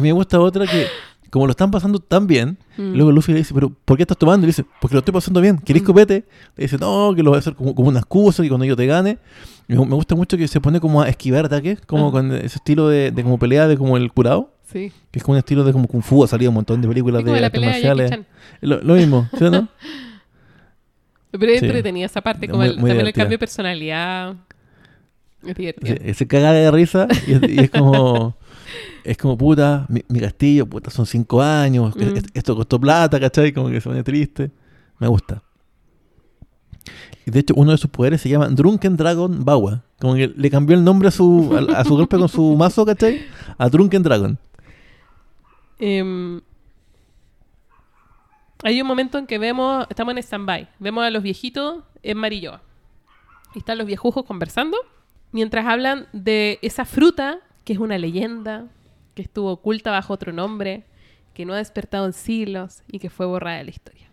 Me 0.00 0.10
gusta 0.12 0.40
otra 0.40 0.66
que, 0.66 0.86
como 1.30 1.46
lo 1.46 1.52
están 1.52 1.70
pasando 1.70 1.98
tan 2.00 2.26
bien, 2.26 2.58
Mm. 2.76 2.94
luego 2.94 3.12
Luffy 3.12 3.32
le 3.32 3.38
dice, 3.38 3.52
¿pero 3.54 3.70
por 3.84 3.96
qué 3.96 4.02
estás 4.02 4.16
tomando? 4.18 4.44
Y 4.44 4.46
le 4.46 4.48
dice, 4.48 4.64
porque 4.80 4.94
lo 4.94 4.98
estoy 5.00 5.12
pasando 5.14 5.40
bien. 5.40 5.58
¿Querés 5.58 5.82
Mm. 5.82 5.86
copete? 5.86 6.24
Le 6.56 6.64
dice, 6.64 6.78
no, 6.78 7.12
que 7.14 7.22
lo 7.22 7.30
voy 7.30 7.36
a 7.36 7.40
hacer 7.40 7.54
como, 7.54 7.74
como 7.74 7.88
una 7.88 8.00
excusa 8.00 8.44
y 8.44 8.48
cuando 8.48 8.64
yo 8.64 8.74
te 8.76 8.86
gane. 8.86 9.18
Me 9.68 9.76
me 9.76 9.94
gusta 9.94 10.14
mucho 10.16 10.36
que 10.36 10.48
se 10.48 10.60
pone 10.60 10.80
como 10.80 11.00
a 11.02 11.08
esquivar 11.08 11.44
ataques, 11.44 11.80
como 11.86 12.04
Ajá. 12.08 12.12
con 12.12 12.32
ese 12.32 12.56
estilo 12.56 12.88
de, 12.88 13.10
de 13.12 13.22
como 13.22 13.38
pelea 13.38 13.68
de 13.68 13.76
como 13.76 13.96
el 13.96 14.10
curado. 14.12 14.52
Sí. 14.72 14.90
Que 15.10 15.18
es 15.18 15.22
como 15.22 15.34
un 15.34 15.38
estilo 15.38 15.62
de 15.64 15.72
como 15.72 15.86
Kung 15.86 16.02
Fu, 16.02 16.24
ha 16.24 16.26
salido 16.28 16.50
un 16.50 16.54
montón 16.56 16.80
de 16.80 16.88
películas 16.88 17.22
de 17.24 17.30
artes 17.30 17.52
de 17.52 17.60
Jackie 17.60 17.66
marciales. 17.66 18.20
Lo, 18.62 18.80
lo 18.82 18.94
mismo, 18.94 19.28
¿sí 19.38 19.44
o 19.44 19.50
no? 19.50 19.68
Pero 21.32 21.46
es 21.52 21.60
Sí. 21.60 21.66
entretenida 21.66 22.06
esa 22.06 22.20
parte, 22.20 22.46
como 22.46 22.58
muy- 22.62 22.68
el, 22.68 22.78
muy 22.78 22.90
también 22.90 23.06
el 23.08 23.12
cambio 23.12 23.34
de 23.36 23.38
personalidad. 23.38 24.34
Es 25.44 25.54
divertido. 25.56 25.96
Se, 25.96 26.14
se 26.14 26.26
caga 26.28 26.52
de 26.52 26.70
risa 26.70 27.08
y 27.26 27.32
es, 27.32 27.42
y 27.50 27.58
es 27.60 27.70
como 27.70 28.36
es 29.04 29.16
como 29.16 29.36
puta, 29.36 29.86
mi, 29.88 30.02
mi 30.08 30.20
castillo, 30.20 30.66
puta, 30.66 30.90
son 30.90 31.04
cinco 31.06 31.42
años, 31.42 31.96
Mm. 31.96 32.02
es- 32.16 32.24
esto 32.34 32.54
costó 32.54 32.78
plata, 32.80 33.18
¿cachai? 33.18 33.52
Como 33.52 33.68
que 33.68 33.80
se 33.80 33.88
pone 33.88 34.02
triste. 34.04 34.50
Me 35.00 35.08
gusta. 35.08 35.42
Y 37.26 37.30
de 37.30 37.40
hecho, 37.40 37.54
uno 37.56 37.70
de 37.72 37.78
sus 37.78 37.90
poderes 37.90 38.20
se 38.20 38.28
llama 38.28 38.48
Drunken 38.48 38.96
Dragon 38.96 39.44
Bawa. 39.44 39.82
Como 40.00 40.14
que 40.14 40.32
le 40.36 40.50
cambió 40.50 40.76
el 40.76 40.84
nombre 40.84 41.08
a 41.08 41.10
su, 41.10 41.56
a, 41.74 41.78
a 41.80 41.84
su 41.84 41.96
golpe 41.96 42.16
con 42.18 42.28
su 42.28 42.56
mazo, 42.56 42.84
¿cachai? 42.86 43.22
A 43.58 43.68
Drunken 43.68 44.02
Dragon. 44.02 44.38
Em, 45.78 46.40
hay 48.62 48.80
un 48.80 48.86
momento 48.86 49.18
en 49.18 49.26
que 49.26 49.38
vemos, 49.38 49.86
estamos 49.90 50.12
en 50.12 50.18
stand-by, 50.18 50.68
vemos 50.78 51.04
a 51.04 51.10
los 51.10 51.22
viejitos 51.22 51.82
en 52.02 52.16
Marilloa. 52.18 52.62
Y 53.54 53.58
están 53.58 53.78
los 53.78 53.86
viejujos 53.86 54.24
conversando, 54.24 54.76
mientras 55.32 55.66
hablan 55.66 56.06
de 56.12 56.58
esa 56.62 56.84
fruta 56.84 57.40
que 57.64 57.72
es 57.72 57.78
una 57.78 57.98
leyenda, 57.98 58.66
que 59.14 59.22
estuvo 59.22 59.52
oculta 59.52 59.90
bajo 59.90 60.12
otro 60.12 60.32
nombre, 60.32 60.84
que 61.34 61.44
no 61.44 61.54
ha 61.54 61.58
despertado 61.58 62.06
en 62.06 62.12
siglos 62.12 62.82
y 62.90 62.98
que 62.98 63.10
fue 63.10 63.26
borrada 63.26 63.58
de 63.58 63.64
la 63.64 63.70
historia. 63.70 64.06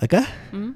Acá, 0.00 0.26
¿Mm? 0.52 0.70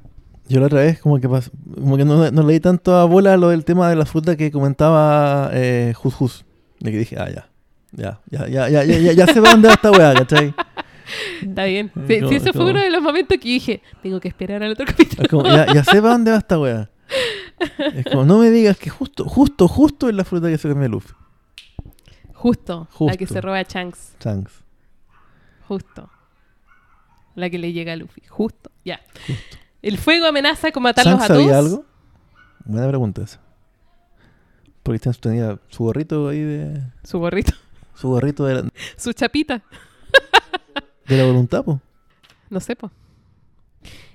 yo 0.48 0.60
la 0.60 0.66
otra 0.66 0.80
vez 0.80 1.00
como 1.00 1.20
que, 1.20 1.28
como 1.28 1.96
que 1.96 2.04
no, 2.04 2.30
no 2.30 2.42
leí 2.42 2.60
tanto 2.60 2.96
a 2.96 3.04
bola 3.04 3.36
lo 3.36 3.50
del 3.50 3.64
tema 3.64 3.88
de 3.88 3.96
la 3.96 4.06
fruta 4.06 4.36
que 4.36 4.50
comentaba 4.50 5.50
eh, 5.52 5.92
Jus 5.96 6.14
Jus. 6.14 6.44
De 6.80 6.90
que 6.90 6.98
dije, 6.98 7.16
ah, 7.18 7.30
ya. 7.30 7.48
Ya, 7.94 8.20
ya, 8.30 8.48
ya, 8.48 8.68
ya, 8.70 8.84
ya, 8.84 8.98
ya, 8.98 9.12
ya 9.12 9.26
sé 9.26 9.40
para 9.42 9.52
dónde 9.52 9.68
va 9.68 9.74
esta 9.74 9.90
weá, 9.90 10.14
¿cachai? 10.14 10.54
Está 11.42 11.64
bien. 11.64 11.90
Eh, 11.96 12.04
Sí, 12.08 12.16
como- 12.20 12.28
sí, 12.30 12.34
ese 12.36 12.52
como- 12.52 12.62
fue 12.64 12.70
uno 12.72 12.80
de 12.80 12.90
los 12.90 13.02
momentos 13.02 13.38
que 13.38 13.48
dije, 13.48 13.82
tengo 14.02 14.20
que 14.20 14.28
esperar 14.28 14.62
al 14.62 14.72
otro 14.72 14.86
capítulo. 14.88 15.28
Como, 15.28 15.44
ya, 15.46 15.66
ya 15.72 15.84
sé 15.84 16.00
para 16.00 16.12
dónde 16.14 16.30
va 16.30 16.38
esta 16.38 16.58
weá. 16.58 16.90
Es 17.94 18.06
como, 18.06 18.24
no 18.24 18.38
me 18.38 18.50
digas 18.50 18.76
que 18.78 18.90
justo, 18.90 19.24
justo, 19.24 19.68
justo 19.68 20.08
es 20.08 20.14
la 20.14 20.24
fruta 20.24 20.48
que 20.48 20.58
se 20.58 20.68
come 20.68 20.88
Luffy. 20.88 21.12
Justo, 22.34 22.88
la 22.90 22.96
Justo. 22.96 23.18
que 23.18 23.26
se 23.26 23.40
roba 23.40 23.58
a 23.60 23.62
Shanks. 23.62 24.16
Shanks. 24.20 24.52
Justo. 25.68 26.10
La 27.36 27.48
que 27.50 27.58
le 27.58 27.72
llega 27.72 27.92
a 27.92 27.96
Luffy. 27.96 28.22
Justo. 28.28 28.70
Ya. 28.84 29.00
Justo. 29.26 29.56
El 29.80 29.98
fuego 29.98 30.26
amenaza 30.26 30.72
con 30.72 30.82
matarlos 30.82 31.14
¿Shanks 31.14 31.24
a 31.24 31.28
todos. 31.28 31.42
sabía 31.44 31.58
algo? 31.58 31.84
Buena 32.64 32.88
pregunta 32.88 33.22
esa. 33.22 33.40
Porque 34.82 34.98
tenía 35.20 35.58
su 35.68 35.84
gorrito 35.84 36.28
ahí 36.28 36.40
de... 36.40 36.82
Su 37.04 37.20
gorrito. 37.20 37.52
Su 37.94 38.08
gorrito 38.08 38.44
de 38.46 38.54
la, 38.56 38.68
Su 38.96 39.12
chapita. 39.12 39.62
De 41.16 41.22
la 41.22 41.28
voluntad, 41.28 41.64
po. 41.64 41.80
No 42.50 42.60
sé, 42.60 42.76
po. 42.76 42.90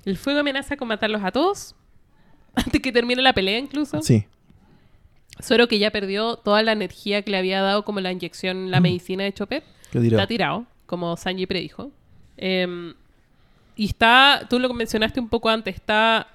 El 0.05 0.17
fuego 0.17 0.39
amenaza 0.39 0.77
con 0.77 0.87
matarlos 0.87 1.23
a 1.23 1.31
todos. 1.31 1.75
Antes 2.55 2.81
que 2.81 2.91
termine 2.91 3.21
la 3.21 3.33
pelea, 3.33 3.59
incluso. 3.59 4.01
Sí. 4.01 4.25
Zoro, 5.41 5.67
que 5.67 5.77
ya 5.79 5.91
perdió 5.91 6.37
toda 6.37 6.63
la 6.63 6.71
energía 6.71 7.21
que 7.21 7.29
le 7.31 7.37
había 7.37 7.61
dado 7.61 7.85
como 7.85 7.99
la 7.99 8.11
inyección, 8.11 8.71
la 8.71 8.79
Mm. 8.79 8.83
medicina 8.83 9.23
de 9.23 9.33
Chopper, 9.33 9.63
¿Qué 9.91 9.99
dirá? 9.99 10.17
está 10.17 10.27
tirado, 10.27 10.65
como 10.87 11.15
Sanji 11.17 11.45
predijo. 11.45 11.91
Em, 12.37 12.93
y 13.75 13.85
está, 13.85 14.47
tú 14.49 14.57
lo 14.59 14.73
mencionaste 14.73 15.19
un 15.19 15.29
poco 15.29 15.49
antes, 15.49 15.75
está 15.75 16.27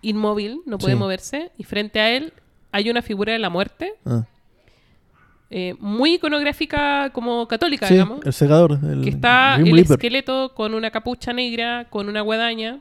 inmóvil, 0.00 0.62
no 0.64 0.78
puede 0.78 0.94
Sí. 0.94 0.98
moverse. 0.98 1.52
Y 1.58 1.64
frente 1.64 2.00
a 2.00 2.10
él 2.10 2.32
hay 2.70 2.88
una 2.88 3.02
figura 3.02 3.32
de 3.34 3.38
la 3.38 3.50
muerte, 3.50 3.92
Ah. 4.06 4.24
Eh, 5.54 5.74
muy 5.80 6.14
iconográfica 6.14 7.10
como 7.10 7.46
católica, 7.46 7.86
Sí, 7.86 7.94
digamos. 7.94 8.24
el 8.24 8.32
segador. 8.32 8.78
El 8.82 9.02
que 9.02 9.10
está 9.10 9.56
el 9.56 9.64
Reaper. 9.70 9.92
esqueleto 9.92 10.54
con 10.54 10.72
una 10.74 10.90
capucha 10.90 11.32
negra, 11.32 11.86
con 11.90 12.08
una 12.08 12.22
guadaña. 12.22 12.80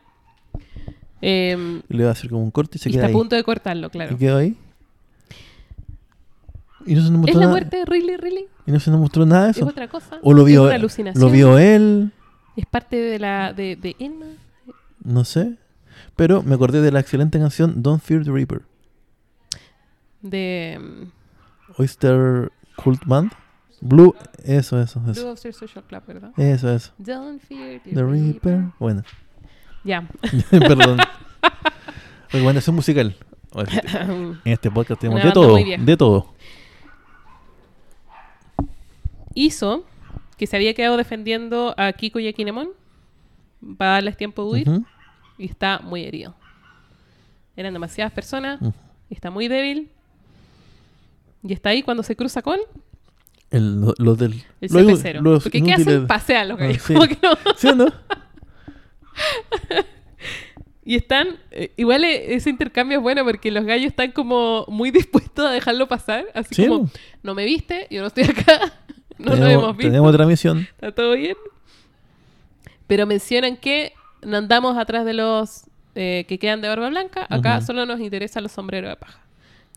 em, 1.21 1.81
le 1.89 2.03
va 2.03 2.09
a 2.09 2.13
hacer 2.13 2.29
como 2.29 2.41
un 2.43 2.49
corte 2.51 2.77
y 2.77 2.79
se 2.79 2.89
y 2.89 2.93
queda 2.93 3.03
está 3.03 3.11
a 3.15 3.19
punto 3.19 3.35
de 3.35 3.43
cortarlo, 3.43 3.89
claro. 3.91 4.15
Y 4.15 4.17
quedó 4.17 4.37
ahí. 4.37 4.55
Y 6.85 6.95
no 6.95 7.01
se 7.05 7.11
nos 7.11 7.27
¿Es 7.27 7.35
la 7.35 7.41
nada. 7.41 7.51
muerte? 7.51 7.83
¿Really? 7.85 8.17
¿Really? 8.17 8.45
Y 8.65 8.71
no 8.71 8.79
se 8.79 8.89
nos 8.89 8.99
mostró 8.99 9.25
nada 9.25 9.45
de 9.45 9.51
¿Es 9.51 9.57
eso. 9.57 9.67
otra 9.67 9.87
cosa? 9.87 10.17
O 10.23 10.33
lo 10.33 10.41
¿Es 10.41 10.47
vio, 10.47 10.63
una 10.63 10.75
alucinación? 10.75 11.23
lo 11.23 11.29
vio 11.29 11.57
él, 11.59 12.11
¿Es 12.55 12.65
parte 12.65 12.95
de 12.97 13.19
la 13.19 13.53
de, 13.53 13.75
de 13.75 13.95
Enma? 13.99 14.25
no 15.03 15.23
sé. 15.25 15.57
Pero 16.15 16.41
me 16.43 16.55
acordé 16.55 16.81
de 16.81 16.91
la 16.91 16.99
excelente 16.99 17.37
canción 17.39 17.81
Don't 17.83 18.01
Fear 18.01 18.23
the 18.23 18.31
Reaper. 18.31 18.61
De... 20.21 20.79
mm, 20.79 21.81
Oyster 21.81 22.51
Cult 22.83 23.03
Band. 23.05 23.31
Blue, 23.81 24.13
eso, 24.43 24.79
eso, 24.79 24.99
Blue 24.99 25.11
eso. 25.11 25.31
Oyster 25.31 25.53
Social 25.53 25.83
Club, 25.85 26.03
¿verdad? 26.05 26.31
Eso, 26.37 26.71
eso. 26.71 26.91
Don't 26.99 27.41
fear 27.41 27.81
the, 27.81 27.89
The 27.91 28.03
Reaper. 28.03 28.51
Reaper. 28.59 28.63
Bueno, 28.79 29.03
Ya. 29.83 30.07
perdón. 30.51 30.99
Recomendación 32.31 32.75
musical. 32.75 33.15
En 33.55 34.39
este 34.45 34.71
podcast 34.71 35.01
tenemos 35.01 35.21
de 35.23 35.31
todo. 35.31 35.55
De 35.57 35.97
todo. 35.97 36.33
Hizo 39.33 39.85
que 40.37 40.47
se 40.47 40.55
había 40.55 40.73
quedado 40.73 40.97
defendiendo 40.97 41.73
a 41.77 41.91
Kiko 41.93 42.19
y 42.19 42.27
a 42.27 42.33
Kinemon 42.33 42.69
para 43.77 43.91
darles 43.93 44.17
tiempo 44.17 44.43
de 44.43 44.49
huir 44.51 44.69
Ujú. 44.69 44.85
y 45.37 45.45
está 45.45 45.79
muy 45.79 46.03
herido. 46.03 46.35
Eran 47.55 47.73
demasiadas 47.73 48.11
personas 48.13 48.61
Ujú. 48.61 48.73
y 49.09 49.13
está 49.13 49.29
muy 49.31 49.47
débil. 49.47 49.89
Y 51.43 51.53
está 51.53 51.69
ahí 51.69 51.81
cuando 51.83 52.03
se 52.03 52.15
cruza 52.15 52.41
con 52.41 52.59
El, 53.49 53.81
lo- 53.81 53.93
los 53.97 54.17
del. 54.17 54.33
el 54.61 54.71
los- 54.73 55.03
CP0. 55.03 55.21
los 55.21 55.43
Porque 55.43 55.61
¿qué 55.63 55.73
hacen? 55.73 56.07
Pasean 56.07 56.49
los 56.49 56.59
Ah, 56.59 56.63
gallos. 56.65 56.81
sí. 56.83 56.93
como 56.93 57.07
que 57.07 57.17
no. 57.21 57.29
¿Sí 57.57 57.67
o 57.67 57.75
no? 57.75 57.85
Y 60.83 60.95
están, 60.95 61.37
eh, 61.51 61.71
igual 61.77 62.03
eh, 62.03 62.33
ese 62.33 62.49
intercambio 62.49 62.97
es 62.97 63.03
bueno 63.03 63.23
porque 63.23 63.51
los 63.51 63.63
gallos 63.65 63.85
están 63.91 64.11
como 64.11 64.65
muy 64.67 64.89
dispuestos 64.91 65.45
a 65.45 65.51
dejarlo 65.51 65.87
pasar, 65.87 66.25
así 66.33 66.55
Sí, 66.55 66.67
como, 66.67 66.89
no 67.21 67.35
me 67.35 67.45
viste, 67.45 67.85
yo 67.91 68.01
no 68.01 68.07
estoy 68.07 68.23
acá, 68.23 68.73
no 69.19 69.33
tenemos, 69.33 69.51
hemos 69.53 69.77
visto, 69.77 69.91
tenemos 69.91 70.09
otra 70.09 70.25
misión. 70.25 70.59
está 70.71 70.91
todo 70.91 71.13
bien. 71.13 71.35
Pero 72.87 73.05
mencionan 73.05 73.57
que 73.57 73.93
no 74.23 74.37
andamos 74.37 74.75
atrás 74.75 75.05
de 75.05 75.13
los 75.13 75.65
eh, 75.93 76.25
que 76.27 76.39
quedan 76.39 76.61
de 76.61 76.67
barba 76.67 76.89
blanca, 76.89 77.27
acá 77.29 77.61
solo 77.61 77.85
nos 77.85 77.99
interesan 77.99 78.41
los 78.43 78.51
sombreros 78.51 78.89
de 78.89 78.95
paja. 78.95 79.21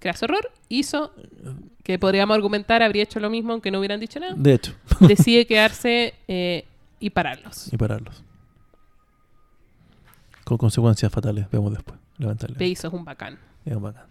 Craso 0.05 0.26
horror 0.26 0.50
hizo, 0.68 1.14
que 1.82 1.98
podríamos 1.98 2.34
argumentar, 2.34 2.82
habría 2.82 3.05
hecho 3.05 3.20
lo 3.20 3.30
mismo 3.30 3.52
aunque 3.52 3.70
no 3.70 3.78
hubieran 3.78 3.98
dicho 3.98 4.20
nada, 4.20 4.34
De 4.36 4.52
hecho. 4.52 4.74
decide 5.00 5.46
quedarse 5.46 6.12
eh, 6.28 6.66
y 7.00 7.09
pararlos. 7.09 7.72
y 7.72 7.76
pararlos. 7.78 8.22
Con 10.44 10.59
consecuencias 10.59 11.11
fatales, 11.11 11.50
vemos 11.50 11.72
después. 11.72 11.98
Levantarle. 12.18 12.57
Peiso 12.57 12.88
es 12.88 12.92
un 12.92 13.02
bacán. 13.02 13.38
Es 13.64 13.80
bacán. 13.80 14.05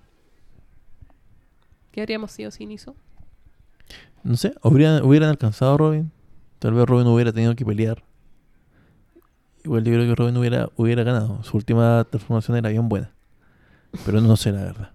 ¿Qué 1.91 2.01
habríamos 2.01 2.31
sido 2.31 2.49
sin 2.49 2.71
Iso? 2.71 2.95
No 4.23 4.35
sé, 4.35 4.55
hubieran, 4.63 5.03
hubieran 5.05 5.29
alcanzado 5.29 5.75
a 5.75 5.77
Robin. 5.77 6.11
Tal 6.57 6.73
vez 6.73 6.87
Robin 6.87 7.05
hubiera 7.05 7.31
tenido 7.31 7.55
que 7.55 7.63
pelear. 7.63 8.03
Igual 9.63 9.83
yo 9.83 9.93
creo 9.93 10.07
que 10.07 10.15
Robin 10.15 10.37
hubiera, 10.37 10.69
hubiera 10.75 11.03
ganado. 11.03 11.43
Su 11.43 11.55
última 11.55 12.03
transformación 12.09 12.57
era 12.57 12.69
bien 12.69 12.89
buena. 12.89 13.11
Pero 14.07 14.21
no 14.21 14.35
sé 14.37 14.51
la 14.51 14.63
verdad. 14.63 14.92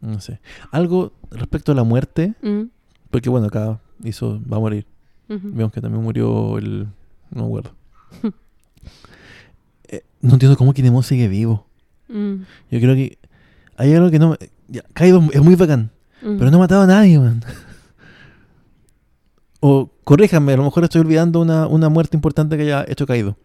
No 0.00 0.20
sé. 0.20 0.40
Algo 0.70 1.12
respecto 1.30 1.72
a 1.72 1.74
la 1.74 1.82
muerte. 1.84 2.34
Mm, 2.42 2.64
Porque 3.10 3.28
bueno, 3.30 3.46
acá 3.48 3.80
hizo, 4.04 4.40
va 4.50 4.56
a 4.58 4.60
morir. 4.60 4.86
Vemos 5.28 5.72
que 5.72 5.80
también 5.80 6.02
murió 6.02 6.56
el... 6.58 6.84
No 7.30 7.42
me 7.42 7.44
acuerdo. 7.44 7.70
Eh, 9.90 10.02
no 10.20 10.34
entiendo 10.34 10.56
cómo 10.58 10.74
Kinemon 10.74 11.02
sigue 11.02 11.28
vivo. 11.28 11.66
Mm, 12.08 12.42
Yo 12.70 12.78
creo 12.80 12.94
que 12.94 13.18
hay 13.76 13.94
algo 13.94 14.10
que 14.10 14.18
no... 14.18 14.36
Ya, 14.68 14.82
Kaido 14.92 15.22
es 15.32 15.40
muy 15.42 15.54
bacán. 15.54 15.90
mm. 16.22 16.36
Pero 16.38 16.50
no 16.50 16.58
ha 16.58 16.60
matado 16.60 16.82
a 16.82 16.86
nadie, 16.86 17.18
man. 17.18 17.42
O 19.60 19.90
corríjanme, 20.04 20.52
a 20.52 20.56
lo 20.56 20.62
mejor 20.64 20.84
estoy 20.84 21.00
olvidando 21.00 21.40
una, 21.40 21.66
una 21.66 21.88
muerte 21.88 22.16
importante 22.16 22.56
que 22.56 22.62
haya 22.64 22.84
hecho 22.86 23.06
Kaido. 23.06 23.36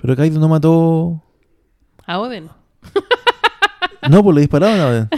Pero 0.00 0.16
Kaido 0.16 0.40
no 0.40 0.48
mató. 0.48 1.22
A 2.06 2.18
Oden. 2.18 2.48
No, 4.10 4.22
pues 4.22 4.34
le 4.34 4.40
dispararon 4.42 4.80
a. 4.80 5.10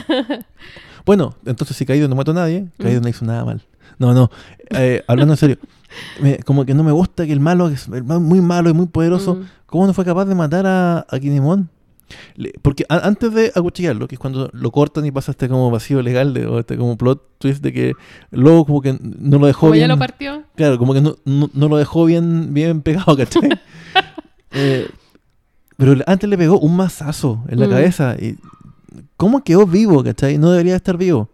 Bueno, 1.07 1.35
entonces 1.47 1.77
si 1.77 1.87
Kaido 1.87 2.09
no 2.09 2.15
mató 2.17 2.31
a 2.33 2.35
nadie, 2.35 2.69
Kaido 2.79 3.01
no 3.01 3.09
hizo 3.09 3.25
nada 3.25 3.45
mal. 3.45 3.63
No, 3.99 4.15
no. 4.15 4.31
eh, 4.71 5.03
hablando 5.07 5.35
en 5.35 5.37
serio, 5.37 5.59
me- 6.23 6.39
como 6.39 6.65
que 6.65 6.75
no 6.75 6.83
me 6.85 6.93
gusta 6.93 7.27
que 7.27 7.33
el 7.33 7.41
malo, 7.41 7.69
que 7.69 7.75
es 7.75 7.89
el 7.89 8.05
malo 8.05 8.21
muy 8.21 8.41
malo 8.41 8.71
y 8.71 8.73
muy 8.73 8.87
poderoso, 8.87 9.35
Mm, 9.37 9.45
¿cómo 9.67 9.87
no 9.87 9.93
fue 9.93 10.05
capaz 10.05 10.25
de 10.27 10.35
matar 10.35 10.67
a, 10.67 11.07
a 11.09 11.19
Kinemon? 11.19 11.69
Le- 12.37 12.53
porque 12.63 12.85
a- 12.89 13.07
antes 13.07 13.33
de 13.35 13.53
acuchillarlo, 13.55 14.09
que 14.09 14.15
es 14.15 14.19
cuando 14.19 14.49
lo 14.53 14.71
cortan 14.71 15.05
y 15.07 15.11
pasa 15.11 15.33
este 15.33 15.49
como 15.49 15.71
vacío 15.71 16.01
legal, 16.03 16.33
de, 16.35 16.47
o 16.47 16.59
este 16.61 16.77
como 16.77 16.97
plot 16.97 17.23
twist 17.39 17.63
de 17.63 17.73
que 17.73 17.93
luego 18.31 18.65
como 18.65 18.81
que 18.81 18.97
no 19.01 19.39
lo 19.39 19.47
dejó 19.47 19.61
Como 19.61 19.73
bien. 19.73 19.85
ya 19.89 19.95
lo 19.95 19.99
partió. 19.99 20.43
Claro, 20.55 20.79
como 20.79 20.95
que 20.95 21.01
no, 21.01 21.17
no, 21.25 21.51
no 21.53 21.69
lo 21.69 21.77
dejó 21.77 22.05
bien, 22.07 22.53
bien 22.55 22.81
pegado, 22.83 23.17
¿cachai? 23.17 23.43
Eh, 24.53 24.89
pero 25.77 25.95
antes 26.07 26.29
le 26.29 26.37
pegó 26.37 26.59
un 26.59 26.75
mazazo 26.77 27.45
en 27.49 27.61
la 27.61 27.67
Mm. 27.67 27.71
cabeza. 27.71 28.17
Y, 28.19 28.37
¿Cómo 29.21 29.45
quedó 29.45 29.67
vivo, 29.67 30.03
cachai? 30.03 30.39
No 30.39 30.51
debería 30.51 30.75
estar 30.77 30.97
vivo. 30.97 31.29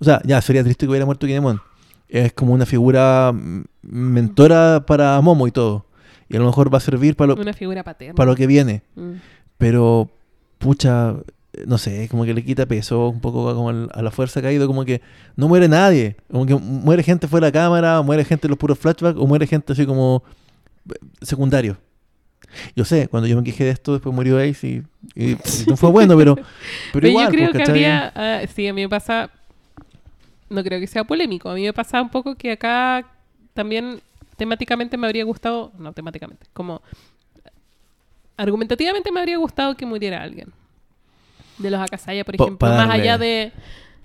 O 0.00 0.04
sea, 0.04 0.20
ya, 0.24 0.40
sería 0.40 0.64
triste 0.64 0.84
que 0.84 0.90
hubiera 0.90 1.06
muerto 1.06 1.24
Kinemon. 1.24 1.60
Es 2.08 2.32
como 2.32 2.52
una 2.52 2.66
figura 2.66 3.30
mm, 3.32 3.62
mentora 3.82 4.84
para 4.84 5.20
Momo 5.20 5.46
y 5.46 5.52
todo. 5.52 5.86
Y 6.28 6.34
a 6.34 6.40
lo 6.40 6.46
mejor 6.46 6.74
va 6.74 6.78
a 6.78 6.80
servir 6.80 7.14
para 7.14 7.34
lo, 7.34 7.40
Una 7.40 7.52
figura 7.52 7.84
paterna. 7.84 8.16
para 8.16 8.32
lo 8.32 8.36
que 8.36 8.48
viene. 8.48 8.82
Mm. 8.96 9.12
Pero, 9.58 10.10
pucha, 10.58 11.14
no 11.68 11.78
sé, 11.78 12.08
como 12.08 12.24
que 12.24 12.34
le 12.34 12.44
quita 12.44 12.66
peso 12.66 13.10
un 13.10 13.20
poco 13.20 13.54
como 13.54 13.68
a 13.70 14.02
la 14.02 14.10
fuerza 14.10 14.42
caído, 14.42 14.66
como 14.66 14.84
que 14.84 15.02
no 15.36 15.46
muere 15.46 15.68
nadie. 15.68 16.16
Como 16.32 16.46
que 16.46 16.56
muere 16.56 17.04
gente 17.04 17.28
fuera 17.28 17.46
de 17.46 17.52
cámara, 17.52 18.02
muere 18.02 18.24
gente 18.24 18.48
en 18.48 18.50
los 18.50 18.58
puros 18.58 18.76
flashbacks, 18.76 19.20
o 19.20 19.26
muere 19.28 19.46
gente 19.46 19.72
así 19.72 19.86
como 19.86 20.24
eh, 20.90 20.94
secundario. 21.22 21.76
Yo 22.74 22.84
sé, 22.84 23.08
cuando 23.08 23.26
yo 23.26 23.36
me 23.36 23.44
quejé 23.44 23.64
de 23.64 23.70
esto, 23.70 23.92
después 23.92 24.14
murió 24.14 24.38
Ace 24.38 24.66
y, 24.66 24.82
y- 25.14 25.32
y 25.32 25.36
no 25.68 25.76
fue 25.76 25.90
bueno, 25.90 26.16
pero, 26.16 26.34
pero, 26.36 26.46
Pero 26.92 27.08
igual, 27.08 27.26
yo 27.26 27.30
creo 27.32 27.50
pues, 27.52 27.64
que 27.64 27.70
habría. 27.70 28.12
ah, 28.14 28.40
sí, 28.54 28.66
a 28.68 28.72
mí 28.74 28.82
me 28.82 28.88
pasa. 28.88 29.30
No 30.48 30.62
creo 30.62 30.78
que 30.80 30.86
sea 30.86 31.04
polémico. 31.04 31.50
A 31.50 31.54
mí 31.54 31.62
me 31.62 31.72
pasa 31.72 32.00
un 32.00 32.08
poco 32.08 32.34
que 32.36 32.52
acá 32.52 33.04
también 33.52 34.00
temáticamente 34.36 34.96
me 34.96 35.06
habría 35.06 35.24
gustado. 35.24 35.72
No, 35.78 35.92
temáticamente. 35.92 36.46
Como. 36.52 36.82
Argumentativamente 38.36 39.10
me 39.10 39.20
habría 39.20 39.38
gustado 39.38 39.76
que 39.76 39.86
muriera 39.86 40.22
alguien. 40.22 40.52
De 41.58 41.70
los 41.70 41.80
Akasaya, 41.80 42.24
por 42.24 42.34
ejemplo. 42.34 42.68
Más 42.68 42.90
allá 42.90 43.18
de 43.18 43.52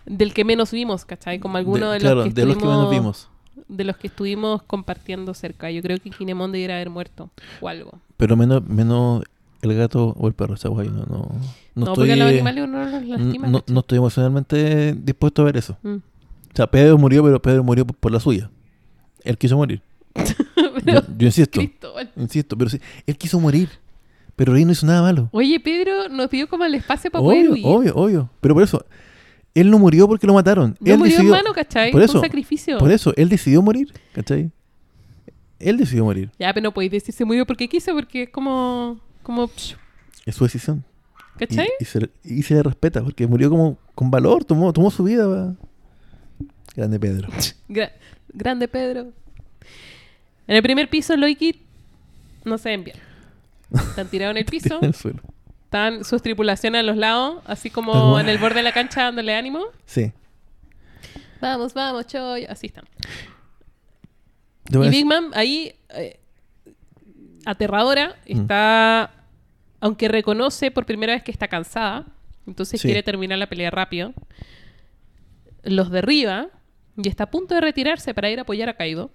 del 0.06 0.34
que 0.34 0.44
menos 0.44 0.72
vimos, 0.72 1.06
¿cachai? 1.06 1.40
Como 1.40 1.58
alguno 1.58 1.92
de, 1.92 2.00
claro, 2.00 2.16
los 2.16 2.28
que 2.30 2.34
de 2.34 2.46
los 2.46 2.58
que 2.58 2.66
menos 2.66 2.90
vimos. 2.90 3.30
De 3.72 3.84
los 3.86 3.98
que 3.98 4.08
estuvimos 4.08 4.62
compartiendo 4.64 5.34
cerca. 5.34 5.72
Yo 5.72 5.82
creo 5.82 5.98
que 6.00 6.10
Kinemon 6.12 6.52
debiera 6.52 6.76
haber 6.76 6.90
muerto 6.90 7.32
o 7.62 7.68
algo. 7.68 8.00
Pero 8.18 8.36
menos, 8.38 8.64
menos 8.68 9.24
el 9.62 9.74
gato 9.76 10.14
o 10.18 10.28
el 10.28 10.34
perro, 10.34 10.56
esa 10.56 10.70
guay. 10.70 10.90
No, 10.90 10.98
no, 10.98 11.06
no, 11.06 11.30
No, 11.76 11.84
estoy, 11.88 11.96
porque 12.10 12.16
los 12.16 12.28
animales 12.30 12.64
uno 12.66 12.84
los 12.84 12.92
no, 13.04 13.18
lastima. 13.18 13.48
no- 13.48 13.64
no 13.68 13.80
estoy 13.80 13.98
emocionalmente 13.98 14.94
dispuesto 14.94 15.42
a 15.42 15.46
ver 15.46 15.58
eso. 15.58 15.78
Mm. 15.84 15.96
O 15.96 16.56
sea, 16.56 16.68
Pedro 16.68 16.98
murió, 16.98 17.24
pero 17.24 17.42
Pedro 17.42 17.64
murió 17.64 17.86
por, 17.88 17.96
por 17.96 18.12
la 18.12 18.20
suya. 18.20 18.50
Él 19.24 19.38
quiso 19.38 19.56
morir. 19.58 19.82
Pero, 20.84 21.02
Yo, 21.02 21.08
yo 21.18 21.28
insisto, 21.28 21.60
Cristóbal. 21.60 22.12
insisto, 22.18 22.58
pero 22.58 22.70
sí, 22.70 22.80
él 23.06 23.18
quiso 23.18 23.40
morir. 23.40 23.70
Pero 24.36 24.54
Rey 24.54 24.66
no 24.66 24.72
hizo 24.72 24.86
nada 24.88 25.02
malo. 25.02 25.30
Oye, 25.32 25.60
Pedro 25.60 26.10
nos 26.10 26.30
dio 26.30 26.50
como 26.50 26.64
el 26.66 26.74
espacio 26.74 27.12
para 27.12 27.24
poder 27.24 27.50
huir. 27.52 27.64
obvio, 27.66 27.94
obvio. 27.96 28.30
Pero 28.42 28.56
por 28.56 28.64
eso, 28.64 28.84
él 29.54 29.70
no 29.70 29.80
murió 29.80 30.08
porque 30.08 30.26
lo 30.28 30.34
mataron. 30.34 30.76
No 30.80 30.92
él 30.94 30.98
murió 30.98 31.16
decidió, 31.18 31.36
en 31.36 31.44
mano, 31.44 31.54
¿cachai? 31.54 31.92
por 31.92 32.02
eso, 32.02 32.18
un 32.20 32.24
sacrificio. 32.24 32.78
Por 32.78 32.92
eso, 32.92 33.14
él 33.18 33.30
decidió 33.30 33.62
morir, 33.62 33.92
¿cachai? 34.14 34.52
Él 35.60 35.78
decidió 35.78 36.04
morir. 36.06 36.32
Ya, 36.40 36.54
pero 36.54 36.64
no 36.64 36.74
podéis 36.74 36.92
decir 36.92 37.14
se 37.14 37.24
murió 37.26 37.46
porque 37.46 37.68
quiso, 37.70 37.94
porque 37.94 38.24
es 38.24 38.30
como... 38.30 39.00
como 39.24 39.48
psh, 39.48 39.76
Es 40.26 40.36
su 40.36 40.44
decisión. 40.44 40.84
¿Cachai? 41.38 41.70
y 41.80 41.86
se, 41.86 42.10
y 42.24 42.44
se 42.44 42.54
le 42.56 42.64
respeta, 42.64 43.02
porque 43.04 43.26
murió 43.28 43.50
como 43.50 43.78
con 43.96 44.12
valor, 44.12 44.44
tomó, 44.44 44.72
tomó 44.74 44.92
su 44.92 45.04
vida. 45.04 45.56
Grande 46.76 47.00
Pedro. 47.00 47.28
Gra- 47.70 47.92
grande 48.34 48.68
Pedro. 48.68 49.12
En 50.48 50.56
el 50.56 50.64
primer 50.64 50.90
piso, 50.90 51.16
Loiki 51.16 51.62
no 52.44 52.58
se 52.58 52.76
bien. 52.78 52.98
Están 53.74 54.08
tirados 54.08 54.32
en 54.34 54.38
el 54.38 54.46
piso. 54.46 54.80
en 54.82 54.86
el 54.86 54.94
suelo. 54.96 55.22
Están 55.72 56.04
sus 56.04 56.22
tripulaciones 56.22 56.80
a 56.82 56.84
los 56.84 56.98
lados, 56.98 57.42
así 57.46 57.70
como 57.70 58.20
en 58.20 58.28
el 58.28 58.38
borde 58.40 58.56
de 58.56 58.64
la 58.64 58.74
cancha 58.74 59.04
dándole 59.04 59.34
ánimo. 59.34 59.64
Sí. 59.86 60.12
Vamos, 61.40 61.74
vamos, 61.74 62.06
Choy. 62.08 62.44
Así 62.44 62.68
están. 62.68 62.84
Y 64.70 64.90
Big 64.90 65.06
Mom 65.06 65.32
ahí, 65.34 65.74
eh, 65.96 66.20
aterradora, 67.46 68.18
Mm. 68.28 68.42
está, 68.42 69.12
aunque 69.80 70.10
reconoce 70.10 70.72
por 70.72 70.86
primera 70.86 71.14
vez 71.14 71.24
que 71.24 71.32
está 71.32 71.48
cansada, 71.48 72.06
entonces 72.46 72.82
Sí. 72.82 72.90
quiere 72.90 73.02
terminar 73.02 73.38
la 73.38 73.48
pelea 73.48 73.72
rápido, 73.72 74.14
los 75.64 75.90
derriba 75.90 76.50
y 76.98 77.08
está 77.08 77.24
a 77.24 77.32
punto 77.32 77.56
de 77.56 77.62
retirarse 77.62 78.14
para 78.14 78.30
ir 78.30 78.40
a 78.40 78.42
apoyar 78.42 78.68
a 78.68 78.74
Kaido, 78.76 79.10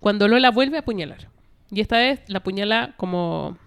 cuando 0.00 0.28
Lola 0.28 0.50
vuelve 0.50 0.78
a 0.78 0.80
apuñalar. 0.80 1.28
Y 1.70 1.82
esta 1.82 1.98
vez 1.98 2.20
la 2.26 2.38
apuñala 2.38 2.94
como... 2.96 3.58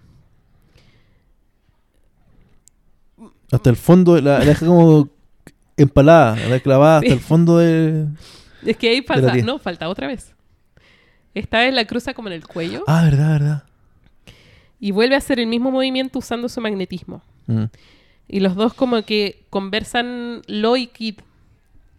Hasta 3.52 3.70
el 3.70 3.76
fondo, 3.76 4.20
la, 4.20 4.38
la 4.40 4.44
deja 4.44 4.66
como 4.66 5.08
empalada, 5.76 6.36
la 6.48 6.58
clavada 6.60 6.98
hasta 6.98 7.12
el 7.12 7.20
fondo 7.20 7.58
de... 7.58 8.06
Es 8.64 8.76
que 8.76 8.88
ahí 8.88 9.02
falta... 9.02 9.34
No, 9.36 9.58
falta 9.58 9.88
otra 9.88 10.06
vez. 10.06 10.34
Esta 11.34 11.60
vez 11.60 11.72
la 11.74 11.84
cruza 11.86 12.12
como 12.14 12.28
en 12.28 12.34
el 12.34 12.46
cuello 12.46 12.84
Ah, 12.86 13.02
verdad, 13.04 13.30
verdad. 13.32 13.62
y 14.80 14.90
vuelve 14.90 15.14
a 15.14 15.18
hacer 15.18 15.38
el 15.38 15.46
mismo 15.46 15.70
movimiento 15.70 16.18
usando 16.18 16.48
su 16.48 16.60
magnetismo. 16.60 17.22
Mm. 17.46 17.64
Y 18.28 18.40
los 18.40 18.54
dos 18.54 18.74
como 18.74 19.02
que 19.02 19.44
conversan 19.50 20.42
Lo 20.46 20.76
y 20.76 20.86
Kid. 20.88 21.16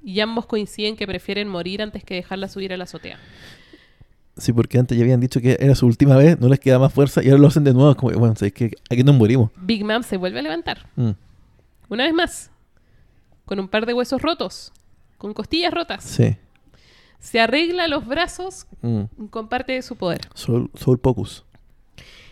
y 0.04 0.20
ambos 0.20 0.46
coinciden 0.46 0.96
que 0.96 1.06
prefieren 1.08 1.48
morir 1.48 1.82
antes 1.82 2.04
que 2.04 2.16
dejarla 2.16 2.48
subir 2.48 2.74
a 2.74 2.78
la 2.78 2.84
azotea. 2.86 3.18
Sí, 4.38 4.52
porque 4.52 4.80
antes 4.80 4.98
ya 4.98 5.04
habían 5.04 5.20
dicho 5.20 5.40
que 5.42 5.58
era 5.60 5.76
su 5.76 5.86
última 5.86 6.16
vez, 6.18 6.40
no 6.40 6.48
les 6.50 6.60
queda 6.60 6.80
más 6.80 6.92
fuerza 6.92 7.24
y 7.24 7.28
ahora 7.30 7.40
lo 7.42 7.48
hacen 7.48 7.64
de 7.64 7.74
nuevo. 7.74 7.94
Como, 7.96 8.12
bueno, 8.18 8.34
es 8.40 8.52
que 8.54 8.72
aquí 8.90 9.04
nos 9.04 9.16
morimos. 9.16 9.52
Big 9.58 9.86
Mom 9.86 10.02
se 10.04 10.18
vuelve 10.18 10.40
a 10.40 10.42
levantar. 10.42 10.88
Mm. 10.96 11.12
Una 11.94 12.06
vez 12.06 12.14
más. 12.14 12.50
Con 13.46 13.60
un 13.60 13.68
par 13.68 13.86
de 13.86 13.94
huesos 13.94 14.20
rotos. 14.20 14.72
Con 15.20 15.34
costillas 15.36 15.72
rotas. 15.72 16.04
Sí. 16.04 16.36
Se 17.20 17.40
arregla 17.40 17.88
los 17.88 18.06
brazos 18.08 18.66
Mm. 18.82 19.04
con 19.30 19.48
parte 19.48 19.74
de 19.74 19.82
su 19.84 19.96
poder. 19.96 20.22
Soul, 20.34 20.72
Soul 20.74 21.00
Pocus. 21.00 21.46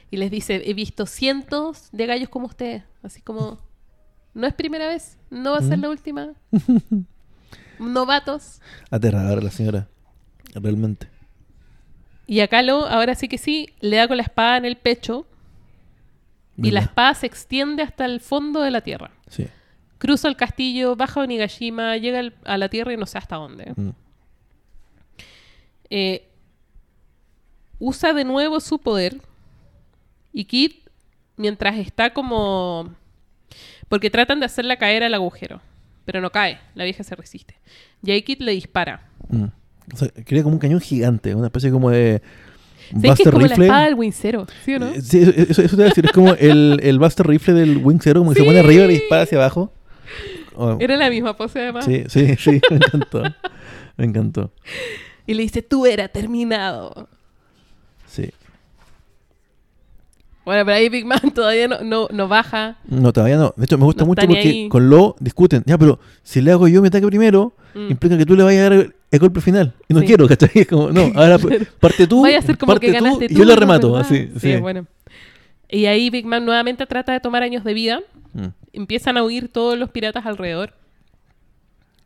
Y 0.09 0.17
les 0.17 0.31
dice, 0.31 0.63
he 0.65 0.73
visto 0.73 1.05
cientos 1.05 1.89
de 1.91 2.07
gallos 2.07 2.27
como 2.29 2.47
ustedes. 2.47 2.83
Así 3.03 3.21
como, 3.21 3.59
no 4.33 4.47
es 4.47 4.53
primera 4.55 4.87
vez, 4.87 5.17
no 5.29 5.51
va 5.51 5.59
a 5.59 5.61
ser 5.61 5.77
Mm. 5.77 5.81
la 5.81 5.89
última. 5.91 6.33
Novatos. 7.79 8.61
Aterradora 8.89 9.41
la 9.41 9.51
señora. 9.51 9.87
Realmente. 10.55 11.07
Y 12.27 12.39
a 12.39 12.47
Calo, 12.47 12.85
ahora 12.87 13.13
sí 13.15 13.27
que 13.27 13.37
sí, 13.37 13.69
le 13.79 13.97
da 13.97 14.07
con 14.07 14.17
la 14.17 14.23
espada 14.23 14.57
en 14.57 14.65
el 14.65 14.75
pecho. 14.77 15.27
Y 16.57 16.71
la 16.71 16.81
espada 16.81 17.13
se 17.13 17.25
extiende 17.25 17.81
hasta 17.81 18.05
el 18.05 18.19
fondo 18.19 18.61
de 18.61 18.71
la 18.71 18.81
tierra. 18.81 19.11
Sí. 19.27 19.47
Cruza 19.97 20.27
el 20.27 20.35
castillo, 20.35 20.95
baja 20.95 21.19
a 21.19 21.23
Onigashima, 21.23 21.97
llega 21.97 22.33
a 22.45 22.57
la 22.57 22.69
tierra 22.69 22.93
y 22.93 22.97
no 22.97 23.05
sé 23.05 23.17
hasta 23.17 23.35
dónde. 23.35 23.73
Mm. 23.75 23.89
Eh, 25.89 26.27
usa 27.79 28.13
de 28.13 28.23
nuevo 28.23 28.59
su 28.59 28.79
poder. 28.79 29.21
Y 30.33 30.45
Kid, 30.45 30.71
mientras 31.37 31.77
está 31.77 32.13
como... 32.13 32.95
Porque 33.89 34.09
tratan 34.09 34.39
de 34.39 34.45
hacerla 34.45 34.77
caer 34.77 35.03
al 35.03 35.13
agujero. 35.13 35.61
Pero 36.05 36.21
no 36.21 36.31
cae, 36.31 36.59
la 36.75 36.83
vieja 36.83 37.03
se 37.03 37.15
resiste. 37.15 37.59
Y 38.03 38.11
ahí 38.11 38.21
Kid 38.21 38.39
le 38.39 38.53
dispara. 38.53 39.09
Mm. 39.29 39.45
O 39.93 39.97
sea, 39.97 40.09
quería 40.09 40.43
como 40.43 40.55
un 40.55 40.59
cañón 40.59 40.79
gigante, 40.79 41.35
una 41.35 41.47
especie 41.47 41.71
como 41.71 41.89
de 41.89 42.21
¿Sabes 42.91 43.01
que 43.01 43.07
es 43.23 43.31
Buster 43.31 43.33
como 43.33 43.41
la 43.41 43.47
Rifle. 43.49 43.65
espada 43.65 43.85
del 43.85 43.95
Wincero? 43.95 44.47
¿Sí 44.65 44.75
o 44.75 44.79
no? 44.79 44.87
Eh, 44.89 45.01
Sí, 45.01 45.19
eso, 45.21 45.31
eso- 45.31 45.61
eso 45.61 45.75
te 45.75 45.81
iba 45.81 45.85
a 45.85 45.89
decir, 45.89 46.05
es 46.05 46.11
como 46.11 46.33
el, 46.39 46.79
el 46.83 46.99
Buster 46.99 47.25
Rifle 47.27 47.53
del 47.53 47.77
Wing 47.77 47.99
Zero, 48.01 48.19
como 48.21 48.31
que 48.31 48.39
Sí. 48.39 48.41
se 48.41 48.47
pone 48.47 48.59
arriba 48.59 48.83
y 48.83 48.87
le 48.87 48.93
dispara 48.93 49.21
hacia 49.23 49.37
abajo. 49.37 49.71
Oh, 50.55 50.77
Era 50.79 50.97
la 50.97 51.09
misma 51.09 51.35
pose 51.37 51.59
además. 51.59 51.85
sí, 51.85 52.03
sí, 52.07 52.35
sí, 52.37 52.61
me 52.69 52.75
encantó. 52.77 53.23
Me 53.97 54.05
encantó. 54.05 54.51
Y 55.25 55.33
le 55.33 55.43
dice, 55.43 55.61
tú 55.61 55.85
eras 55.85 56.11
terminado. 56.11 57.07
Sí. 58.07 58.29
Bueno, 60.43 60.65
pero 60.65 60.75
ahí 60.77 60.89
Big 60.89 61.05
Man 61.05 61.19
todavía 61.35 61.67
no, 61.67 61.81
no, 61.81 62.07
no 62.11 62.27
baja. 62.27 62.77
No, 62.87 63.13
todavía 63.13 63.37
no. 63.37 63.53
De 63.55 63.65
hecho, 63.65 63.77
me 63.77 63.85
gusta 63.85 64.01
No 64.03 64.07
mucho 64.07 64.21
porque 64.25 64.39
ahí. 64.39 64.69
con 64.69 64.89
Lo 64.89 65.15
discuten. 65.19 65.63
Ya, 65.65 65.77
pero 65.77 65.99
si 66.23 66.41
le 66.41 66.51
hago 66.51 66.67
yo 66.67 66.81
mi 66.81 66.87
ataque 66.87 67.07
primero, 67.07 67.53
Mm. 67.73 67.89
implica 67.91 68.17
que 68.17 68.25
tú 68.25 68.35
le 68.35 68.43
vayas 68.43 68.65
a 68.69 68.75
dar 68.75 68.95
el, 69.11 69.15
el 69.15 69.19
golpe 69.19 69.41
final. 69.41 69.73
Y 69.87 69.93
no 69.93 69.99
Sí. 69.99 70.05
quiero, 70.07 70.27
¿cachai? 70.27 70.49
Es 70.53 70.67
como, 70.67 70.89
no, 70.91 71.11
ahora 71.15 71.37
parte 71.79 72.07
tú, 72.07 72.21
Vaya 72.23 72.39
a 72.39 72.41
ser 72.41 72.57
como 72.57 72.73
parte 72.73 72.87
que 72.87 72.97
tú 72.97 73.03
ganaste 73.03 73.25
y 73.25 73.27
tú. 73.29 73.33
yo 73.35 73.45
¿no? 73.45 73.55
remato. 73.55 73.95
Así, 73.97 74.29
sí. 74.39 74.55
bueno. 74.57 74.85
Y 75.69 75.85
ahí 75.85 76.09
Big 76.09 76.25
Man 76.25 76.45
nuevamente 76.45 76.85
trata 76.85 77.13
de 77.13 77.19
tomar 77.19 77.43
años 77.43 77.63
de 77.63 77.73
vida. 77.73 78.01
Mm. 78.33 78.47
Empiezan 78.73 79.17
a 79.17 79.23
huir 79.23 79.47
todos 79.49 79.77
los 79.77 79.89
piratas 79.89 80.25
alrededor. 80.25 80.73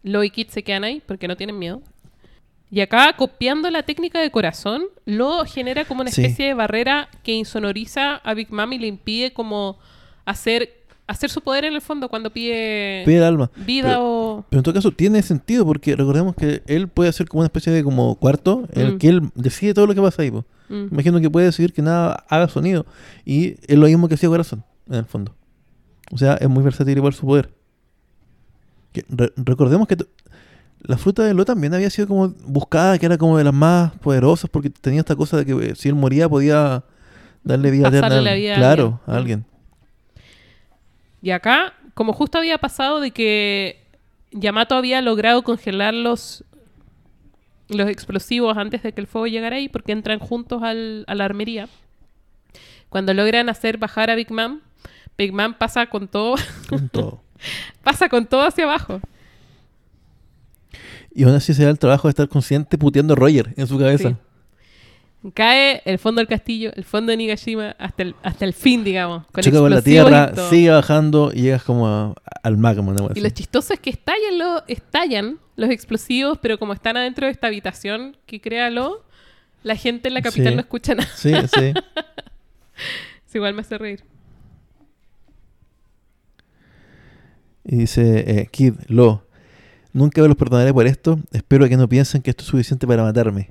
Lo 0.03 0.23
y 0.23 0.29
Kid 0.29 0.49
se 0.49 0.63
quedan 0.63 0.83
ahí 0.83 1.01
porque 1.05 1.27
no 1.27 1.35
tienen 1.35 1.57
miedo. 1.57 1.81
Y 2.71 2.81
acá, 2.81 3.13
copiando 3.15 3.69
la 3.71 3.83
técnica 3.83 4.19
de 4.19 4.29
corazón, 4.31 4.83
Lo 5.05 5.45
genera 5.45 5.85
como 5.85 6.01
una 6.01 6.11
Sí. 6.11 6.21
especie 6.23 6.47
de 6.47 6.53
barrera 6.55 7.09
que 7.23 7.31
insonoriza 7.31 8.15
a 8.17 8.33
Big 8.33 8.51
Mom 8.51 8.73
y 8.73 8.79
le 8.79 8.87
impide 8.87 9.33
como 9.33 9.77
hacer, 10.25 10.73
hacer 11.07 11.29
su 11.29 11.41
poder 11.41 11.65
en 11.65 11.73
el 11.73 11.81
fondo 11.81 12.09
cuando 12.09 12.31
pide 12.31 13.03
Pide 13.05 13.17
el 13.17 13.23
alma. 13.23 13.51
vida 13.65 13.89
Pero- 13.89 14.01
o... 14.03 14.45
Pero 14.49 14.59
en 14.59 14.63
todo 14.63 14.73
caso 14.73 14.91
tiene 14.91 15.21
sentido 15.21 15.65
porque 15.65 15.95
recordemos 15.95 16.35
que 16.35 16.63
él 16.67 16.87
puede 16.87 17.09
hacer 17.09 17.27
como 17.27 17.41
una 17.41 17.47
especie 17.47 17.71
de 17.71 17.83
como 17.83 18.15
cuarto 18.15 18.67
en 18.73 18.81
el 18.87 18.93
Mm. 18.93 18.97
que 18.97 19.07
él 19.09 19.21
decide 19.35 19.73
todo 19.73 19.85
lo 19.87 19.93
que 19.95 20.01
pasa 20.01 20.21
ahí. 20.23 20.31
po. 20.31 20.45
Mm. 20.69 20.87
Imagino 20.91 21.21
que 21.21 21.29
puede 21.29 21.45
decidir 21.45 21.73
que 21.73 21.81
nada 21.83 22.25
haga 22.29 22.47
sonido. 22.47 22.85
Y 23.23 23.55
es 23.67 23.77
lo 23.77 23.85
mismo 23.85 24.07
que 24.07 24.15
hacía 24.15 24.29
Corazón, 24.29 24.63
en 24.89 24.95
el 24.95 25.05
fondo. 25.05 25.35
O 26.11 26.17
sea, 26.17 26.35
es 26.35 26.49
muy 26.49 26.63
versátil 26.63 26.97
igual 26.97 27.13
su 27.13 27.25
poder. 27.25 27.49
Que 28.91 29.05
re- 29.09 29.31
recordemos 29.37 29.87
que 29.87 29.97
la 30.81 30.97
fruta 30.97 31.23
de 31.23 31.33
Lo 31.33 31.45
también 31.45 31.73
había 31.73 31.89
sido 31.89 32.07
como 32.07 32.29
buscada, 32.47 32.97
que 32.97 33.05
era 33.05 33.17
como 33.17 33.37
de 33.37 33.43
las 33.43 33.53
más 33.53 33.91
poderosas, 33.99 34.49
porque 34.49 34.69
tenía 34.69 34.99
esta 35.01 35.15
cosa 35.15 35.37
de 35.37 35.45
que 35.45 35.51
eh, 35.53 35.75
si 35.75 35.89
él 35.89 35.95
moría 35.95 36.29
podía 36.29 36.83
darle 37.43 37.71
vida 37.71 37.85
Pasarle 37.91 38.07
eterna. 38.07 38.21
la 38.21 38.33
vida 38.35 38.53
a 38.53 38.57
claro, 38.57 38.83
alguien. 39.05 39.07
a 39.07 39.17
alguien. 39.17 39.45
Y 41.25 41.31
acá, 41.31 41.73
como 41.95 42.13
justo 42.13 42.37
había 42.37 42.59
pasado 42.59 42.99
de 42.99 43.09
que 43.09 43.81
Yamato 44.29 44.75
había 44.75 45.01
logrado 45.01 45.41
congelar 45.41 45.95
los, 45.95 46.43
los 47.67 47.89
explosivos 47.89 48.55
antes 48.57 48.83
de 48.83 48.91
que 48.93 49.01
el 49.01 49.07
fuego 49.07 49.25
llegara 49.25 49.55
ahí, 49.55 49.67
porque 49.67 49.91
entran 49.91 50.19
juntos 50.19 50.61
al- 50.61 51.03
a 51.07 51.15
la 51.15 51.25
armería. 51.25 51.67
Cuando 52.89 53.11
logran 53.15 53.49
hacer 53.49 53.79
bajar 53.79 54.11
a 54.11 54.15
Big 54.15 54.29
Mom, 54.31 54.59
Big 55.17 55.33
Mom 55.33 55.55
pasa 55.55 55.87
con 55.87 56.07
todo, 56.07 56.35
Con 56.69 56.89
todo. 56.93 57.23
pasa 57.81 58.07
con 58.07 58.27
todo 58.27 58.43
hacia 58.43 58.65
abajo. 58.65 59.01
Y 61.11 61.23
aún 61.23 61.33
así 61.33 61.55
se 61.55 61.63
da 61.63 61.71
el 61.71 61.79
trabajo 61.79 62.07
de 62.07 62.11
estar 62.11 62.27
consciente 62.29 62.77
puteando 62.77 63.13
a 63.13 63.15
Roger 63.15 63.51
en 63.57 63.65
su 63.65 63.79
cabeza. 63.79 64.09
Sí. 64.09 64.15
Cae 65.33 65.81
el 65.85 65.97
fondo 65.97 66.19
del 66.19 66.27
castillo, 66.27 66.71
el 66.75 66.83
fondo 66.83 67.09
de 67.11 67.17
Nigashima, 67.17 67.75
hasta 67.79 68.03
el, 68.03 68.15
hasta 68.21 68.45
el 68.45 68.53
fin, 68.53 68.83
digamos. 68.83 69.25
Con 69.31 69.43
Choca 69.43 69.57
con 69.59 69.71
la 69.71 69.79
y 69.79 69.81
tierra, 69.81 70.33
sigue 70.49 70.69
bajando 70.69 71.31
y 71.33 71.41
llegas 71.41 71.63
como 71.63 71.87
a- 71.87 72.13
al 72.43 72.57
magma. 72.57 72.93
wea 72.93 73.09
Y 73.15 73.21
lo 73.21 73.29
chistoso 73.31 73.73
es 73.73 73.79
que 73.79 73.89
estallan, 73.89 74.37
lo, 74.37 74.63
estallan 74.67 75.39
los 75.55 75.69
explosivos, 75.71 76.37
pero 76.41 76.59
como 76.59 76.73
están 76.73 76.95
adentro 76.97 77.25
de 77.25 77.31
esta 77.31 77.47
habitación 77.47 78.17
que 78.27 78.39
crea 78.39 78.69
lo, 78.69 79.03
la 79.63 79.75
gente 79.75 80.09
en 80.09 80.13
la 80.13 80.21
capital 80.21 80.49
Sí. 80.49 80.55
no 80.55 80.61
escucha 80.61 80.95
nada. 80.95 81.09
Sí, 81.15 81.33
sí. 81.55 81.73
Es 83.27 83.33
igual 83.35 83.53
me 83.53 83.61
hace 83.61 83.77
reír. 83.77 84.03
Y 87.63 87.77
dice, 87.77 88.41
eh, 88.41 88.47
Kid, 88.51 88.73
Lo, 88.87 89.23
nunca 89.91 90.21
los 90.21 90.35
perdonaré 90.35 90.73
por 90.73 90.85
esto. 90.85 91.19
Espero 91.31 91.67
que 91.67 91.77
no 91.77 91.89
piensen 91.89 92.21
que 92.21 92.29
esto 92.29 92.43
es 92.43 92.49
suficiente 92.49 92.85
para 92.85 93.03
matarme. 93.03 93.49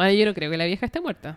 Bueno, 0.00 0.14
yo 0.14 0.24
no 0.24 0.32
creo 0.32 0.50
que 0.50 0.56
la 0.56 0.64
vieja 0.64 0.86
esté 0.86 0.98
muerta. 0.98 1.36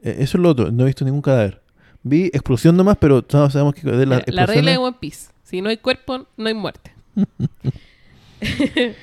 Eh, 0.00 0.18
eso 0.20 0.38
es 0.38 0.42
lo 0.42 0.50
otro, 0.50 0.70
no 0.70 0.84
he 0.84 0.86
visto 0.86 1.04
ningún 1.04 1.22
cadáver. 1.22 1.60
Vi 2.04 2.26
explosión 2.26 2.76
nomás, 2.76 2.96
pero 3.00 3.20
todos 3.20 3.52
sabemos 3.52 3.74
que 3.74 3.80
de 3.80 4.06
Mira, 4.06 4.22
la 4.28 4.46
regla 4.46 4.70
de 4.70 4.78
One 4.78 4.96
Piece. 5.00 5.32
Si 5.42 5.60
no 5.60 5.70
hay 5.70 5.78
cuerpo, 5.78 6.24
no 6.36 6.46
hay 6.46 6.54
muerte. 6.54 6.92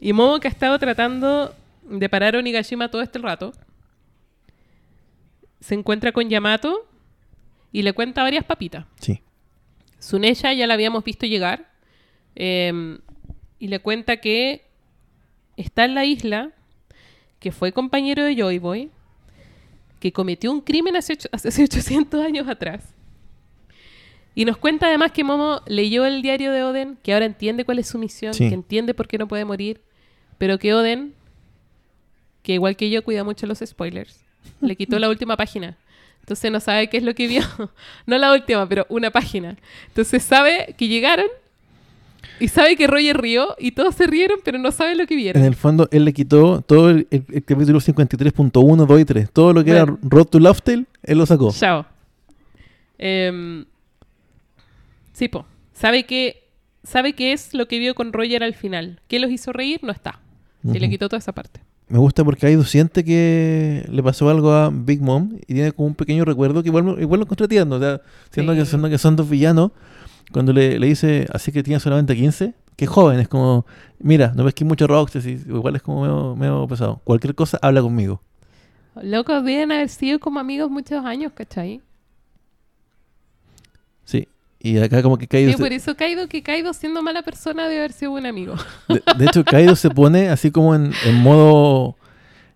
y 0.00 0.14
Momo 0.14 0.40
que 0.40 0.48
ha 0.48 0.50
estado 0.50 0.78
tratando 0.78 1.54
de 1.82 2.08
parar 2.08 2.34
a 2.34 2.38
Onigashima 2.38 2.90
todo 2.90 3.02
este 3.02 3.18
rato, 3.18 3.52
se 5.60 5.74
encuentra 5.74 6.12
con 6.12 6.30
Yamato 6.30 6.88
y 7.72 7.82
le 7.82 7.92
cuenta 7.92 8.22
varias 8.22 8.46
papitas. 8.46 8.86
Sí, 9.00 9.20
Suneya 9.98 10.54
ya 10.54 10.66
la 10.66 10.72
habíamos 10.72 11.04
visto 11.04 11.26
llegar 11.26 11.70
eh, 12.36 12.98
y 13.58 13.68
le 13.68 13.80
cuenta 13.80 14.16
que 14.16 14.64
está 15.58 15.84
en 15.84 15.94
la 15.94 16.06
isla, 16.06 16.52
que 17.40 17.50
fue 17.52 17.72
compañero 17.72 18.22
de 18.24 18.36
Joy 18.36 18.58
Boy, 18.58 18.90
que 19.98 20.12
cometió 20.12 20.52
un 20.52 20.60
crimen 20.60 20.96
hace, 20.96 21.14
ocho- 21.14 21.28
hace 21.32 21.48
800 21.64 22.24
años 22.24 22.48
atrás. 22.48 22.84
Y 24.34 24.44
nos 24.44 24.56
cuenta 24.56 24.86
además 24.86 25.10
que 25.12 25.24
Momo 25.24 25.60
leyó 25.66 26.04
el 26.06 26.22
diario 26.22 26.52
de 26.52 26.62
Oden, 26.62 26.96
que 27.02 27.12
ahora 27.12 27.26
entiende 27.26 27.64
cuál 27.64 27.80
es 27.80 27.88
su 27.88 27.98
misión, 27.98 28.32
Sí. 28.32 28.48
que 28.48 28.54
entiende 28.54 28.94
por 28.94 29.08
qué 29.08 29.18
no 29.18 29.26
puede 29.26 29.44
morir, 29.44 29.80
pero 30.38 30.58
que 30.58 30.72
Oden, 30.72 31.14
que 32.42 32.52
igual 32.54 32.76
que 32.76 32.88
yo 32.90 33.02
cuida 33.02 33.24
mucho 33.24 33.46
los 33.46 33.58
spoilers, 33.58 34.20
le 34.60 34.76
quitó 34.76 34.98
la 34.98 35.08
última 35.08 35.36
página. 35.36 35.76
Entonces 36.20 36.52
no 36.52 36.60
sabe 36.60 36.88
qué 36.88 36.98
es 36.98 37.02
lo 37.02 37.14
que 37.14 37.26
vio. 37.26 37.42
No 38.06 38.16
la 38.18 38.32
última, 38.32 38.68
pero 38.68 38.86
una 38.88 39.10
página. 39.10 39.56
Entonces 39.88 40.22
sabe 40.22 40.74
que 40.78 40.86
llegaron 40.86 41.26
y 42.38 42.48
sabe 42.48 42.76
que 42.76 42.86
Roger 42.86 43.20
rió 43.20 43.54
y 43.58 43.72
todos 43.72 43.94
se 43.94 44.06
rieron, 44.06 44.38
pero 44.44 44.58
no 44.58 44.70
sabe 44.72 44.94
lo 44.94 45.06
que 45.06 45.16
vieron. 45.16 45.40
en 45.42 45.46
el 45.48 45.54
fondo 45.54 45.88
él 45.92 46.04
le 46.04 46.12
quitó 46.12 46.60
todo 46.62 46.90
el, 46.90 47.06
el- 47.10 47.24
el 47.32 47.44
capítulo 47.44 47.80
53.1, 47.80 48.86
2 48.86 49.00
y 49.00 49.04
3. 49.04 49.30
Todo 49.32 49.52
lo 49.52 49.64
que 49.64 49.72
Bueno. 49.72 49.98
era 50.00 50.08
Road 50.08 50.26
to 50.26 50.38
Loftail, 50.40 50.86
él 51.02 51.18
lo 51.18 51.26
sacó. 51.26 51.52
Chao. 51.52 51.86
Em, 52.98 53.64
sí, 55.12 55.28
po. 55.28 55.46
Sabe 55.72 56.04
que, 56.04 56.48
sabe 56.82 57.14
qué 57.14 57.32
es 57.32 57.54
lo 57.54 57.66
que 57.68 57.78
vio 57.78 57.94
con 57.94 58.12
Roger 58.12 58.42
al 58.42 58.54
final. 58.54 59.00
¿Qué 59.08 59.18
los 59.18 59.30
hizo 59.30 59.52
reír? 59.52 59.80
No 59.82 59.92
está. 59.92 60.20
Y 60.64 60.78
le 60.78 60.86
Ujú. 60.86 60.90
quitó 60.90 61.08
toda 61.08 61.18
esa 61.18 61.32
parte. 61.32 61.60
Me 61.88 61.98
gusta 61.98 62.22
porque 62.22 62.46
ahí 62.46 62.62
siente 62.64 63.02
que 63.04 63.84
le 63.90 64.02
pasó 64.02 64.28
algo 64.28 64.52
a 64.52 64.70
Big 64.72 65.00
Mom 65.00 65.38
y 65.48 65.54
tiene 65.54 65.72
como 65.72 65.88
un 65.88 65.94
pequeño 65.94 66.24
recuerdo 66.24 66.62
que 66.62 66.68
igual, 66.68 66.96
igual 67.00 67.18
lo 67.20 67.24
encontré 67.24 67.48
tierno, 67.48 67.76
O 67.76 67.80
sea, 67.80 68.00
siendo, 68.30 68.52
Sí. 68.52 68.58
que, 68.60 68.64
siendo 68.66 68.88
que 68.88 68.98
son 68.98 69.16
dos 69.16 69.28
villanos, 69.28 69.72
cuando 70.32 70.52
le, 70.52 70.78
le 70.78 70.86
dice, 70.86 71.26
así 71.32 71.52
que 71.52 71.62
tiene 71.62 71.80
solamente 71.80 72.14
15, 72.16 72.54
que 72.76 72.86
joven, 72.86 73.20
es 73.20 73.28
como, 73.28 73.66
mira, 73.98 74.32
no 74.34 74.44
ves 74.44 74.54
que 74.54 74.64
hay 74.64 74.68
mucho 74.68 74.86
y 75.14 75.28
igual 75.30 75.76
es 75.76 75.82
como 75.82 76.02
medio, 76.02 76.36
medio 76.36 76.66
pesado. 76.68 77.00
Cualquier 77.04 77.34
cosa, 77.34 77.58
habla 77.62 77.82
conmigo. 77.82 78.20
Locos, 79.02 79.44
deben 79.44 79.70
haber 79.72 79.88
sido 79.88 80.18
como 80.18 80.40
amigos 80.40 80.70
muchos 80.70 81.04
años, 81.04 81.32
¿cachai? 81.34 81.80
Sí. 84.04 84.26
Y 84.58 84.78
acá 84.78 85.02
como 85.02 85.16
que 85.16 85.26
Kaido... 85.26 85.50
Sí, 85.52 85.56
se- 85.56 85.62
por 85.62 85.72
eso 85.72 85.96
Kaido, 85.96 86.28
que 86.28 86.42
Kaido 86.42 86.72
siendo 86.74 87.02
mala 87.02 87.22
persona 87.22 87.64
debe 87.64 87.78
haber 87.78 87.92
sido 87.92 88.10
buen 88.12 88.26
amigo. 88.26 88.54
de, 88.88 89.02
de 89.16 89.24
hecho, 89.26 89.44
Kaido 89.44 89.74
se 89.76 89.90
pone 89.90 90.28
así 90.28 90.50
como 90.50 90.74
en, 90.74 90.92
en 91.06 91.14
modo... 91.16 91.96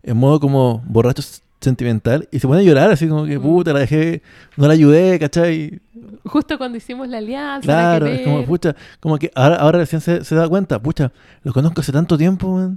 En 0.03 0.18
modo 0.18 0.39
como 0.39 0.83
borracho 0.87 1.22
s- 1.22 1.41
sentimental. 1.64 2.28
Y 2.30 2.38
se 2.38 2.46
pone 2.46 2.60
a 2.60 2.64
llorar 2.64 2.90
así 2.90 3.08
como 3.08 3.24
que, 3.24 3.38
puta, 3.40 3.72
la 3.72 3.80
dejé... 3.80 4.22
No 4.56 4.66
la 4.66 4.74
ayudé, 4.74 5.18
¿cachai? 5.18 5.80
Justo 6.24 6.56
cuando 6.58 6.78
hicimos 6.78 7.08
la 7.08 7.18
alianza. 7.18 7.66
Claro, 7.66 8.06
es 8.06 8.22
como, 8.22 8.44
pucha, 8.44 8.76
como 9.00 9.18
que 9.18 9.30
ahora, 9.34 9.56
ahora 9.56 9.78
recién 9.80 10.00
se, 10.00 10.24
se 10.24 10.34
da 10.34 10.48
cuenta, 10.48 10.80
pucha, 10.80 11.12
lo 11.42 11.52
conozco 11.52 11.80
hace 11.80 11.92
tanto 11.92 12.16
tiempo. 12.16 12.70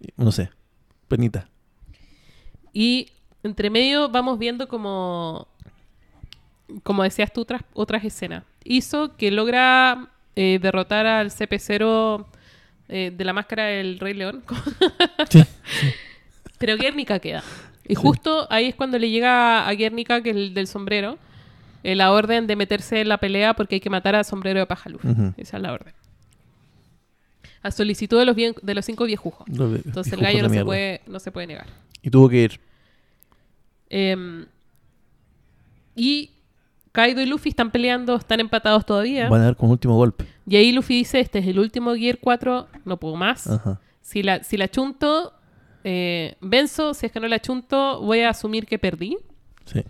Y, 0.00 0.08
No 0.16 0.32
sé, 0.32 0.50
penita. 1.08 1.48
Y 2.72 3.08
entre 3.42 3.70
medio 3.70 4.08
vamos 4.08 4.38
viendo 4.38 4.68
como, 4.68 5.48
como 6.82 7.02
decías 7.02 7.32
tú, 7.32 7.42
otras, 7.42 7.62
otras 7.74 8.04
escenas. 8.04 8.44
Hizo 8.64 9.16
que 9.16 9.30
logra 9.30 10.10
eh, 10.34 10.58
derrotar 10.60 11.06
al 11.06 11.30
CP0 11.30 12.26
eh, 12.88 13.12
de 13.16 13.24
la 13.24 13.32
máscara 13.32 13.64
del 13.64 13.98
Rey 13.98 14.14
León. 14.14 14.42
Sí, 15.30 15.42
Pero 16.58 16.76
Guernica 16.76 17.18
queda. 17.18 17.42
Y 17.88 17.94
Sí. 17.94 18.02
justo 18.02 18.46
ahí 18.50 18.66
es 18.66 18.74
cuando 18.74 18.98
le 18.98 19.08
llega 19.10 19.66
a 19.66 19.72
Guernica, 19.74 20.22
que 20.22 20.30
es 20.30 20.36
el 20.36 20.54
del 20.54 20.66
sombrero, 20.66 21.18
eh, 21.84 21.94
la 21.94 22.10
orden 22.12 22.46
de 22.46 22.56
meterse 22.56 23.00
en 23.00 23.08
la 23.08 23.18
pelea 23.18 23.54
porque 23.54 23.76
hay 23.76 23.80
que 23.80 23.90
matar 23.90 24.14
al 24.16 24.24
sombrero 24.24 24.58
de 24.60 24.66
paja 24.66 24.90
Luffy. 24.90 25.08
Ujú. 25.08 25.34
Esa 25.36 25.56
es 25.58 25.62
la 25.62 25.72
orden. 25.72 25.94
A 27.62 27.70
solicitud 27.70 28.18
de 28.18 28.24
los, 28.24 28.34
bien- 28.36 28.54
de 28.62 28.74
los 28.74 28.84
cinco 28.84 29.04
viejujos. 29.04 29.46
Entonces 29.48 30.12
el 30.12 30.20
gallo 30.20 30.42
no 30.42 30.48
se, 30.48 30.64
puede, 30.64 31.00
no 31.06 31.18
se 31.20 31.30
puede 31.32 31.46
negar. 31.48 31.66
Y 32.02 32.10
tuvo 32.10 32.28
que 32.28 32.42
ir. 32.42 32.60
Em, 33.88 34.46
y 35.94 36.30
Kaido 36.92 37.20
y 37.20 37.26
Luffy 37.26 37.50
están 37.50 37.70
peleando, 37.70 38.16
están 38.16 38.40
empatados 38.40 38.84
todavía. 38.86 39.28
Van 39.28 39.40
a 39.42 39.44
dar 39.44 39.56
como 39.56 39.72
último 39.72 39.96
golpe. 39.96 40.26
Y 40.46 40.56
ahí 40.56 40.72
Luffy 40.72 40.94
dice, 40.94 41.20
este 41.20 41.40
es 41.40 41.46
el 41.46 41.58
último 41.58 41.94
Gear 41.94 42.18
4, 42.20 42.68
no 42.84 42.96
puedo 42.98 43.16
más. 43.16 43.46
Ajá. 43.48 43.80
Si 44.00 44.22
la, 44.22 44.42
si 44.44 44.56
la 44.56 44.68
chunto, 44.68 45.32
eh, 45.88 46.34
venzo. 46.40 46.92
Si 46.94 47.06
es 47.06 47.12
que 47.12 47.20
no 47.20 47.28
la 47.28 47.40
chunto, 47.40 48.00
voy 48.00 48.20
a 48.20 48.30
asumir 48.30 48.66
que 48.66 48.78
perdí. 48.78 49.16
Sí. 49.64 49.82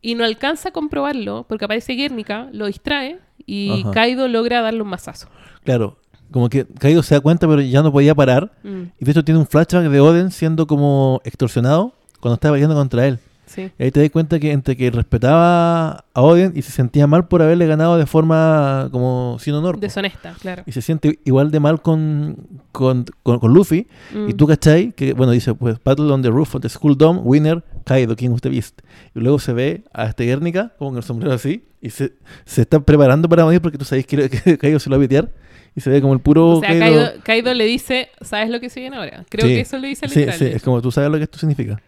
Y 0.00 0.14
no 0.16 0.24
alcanza 0.24 0.70
a 0.70 0.72
comprobarlo 0.72 1.46
porque 1.48 1.64
aparece 1.64 1.92
Guernica, 1.94 2.48
lo 2.52 2.66
distrae 2.66 3.20
y 3.46 3.82
Ajá. 3.82 3.90
Kaido 3.92 4.26
logra 4.28 4.60
darle 4.60 4.82
un 4.82 4.88
mazazo. 4.88 5.28
Claro, 5.64 5.96
como 6.32 6.48
que 6.48 6.66
Kaido 6.66 7.02
se 7.04 7.14
da 7.14 7.20
cuenta, 7.20 7.46
pero 7.46 7.60
ya 7.60 7.82
no 7.82 7.92
podía 7.92 8.14
parar. 8.14 8.50
Mm, 8.64 8.82
Y 8.98 9.04
de 9.04 9.10
hecho 9.12 9.24
tiene 9.24 9.38
un 9.38 9.46
flashback 9.46 9.84
de 9.88 10.00
Oden 10.00 10.30
siendo 10.32 10.66
como 10.66 11.20
extorsionado 11.24 11.94
cuando 12.20 12.34
estaba 12.34 12.54
peleando 12.54 12.74
contra 12.76 13.06
él. 13.06 13.18
Sí. 13.46 13.70
Y 13.78 13.82
ahí 13.82 13.90
te 13.90 14.00
das 14.00 14.10
cuenta 14.10 14.38
que 14.38 14.52
entre 14.52 14.76
que 14.76 14.90
respetaba 14.90 16.04
a 16.14 16.22
Oden 16.22 16.52
y 16.54 16.62
se 16.62 16.72
sentía 16.72 17.06
mal 17.06 17.28
por 17.28 17.42
haberle 17.42 17.66
ganado 17.66 17.96
de 17.96 18.06
forma 18.06 18.88
como 18.92 19.36
sin 19.40 19.54
honor. 19.54 19.76
po. 19.76 19.80
Deshonesta, 19.80 20.34
claro. 20.40 20.62
Y 20.66 20.72
se 20.72 20.82
siente 20.82 21.18
igual 21.24 21.50
de 21.50 21.60
mal 21.60 21.82
con, 21.82 22.36
con, 22.72 23.04
con, 23.22 23.38
con 23.38 23.52
Luffy. 23.52 23.86
Mm. 24.14 24.30
Y 24.30 24.34
tú, 24.34 24.46
¿cachai? 24.46 24.92
Que, 24.92 25.12
bueno, 25.12 25.32
dice, 25.32 25.54
pues, 25.54 25.76
Battle 25.82 26.10
on 26.12 26.22
the 26.22 26.30
Roof 26.30 26.54
of 26.54 26.62
the 26.62 26.68
School 26.68 26.96
Dome, 26.96 27.20
winner, 27.20 27.62
Kaido, 27.84 28.12
of 28.12 28.40
the 28.40 28.48
Beast. 28.48 28.80
Y 29.14 29.20
luego 29.20 29.38
se 29.38 29.52
ve 29.52 29.84
a 29.92 30.06
este 30.06 30.24
Guernica, 30.24 30.72
como 30.78 30.90
con 30.92 30.98
el 30.98 31.02
sombrero 31.04 31.34
así, 31.34 31.64
y 31.80 31.90
se, 31.90 32.12
se 32.44 32.62
está 32.62 32.80
preparando 32.80 33.28
para 33.28 33.44
morir 33.44 33.60
porque 33.60 33.78
tú 33.78 33.84
sabes 33.84 34.06
que, 34.06 34.28
que 34.44 34.58
Kaido 34.58 34.78
se 34.78 34.88
lo 34.90 34.96
va 34.98 35.04
a 35.04 35.08
pitear. 35.08 35.30
Y 35.74 35.80
se 35.80 35.88
ve 35.88 36.02
como 36.02 36.12
el 36.12 36.20
puro 36.20 36.58
O 36.58 36.60
sea, 36.60 36.68
Kaido, 36.78 37.08
Kaido 37.22 37.54
le 37.54 37.64
dice, 37.64 38.10
¿sabes 38.20 38.50
lo 38.50 38.60
que 38.60 38.68
se 38.68 38.80
viene 38.80 38.96
ahora? 38.96 39.24
Creo 39.30 39.46
Sí. 39.46 39.54
que 39.54 39.60
eso 39.60 39.78
le 39.78 39.88
dice 39.88 40.06
Sí, 40.06 40.18
literal. 40.20 40.38
sí, 40.38 40.44
es 40.44 40.62
como 40.62 40.82
tú 40.82 40.92
sabes 40.92 41.10
lo 41.10 41.16
que 41.16 41.24
esto 41.24 41.38
significa. 41.38 41.80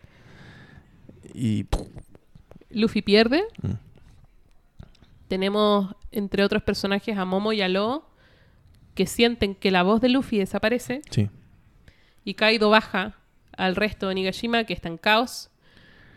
Y 1.34 1.66
Luffy 2.70 3.02
pierde. 3.02 3.42
Mm. 3.62 3.72
Tenemos, 5.28 5.94
entre 6.12 6.44
otros 6.44 6.62
personajes, 6.62 7.16
a 7.16 7.24
Momo 7.24 7.52
y 7.52 7.62
a 7.62 7.68
Lo, 7.68 8.08
que 8.94 9.06
sienten 9.06 9.54
que 9.54 9.70
la 9.70 9.82
voz 9.82 10.00
de 10.00 10.08
Luffy 10.08 10.38
desaparece. 10.38 11.02
sí, 11.10 11.28
Y 12.24 12.34
Kaido 12.34 12.70
baja 12.70 13.16
al 13.56 13.74
resto 13.76 14.08
de 14.08 14.14
Nigashima, 14.14 14.64
que 14.64 14.72
está 14.74 14.88
en 14.88 14.98
caos. 14.98 15.50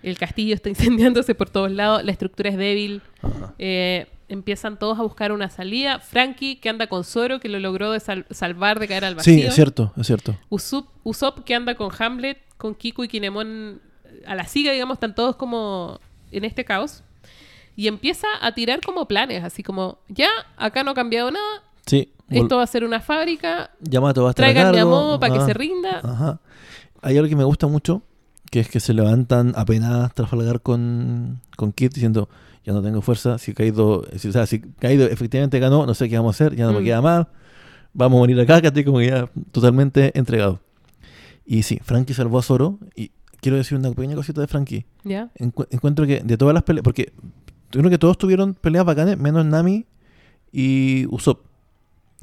El 0.04 0.18
castillo 0.18 0.54
está 0.54 0.70
incendiándose 1.10 1.34
por 1.36 1.50
todos 1.50 1.72
lados. 1.72 2.04
La 2.04 2.12
estructura 2.12 2.50
es 2.50 2.58
débil. 2.58 3.02
Eh, 3.58 4.08
empiezan 4.30 4.78
todos 4.78 5.00
a 5.00 5.04
buscar 5.04 5.32
una 5.32 5.50
salida. 5.50 6.00
Frankie, 6.00 6.58
que 6.58 6.70
anda 6.70 6.88
con 6.88 7.04
Zoro, 7.04 7.40
que 7.40 7.50
lo 7.50 7.60
logró 7.60 7.92
de 7.92 8.00
sal- 8.00 8.26
salvar 8.30 8.80
de 8.80 8.88
caer 8.88 9.06
al 9.06 9.16
vacío. 9.16 9.34
sí, 9.34 9.42
es 9.42 9.56
cierto, 9.56 9.94
es 9.98 10.06
cierto. 10.06 10.38
Usopp, 10.50 10.90
Usopp, 11.04 11.40
que 11.46 11.56
anda 11.56 11.76
con 11.76 11.90
Hamlet, 11.98 12.38
con 12.58 12.76
Kiku 12.76 13.04
y 13.06 13.08
Kinemon 13.08 13.82
a 14.28 14.36
la 14.36 14.46
siga, 14.46 14.72
digamos, 14.72 14.96
están 14.96 15.16
todos 15.16 15.36
como 15.36 16.00
en 16.32 16.44
este 16.46 16.66
caos. 16.66 17.04
Y 17.76 17.88
empieza 17.88 18.28
a 18.42 18.54
tirar 18.54 18.82
como 18.82 19.08
planes, 19.08 19.44
así 19.44 19.62
como, 19.64 20.00
ya, 20.10 20.30
acá 20.58 20.84
no 20.84 20.92
ha 20.92 20.96
cambiado 20.96 21.30
nada, 21.32 21.64
Sí, 21.86 22.12
esto 22.30 22.58
va 22.58 22.64
a 22.64 22.68
ser 22.68 22.84
una 22.84 23.00
fábrica, 23.00 23.72
Yamato 23.80 24.24
va 24.24 24.30
a 24.30 24.32
estar 24.32 24.44
a 24.46 24.52
traigan 24.52 24.78
a. 24.78 24.84
Momo 24.86 25.20
para 25.22 25.34
que 25.34 25.46
se 25.46 25.54
rinda. 25.54 26.02
Ajá. 26.04 26.42
Hay 27.02 27.16
algo 27.18 27.30
que 27.30 27.36
me 27.38 27.46
gusta 27.46 27.68
mucho, 27.68 28.02
que 28.52 28.60
es 28.60 28.68
que 28.70 28.80
se 28.82 28.94
levantan 28.94 29.54
apenas 29.56 30.14
Trafalgar 30.14 30.60
con, 30.62 31.40
con 31.56 31.72
Kid 31.72 31.92
diciendo, 31.94 32.28
ya 32.66 32.74
no 32.74 32.82
tengo 32.82 33.02
fuerza, 33.02 33.38
si 33.38 33.54
Kaido, 33.54 34.06
si, 34.18 34.28
o 34.28 34.32
sea, 34.34 34.46
si 34.48 34.60
Kaido 34.60 35.06
efectivamente 35.06 35.60
ganó, 35.60 35.86
no 35.86 35.94
sé 35.94 36.10
qué 36.10 36.18
vamos 36.18 36.36
a 36.36 36.44
hacer, 36.44 36.56
ya 36.58 36.66
no 36.66 36.74
me 36.74 36.82
Mm. 36.82 36.84
queda 36.84 37.02
más, 37.02 37.28
vamos 37.94 38.18
a 38.18 38.20
morir 38.20 38.40
acá, 38.42 38.60
que 38.60 38.68
estoy 38.68 38.84
como 38.84 39.02
ya 39.02 39.30
totalmente 39.54 40.18
entregado. 40.18 40.60
Y 41.46 41.64
sí, 41.64 41.80
Frankie 41.84 42.14
salvó 42.14 42.40
a 42.40 42.42
Zoro, 42.42 42.80
y 42.96 43.12
quiero 43.42 43.58
decir 43.58 43.78
una 43.78 43.90
pequeña 43.92 44.16
cosita 44.16 44.42
de 44.42 44.48
Frankie. 44.48 44.86
¿Ya? 45.04 45.30
Encu- 45.40 45.68
encuentro 45.72 46.06
que 46.06 46.22
de 46.22 46.38
todas 46.38 46.54
las 46.54 46.64
peleas, 46.64 46.84
porque 46.84 47.12
yo 47.72 47.80
creo 47.80 47.90
que 47.90 47.98
todos 47.98 48.18
tuvieron 48.18 48.54
peleas 48.54 48.86
bacanes, 48.86 49.18
menos 49.18 49.46
Nami 49.46 49.86
y 50.52 51.06
Usopp. 51.10 51.46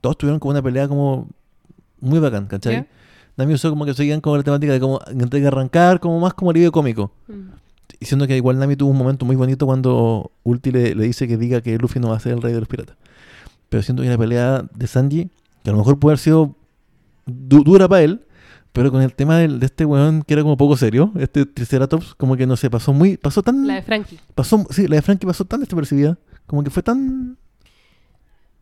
Todos 0.01 0.19
tuvieron 0.19 0.39
como 0.41 0.51
una 0.53 0.63
pelea 0.63 0.89
como 0.89 1.29
muy 2.01 2.19
bacán, 2.19 2.47
¿cachai? 2.47 2.75
¿Ya? 2.75 2.87
Nami 3.37 3.53
y 3.53 3.55
Usopp 3.55 3.71
como 3.71 3.85
que 3.85 3.95
seguían 3.95 4.21
como 4.21 4.37
la 4.37 4.43
temática 4.43 4.73
de 4.73 4.81
como 4.81 5.01
que 5.01 5.47
arrancar, 5.47 6.01
como 6.01 6.21
más 6.21 6.35
como 6.35 6.51
alivio 6.51 6.71
cómico. 6.73 7.13
Mm. 7.29 7.51
Diciendo 8.01 8.27
que 8.27 8.37
igual 8.37 8.59
Nami 8.59 8.77
tuvo 8.77 8.91
un 8.91 8.99
momento 8.99 9.25
muy 9.25 9.37
bonito 9.37 9.67
cuando 9.67 10.31
Ulti 10.43 10.71
le, 10.73 10.95
le 10.95 11.05
dice 11.05 11.27
que 11.29 11.37
diga 11.37 11.61
que 11.61 11.79
Luffy 11.79 12.01
no 12.01 12.09
va 12.11 12.17
a 12.17 12.21
ser 12.21 12.33
el 12.33 12.43
rey 12.43 12.53
de 12.53 12.61
los 12.61 12.69
piratas. 12.69 12.97
Pero 13.69 13.83
siento 13.83 14.03
que 14.03 14.09
la 14.09 14.19
pelea 14.19 14.65
de 14.75 14.87
Sanji, 14.87 15.31
que 15.63 15.71
a 15.71 15.73
lo 15.73 15.79
mejor 15.79 15.99
puede 15.99 16.13
haber 16.13 16.19
sido 16.19 16.55
du- 17.27 17.65
dura 17.65 17.89
para 17.89 18.03
él, 18.03 18.21
pero 18.75 18.91
con 18.91 19.01
el 19.03 19.15
tema 19.15 19.39
del- 19.39 19.61
de 19.61 19.67
este 19.67 19.85
weón 19.87 20.23
que 20.23 20.35
era 20.35 20.43
como 20.43 20.57
poco 20.59 20.77
serio, 20.77 21.13
este 21.17 21.47
Triceratops, 21.47 22.15
como 22.17 22.37
que 22.37 22.45
no 22.47 22.57
sé, 22.57 22.69
pasó 22.69 22.93
muy, 22.93 23.17
pasó 23.17 23.43
tan, 23.43 23.67
La 23.67 23.77
de 23.77 23.83
Frankie. 23.83 24.19
pasó, 24.35 24.67
sí, 24.71 24.87
la 24.89 24.97
de 24.97 25.03
Frankie 25.03 25.27
pasó 25.27 25.45
tan 25.45 25.61
desapercibida, 25.61 26.19
como 26.47 26.63
que 26.65 26.71
fue 26.71 26.83
tan... 26.83 27.39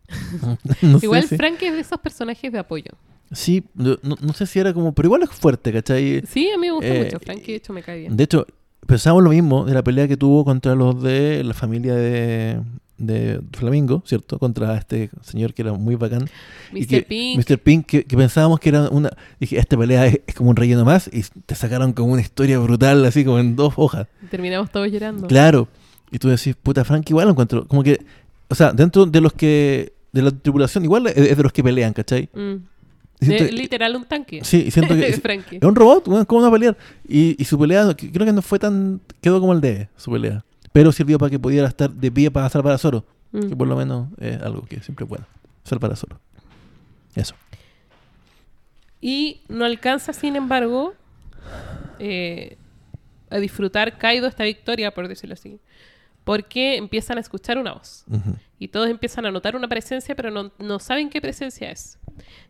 no 0.83 0.99
sé 0.99 1.07
Igual 1.07 1.25
si- 1.25 1.37
Frankie 1.37 1.67
es 1.67 1.73
de 1.75 1.81
esos 1.81 1.99
personajes 1.99 2.53
de 2.53 2.59
apoyo. 2.59 2.91
Sí, 3.33 3.65
no, 3.75 3.97
no- 4.03 4.17
no 4.21 4.33
sé 4.35 4.47
si 4.47 4.59
era 4.59 4.75
como, 4.75 4.93
pero 4.93 5.07
igual 5.07 5.23
es 5.23 5.31
fuerte, 5.31 5.73
¿cachai? 5.73 6.23
Sí, 6.29 6.51
a 6.51 6.59
mí 6.59 6.67
me 6.67 6.73
gusta 6.73 6.89
Eh, 6.89 7.05
mucho. 7.05 7.19
Frankie, 7.19 7.53
de 7.53 7.57
hecho, 7.57 7.73
me 7.73 7.83
cae 7.83 8.01
bien. 8.01 8.17
De 8.17 8.25
hecho, 8.25 8.47
pensamos 8.87 9.23
lo 9.23 9.31
mismo 9.31 9.65
de 9.65 9.73
la 9.75 9.83
pelea 9.83 10.07
que 10.07 10.19
tuvo 10.19 10.45
contra 10.45 10.75
los 10.75 11.03
de 11.03 11.43
la 11.43 11.55
familia 11.55 11.95
de, 11.95 12.61
de 13.07 13.41
Flamingo, 13.53 14.03
¿cierto? 14.07 14.39
Contra 14.39 14.77
este 14.77 15.11
señor 15.23 15.53
que 15.55 15.63
era 15.63 15.73
muy 15.73 15.95
bacán. 15.97 16.29
y 16.73 16.81
Mr. 16.81 16.87
que- 16.89 17.03
Pink. 17.03 17.39
Mr. 17.51 17.59
Pink, 17.59 17.87
que, 17.87 18.05
que 18.05 18.17
pensábamos 18.17 18.61
que 18.61 18.69
era 18.71 18.89
una... 18.89 19.11
Dije, 19.41 19.59
esta 19.59 19.77
pelea 19.77 20.07
es, 20.07 20.21
es 20.27 20.35
como 20.35 20.51
un 20.51 20.57
relleno 20.57 20.85
más 20.85 21.11
y 21.13 21.23
te 21.47 21.55
sacaron 21.55 21.93
como 21.93 22.13
una 22.13 22.23
historia 22.23 22.59
brutal, 22.59 23.05
así 23.05 23.25
como 23.25 23.39
en 23.39 23.57
dos 23.57 23.75
hojas. 23.77 24.07
Terminamos 24.31 24.71
todos 24.71 24.91
llorando. 24.91 25.27
Claro. 25.27 25.69
Y 26.11 26.19
tú 26.19 26.29
decís, 26.29 26.55
puta, 26.63 26.85
Frank 26.85 27.09
igual 27.11 27.27
lo 27.27 27.33
encuentro. 27.33 27.67
Como 27.67 27.83
que, 27.83 27.99
o 28.49 28.55
sea, 28.55 28.73
dentro 28.73 29.07
de 29.07 29.21
los 29.21 29.33
que... 29.33 29.93
De 30.13 30.21
la 30.21 30.31
tripulación, 30.31 30.85
igual 30.85 31.07
es 31.07 31.17
es 31.17 31.37
de 31.39 31.43
los 31.43 31.53
que 31.53 31.63
pelean, 31.65 31.95
¿cachai? 31.95 32.29
Mm. 32.35 32.57
Y 33.21 33.25
siento- 33.25 33.45
De- 33.45 33.53
literal 33.53 33.97
un 33.97 34.05
tanque. 34.05 34.41
sí, 34.45 34.71
siento 34.71 34.95
que... 34.95 35.11
Frankie. 35.23 35.57
Es 35.57 35.63
un 35.63 35.75
robot, 35.75 36.05
¿cómo 36.27 36.41
no 36.41 36.43
va 36.43 36.49
a 36.49 36.53
pelear? 36.53 36.77
Y, 37.09 37.41
y 37.41 37.45
su 37.47 37.59
pelea, 37.59 37.95
creo 37.97 38.27
que 38.27 38.33
no 38.33 38.43
fue 38.43 38.59
tan. 38.59 39.01
Quedó 39.23 39.41
como 39.41 39.53
el 39.55 39.61
de 39.63 39.89
su 39.97 40.11
pelea. 40.11 40.45
Pero 40.73 40.93
sirvió 40.93 41.19
para 41.19 41.31
que 41.31 41.39
pudiera 41.39 41.69
estar 41.69 41.91
de 41.91 42.11
pie 42.11 42.31
para 42.31 42.49
salvar 42.49 42.75
a 42.75 42.79
Zoro. 42.79 43.05
Mm. 43.33 43.49
Que 43.49 43.57
por 43.57 43.69
lo 43.69 43.77
menos 43.77 44.09
es 44.19 44.41
algo 44.43 44.63
que 44.63 44.81
siempre 44.81 45.05
es 45.05 45.09
bueno. 45.09 45.27
Salvar 45.65 45.93
a 45.93 45.97
Zoro. 45.97 46.19
Eso. 47.15 47.35
Y 49.01 49.43
no 49.49 49.65
alcanza, 49.65 50.13
sin 50.13 50.37
embargo, 50.37 50.95
eh, 51.99 52.57
a 53.31 53.39
disfrutar 53.39 53.99
Kaido 53.99 54.29
esta 54.29 54.45
victoria, 54.45 54.93
por 54.93 55.09
decirlo 55.09 55.35
así. 55.35 55.61
Porque 56.25 56.77
empiezan 56.77 57.19
a 57.19 57.21
escuchar 57.21 57.59
una 57.59 57.73
voz. 57.73 58.05
Y 58.59 58.69
todos 58.69 58.89
empiezan 58.89 59.27
a 59.27 59.33
notar 59.33 59.57
una 59.57 59.67
presencia, 59.67 60.15
pero 60.15 60.31
no, 60.31 60.53
no 60.59 60.79
saben 60.79 61.11
qué 61.11 61.21
presencia 61.21 61.71
es. 61.71 61.99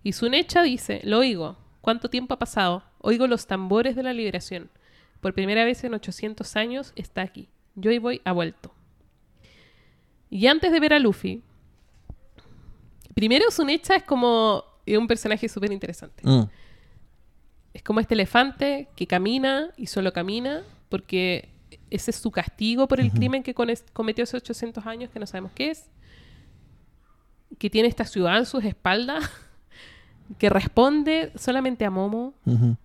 Y 0.03 0.13
Sunecha 0.13 0.63
dice, 0.63 1.01
lo 1.05 1.21
oigo. 1.21 1.57
¿Cuánto 1.81 2.11
tiempo 2.11 2.35
ha 2.35 2.39
pasado? 2.39 2.85
Oigo 2.99 3.27
los 3.27 3.47
tambores 3.47 3.97
de 3.97 4.03
la 4.03 4.13
liberación. 4.13 4.71
Por 5.23 5.33
primera 5.33 5.65
vez 5.65 5.83
en 5.85 5.95
800 5.95 6.55
años 6.57 6.93
está 6.97 7.23
aquí. 7.23 7.49
Yo 7.75 8.01
voy 8.01 8.21
ha 8.25 8.33
vuelto. 8.33 8.73
Y 10.31 10.47
antes 10.47 10.73
de 10.73 10.81
ver 10.81 10.95
a 10.95 10.99
Luffy, 10.99 11.43
primero 13.15 13.51
Sunecha 13.51 13.97
es 13.97 14.03
como 14.03 14.65
es 14.87 14.99
un 14.99 15.07
personaje 15.07 15.49
súper 15.49 15.73
interesante. 15.73 16.23
Mm. 16.25 16.45
Es 17.75 17.83
como 17.83 18.01
este 18.01 18.15
elefante 18.15 18.89
que 18.97 19.07
camina 19.07 19.71
y 19.77 19.87
solo 19.87 20.13
camina 20.13 20.63
porque 20.89 21.49
ese 21.91 22.11
es 22.11 22.17
su 22.17 22.31
castigo 22.31 22.89
por 22.89 23.01
el 23.01 23.11
crimen 23.11 23.43
que 23.43 23.55
cometió 23.55 24.25
hace 24.25 24.37
800 24.37 24.87
años, 24.87 25.11
que 25.11 25.19
no 25.19 25.27
sabemos 25.27 25.53
qué 25.55 25.71
es. 25.71 25.87
Que 27.59 27.71
tiene 27.71 27.89
esta 27.89 28.05
ciudad 28.05 28.39
en 28.39 28.47
sus 28.47 28.65
espaldas. 28.65 29.25
Que 30.39 30.49
responde 30.49 31.31
solamente 31.35 31.85
a 31.85 31.91
Momo. 31.91 32.33
Ujú. 32.47 32.77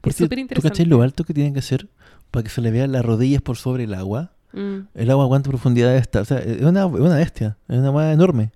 Porque 0.00 0.12
súper 0.16 0.46
¿Tú 0.46 0.62
cachai 0.62 0.86
lo 0.86 1.02
alto 1.02 1.24
que 1.24 1.34
tienen 1.34 1.52
que 1.52 1.58
hacer 1.58 1.88
para 2.34 2.42
que 2.42 2.50
se 2.50 2.60
le 2.60 2.72
vean 2.72 2.90
las 2.90 3.04
rodillas 3.04 3.40
por 3.40 3.56
sobre 3.56 3.84
el 3.84 3.94
agua? 3.94 4.32
Mm. 4.52 4.88
El 4.94 5.10
agua, 5.10 5.28
¿cuánta 5.28 5.50
profundidad 5.50 5.94
está? 5.96 6.22
O 6.22 6.24
sea, 6.24 6.38
es 6.38 6.62
una, 6.62 6.84
una 6.86 7.14
bestia, 7.16 7.56
es 7.68 7.78
una 7.78 7.92
más 7.92 8.12
enorme. 8.12 8.50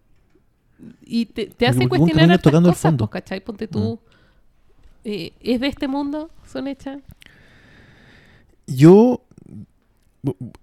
Y 1.05 1.27
te, 1.27 1.55
hace 1.65 1.89
cuestionar 1.89 2.25
hartas 2.25 2.43
tocando 2.43 2.71
el 2.71 2.73
cosas, 2.75 2.83
fondo. 2.83 3.05
Mm. 3.05 3.09
pues, 3.09 3.23
¿cachai? 3.23 3.41
Ponte 3.41 3.69
tú. 3.69 4.01
eh, 5.05 5.33
¿Es 5.41 5.61
de 5.61 5.69
este 5.69 5.87
mundo? 5.87 6.29
¿Son 6.45 6.67
hechas? 6.67 6.99
Yo. 8.67 9.23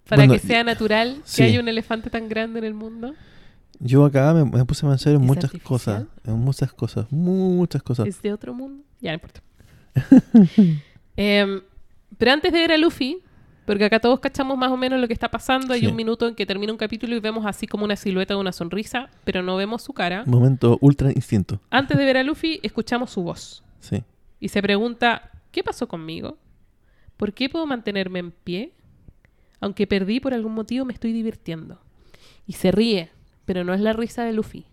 Para 0.10 0.24
bueno, 0.24 0.34
que 0.34 0.40
sea 0.40 0.66
natural 0.66 1.22
sí. 1.24 1.38
que 1.38 1.44
haya 1.44 1.62
un 1.62 1.70
elefante 1.70 2.10
tan 2.10 2.28
grande 2.28 2.60
en 2.60 2.66
el 2.66 2.74
mundo. 2.74 3.14
Yo 3.80 4.04
acá 4.04 4.34
me, 4.34 4.44
me 4.44 4.66
puse 4.66 4.86
a 4.86 4.90
pensar 4.90 5.14
en 5.14 5.22
¿Es 5.22 5.26
muchas 5.28 5.46
artificial? 5.46 5.68
cosas. 5.68 6.06
En 6.26 6.34
muchas 6.34 6.74
cosas. 6.74 7.12
Muchas 7.12 7.82
cosas. 7.82 8.08
¿Es 8.08 8.22
de 8.22 8.34
otro 8.34 8.54
mundo? 8.54 8.84
Ya, 9.00 9.12
no 9.12 9.16
importa. 9.16 9.42
Em, 11.18 11.62
pero 12.18 12.32
antes 12.32 12.52
de 12.52 12.60
ver 12.60 12.72
a 12.72 12.78
Luffy, 12.78 13.20
porque 13.66 13.86
acá 13.86 14.00
todos 14.00 14.20
cachamos 14.20 14.58
más 14.58 14.72
o 14.72 14.78
menos 14.78 15.00
lo 15.00 15.08
que 15.08 15.14
está 15.14 15.30
pasando, 15.32 15.74
hay 15.74 15.82
Sí. 15.82 15.88
un 15.88 15.96
minuto 15.96 16.28
en 16.28 16.36
que 16.36 16.46
termina 16.46 16.72
un 16.72 16.78
capítulo 16.78 17.16
y 17.16 17.20
vemos 17.20 17.46
así 17.46 17.66
como 17.68 17.84
una 17.86 17.96
silueta 17.96 18.36
de 18.36 18.40
una 18.40 18.52
sonrisa, 18.52 19.10
pero 19.24 19.42
no 19.42 19.56
vemos 19.56 19.82
su 19.82 19.94
cara. 19.94 20.24
Momento 20.28 20.78
ultra 20.82 21.12
instinto. 21.12 21.60
Antes 21.72 21.98
de 21.98 22.06
ver 22.06 22.18
a 22.18 22.24
Luffy, 22.24 22.60
escuchamos 22.62 23.10
su 23.12 23.24
voz. 23.24 23.64
Sí. 23.80 24.04
Y 24.40 24.50
se 24.50 24.62
pregunta, 24.62 25.32
¿qué 25.52 25.64
pasó 25.64 25.88
conmigo? 25.88 26.38
¿Por 27.18 27.34
qué 27.34 27.50
puedo 27.50 27.66
mantenerme 27.66 28.20
en 28.20 28.32
pie? 28.32 28.74
Aunque 29.62 29.88
perdí 29.88 30.20
por 30.20 30.34
algún 30.34 30.54
motivo, 30.54 30.86
me 30.86 30.94
estoy 30.94 31.12
divirtiendo. 31.14 31.80
Y 32.46 32.54
se 32.54 32.72
ríe, 32.72 33.10
pero 33.46 33.64
no 33.64 33.74
es 33.74 33.82
la 33.82 33.94
risa 33.94 34.24
de 34.26 34.34
Luffy. 34.34 34.66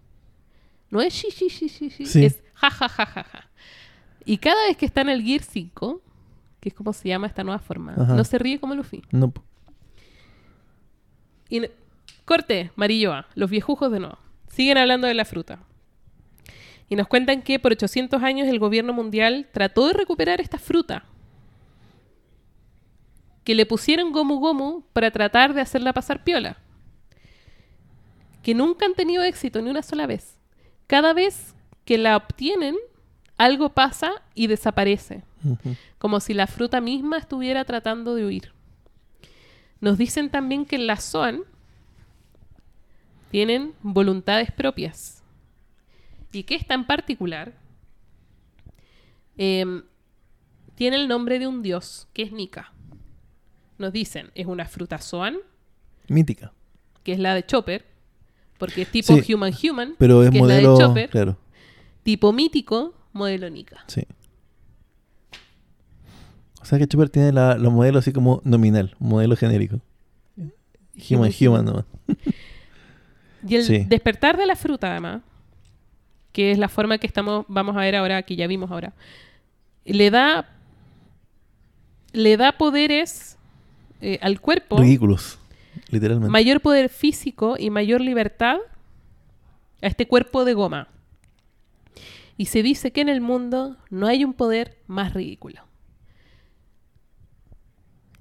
No 0.91 1.01
es 1.01 1.15
shi, 1.15 1.31
shi, 1.31 1.49
shi, 1.49 1.69
shi, 1.69 1.89
shi, 1.89 2.05
Sí. 2.07 2.25
es 2.27 2.43
ja, 2.55 2.69
ja, 2.69 2.89
ja, 2.89 3.07
ja, 3.07 3.23
ja. 3.25 3.51
Y 4.27 4.37
cada 4.37 4.67
vez 4.67 4.77
que 4.77 4.85
está 4.85 5.01
en 5.01 5.09
el 5.09 5.23
Gear 5.23 5.43
5, 5.43 6.03
que 6.63 6.69
es 6.69 6.75
como 6.77 6.93
se 6.93 7.09
llama 7.09 7.27
esta 7.27 7.43
nueva 7.43 7.59
forma, 7.59 7.93
Ajá. 7.99 8.15
no 8.15 8.23
se 8.23 8.39
ríe 8.39 8.61
como 8.61 8.77
Luffy. 8.77 9.03
No. 9.11 9.33
Y 11.49 11.63
corte, 12.25 12.71
Marilloa, 12.77 13.27
los 13.35 13.51
viejujos 13.51 13.91
de 13.91 13.99
nuevo. 13.99 14.17
Siguen 14.47 14.79
hablando 14.79 15.09
de 15.09 15.15
la 15.15 15.25
fruta. 15.25 15.59
Y 16.89 16.95
nos 16.95 17.09
cuentan 17.09 17.43
que 17.43 17.59
por 17.59 17.73
800 17.73 18.23
años 18.23 18.47
el 18.47 18.61
gobierno 18.61 18.93
mundial 18.93 19.49
trató 19.53 19.89
de 19.89 19.95
recuperar 19.95 20.41
esta 20.41 20.57
fruta. 20.59 21.05
Que 23.43 23.57
le 23.57 23.67
pusieron 23.67 24.13
gomu 24.13 24.39
gomu 24.39 24.85
para 24.93 25.11
tratar 25.11 25.55
de 25.55 25.63
hacerla 25.63 25.93
pasar 25.93 26.23
piola. 26.23 26.59
Que 28.45 28.55
nunca 28.55 28.87
han 28.87 28.95
tenido 28.95 29.25
éxito 29.25 29.61
ni 29.61 29.69
una 29.69 29.83
sola 29.83 30.07
vez. 30.07 30.39
Cada 30.87 31.13
vez 31.13 31.57
que 31.85 31.99
la 31.99 32.17
obtienen, 32.17 32.77
algo 33.45 33.71
pasa 33.71 34.11
y 34.35 34.47
desaparece 34.47 35.23
como 35.99 36.21
si 36.21 36.35
la 36.35 36.47
fruta 36.47 36.81
misma 36.81 37.19
estuviera 37.19 37.65
tratando 37.65 38.15
de 38.15 38.25
huir. 38.27 38.53
Nos 39.81 39.99
dicen 39.99 40.31
también 40.31 40.65
que 40.65 40.79
las 40.79 41.03
Zoan 41.11 41.43
tienen 43.31 43.75
voluntades 43.83 44.53
propias 44.53 45.23
y 46.33 46.45
que 46.45 46.55
esta 46.55 46.75
en 46.75 46.85
particular 46.87 47.55
em, 49.37 49.83
tiene 50.75 50.97
el 50.97 51.09
nombre 51.09 51.39
de 51.39 51.47
un 51.47 51.63
dios, 51.63 52.09
que 52.13 52.23
es 52.23 52.33
Nika. 52.33 52.73
Nos 53.79 53.93
dicen, 53.93 54.31
es 54.35 54.47
una 54.47 54.67
fruta 54.67 54.99
Zoan, 54.99 55.39
Mítica. 56.09 56.53
que 57.03 57.13
es 57.13 57.19
la 57.19 57.35
de 57.35 57.45
Chopper, 57.45 57.85
porque 58.59 58.83
es 58.83 58.91
tipo 58.91 59.15
Sí, 59.17 59.35
Human 59.35 59.53
Human, 59.63 59.95
Pero 59.99 60.23
es 60.23 60.31
que 60.31 60.37
es 60.39 60.43
la 60.43 60.47
modelo. 60.55 60.77
de 60.77 60.85
Chopper, 60.85 61.11
claro, 61.11 61.39
tipo 62.03 62.33
mítico, 62.33 62.95
modelo 63.13 63.49
Nika. 63.51 63.85
sí. 63.87 64.03
O 66.61 66.65
sea 66.65 66.79
que 66.79 66.87
Chopper 66.87 67.11
tiene 67.11 67.33
la, 67.33 67.57
los 67.57 67.73
modelos 67.73 68.05
así 68.05 68.13
como 68.13 68.41
nominal, 68.45 68.95
modelo 69.01 69.35
genérico. 69.37 69.81
Human, 70.37 70.53
Human, 71.11 71.33
human 71.41 71.65
nomás. 71.65 71.85
Y 73.49 73.57
el 73.57 73.65
Sí. 73.65 73.85
despertar 73.89 74.37
de 74.37 74.47
la 74.47 74.55
fruta, 74.55 74.93
además, 74.93 75.23
que 76.31 76.53
es 76.53 76.59
la 76.59 76.69
forma 76.69 76.99
que 76.99 77.09
estamos, 77.09 77.45
vamos 77.49 77.77
a 77.77 77.81
ver 77.81 77.97
ahora, 77.97 78.23
que 78.23 78.37
ya 78.37 78.47
vimos 78.47 78.71
ahora, 78.71 78.93
le 79.85 80.13
da, 80.13 80.49
le 82.13 82.37
da 82.37 82.53
poderes 82.53 83.37
eh, 84.01 84.21
al 84.23 84.41
cuerpo, 84.41 84.79
Ridículos, 84.79 85.41
literalmente. 85.91 86.31
mayor 86.31 86.61
poder 86.61 86.89
físico 86.89 87.57
y 87.59 87.71
mayor 87.71 88.01
libertad 88.01 88.59
a 89.83 89.87
este 89.89 90.07
cuerpo 90.07 90.45
de 90.45 90.55
goma. 90.55 90.87
Y 92.37 92.47
se 92.47 92.63
dice 92.63 92.93
que 92.93 93.01
en 93.01 93.09
el 93.09 93.21
mundo 93.21 93.77
no 93.91 94.07
hay 94.07 94.25
un 94.25 94.33
poder 94.33 94.79
más 94.87 95.15
ridículo. 95.15 95.63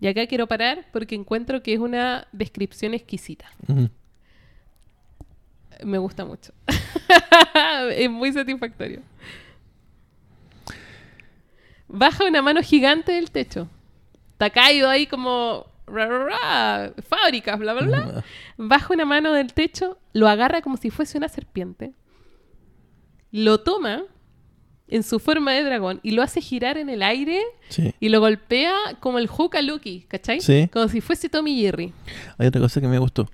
Y 0.01 0.07
acá 0.07 0.25
quiero 0.25 0.47
parar 0.47 0.87
porque 0.91 1.13
encuentro 1.15 1.61
que 1.61 1.73
es 1.73 1.79
una 1.79 2.27
descripción 2.31 2.95
exquisita. 2.95 3.45
Me 5.83 5.99
gusta 5.99 6.25
mucho. 6.25 6.53
es 7.95 8.09
muy 8.09 8.33
satisfactorio. 8.33 9.01
Baja 11.87 12.25
una 12.25 12.41
mano 12.41 12.61
gigante 12.63 13.11
del 13.11 13.29
techo. 13.29 13.67
Está 14.31 14.49
caído 14.49 14.89
ahí 14.89 15.05
como... 15.05 15.67
ra, 15.85 16.07
ra, 16.07 16.25
ra, 16.25 16.93
fábricas, 17.07 17.59
bla, 17.59 17.73
bla, 17.73 17.85
bla. 17.85 18.23
Baja 18.57 18.93
una 18.93 19.05
mano 19.05 19.33
del 19.33 19.53
techo, 19.53 19.99
lo 20.13 20.27
agarra 20.27 20.61
como 20.61 20.77
si 20.77 20.89
fuese 20.89 21.17
una 21.17 21.29
serpiente. 21.29 21.93
Lo 23.31 23.59
toma 23.61 24.03
en 24.87 25.03
su 25.03 25.19
forma 25.19 25.53
de 25.53 25.63
dragón 25.63 25.99
y 26.03 26.11
lo 26.11 26.21
hace 26.21 26.41
girar 26.41 26.77
en 26.77 26.89
el 26.89 27.01
aire 27.01 27.41
Sí. 27.69 27.93
y 27.99 28.09
lo 28.09 28.19
golpea 28.19 28.73
como 28.99 29.19
el 29.19 29.29
Hulk 29.35 29.55
a 29.55 29.61
Lucky, 29.61 30.01
¿cachai? 30.07 30.41
Sí. 30.41 30.69
Como 30.71 30.87
si 30.89 30.99
fuese 30.99 31.29
Tommy 31.29 31.59
Jerry. 31.61 31.93
Hay 32.37 32.47
otra 32.47 32.59
cosa 32.59 32.81
que 32.81 32.87
me 32.87 32.99
gustó. 32.99 33.29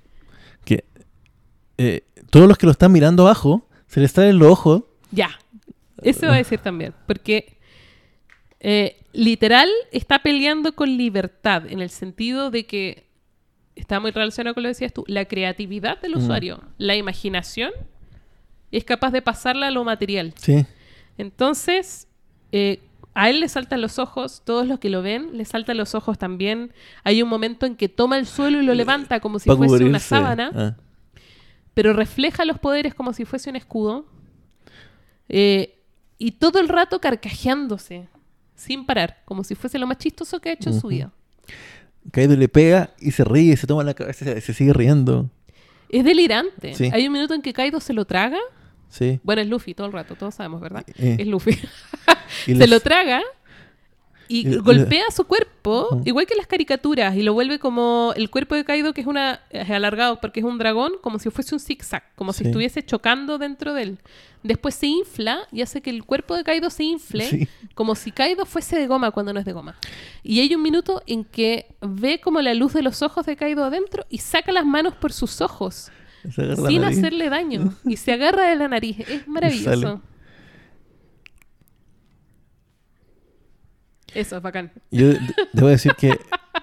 Que 0.64 0.86
eh, 1.80 2.02
todos 2.30 2.48
los 2.48 2.58
que 2.58 2.66
lo 2.68 2.72
están 2.72 2.92
mirando 2.92 3.24
abajo, 3.24 3.68
se 3.88 4.00
les 4.00 4.16
los 4.18 4.52
ojos. 4.52 4.84
Ya. 5.12 5.30
Eso 6.04 6.28
va 6.28 6.34
a 6.34 6.38
decir 6.38 6.60
también. 6.60 6.94
Porque 7.08 7.58
eh, 8.60 8.98
literal 9.14 9.70
está 9.92 10.20
peleando 10.20 10.76
con 10.76 10.96
libertad 10.98 11.66
en 11.68 11.80
el 11.80 11.90
sentido 11.90 12.52
de 12.52 12.66
que 12.68 13.08
está 13.76 14.00
muy 14.00 14.12
relacionado 14.12 14.54
con 14.54 14.64
lo 14.64 14.68
que 14.68 14.74
decías 14.74 14.94
tú. 14.94 15.04
La 15.08 15.26
creatividad 15.26 16.00
del 16.02 16.16
Mm. 16.16 16.18
usuario, 16.20 16.64
la 16.78 16.96
imaginación, 16.96 17.72
es 18.72 18.84
capaz 18.84 19.12
de 19.12 19.22
pasarla 19.22 19.68
a 19.68 19.72
lo 19.72 19.84
material. 19.84 20.34
Sí. 20.38 20.66
Entonces, 21.18 22.08
eh, 22.52 22.82
a 23.14 23.30
él 23.30 23.40
le 23.40 23.50
saltan 23.50 23.82
los 23.82 23.98
ojos, 23.98 24.44
todos 24.46 24.68
los 24.68 24.80
que 24.80 24.90
lo 24.90 25.02
ven, 25.02 25.38
le 25.38 25.46
saltan 25.46 25.78
los 25.78 25.96
ojos 25.96 26.18
también. 26.18 26.72
Hay 27.04 27.24
un 27.24 27.30
momento 27.30 27.66
en 27.66 27.76
que 27.76 27.90
toma 27.90 28.18
el 28.18 28.28
suelo 28.28 28.62
y 28.62 28.66
lo 28.66 28.74
levanta 28.76 29.20
como 29.20 29.40
si 29.40 29.50
fuese 29.50 29.84
una 29.84 30.00
sábana 30.00 30.52
Ah, 30.54 30.76
pero 31.74 31.94
refleja 31.94 32.46
los 32.46 32.60
poderes 32.60 32.94
como 32.94 33.14
si 33.14 33.26
fuese 33.26 33.50
un 33.50 33.56
escudo. 33.56 34.06
Eh, 35.30 35.80
y 36.20 36.32
todo 36.32 36.60
el 36.60 36.68
rato 36.70 37.00
carcajeándose, 37.00 38.08
sin 38.56 38.86
parar, 38.86 39.22
como 39.26 39.44
si 39.44 39.56
fuese 39.56 39.78
lo 39.78 39.88
más 39.88 39.98
chistoso 39.98 40.40
que 40.40 40.50
ha 40.50 40.54
hecho 40.54 40.70
en 40.70 40.80
su 40.80 40.88
vida. 40.88 41.12
Kaido 42.12 42.36
le 42.36 42.48
pega 42.48 42.92
y 43.00 43.12
se 43.12 43.24
ríe, 43.24 43.56
se 43.58 43.68
toma 43.68 43.84
la 43.84 43.94
cabeza, 43.94 44.26
se, 44.26 44.42
se 44.42 44.54
sigue 44.54 44.74
riendo. 44.74 45.30
Es 45.90 46.04
delirante. 46.04 46.74
Sí. 46.74 46.90
Hay 46.94 47.08
un 47.08 47.14
minuto 47.14 47.34
en 47.34 47.42
que 47.42 47.54
Kaido 47.54 47.80
se 47.80 47.94
lo 47.94 48.06
traga. 48.06 48.40
Sí. 48.90 49.20
Bueno, 49.24 49.42
es 49.42 49.48
Luffy 49.48 49.74
todo 49.74 49.88
el 49.88 49.94
rato, 49.94 50.16
todos 50.16 50.36
sabemos, 50.36 50.62
¿verdad? 50.62 50.84
Eh, 50.98 51.18
Es 51.20 51.28
Luffy. 51.28 51.58
se 52.46 52.68
lo 52.68 52.80
traga 52.80 53.22
y 54.30 54.48
y- 54.48 54.58
golpea 54.58 55.06
su 55.16 55.24
cuerpo, 55.26 56.02
igual 56.06 56.26
que 56.26 56.36
las 56.36 56.48
caricaturas, 56.48 57.16
y 57.16 57.24
lo 57.24 57.34
vuelve 57.34 57.60
como 57.60 58.14
el 58.18 58.30
cuerpo 58.30 58.56
de 58.56 58.66
Kaido, 58.66 58.94
que 58.94 59.02
es 59.02 59.08
una 59.08 59.40
es 59.50 59.70
alargado 59.70 60.20
porque 60.20 60.42
es 60.42 60.46
un 60.46 60.58
dragón, 60.58 60.94
como 61.02 61.18
si 61.20 61.30
fuese 61.30 61.56
un 61.56 61.60
zigzag, 61.62 62.04
como 62.16 62.34
si 62.34 62.44
estuviese 62.46 62.84
chocando 62.84 63.38
dentro 63.38 63.74
de 63.74 63.84
él. 63.84 63.98
Después 64.44 64.76
se 64.76 64.88
infla 64.88 65.40
y 65.52 65.62
hace 65.62 65.82
que 65.82 65.90
el 65.90 66.04
cuerpo 66.04 66.36
de 66.36 66.44
Kaido 66.44 66.70
se 66.70 66.84
infle, 66.84 67.26
Sí. 67.30 67.48
como 67.74 67.96
si 67.96 68.12
Kaido 68.12 68.46
fuese 68.46 68.78
de 68.78 68.88
goma 68.88 69.12
cuando 69.12 69.34
no 69.34 69.40
es 69.40 69.46
de 69.46 69.54
goma. 69.54 69.78
Y 70.24 70.40
hay 70.42 70.54
un 70.56 70.62
minuto 70.62 71.02
en 71.08 71.24
que 71.24 71.68
ve 71.82 72.20
como 72.20 72.42
la 72.42 72.54
luz 72.54 72.74
de 72.74 72.82
los 72.82 73.02
ojos 73.02 73.26
de 73.26 73.36
Kaido 73.38 73.64
adentro 73.64 74.06
y 74.10 74.18
saca 74.20 74.52
las 74.52 74.66
manos 74.66 74.94
por 74.96 75.12
sus 75.14 75.40
ojos, 75.42 75.90
sin 76.68 76.84
hacerle 76.84 77.30
daño, 77.30 77.74
y 77.86 77.98
se 77.98 78.14
agarra 78.14 78.50
de 78.50 78.56
la 78.56 78.68
nariz. 78.68 78.98
Es 79.00 79.28
maravilloso. 79.28 80.02
Eso 84.14 84.38
es 84.38 84.42
bacán. 84.42 84.72
Yo 84.92 85.10
de- 85.10 85.20
debo 85.54 85.68
decir 85.68 85.94
que 85.98 86.18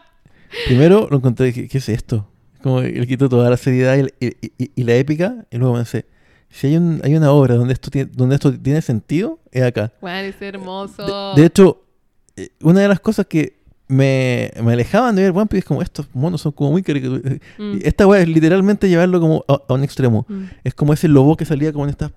primero 0.67 1.09
lo 1.11 1.19
encontré, 1.19 1.53
¿qué, 1.53 1.69
qué 1.69 1.79
es 1.79 1.89
esto? 1.89 2.29
Como 2.63 2.81
le 2.81 3.07
quitó 3.07 3.29
toda 3.29 3.51
la 3.51 3.57
seriedad 3.57 3.97
y, 3.97 4.03
la- 4.03 4.11
y- 4.21 4.53
y- 4.59 4.71
y 4.75 4.85
la 4.85 4.95
épica, 4.97 5.47
y 5.51 5.59
luego 5.59 5.75
pensé, 5.75 6.07
si 6.49 6.69
hay, 6.69 6.77
un, 6.79 7.01
hay 7.05 7.15
una 7.15 7.31
obra 7.33 7.55
donde 7.57 7.75
esto, 7.75 7.91
tiene, 7.91 8.11
donde 8.15 8.37
esto 8.37 8.53
tiene 8.59 8.81
sentido, 8.81 9.39
es 9.53 9.63
acá. 9.63 9.93
Bueno, 10.01 10.19
es 10.29 10.41
hermoso. 10.41 11.35
De, 11.35 11.43
de 11.43 11.47
hecho, 11.47 11.85
eh, 12.37 12.49
una 12.63 12.81
de 12.81 12.89
las 12.89 13.01
cosas 13.01 13.27
que 13.27 13.59
me, 13.95 14.51
me 14.63 14.73
alejaban 14.73 15.15
de 15.17 15.23
ver 15.23 15.31
One 15.33 15.47
Piece. 15.47 15.59
Es 15.61 15.65
como, 15.65 15.83
estos 15.83 16.09
monos 16.15 16.41
son 16.41 16.53
como 16.53 16.71
muy 16.73 16.83
caricaturas. 16.83 17.35
Mm. 17.59 17.79
Esta 17.83 18.07
weá 18.07 18.21
es 18.23 18.29
literalmente 18.29 18.89
llevarlo 18.89 19.21
como 19.21 19.45
a, 19.49 19.61
a 19.69 19.75
un 19.75 19.85
extremo. 19.85 20.27
Mm. 20.29 20.45
Es 20.65 20.75
como 20.75 20.93
ese 20.93 21.09
lobo 21.09 21.37
que 21.37 21.45
salía 21.45 21.73
como 21.73 21.85
en 21.85 21.91
estas 21.91 22.13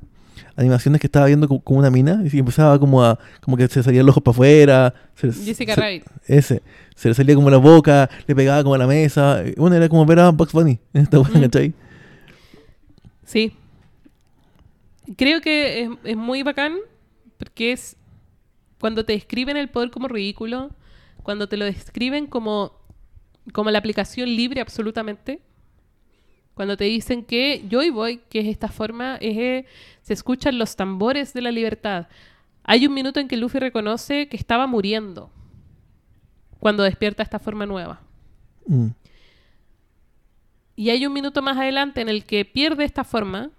animaciones 0.55 0.99
que 0.99 1.07
estaba 1.07 1.27
viendo 1.27 1.47
como, 1.47 1.61
como 1.61 1.79
una 1.79 1.91
mina 1.91 2.23
y 2.31 2.39
empezaba 2.39 2.79
como 2.79 3.03
a 3.03 3.19
como 3.41 3.55
que 3.57 3.67
se 3.67 3.83
salían 3.83 4.05
los 4.05 4.13
ojos 4.13 4.23
para 4.23 4.33
afuera. 4.33 4.93
se- 5.15 5.31
Jessica 5.31 5.75
se- 5.75 5.81
Rabbit. 5.81 6.03
Ese. 6.25 6.61
Se 6.95 7.09
le 7.09 7.13
salía 7.13 7.35
como 7.35 7.49
la 7.49 7.57
boca, 7.57 8.09
le 8.25 8.35
pegaba 8.35 8.63
como 8.63 8.73
a 8.75 8.77
la 8.79 8.87
mesa. 8.87 9.43
Bueno, 9.55 9.75
era 9.75 9.87
como 9.87 10.05
ver 10.05 10.19
a 10.19 10.29
Bugs 10.31 10.51
Bunny 10.53 10.79
en 10.93 11.03
esta 11.03 11.19
weá, 11.19 11.29
Mm. 11.31 11.41
¿cachai? 11.41 11.73
Sí. 13.25 13.53
Creo 15.15 15.41
que 15.41 15.81
es, 15.83 15.89
es 16.03 16.17
muy 16.17 16.43
bacán 16.43 16.73
porque 17.37 17.71
es 17.71 17.95
cuando 18.79 19.05
te 19.05 19.13
describen 19.13 19.57
el 19.57 19.69
poder 19.69 19.89
como 19.91 20.07
ridículo, 20.07 20.71
cuando 21.27 21.49
te 21.49 21.57
lo 21.57 21.65
describen 21.65 22.25
como, 22.25 22.71
como 23.51 23.69
la 23.69 23.79
aplicación 23.79 24.29
libre 24.29 24.61
absolutamente, 24.61 25.41
cuando 26.53 26.77
te 26.77 26.85
dicen 26.85 27.25
que 27.25 27.65
Joy 27.69 27.89
Boy, 27.89 28.21
que 28.29 28.39
es 28.39 28.45
esta 28.45 28.69
forma, 28.69 29.17
es, 29.17 29.37
eh, 29.37 29.65
se 30.03 30.13
escuchan 30.13 30.57
los 30.57 30.77
tambores 30.77 31.33
de 31.33 31.41
la 31.41 31.51
libertad. 31.51 32.07
Hay 32.63 32.87
un 32.87 32.93
minuto 32.93 33.19
en 33.19 33.27
que 33.27 33.35
Luffy 33.35 33.59
reconoce 33.59 34.29
que 34.29 34.37
estaba 34.37 34.67
muriendo 34.67 35.29
cuando 36.61 36.83
despierta 36.83 37.23
esta 37.23 37.39
forma 37.39 37.65
nueva. 37.65 37.99
Mm. 38.65 38.87
Y 40.77 40.91
hay 40.91 41.05
un 41.05 41.11
minuto 41.11 41.41
más 41.41 41.57
adelante 41.57 41.99
en 41.99 42.07
el 42.07 42.23
que 42.23 42.45
pierde 42.45 42.85
esta 42.85 43.03
forma, 43.03 43.51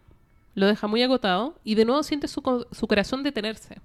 lo 0.54 0.66
deja 0.68 0.86
muy 0.86 1.02
agotado 1.02 1.58
y 1.64 1.74
de 1.74 1.84
nuevo 1.84 2.02
siente 2.02 2.28
su, 2.28 2.66
su 2.72 2.86
corazón 2.86 3.22
detenerse. 3.22 3.82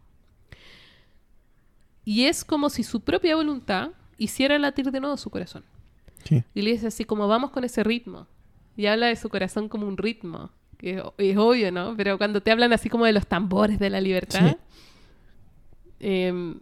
Y 2.06 2.26
es 2.26 2.44
como 2.44 2.70
si 2.70 2.84
su 2.84 3.02
propia 3.02 3.36
voluntad 3.36 3.92
hiciera 4.18 4.58
latir 4.60 4.92
de 4.92 5.00
nuevo 5.00 5.18
su 5.18 5.30
corazón. 5.30 5.64
Sí. 6.26 6.44
Y 6.54 6.62
le 6.62 6.72
dice 6.72 6.88
así 6.88 7.06
como 7.06 7.28
vamos 7.28 7.52
con 7.52 7.64
ese 7.64 7.84
ritmo. 7.84 8.28
Y 8.76 8.88
habla 8.88 9.08
de 9.08 9.16
su 9.16 9.30
corazón 9.30 9.70
como 9.70 9.88
un 9.88 9.98
ritmo. 9.98 10.52
Que 10.78 10.96
es, 10.96 11.04
es 11.18 11.38
obvio, 11.38 11.72
¿no? 11.72 11.96
Pero 11.96 12.18
cuando 12.18 12.42
te 12.42 12.52
hablan 12.52 12.74
así 12.74 12.90
como 12.90 13.06
de 13.06 13.14
los 13.14 13.28
tambores 13.28 13.80
de 13.80 13.90
la 13.90 14.02
libertad. 14.02 14.50
Sí. 14.50 14.58
em, 16.00 16.60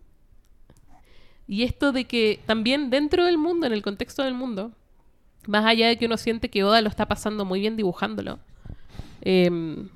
y 1.48 1.64
esto 1.64 1.92
de 1.92 2.06
que 2.06 2.40
también 2.46 2.90
dentro 2.90 3.26
del 3.26 3.38
mundo, 3.38 3.66
en 3.68 3.74
el 3.74 3.82
contexto 3.82 4.24
del 4.24 4.34
mundo, 4.34 4.72
más 5.48 5.66
allá 5.66 5.88
de 5.88 5.98
que 5.98 6.06
uno 6.06 6.18
siente 6.18 6.50
que 6.50 6.64
Oda 6.64 6.82
lo 6.82 6.88
está 6.88 7.08
pasando 7.08 7.44
muy 7.44 7.60
bien 7.60 7.76
dibujándolo, 7.76 8.40
em, 9.22 9.90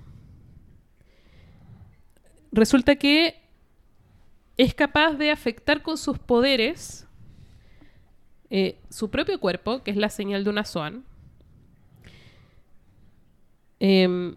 resulta 2.51 2.95
que 2.95 3.44
es 4.57 4.73
capaz 4.73 5.13
de 5.13 5.31
afectar 5.31 5.81
con 5.81 5.97
sus 5.97 6.17
poderes 6.19 7.05
eh, 8.49 8.77
su 8.89 9.09
propio 9.09 9.39
cuerpo, 9.39 9.83
que 9.83 9.91
es 9.91 9.97
la 9.97 10.09
señal 10.09 10.43
de 10.43 10.49
una 10.49 10.65
Swan. 10.65 11.03
Em, 13.79 14.35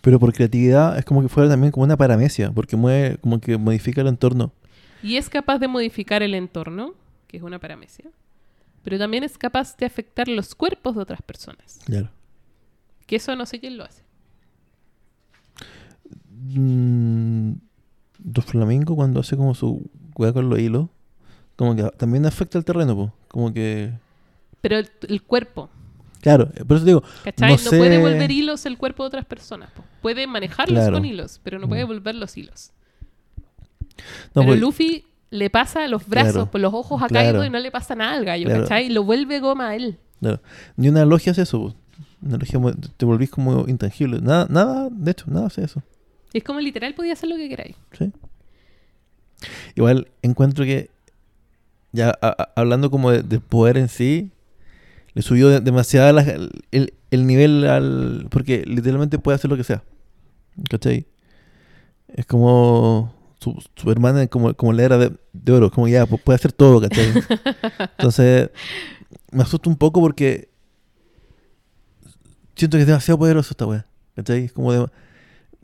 Pero 0.00 0.18
por 0.18 0.32
creatividad 0.32 0.98
es 0.98 1.04
como 1.04 1.22
que 1.22 1.28
fuera 1.28 1.48
también 1.48 1.72
como 1.72 1.84
una 1.84 1.96
paramecia, 1.96 2.50
porque 2.52 2.76
mueve, 2.76 3.18
como 3.18 3.40
que 3.40 3.56
modifica 3.58 4.00
el 4.00 4.08
entorno. 4.08 4.52
y 5.02 5.16
es 5.16 5.28
capaz 5.28 5.58
de 5.58 5.68
modificar 5.68 6.22
el 6.22 6.34
entorno, 6.34 6.94
que 7.28 7.36
es 7.36 7.42
una 7.42 7.58
paramecia, 7.60 8.06
pero 8.82 8.98
también 8.98 9.22
es 9.24 9.36
capaz 9.38 9.76
de 9.76 9.86
afectar 9.86 10.26
los 10.26 10.54
cuerpos 10.54 10.96
de 10.96 11.02
otras 11.02 11.22
personas. 11.22 11.80
Claro. 11.84 12.10
Que 13.06 13.16
eso 13.16 13.36
no 13.36 13.46
sé 13.46 13.60
quién 13.60 13.76
lo 13.76 13.84
hace. 13.84 14.02
Mm, 16.30 17.52
Dos 18.28 18.44
Flamingo 18.44 18.96
cuando 18.96 19.20
hace 19.20 19.36
como 19.36 19.54
su 19.54 19.88
weá 20.16 20.32
con 20.32 20.50
los 20.50 20.58
hilos, 20.58 20.88
como 21.54 21.76
que 21.76 21.84
también 21.96 22.26
afecta 22.26 22.58
el 22.58 22.64
terreno, 22.64 22.96
po. 22.96 23.12
como 23.28 23.52
que... 23.54 23.92
Pero 24.60 24.78
el, 24.78 24.90
el 25.08 25.22
cuerpo, 25.22 25.70
Claro, 26.20 26.50
eh, 26.56 26.64
por 26.64 26.78
eso 26.78 26.86
digo, 26.86 27.02
¿cachai? 27.22 27.56
No 27.56 27.62
No, 27.62 27.70
puede 27.70 27.98
volver 27.98 28.30
hilos 28.32 28.66
el 28.66 28.76
cuerpo 28.78 29.04
de 29.04 29.08
otras 29.08 29.24
personas. 29.26 29.70
po. 29.70 29.84
Puede 30.02 30.26
manejarlos 30.26 30.80
Claro. 30.80 30.94
con 30.94 31.04
hilos, 31.04 31.40
pero 31.44 31.60
no 31.60 31.68
puede 31.68 31.84
Mm. 31.84 31.88
volver 31.88 32.14
los 32.16 32.36
hilos. 32.36 32.72
no, 34.34 34.42
pero 34.42 34.46
pues, 34.48 34.60
Luffy 34.60 35.04
le 35.30 35.50
pasa 35.50 35.86
los 35.86 36.06
brazos, 36.08 36.32
Claro. 36.32 36.50
por 36.50 36.60
los 36.60 36.74
ojos 36.74 37.00
a 37.02 37.06
Claro. 37.06 37.44
Y 37.44 37.50
no 37.50 37.58
le 37.60 37.70
pasa 37.70 37.94
nada 37.94 38.14
al 38.14 38.24
gallo. 38.24 38.48
¿cachai? 38.48 38.86
Y 38.86 38.88
lo 38.90 39.04
vuelve 39.04 39.38
goma 39.40 39.68
a 39.68 39.76
él. 39.76 39.98
claro, 40.20 40.40
ni 40.76 40.88
una 40.88 41.04
logia 41.04 41.30
hace 41.32 41.42
eso, 41.42 41.60
po. 41.60 41.74
una 42.22 42.38
logia 42.38 42.58
te 42.96 43.04
volvís 43.06 43.30
como 43.30 43.68
intangible, 43.68 44.20
nada, 44.20 44.46
nada, 44.50 44.88
de 44.90 45.10
hecho, 45.12 45.26
nada 45.28 45.46
hace 45.46 45.62
eso. 45.62 45.80
Es 46.32 46.44
como 46.44 46.60
literal 46.60 46.94
podía 46.94 47.12
hacer 47.14 47.28
lo 47.28 47.36
que 47.36 47.48
queráis. 47.48 47.76
¿sí? 47.98 48.12
Igual 49.74 50.08
encuentro 50.22 50.64
que, 50.64 50.90
ya 51.92 52.10
a- 52.20 52.28
a- 52.38 52.52
hablando 52.56 52.90
como 52.90 53.10
de, 53.10 53.40
poder 53.40 53.76
en 53.78 53.88
sí, 53.88 54.30
le 55.14 55.22
subió 55.22 55.48
de- 55.48 55.60
demasiado 55.60 56.12
la- 56.12 56.22
el, 56.70 56.94
el 57.10 57.26
nivel 57.26 57.66
al... 57.66 58.26
Porque 58.30 58.64
literalmente 58.66 59.18
puede 59.18 59.36
hacer 59.36 59.50
lo 59.50 59.56
que 59.56 59.64
sea. 59.64 59.82
¿Cachai? 60.70 61.06
Es 62.08 62.24
como 62.26 63.14
su, 63.40 63.62
su 63.76 63.90
hermana, 63.90 64.26
como, 64.26 64.54
como 64.54 64.72
la 64.72 64.82
era 64.84 64.98
de, 64.98 65.12
de 65.32 65.52
oro, 65.52 65.70
como 65.70 65.88
ya 65.88 66.06
pu- 66.06 66.20
puede 66.20 66.36
hacer 66.36 66.52
todo, 66.52 66.80
¿cachai? 66.80 67.12
Entonces, 67.98 68.50
me 69.32 69.42
asusta 69.42 69.68
un 69.68 69.76
poco 69.76 70.00
porque 70.00 70.48
siento 72.54 72.76
que 72.76 72.82
es 72.82 72.86
demasiado 72.86 73.18
poderoso 73.18 73.50
esta 73.52 73.66
wea. 73.66 73.86
¿Cachai? 74.14 74.44
Es 74.44 74.52
como 74.52 74.72
de, 74.72 74.86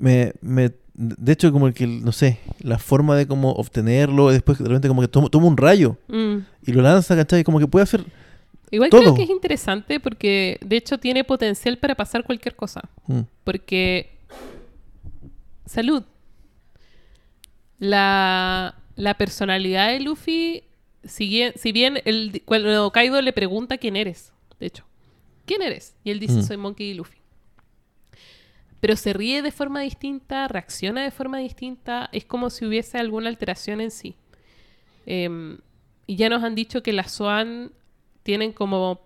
me, 0.02 0.32
me, 0.40 0.70
de 0.94 1.32
hecho, 1.32 1.52
como 1.52 1.72
que, 1.72 1.86
no 1.86 2.12
sé, 2.12 2.38
la 2.60 2.78
forma 2.78 3.16
de 3.16 3.26
como 3.26 3.52
obtenerlo, 3.52 4.30
y 4.30 4.34
después 4.34 4.58
de 4.58 4.64
repente 4.66 4.88
como 4.88 5.00
que 5.00 5.08
toma, 5.08 5.28
toma 5.28 5.46
un 5.46 5.56
rayo 5.56 5.96
Mm. 6.08 6.36
y 6.66 6.72
lo 6.72 6.82
lanza, 6.82 7.14
¿cachai? 7.16 7.44
Como 7.44 7.58
que 7.58 7.66
puede 7.66 7.84
hacer... 7.84 8.04
Igual 8.70 8.88
Todo. 8.90 9.00
creo 9.02 9.14
que 9.14 9.22
es 9.24 9.30
interesante 9.30 10.00
porque 10.00 10.58
de 10.64 10.76
hecho 10.76 10.96
tiene 10.98 11.24
potencial 11.24 11.76
para 11.76 11.94
pasar 11.94 12.24
cualquier 12.24 12.56
cosa. 12.56 12.80
Mm, 13.06 13.20
Porque. 13.44 14.10
Salud. 15.66 16.02
La, 17.78 18.74
la 18.96 19.14
personalidad 19.18 19.88
de 19.90 20.00
Luffy, 20.00 20.62
si 21.04 21.28
bien, 21.28 21.52
si 21.56 21.72
bien 21.72 22.00
el, 22.04 22.42
cuando 22.44 22.90
Kaido 22.92 23.20
le 23.20 23.32
pregunta 23.32 23.76
quién 23.78 23.96
eres, 23.96 24.32
de 24.60 24.66
hecho, 24.66 24.84
¿quién 25.46 25.62
eres? 25.62 25.94
Y 26.04 26.10
él 26.10 26.20
dice, 26.20 26.34
Mm. 26.38 26.42
soy 26.42 26.56
Monkey 26.56 26.88
D. 26.90 26.94
Luffy. 26.94 27.18
Pero 28.82 28.96
se 28.96 29.12
ríe 29.12 29.42
de 29.42 29.52
forma 29.52 29.78
distinta, 29.80 30.48
reacciona 30.48 31.04
de 31.04 31.12
forma 31.12 31.38
distinta, 31.38 32.08
es 32.12 32.24
como 32.24 32.50
si 32.50 32.66
hubiese 32.66 32.98
alguna 32.98 33.28
alteración 33.28 33.80
en 33.80 33.92
sí. 33.92 34.16
Em, 35.06 35.58
y 36.08 36.16
ya 36.16 36.28
nos 36.28 36.42
han 36.42 36.56
dicho 36.56 36.82
que 36.82 36.92
las 36.92 37.12
Swan 37.12 37.70
tienen 38.24 38.52
como 38.52 39.00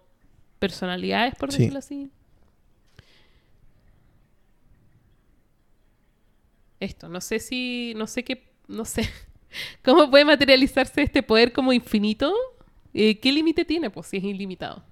personalidades, 0.59 1.35
por 1.35 1.53
Sí. 1.53 1.59
decirlo 1.59 1.79
así. 1.81 2.11
Esto, 6.81 7.09
no 7.09 7.21
sé 7.21 7.39
si, 7.39 7.93
no 7.97 8.07
sé 8.07 8.25
qué, 8.25 8.51
no 8.69 8.85
sé, 8.87 9.03
cómo 9.85 10.11
puede 10.11 10.25
materializarse 10.25 11.03
este 11.03 11.23
poder 11.23 11.53
como 11.53 11.73
infinito. 11.75 12.33
Eh, 12.95 13.19
¿Qué 13.19 13.31
límite 13.31 13.67
tiene? 13.67 13.91
Pues 13.91 14.07
si 14.07 14.17
es 14.17 14.25
ilimitado. 14.25 14.83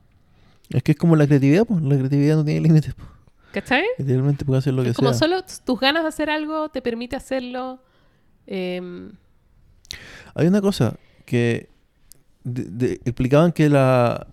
Es 0.68 0.82
que 0.82 0.92
es 0.92 0.98
como 0.98 1.16
la 1.16 1.26
creatividad, 1.26 1.64
pues. 1.66 1.82
La 1.82 1.96
creatividad 1.96 2.36
no 2.36 2.44
tiene 2.44 2.60
límites, 2.60 2.94
pues. 2.94 3.08
¿Cachai? 3.54 3.84
Literalmente 3.98 4.44
hacer 4.56 4.74
lo 4.74 4.82
que 4.82 4.90
Es 4.90 4.96
como 4.96 5.10
sea. 5.14 5.18
solo 5.20 5.42
tus 5.64 5.78
ganas 5.80 6.02
de 6.02 6.08
hacer 6.08 6.28
algo 6.28 6.68
te 6.70 6.82
permite 6.82 7.14
hacerlo. 7.16 7.80
em, 8.46 9.12
Hay 10.34 10.46
una 10.48 10.60
cosa 10.60 10.96
que 11.24 11.68
de- 12.42 12.64
de- 12.64 12.92
explicaban 13.04 13.52
que 13.52 13.68
la, 13.68 14.26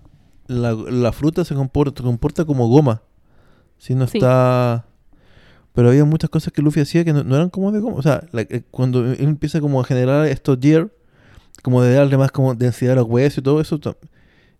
la, 0.48 0.74
la 0.74 1.12
fruta 1.12 1.46
se 1.46 1.54
comporta, 1.56 2.02
comporta 2.04 2.44
como 2.46 2.68
goma. 2.68 3.04
Si 3.78 3.94
no 3.96 4.08
Sí. 4.08 4.18
está... 4.18 4.86
Pero 5.74 5.88
había 5.90 6.04
muchas 6.04 6.30
cosas 6.30 6.52
que 6.52 6.62
Luffy 6.62 6.82
hacía 6.82 7.06
que 7.06 7.14
no, 7.14 7.24
no 7.24 7.36
eran 7.36 7.50
como 7.50 7.72
de 7.72 7.80
goma. 7.80 7.96
O 7.98 8.02
sea, 8.02 8.24
la- 8.32 8.42
eh, 8.42 8.64
cuando 8.72 9.06
él 9.12 9.18
empieza 9.20 9.62
como 9.62 9.80
a 9.80 9.84
generar 9.86 10.26
estos 10.26 10.58
gear, 10.60 10.90
como 11.64 11.82
de 11.84 11.94
darle 11.94 12.18
más 12.18 12.32
como 12.32 12.56
densidad 12.56 12.94
a 12.94 12.96
los 12.98 13.06
huesos 13.08 13.38
y 13.38 13.42
todo 13.44 13.62
eso, 13.62 13.80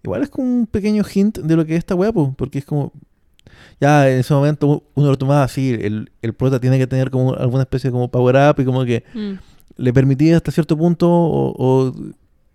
igual 0.04 0.22
es 0.24 0.30
como 0.30 0.48
un 0.48 0.68
pequeño 0.68 1.04
hint 1.14 1.40
de 1.40 1.56
lo 1.56 1.66
que 1.66 1.74
es 1.74 1.80
esta 1.80 1.96
hueá, 1.96 2.14
po, 2.14 2.34
porque 2.38 2.60
es 2.60 2.66
como... 2.66 2.94
Ya 3.80 4.10
en 4.10 4.20
ese 4.20 4.34
momento 4.34 4.84
uno 4.94 5.08
lo 5.10 5.18
tomaba 5.18 5.44
así, 5.44 5.72
el, 5.72 6.12
el 6.22 6.34
prota 6.34 6.60
tiene 6.60 6.78
que 6.78 6.88
tener 6.88 7.10
como 7.10 7.34
alguna 7.34 7.64
especie 7.64 7.90
de 7.90 7.92
como 7.94 8.10
power 8.12 8.36
up 8.36 8.62
y 8.62 8.66
como 8.66 8.86
que 8.86 9.04
mm, 9.14 9.34
le 9.78 9.94
permitía 9.94 10.38
hasta 10.38 10.52
cierto 10.52 10.78
punto 10.78 11.10
o, 11.10 11.54
o 11.58 11.94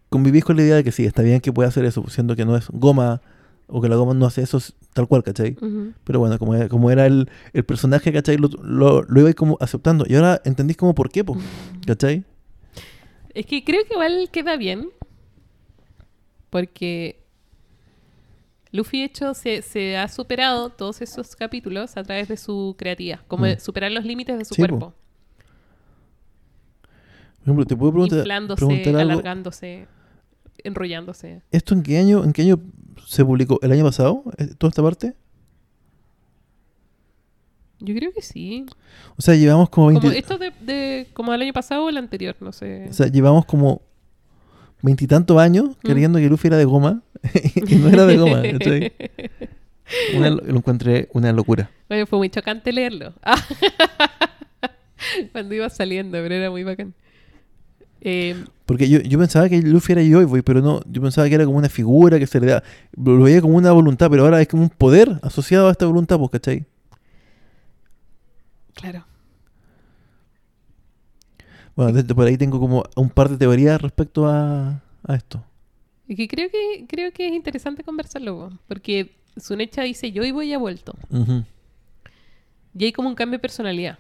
convivís 0.08 0.44
con 0.44 0.56
la 0.56 0.62
idea 0.62 0.76
de 0.76 0.84
que 0.84 0.92
sí, 0.92 1.04
está 1.04 1.22
bien 1.22 1.40
que 1.40 1.52
pueda 1.52 1.68
hacer 1.68 1.84
eso, 1.84 2.04
siendo 2.08 2.36
que 2.36 2.44
no 2.44 2.56
es 2.56 2.68
goma 2.70 3.20
o 3.66 3.80
que 3.80 3.88
la 3.88 3.96
goma 3.96 4.14
no 4.14 4.26
hace 4.26 4.42
eso 4.42 4.60
tal 4.92 5.08
cual, 5.08 5.22
¿cachai? 5.22 5.56
ujú. 5.60 5.92
Pero 6.04 6.20
bueno, 6.20 6.38
como 6.38 6.68
como 6.68 6.90
era 6.90 7.06
el, 7.06 7.28
el 7.52 7.64
personaje, 7.64 8.12
¿cachai? 8.12 8.36
Lo, 8.38 8.48
lo, 8.62 9.02
lo 9.02 9.20
iba 9.20 9.32
como 9.34 9.58
aceptando. 9.60 10.06
Y 10.08 10.14
ahora 10.14 10.40
entendís 10.44 10.76
como 10.76 10.94
por 10.94 11.10
qué, 11.10 11.22
po, 11.24 11.36
¿cachai? 11.86 12.24
Es 13.34 13.44
que 13.44 13.62
creo 13.64 13.82
que 13.84 13.92
igual 13.94 14.28
queda 14.32 14.56
bien. 14.56 14.88
Porque 16.48 17.25
Luffy, 18.76 18.98
de 19.00 19.04
hecho, 19.06 19.34
se, 19.34 19.62
se 19.62 19.96
ha 19.96 20.06
superado 20.08 20.70
todos 20.70 21.00
esos 21.02 21.34
capítulos 21.34 21.96
a 21.96 22.02
través 22.04 22.28
de 22.28 22.36
su 22.36 22.74
creatividad. 22.78 23.20
Como 23.26 23.44
Mm. 23.44 23.48
de 23.48 23.60
superar 23.60 23.90
los 23.92 24.04
límites 24.04 24.38
de 24.38 24.44
su 24.44 24.54
Sí, 24.54 24.62
po. 24.62 24.68
cuerpo. 24.68 24.94
Por 27.38 27.42
ejemplo, 27.42 27.64
te 27.64 27.76
puedo 27.76 27.92
preguntar, 27.92 28.18
inflándose, 28.20 28.66
preguntar 28.66 28.96
algo. 28.96 29.12
alargándose. 29.12 29.88
enrollándose. 30.64 31.42
¿Esto 31.52 31.74
en 31.74 31.82
qué 31.84 31.96
año, 31.98 32.24
en 32.24 32.32
qué 32.32 32.42
año 32.42 32.58
se 33.06 33.24
publicó? 33.24 33.60
¿El 33.62 33.70
año 33.72 33.84
pasado? 33.84 34.24
eh, 34.38 34.48
¿Toda 34.58 34.70
esta 34.70 34.82
parte? 34.82 35.14
Yo 37.78 37.94
creo 37.94 38.10
que 38.12 38.22
sí. 38.22 38.64
O 39.16 39.22
sea, 39.22 39.34
llevamos 39.36 39.68
como 39.68 39.88
20... 39.88 40.00
Como 40.00 40.12
esto 40.18 40.38
de, 40.38 40.50
de- 40.62 41.06
como 41.12 41.32
el 41.34 41.42
año 41.42 41.52
pasado 41.52 41.84
o 41.84 41.88
el 41.88 41.98
anterior, 41.98 42.34
no 42.40 42.50
sé. 42.52 42.86
O 42.88 42.92
sea, 42.92 43.06
llevamos 43.08 43.44
como 43.44 43.82
veintitantos 44.82 45.38
años 45.38 45.70
Mm. 45.82 45.86
creyendo 45.86 46.18
que 46.18 46.28
Luffy 46.28 46.48
era 46.48 46.56
de 46.58 46.64
goma 46.64 47.02
y 47.54 47.76
no 47.76 47.88
era 47.88 48.06
de 48.06 48.16
goma. 48.16 48.42
¿cachai? 48.52 48.92
Una- 50.16 50.30
lo 50.30 50.56
encontré 50.56 51.08
una 51.12 51.32
locura. 51.32 51.70
Oye, 51.88 52.06
fue 52.06 52.18
muy 52.18 52.28
chocante 52.30 52.72
leerlo. 52.72 53.12
Cuando 55.32 55.54
iba 55.54 55.68
saliendo, 55.70 56.18
pero 56.22 56.34
era 56.34 56.50
muy 56.50 56.64
bacán. 56.64 56.94
Eh, 58.00 58.36
Porque 58.66 58.88
yo, 58.88 59.00
yo 59.00 59.18
pensaba 59.18 59.48
que 59.48 59.60
Luffy 59.62 59.92
era 59.92 60.02
Joy 60.02 60.24
Boy, 60.24 60.42
pero 60.42 60.60
no, 60.60 60.80
yo 60.90 61.00
pensaba 61.02 61.28
que 61.28 61.34
era 61.34 61.44
como 61.44 61.58
una 61.58 61.68
figura 61.68 62.18
que 62.18 62.26
se 62.26 62.40
le 62.40 62.46
da. 62.46 62.62
Lo 62.96 63.20
veía 63.22 63.40
como 63.40 63.56
una 63.56 63.72
voluntad, 63.72 64.08
pero 64.10 64.24
ahora 64.24 64.40
es 64.40 64.48
como 64.48 64.62
un 64.64 64.70
poder 64.70 65.18
asociado 65.22 65.68
a 65.68 65.72
esta 65.72 65.86
voluntad, 65.86 66.18
pues, 66.18 66.30
¿cachai? 66.30 66.64
claro. 68.74 69.04
Bueno, 71.76 71.92
desde 71.92 72.14
por 72.14 72.26
ahí 72.26 72.36
tengo 72.36 72.58
como 72.58 72.82
un 72.96 73.10
par 73.10 73.28
de 73.28 73.36
teorías 73.36 73.80
respecto 73.80 74.26
a, 74.26 74.82
a 75.06 75.14
esto. 75.14 75.44
Y 76.08 76.16
que 76.16 76.26
creo 76.26 76.48
que 76.50 76.86
creo 76.88 77.12
que 77.12 77.28
es 77.28 77.34
interesante 77.34 77.84
conversarlo, 77.84 78.36
po, 78.48 78.58
porque 78.66 79.12
Sunecha 79.36 79.82
dice 79.82 80.10
yo 80.12 80.24
y 80.24 80.30
voy 80.32 80.52
ha 80.52 80.58
vuelto. 80.58 80.94
Y 82.78 82.84
hay 82.84 82.92
como 82.92 83.08
un 83.08 83.14
cambio 83.14 83.38
de 83.38 83.42
personalidad. 83.42 83.98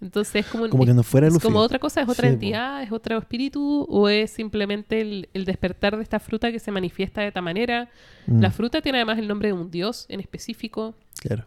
Entonces 0.00 0.46
es 0.46 0.46
como, 0.46 0.68
Como 0.68 0.86
que 0.86 0.94
no 0.94 1.02
fuera 1.02 1.26
es 1.28 1.38
como 1.38 1.58
otra 1.58 1.78
cosa, 1.78 2.00
es 2.02 2.08
otra 2.08 2.28
Sí, 2.28 2.34
po. 2.34 2.34
entidad, 2.34 2.82
es 2.82 2.90
otro 2.92 3.18
espíritu, 3.18 3.86
o 3.88 4.08
es 4.08 4.30
simplemente 4.30 5.00
el, 5.02 5.28
el 5.34 5.44
despertar 5.44 5.96
de 5.96 6.02
esta 6.02 6.18
fruta 6.20 6.50
que 6.50 6.58
se 6.58 6.70
manifiesta 6.70 7.20
de 7.20 7.28
esta 7.28 7.42
manera. 7.42 7.90
Mm, 8.26 8.40
La 8.40 8.50
fruta 8.50 8.80
tiene 8.80 8.98
además 8.98 9.18
el 9.18 9.28
nombre 9.28 9.48
de 9.48 9.52
un 9.54 9.70
dios 9.70 10.06
en 10.08 10.20
específico. 10.20 10.94
Claro. 11.20 11.44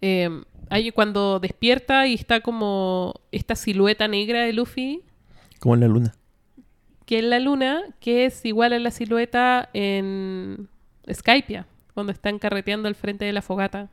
Eh, 0.00 0.28
hay 0.68 0.90
cuando 0.90 1.38
despierta 1.40 2.06
y 2.06 2.14
está 2.14 2.40
como 2.40 3.14
esta 3.32 3.54
silueta 3.54 4.08
negra 4.08 4.40
de 4.44 4.52
Luffy, 4.52 5.02
Como 5.60 5.74
en 5.74 5.80
la 5.80 5.88
luna. 5.88 6.14
que 7.04 7.18
es 7.18 7.24
la 7.24 7.38
luna, 7.38 7.82
que 8.00 8.24
es 8.26 8.44
igual 8.44 8.72
a 8.72 8.78
la 8.78 8.90
silueta 8.90 9.68
en 9.72 10.68
Skypia, 11.12 11.66
cuando 11.94 12.12
están 12.12 12.38
carreteando 12.38 12.88
al 12.88 12.94
frente 12.94 13.24
de 13.24 13.32
la 13.32 13.42
fogata. 13.42 13.88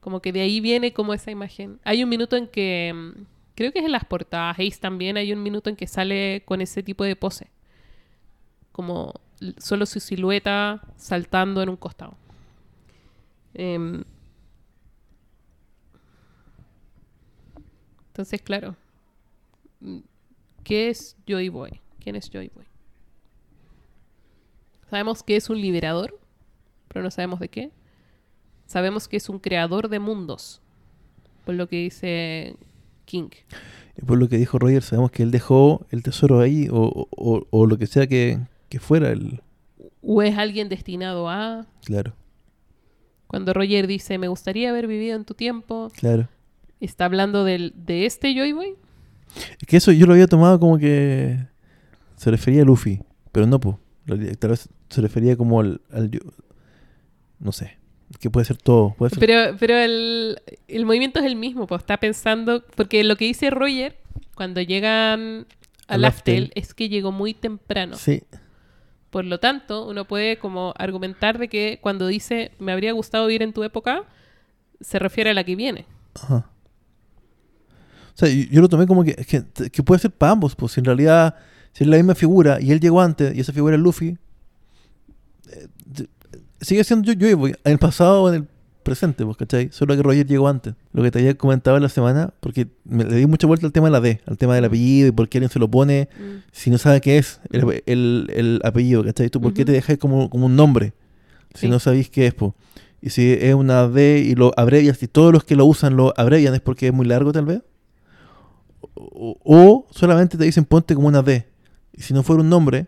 Como 0.00 0.20
que 0.22 0.32
de 0.32 0.40
ahí 0.40 0.60
viene 0.60 0.92
como 0.92 1.12
esa 1.12 1.30
imagen. 1.30 1.80
Hay 1.84 2.02
un 2.04 2.08
minuto 2.08 2.36
en 2.36 2.46
que, 2.46 2.92
mm, 2.94 3.22
creo 3.56 3.72
que 3.72 3.80
es 3.80 3.84
en 3.84 3.92
las 3.92 4.04
portadas, 4.04 4.56
Ace 4.58 4.78
también, 4.80 5.16
hay 5.16 5.32
un 5.32 5.42
minuto 5.42 5.68
en 5.68 5.76
que 5.76 5.86
sale 5.88 6.42
con 6.44 6.60
ese 6.60 6.82
tipo 6.82 7.02
de 7.04 7.16
pose. 7.16 7.48
Como 8.72 9.12
solo 9.58 9.86
su 9.86 9.98
silueta 10.00 10.80
saltando 10.96 11.60
en 11.62 11.68
un 11.68 11.76
costado. 11.76 12.16
Em, 13.54 14.04
entonces, 18.18 18.42
claro. 18.42 18.74
¿Qué 20.64 20.88
es 20.88 21.16
Joy 21.28 21.50
Boy? 21.50 21.80
¿Quién 22.00 22.16
es 22.16 22.28
Joy 22.28 22.50
Boy? 22.52 22.64
Sabemos 24.90 25.22
que 25.22 25.36
es 25.36 25.48
un 25.50 25.60
liberador, 25.60 26.18
pero 26.88 27.04
no 27.04 27.12
sabemos 27.12 27.38
de 27.38 27.48
qué. 27.48 27.70
Sabemos 28.66 29.06
que 29.06 29.18
es 29.18 29.28
un 29.28 29.38
creador 29.38 29.88
de 29.88 30.00
mundos, 30.00 30.60
por 31.44 31.54
lo 31.54 31.68
que 31.68 31.76
dice 31.76 32.56
King. 33.04 33.28
Y 33.96 34.04
por 34.04 34.18
lo 34.18 34.28
que 34.28 34.36
dijo 34.36 34.58
Roger, 34.58 34.82
sabemos 34.82 35.12
que 35.12 35.22
él 35.22 35.30
dejó 35.30 35.86
el 35.90 36.02
tesoro 36.02 36.40
ahí, 36.40 36.68
o, 36.72 37.06
o- 37.10 37.46
o 37.50 37.66
lo 37.66 37.78
que 37.78 37.86
sea 37.86 38.08
que, 38.08 38.40
que 38.68 38.80
fuera 38.80 39.10
el. 39.10 39.42
O 40.02 40.22
es 40.22 40.36
alguien 40.36 40.68
destinado 40.68 41.28
a... 41.28 41.66
Claro, 41.84 42.14
Cuando 43.28 43.52
Roger 43.52 43.86
dice, 43.86 44.18
me 44.18 44.26
gustaría 44.26 44.70
haber 44.70 44.88
vivido 44.88 45.14
en 45.16 45.24
tu 45.24 45.34
tiempo, 45.34 45.90
claro. 45.96 46.28
¿Está 46.80 47.04
hablando 47.04 47.44
del, 47.44 47.72
de 47.76 48.06
este 48.06 48.34
Joy 48.34 48.52
Boy? 48.52 48.74
Es 49.60 49.66
que 49.66 49.76
eso 49.76 49.92
yo 49.92 50.06
lo 50.06 50.12
había 50.14 50.26
tomado 50.26 50.58
como 50.58 50.78
que 50.78 51.38
se 52.16 52.30
refería 52.30 52.62
a 52.62 52.64
Luffy, 52.64 53.00
pero 53.32 53.46
no, 53.46 53.60
pues. 53.60 53.76
Tal 54.38 54.50
vez 54.50 54.68
se 54.88 55.00
refería 55.02 55.36
como 55.36 55.60
al, 55.60 55.80
al 55.92 56.10
No 57.38 57.52
sé. 57.52 57.76
Que 58.20 58.30
puede 58.30 58.46
ser 58.46 58.56
todo. 58.56 58.94
Puede 58.96 59.10
ser, 59.10 59.18
Pero, 59.18 59.56
pero 59.60 59.76
el, 59.76 60.40
el 60.66 60.86
movimiento 60.86 61.20
es 61.20 61.26
el 61.26 61.36
mismo, 61.36 61.66
pues 61.66 61.82
está 61.82 61.98
pensando, 61.98 62.64
porque 62.74 63.04
lo 63.04 63.16
que 63.16 63.26
dice 63.26 63.50
Roger 63.50 63.98
cuando 64.34 64.62
llegan 64.62 65.46
Al 65.88 66.04
Aftel. 66.06 66.50
es 66.54 66.72
que 66.72 66.88
llegó 66.88 67.12
muy 67.12 67.34
temprano. 67.34 67.96
Sí, 67.96 68.22
Por 69.10 69.26
lo 69.26 69.38
tanto, 69.40 69.86
uno 69.86 70.06
puede 70.06 70.38
como 70.38 70.72
argumentar 70.78 71.38
de 71.38 71.48
que 71.48 71.78
cuando 71.82 72.06
dice 72.06 72.52
me 72.58 72.72
habría 72.72 72.92
gustado 72.92 73.26
vivir 73.26 73.42
en 73.42 73.52
tu 73.52 73.62
época, 73.62 74.04
se 74.80 74.98
refiere 74.98 75.30
a 75.30 75.34
la 75.34 75.44
que 75.44 75.54
viene. 75.54 75.84
Ajá. 76.14 76.50
O 78.18 78.26
sea, 78.26 78.28
yo, 78.28 78.44
yo 78.50 78.60
lo 78.60 78.68
tomé 78.68 78.86
como 78.88 79.04
que, 79.04 79.14
que, 79.14 79.44
que 79.70 79.82
puede 79.84 80.00
ser 80.00 80.10
para 80.10 80.32
ambos, 80.32 80.56
pues 80.56 80.72
si 80.72 80.80
en 80.80 80.86
realidad 80.86 81.36
si 81.72 81.84
es 81.84 81.88
la 81.90 81.96
misma 81.98 82.16
figura 82.16 82.60
y 82.60 82.72
él 82.72 82.80
llegó 82.80 83.00
antes 83.00 83.36
y 83.36 83.40
esa 83.40 83.52
figura 83.52 83.76
es 83.76 83.80
Luffy, 83.80 84.18
eh, 85.52 85.66
sigue 86.60 86.82
siendo 86.84 87.12
yo, 87.12 87.28
yo 87.28 87.46
en 87.46 87.54
el 87.64 87.78
pasado 87.78 88.24
o 88.24 88.28
en 88.28 88.34
el 88.34 88.44
presente, 88.82 89.24
pues, 89.24 89.36
¿cachai? 89.36 89.68
Solo 89.70 89.94
que 89.96 90.02
Roger 90.02 90.26
llegó 90.26 90.48
antes. 90.48 90.74
Lo 90.92 91.02
que 91.02 91.10
te 91.10 91.18
había 91.18 91.34
comentado 91.36 91.76
en 91.76 91.82
la 91.82 91.88
semana, 91.90 92.32
porque 92.40 92.68
me, 92.84 93.04
le 93.04 93.16
di 93.16 93.26
mucha 93.26 93.46
vuelta 93.46 93.66
al 93.66 93.72
tema 93.72 93.86
de 93.88 93.92
la 93.92 94.00
D, 94.00 94.20
al 94.26 94.38
tema 94.38 94.54
del 94.54 94.64
apellido 94.64 95.08
y 95.08 95.12
por 95.12 95.28
qué 95.28 95.38
alguien 95.38 95.50
se 95.50 95.58
lo 95.58 95.68
pone 95.70 96.08
Mm. 96.18 96.22
si 96.52 96.70
no 96.70 96.78
sabe 96.78 97.00
qué 97.00 97.18
es 97.18 97.40
el, 97.52 97.82
el- 97.86 98.30
el 98.34 98.60
apellido, 98.64 99.04
¿cachai? 99.04 99.28
¿Tú 99.28 99.40
por 99.40 99.52
qué 99.52 99.62
Ujú. 99.62 99.66
te 99.66 99.72
dejas 99.72 99.98
como, 99.98 100.28
como 100.30 100.46
un 100.46 100.56
nombre 100.56 100.92
si 101.54 101.60
Sí. 101.66 101.68
no 101.68 101.78
sabéis 101.78 102.08
qué 102.10 102.26
es, 102.26 102.34
po? 102.34 102.54
Y 103.00 103.10
si 103.10 103.30
es 103.32 103.54
una 103.54 103.86
D 103.88 104.18
y 104.26 104.34
lo 104.34 104.52
abrevias, 104.56 105.00
y 105.02 105.06
todos 105.06 105.32
los 105.32 105.44
que 105.44 105.54
lo 105.54 105.66
usan 105.66 105.96
lo 105.96 106.12
abrevian, 106.16 106.54
¿es 106.54 106.60
porque 106.60 106.88
es 106.88 106.92
muy 106.92 107.06
largo 107.06 107.30
tal 107.32 107.44
vez? 107.44 107.60
O, 108.94 109.38
o 109.44 109.86
solamente 109.90 110.36
te 110.36 110.44
dicen 110.44 110.64
ponte 110.64 110.94
como 110.94 111.08
una 111.08 111.22
D. 111.22 111.46
Y 111.92 112.02
si 112.02 112.14
no 112.14 112.22
fuera 112.22 112.42
un 112.42 112.48
nombre, 112.48 112.86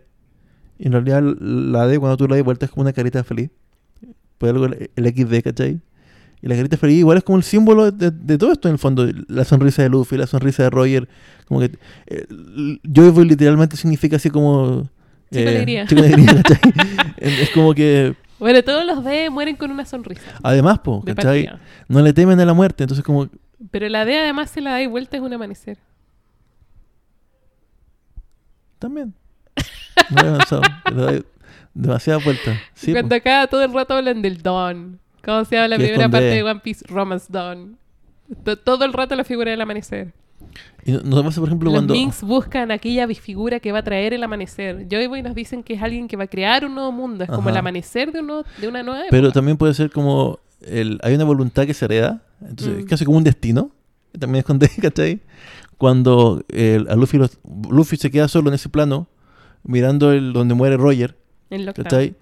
en 0.78 0.92
realidad 0.92 1.22
la 1.22 1.86
D 1.86 1.98
cuando 1.98 2.16
tú 2.16 2.26
la 2.26 2.36
das 2.36 2.44
vuelta 2.44 2.66
es 2.66 2.72
como 2.72 2.82
una 2.82 2.92
carita 2.92 3.22
feliz. 3.24 3.50
Pues 4.38 4.52
algo 4.52 4.66
el, 4.66 4.90
el 4.96 5.06
XD, 5.06 5.42
¿cachai? 5.42 5.80
Y 6.42 6.48
la 6.48 6.56
carita 6.56 6.76
feliz 6.76 6.98
igual 6.98 7.18
es 7.18 7.24
como 7.24 7.36
el 7.36 7.44
símbolo 7.44 7.90
de, 7.90 8.10
de 8.10 8.38
todo 8.38 8.52
esto 8.52 8.68
en 8.68 8.72
el 8.72 8.78
fondo. 8.78 9.06
La 9.28 9.44
sonrisa 9.44 9.82
de 9.82 9.90
Luffy, 9.90 10.16
la 10.16 10.26
sonrisa 10.26 10.62
de 10.62 10.70
Roger. 10.70 11.08
Como 11.46 11.60
que 11.60 11.72
eh, 12.06 12.26
Joy 12.82 13.10
Boy 13.10 13.26
literalmente 13.26 13.76
significa 13.76 14.16
así 14.16 14.30
como... 14.30 14.88
Chico 15.30 15.48
alegría. 15.48 15.86
chico 15.86 16.00
alegría, 16.00 16.42
¿cachai? 16.42 16.72
es 17.18 17.50
como 17.50 17.74
que... 17.74 18.14
Bueno, 18.38 18.62
todos 18.64 18.86
los 18.86 19.04
D 19.04 19.28
mueren 19.28 19.56
con 19.56 19.70
una 19.70 19.84
sonrisa. 19.84 20.22
Además, 20.42 20.78
po, 20.78 21.02
¿cachai? 21.04 21.50
No 21.88 22.00
le 22.00 22.14
temen 22.14 22.40
a 22.40 22.44
la 22.46 22.54
muerte, 22.54 22.84
entonces 22.84 23.04
como... 23.04 23.28
Pero 23.70 23.88
la 23.88 24.04
D 24.04 24.18
además 24.18 24.50
se 24.50 24.60
la 24.60 24.70
da 24.72 24.82
y 24.82 24.86
vuelta 24.86 25.16
es 25.16 25.22
un 25.22 25.32
amanecer. 25.32 25.78
También. 28.78 29.14
No 30.10 30.22
he 30.22 30.28
avanzado. 30.28 30.62
le 30.92 30.94
doy 31.02 31.24
demasiada 31.74 32.18
vuelta. 32.24 32.58
Sí, 32.74 32.92
Cuando 32.92 33.10
po. 33.10 33.14
acá 33.16 33.46
todo 33.46 33.62
el 33.62 33.72
rato 33.72 33.94
hablan 33.94 34.22
del 34.22 34.42
Dawn. 34.42 34.98
¿Cómo 35.24 35.44
se 35.44 35.54
llama 35.56 35.68
la 35.68 35.76
primera 35.76 36.08
parte 36.08 36.26
D. 36.26 36.34
de 36.36 36.42
One 36.42 36.60
Piece? 36.60 36.84
Romance 36.88 37.26
Dawn. 37.28 37.76
To- 38.44 38.56
Todo 38.56 38.84
el 38.86 38.92
rato 38.92 39.14
la 39.14 39.24
figura 39.24 39.50
del 39.50 39.60
amanecer. 39.60 40.12
Y 40.84 40.92
no- 40.92 41.00
nos 41.02 41.22
pasa, 41.22 41.40
por 41.40 41.48
ejemplo, 41.48 41.66
Los 41.70 41.74
cuando... 41.74 41.94
Minks 41.94 42.22
buscan 42.22 42.70
aquella 42.72 43.06
figura 43.14 43.60
que 43.60 43.70
va 43.70 43.80
a 43.80 43.84
traer 43.84 44.14
el 44.14 44.22
amanecer. 44.24 44.86
Joy 44.90 45.06
Boy 45.06 45.22
nos 45.22 45.34
dicen 45.34 45.62
que 45.62 45.74
es 45.74 45.82
alguien 45.82 46.08
que 46.08 46.16
va 46.16 46.24
a 46.24 46.28
crear 46.28 46.64
un 46.64 46.74
nuevo 46.74 46.90
mundo. 46.90 47.22
Es 47.24 47.30
como 47.30 47.50
el 47.50 47.56
amanecer 47.56 48.10
de, 48.10 48.20
uno, 48.20 48.42
de 48.58 48.66
una 48.68 48.82
nueva 48.82 49.00
época. 49.00 49.10
Pero 49.10 49.30
también 49.30 49.56
puede 49.58 49.74
ser 49.74 49.90
como... 49.90 50.40
El, 50.62 50.98
hay 51.02 51.14
una 51.14 51.24
voluntad 51.24 51.66
que 51.66 51.74
se 51.74 51.84
hereda. 51.84 52.22
Entonces 52.40 52.78
es 52.78 52.84
Mm. 52.84 52.88
casi 52.88 53.04
como 53.04 53.18
un 53.18 53.24
destino. 53.24 53.70
que 54.12 54.18
También 54.18 54.40
es 54.40 54.44
con 54.44 54.58
D, 54.58 54.68
¿cachai? 54.82 55.20
Cuando 55.78 56.44
a 56.88 56.94
Luffy, 56.96 57.18
los- 57.18 57.38
Luffy 57.70 57.96
se 57.96 58.10
queda 58.10 58.28
solo 58.28 58.48
en 58.48 58.54
ese 58.54 58.68
plano, 58.68 59.08
mirando 59.62 60.12
el 60.12 60.32
donde 60.32 60.54
muere 60.54 60.76
Roger. 60.76 61.16
¿cachai? 61.74 62.16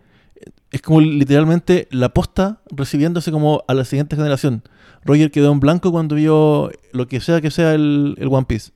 Es 0.71 0.83
como 0.83 1.01
literalmente 1.01 1.89
la 1.91 2.11
posta 2.11 2.61
recibiéndose 2.71 3.31
como 3.33 3.65
a 3.67 3.75
la 3.75 3.85
siguiente 3.85 4.17
generación. 4.17 4.63
Roger 5.05 5.31
quedó 5.31 5.51
en 5.53 5.61
blanco 5.61 5.91
cuando 5.91 6.15
vio 6.15 6.71
lo 6.93 7.09
que 7.09 7.21
sea 7.21 7.41
que 7.41 7.51
sea 7.51 7.75
el, 7.75 8.15
el 8.19 8.29
One 8.29 8.47
Piece. 8.47 8.73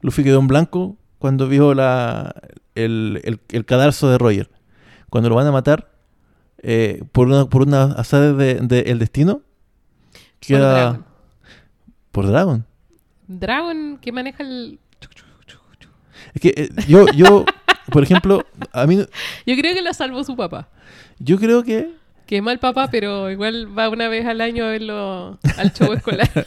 Luffy 0.00 0.22
quedó 0.22 0.38
en 0.38 0.46
blanco 0.46 0.96
cuando 1.18 1.48
vio 1.48 1.74
la, 1.74 2.34
el, 2.74 3.20
el, 3.24 3.40
el 3.50 3.64
cadarzo 3.64 4.08
de 4.10 4.18
Roger. 4.18 4.50
Cuando 5.10 5.28
lo 5.28 5.34
van 5.34 5.46
a 5.46 5.52
matar 5.52 5.90
eh, 6.62 7.02
por 7.12 7.26
una, 7.26 7.46
por 7.46 7.62
una 7.62 7.84
azar 7.84 8.36
de, 8.36 8.54
de 8.54 8.80
el 8.82 8.98
destino, 8.98 9.42
Por 10.42 10.58
queda 10.58 10.72
Dragon. 10.74 11.04
por 12.10 12.26
Dragon. 12.26 12.66
Dragon 13.28 13.98
que 14.00 14.12
maneja 14.12 14.42
el... 14.42 14.78
Es 16.34 16.40
que 16.40 16.48
eh, 16.56 16.68
yo, 16.88 17.06
yo, 17.14 17.44
por 17.90 18.02
ejemplo, 18.02 18.44
a 18.72 18.86
mí, 18.86 18.96
Yo 19.46 19.56
creo 19.56 19.74
que 19.74 19.82
lo 19.82 19.92
salvó 19.94 20.24
su 20.24 20.34
papá. 20.36 20.68
yo 21.18 21.38
creo 21.38 21.62
que 21.62 21.90
Que 22.26 22.38
es 22.38 22.42
mal 22.42 22.58
papá, 22.58 22.88
pero 22.90 23.30
igual 23.30 23.66
va 23.78 23.88
una 23.88 24.08
vez 24.08 24.24
al 24.26 24.40
año 24.40 24.64
a 24.64 24.70
verlo 24.70 25.38
al 25.58 25.72
show 25.72 25.92
escolar. 25.92 26.30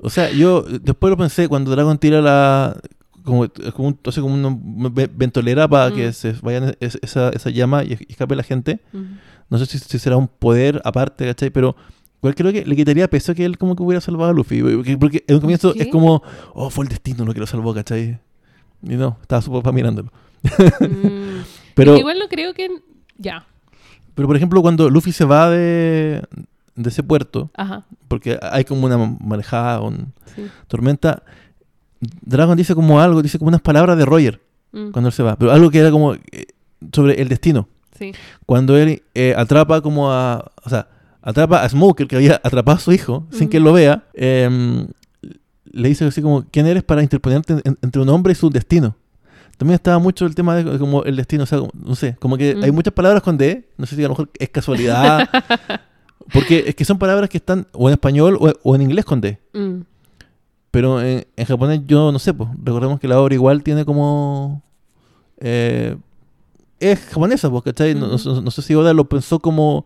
O 0.00 0.10
sea, 0.10 0.30
yo 0.30 0.62
después 0.62 1.10
lo 1.10 1.16
pensé 1.16 1.48
cuando 1.48 1.72
Dragon 1.72 1.98
tira 1.98 2.20
la. 2.20 2.76
como, 3.24 3.40
un- 3.78 3.98
hace 4.06 4.20
como 4.20 4.34
una 4.34 4.56
ve- 4.92 5.10
ventolera 5.12 5.66
para 5.66 5.90
Mm. 5.90 5.94
que 5.96 6.12
se 6.12 6.32
vaya 6.40 6.72
es- 6.78 6.98
esa, 7.02 7.30
esa 7.30 7.50
llama 7.50 7.82
y 7.82 7.94
escape 8.08 8.36
la 8.36 8.44
gente. 8.44 8.80
Mm. 8.92 9.02
No 9.50 9.58
sé 9.58 9.66
si, 9.66 9.78
si 9.80 9.98
será 9.98 10.16
un 10.16 10.28
poder 10.28 10.80
aparte, 10.84 11.26
¿cachai? 11.26 11.50
Pero 11.50 11.74
igual 12.18 12.34
creo 12.34 12.52
que 12.52 12.64
le 12.64 12.76
quitaría 12.76 13.08
peso 13.08 13.34
que 13.34 13.44
él 13.44 13.58
como 13.58 13.74
que 13.76 13.82
hubiera 13.82 14.00
salvado 14.00 14.30
a 14.30 14.34
Luffy. 14.34 14.60
Porque, 14.62 14.98
porque 14.98 15.24
en 15.26 15.34
un 15.36 15.40
comienzo 15.40 15.74
es 15.74 15.88
como, 15.88 16.22
oh, 16.54 16.70
fue 16.70 16.84
el 16.84 16.88
destino 16.88 17.24
lo 17.24 17.34
que 17.34 17.40
lo 17.40 17.46
salvó, 17.46 17.74
¿cachai? 17.74 18.18
Y 18.82 18.94
no, 18.96 19.18
estaba 19.22 19.42
su 19.42 19.52
papá 19.52 19.72
mirándolo. 19.72 20.12
Mm. 20.42 21.42
Pero, 21.74 21.96
Igual 21.96 22.18
no 22.18 22.28
creo 22.28 22.54
que... 22.54 22.68
Ya. 23.18 23.46
pero 24.14 24.26
por 24.28 24.36
ejemplo, 24.36 24.60
cuando 24.62 24.90
Luffy 24.90 25.12
se 25.12 25.24
va 25.24 25.48
de, 25.50 26.22
de 26.76 26.88
ese 26.88 27.02
puerto, 27.02 27.50
Ajá. 27.56 27.84
porque 28.08 28.38
hay 28.42 28.64
como 28.64 28.86
una 28.86 28.96
marejada, 29.20 29.80
un 29.80 30.12
Sí. 30.36 30.46
tormenta, 30.68 31.22
Dragon 32.00 32.56
dice 32.56 32.74
como 32.76 33.00
algo, 33.00 33.22
dice 33.22 33.38
como 33.38 33.48
unas 33.48 33.60
palabras 33.60 33.96
de 33.98 34.04
Roger 34.04 34.40
Mm. 34.72 34.90
cuando 34.90 35.08
él 35.08 35.12
se 35.14 35.22
va. 35.22 35.34
Pero 35.36 35.50
algo 35.50 35.70
que 35.70 35.78
era 35.78 35.90
como 35.90 36.14
eh, 36.14 36.46
sobre 36.92 37.20
el 37.22 37.28
destino. 37.28 37.68
Sí. 37.98 38.12
cuando 38.46 38.76
él 38.76 39.02
eh, 39.14 39.34
atrapa 39.36 39.80
como 39.80 40.12
a. 40.12 40.52
O 40.64 40.68
sea, 40.68 40.88
atrapa 41.30 41.62
a 41.62 41.68
Smoker, 41.68 42.06
que 42.08 42.16
había 42.16 42.40
atrapado 42.42 42.76
a 42.76 42.80
su 42.80 42.92
hijo, 42.92 43.26
sin 43.30 43.48
que 43.48 43.58
él 43.58 43.64
lo 43.64 43.72
vea, 43.72 44.04
em, 44.14 44.86
le 45.70 45.88
dice 45.88 46.04
así 46.06 46.22
como: 46.22 46.44
¿Quién 46.50 46.66
eres 46.66 46.82
para 46.82 47.02
interponerte 47.02 47.54
en- 47.64 47.78
entre 47.82 48.00
un 48.02 48.08
hombre 48.08 48.32
y 48.32 48.36
su 48.36 48.50
destino? 48.50 48.96
También 49.56 49.74
estaba 49.74 49.98
mucho 49.98 50.24
el 50.24 50.34
tema 50.34 50.54
de 50.54 50.62
de 50.64 50.78
como 50.78 51.02
el 51.04 51.16
destino, 51.16 51.42
o 51.42 51.46
sea, 51.46 51.58
como- 51.58 51.72
no 51.74 51.94
sé, 51.96 52.16
como 52.20 52.36
que 52.36 52.54
Mm. 52.54 52.62
hay 52.64 52.70
muchas 52.70 52.94
palabras 52.94 53.22
con 53.22 53.36
D, 53.36 53.68
no 53.76 53.86
sé 53.86 53.96
si 53.96 54.02
a 54.02 54.08
lo 54.08 54.10
mejor 54.10 54.30
es 54.38 54.48
casualidad, 54.50 55.28
porque 56.32 56.64
es 56.68 56.74
que 56.74 56.84
son 56.84 56.98
palabras 56.98 57.28
que 57.28 57.38
están 57.38 57.66
o 57.72 57.88
en 57.88 57.94
español 57.94 58.36
o, 58.40 58.52
o 58.62 58.74
en 58.76 58.82
inglés 58.82 59.04
con 59.04 59.20
D, 59.20 59.38
Mm. 59.52 59.80
pero 60.70 61.00
en, 61.02 61.26
en 61.36 61.44
japonés 61.46 61.80
yo 61.86 62.12
no 62.12 62.18
sé, 62.18 62.32
pues, 62.34 62.48
recordemos 62.62 63.00
que 63.00 63.08
la 63.08 63.18
obra 63.20 63.34
igual 63.34 63.62
tiene 63.62 63.84
como... 63.84 64.62
eh, 65.40 65.96
es 66.80 67.00
japonesa, 67.06 67.50
pues, 67.50 67.64
¿cachai? 67.64 67.94
No, 67.96 68.06
no- 68.06 68.40
no 68.40 68.50
sé 68.52 68.62
si 68.62 68.74
Oda 68.76 68.92
lo 68.94 69.08
pensó 69.08 69.40
como 69.40 69.84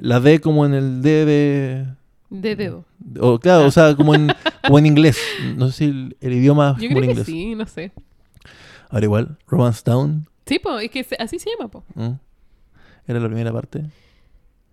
la 0.00 0.20
D 0.20 0.40
como 0.40 0.66
en 0.66 0.74
el 0.74 1.02
D 1.02 1.24
de... 1.24 1.86
De 2.30 2.54
dedo. 2.56 2.84
O, 3.20 3.38
claro, 3.40 3.64
Ah. 3.64 3.66
o 3.66 3.70
sea, 3.70 3.96
como 3.96 4.14
en, 4.14 4.28
como 4.66 4.78
en 4.78 4.86
inglés. 4.86 5.18
No 5.56 5.66
sé 5.68 5.72
si 5.72 5.84
el, 5.86 6.16
el 6.20 6.32
idioma 6.34 6.76
Yo 6.78 6.88
como 6.88 7.00
creo 7.00 7.02
en 7.02 7.06
que 7.06 7.10
inglés. 7.12 7.26
sí, 7.26 7.54
no 7.54 7.66
sé. 7.66 7.92
Ahora 8.88 9.04
igual, 9.04 9.38
Romance 9.46 9.82
Down, 9.84 10.26
Sí, 10.46 10.58
po, 10.58 10.78
es 10.80 10.90
que 10.90 11.06
así 11.18 11.38
se 11.38 11.48
llama, 11.50 11.70
po. 11.70 11.84
¿no? 11.94 12.18
era 13.06 13.18
la 13.20 13.26
primera 13.26 13.52
parte. 13.52 13.84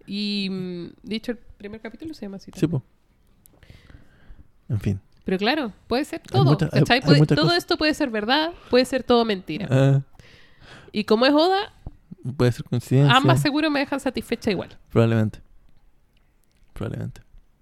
Y 0.08 0.48
mm, 0.52 0.88
dicho 1.04 1.32
el 1.32 1.38
primer 1.38 1.82
capítulo 1.82 2.14
se 2.14 2.26
llama 2.26 2.38
así. 2.38 2.52
Sí, 2.54 2.62
también. 2.62 2.82
pues. 2.82 3.70
En 4.70 4.80
fin. 4.80 5.00
Pero 5.24 5.38
claro, 5.38 5.72
puede 5.88 6.06
ser 6.06 6.22
todo. 6.22 6.58
hay- 6.72 7.02
todo 7.26 7.36
cosas. 7.44 7.58
esto 7.58 7.78
puede 7.78 7.94
ser 7.94 8.10
verdad, 8.10 8.52
puede 8.70 8.86
ser 8.86 9.04
todo 9.04 9.26
mentira. 9.26 9.68
Ah, 9.70 10.02
Y 10.92 11.04
como 11.04 11.26
es 11.26 11.34
Oda, 11.34 11.74
puede 12.36 12.52
ser 12.52 12.66
coincidencia. 12.66 13.16
ambas 13.16 13.42
seguro 13.42 13.70
me 13.70 13.80
dejan 13.80 14.00
satisfecha 14.00 14.52
igual. 14.52 14.78
Probablemente. 14.90 15.40
Probablemente. 16.74 17.22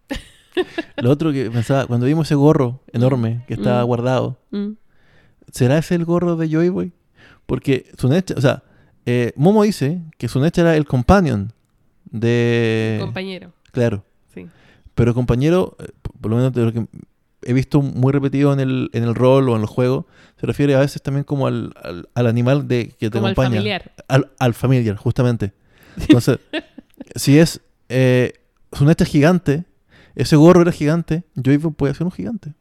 Lo 0.98 1.12
otro 1.12 1.32
que 1.32 1.50
pensaba, 1.52 1.86
cuando 1.88 2.06
vimos 2.06 2.28
ese 2.28 2.36
gorro 2.36 2.82
enorme 2.94 3.44
que 3.48 3.54
estaba 3.56 3.84
Mm. 3.84 3.88
guardado, 3.88 4.40
Mm. 4.52 4.72
¿será 5.52 5.78
ese 5.78 5.96
el 5.96 6.06
gorro 6.06 6.36
de 6.36 6.50
Joy 6.50 6.70
Boy? 6.70 6.92
Porque 7.46 7.92
Sunecha, 7.98 8.34
o 8.38 8.42
sea, 8.42 8.64
eh, 9.06 9.34
Momo 9.36 9.64
dice 9.64 10.02
que 10.18 10.28
Sunecha 10.28 10.62
era 10.62 10.76
el 10.76 10.86
companion 10.86 11.54
de... 12.06 12.98
Compañero, 13.02 13.54
Claro. 13.72 14.04
sí. 14.34 14.48
Pero 14.96 15.14
compañero, 15.14 15.76
eh, 15.80 15.90
por 16.22 16.32
lo 16.32 16.38
menos 16.38 16.54
de 16.54 16.64
lo 16.66 16.72
que 16.74 16.88
he 17.46 17.54
visto 17.54 17.82
muy 17.82 18.12
repetido 18.12 18.52
en 18.54 18.60
el, 18.60 18.90
en 18.94 19.04
el 19.04 19.16
rol 19.16 19.48
o 19.50 19.56
en 19.56 19.62
los 19.62 19.70
juegos, 19.70 20.06
se 20.40 20.46
refiere 20.48 20.76
a 20.76 20.80
veces 20.80 21.02
también 21.02 21.24
como 21.24 21.48
al, 21.48 21.74
al, 21.84 22.10
al 22.14 22.28
animal 22.28 22.68
de, 22.68 22.90
que 23.00 23.10
te 23.10 23.12
Como 23.12 23.28
el 23.28 23.32
acompaña. 23.34 23.56
familiar. 23.58 23.92
Al, 24.08 24.32
al 24.40 24.54
familiar, 24.54 24.96
justamente. 24.98 25.54
Entonces, 25.98 26.40
si 27.16 27.38
es 27.40 27.62
eh, 27.90 28.34
Sunecha 28.74 29.04
es 29.06 29.10
gigante, 29.10 29.66
ese 30.16 30.36
gorro 30.36 30.62
era 30.62 30.72
gigante, 30.72 31.24
Joy 31.36 31.58
Boy 31.58 31.72
puede 31.74 31.94
ser 31.94 32.04
un 32.06 32.12
gigante. 32.12 32.54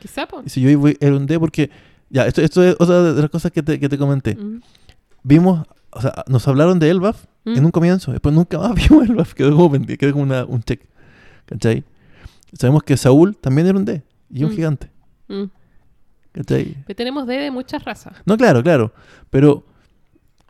Quizá. 0.00 0.26
Y 0.44 0.48
si 0.50 0.62
Joy 0.62 0.74
Boy 0.74 0.96
era 1.00 1.14
un 1.16 1.26
D, 1.26 1.38
porque... 1.38 1.70
Ya, 2.10 2.26
esto, 2.26 2.42
esto 2.42 2.62
es 2.62 2.76
otra 2.78 3.14
de 3.14 3.22
las 3.22 3.30
cosas 3.30 3.50
que 3.52 3.62
te, 3.62 3.80
que 3.80 3.88
te 3.88 3.96
comenté. 3.96 4.34
Mm. 4.36 4.60
Vimos, 5.22 5.66
o 5.90 6.00
sea, 6.02 6.12
nos 6.28 6.46
hablaron 6.48 6.78
de 6.78 6.90
Elbaf 6.90 7.24
Mm. 7.44 7.56
en 7.56 7.64
un 7.64 7.70
comienzo, 7.72 8.12
después 8.12 8.32
nunca 8.32 8.56
más 8.56 8.72
vimos 8.88 9.08
Elbaf, 9.08 9.34
quedó 9.34 9.56
como 9.56 9.72
quedó 9.84 10.12
como 10.12 10.22
una- 10.22 10.44
un 10.44 10.62
check. 10.62 10.82
¿Cachai? 11.46 11.82
Sabemos 12.52 12.82
que 12.82 12.96
Saúl 12.96 13.36
también 13.36 13.66
era 13.66 13.78
un 13.78 13.84
D 13.84 14.02
y 14.30 14.44
un 14.44 14.50
Mm. 14.50 14.54
gigante. 14.54 14.90
Mm. 15.28 15.44
Pero 16.32 16.96
tenemos 16.96 17.26
D 17.26 17.36
de 17.36 17.50
muchas 17.50 17.84
razas. 17.84 18.14
No, 18.24 18.36
claro, 18.36 18.62
claro. 18.62 18.92
Pero 19.30 19.64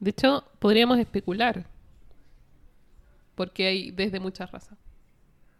De 0.01 0.11
hecho, 0.11 0.45
podríamos 0.59 0.99
especular. 0.99 1.67
Porque 3.35 3.67
hay 3.67 3.91
desde 3.93 4.21
muchas 4.21 4.51
razas. 4.53 4.77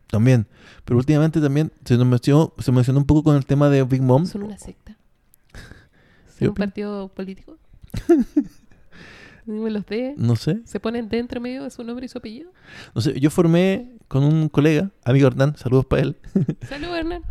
también. 0.09 0.47
Pero 0.85 0.99
últimamente 0.99 1.41
también 1.41 1.73
se 1.87 1.97
nos 1.97 2.07
mencionó, 2.07 2.53
se 2.59 2.71
mencionó 2.71 2.99
un 3.01 3.07
poco 3.07 3.23
con 3.25 3.35
el 3.37 3.47
tema 3.47 3.71
de 3.71 3.83
Big 3.85 4.03
Mom. 4.03 4.27
¿Son 4.27 4.43
una 4.43 4.59
secta? 4.59 4.97
¿Son 6.39 6.49
un 6.49 6.55
partido 6.55 7.09
político? 7.09 7.57
Los 9.47 9.87
D. 9.87 10.15
No 10.17 10.37
sé. 10.37 10.61
¿Se 10.65 10.79
ponen 10.81 11.09
D 11.09 11.19
entre 11.19 11.41
medio 11.41 11.65
de 11.65 11.71
su 11.71 11.83
nombre 11.85 12.07
y 12.07 12.09
su 12.09 12.19
apellido? 12.19 12.51
No 12.95 13.01
sé. 13.01 13.19
Yo 13.21 13.29
formé 13.31 13.93
con 14.09 14.23
un 14.25 14.49
colega, 14.49 14.91
amigo 15.05 15.27
Hernán, 15.27 15.57
saludos 15.57 15.87
para 15.87 16.03
él, 16.03 16.17
Salud, 16.69 16.95
Hernán. 16.95 17.23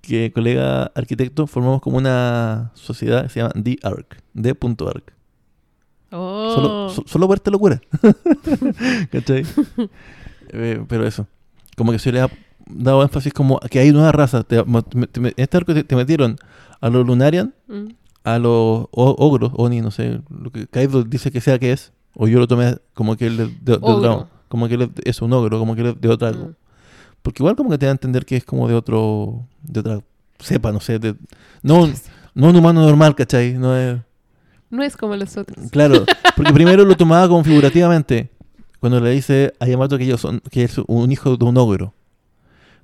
que 0.00 0.30
colega 0.32 0.84
arquitecto, 0.94 1.46
formamos 1.46 1.80
como 1.80 1.96
una 1.98 2.70
sociedad 2.74 3.22
que 3.24 3.28
se 3.30 3.40
llama 3.40 3.52
D-Arc. 3.56 4.22
D.Arc. 4.34 5.12
Oh. 6.10 6.52
Solo, 6.54 6.90
so- 6.90 7.04
solo 7.06 7.26
por 7.26 7.36
esta 7.36 7.50
locura. 7.50 7.80
¿Cachai? 9.10 9.44
Eh, 10.50 10.82
pero 10.88 11.06
eso. 11.06 11.26
Como 11.76 11.92
que 11.92 11.98
se 11.98 12.10
le 12.10 12.22
ha 12.22 12.30
dado 12.70 13.02
énfasis 13.02 13.34
como 13.34 13.60
que 13.60 13.80
hay 13.80 13.92
nueva 13.92 14.12
raza. 14.12 14.42
Te- 14.44 14.64
mo- 14.64 14.82
te- 14.82 15.06
te- 15.06 15.20
en 15.20 15.34
este 15.36 15.56
arco 15.58 15.74
te, 15.74 15.84
te 15.84 15.94
metieron 15.94 16.38
a 16.80 16.88
los 16.88 17.06
Lunarian, 17.06 17.52
Mm. 17.66 17.88
A 18.34 18.38
los 18.38 18.86
ogros, 18.92 19.52
Oni, 19.56 19.80
no 19.80 19.90
sé, 19.90 20.20
lo 20.30 20.50
que 20.50 20.66
Kaido 20.66 21.02
dice 21.04 21.30
que 21.30 21.40
sea 21.40 21.58
que 21.58 21.72
es. 21.72 21.92
O 22.14 22.26
yo 22.28 22.38
lo 22.38 22.48
tomé 22.48 22.76
como 22.94 23.16
que 23.16 23.26
él 23.26 23.36
de, 23.36 23.46
de- 23.46 23.52
de 23.64 23.78
otro- 23.80 24.28
Como 24.48 24.66
que 24.68 24.74
él 24.74 24.82
es- 24.82 24.90
es 25.04 25.22
un 25.22 25.32
ogro, 25.32 25.58
como 25.58 25.74
que 25.74 25.82
él 25.82 25.86
es 25.88 26.00
de 26.00 26.08
otra. 26.08 26.32
Mm. 26.32 26.54
Porque 27.22 27.42
igual 27.42 27.54
como 27.56 27.70
que 27.70 27.78
te 27.78 27.86
da 27.86 27.92
a 27.92 27.92
entender 27.92 28.24
que 28.24 28.36
es 28.36 28.44
como 28.44 28.66
de 28.68 28.74
otro. 28.74 29.44
de 29.62 29.80
otra 29.80 30.00
cepa, 30.40 30.72
no 30.72 30.80
sé. 30.80 30.98
de- 30.98 31.14
no, 31.62 31.86
no 32.34 32.48
un 32.48 32.56
humano 32.56 32.80
normal, 32.82 33.14
¿cachai? 33.14 33.54
No 33.54 33.76
es. 33.76 33.98
No 34.70 34.82
es 34.82 34.96
como 34.96 35.16
los 35.16 35.36
otros. 35.36 35.70
Claro, 35.70 36.04
porque 36.36 36.52
primero 36.52 36.84
lo 36.84 36.96
tomaba 36.96 37.28
como 37.28 37.42
figurativamente, 37.44 38.30
cuando 38.80 39.00
le 39.00 39.10
dice 39.10 39.52
a 39.60 39.66
Yamato 39.66 39.96
que 39.98 40.04
ellos 40.04 40.20
son, 40.20 40.40
que 40.50 40.64
es 40.64 40.76
un 40.86 41.10
hijo 41.12 41.36
de 41.36 41.44
un 41.44 41.56
ogro. 41.56 41.94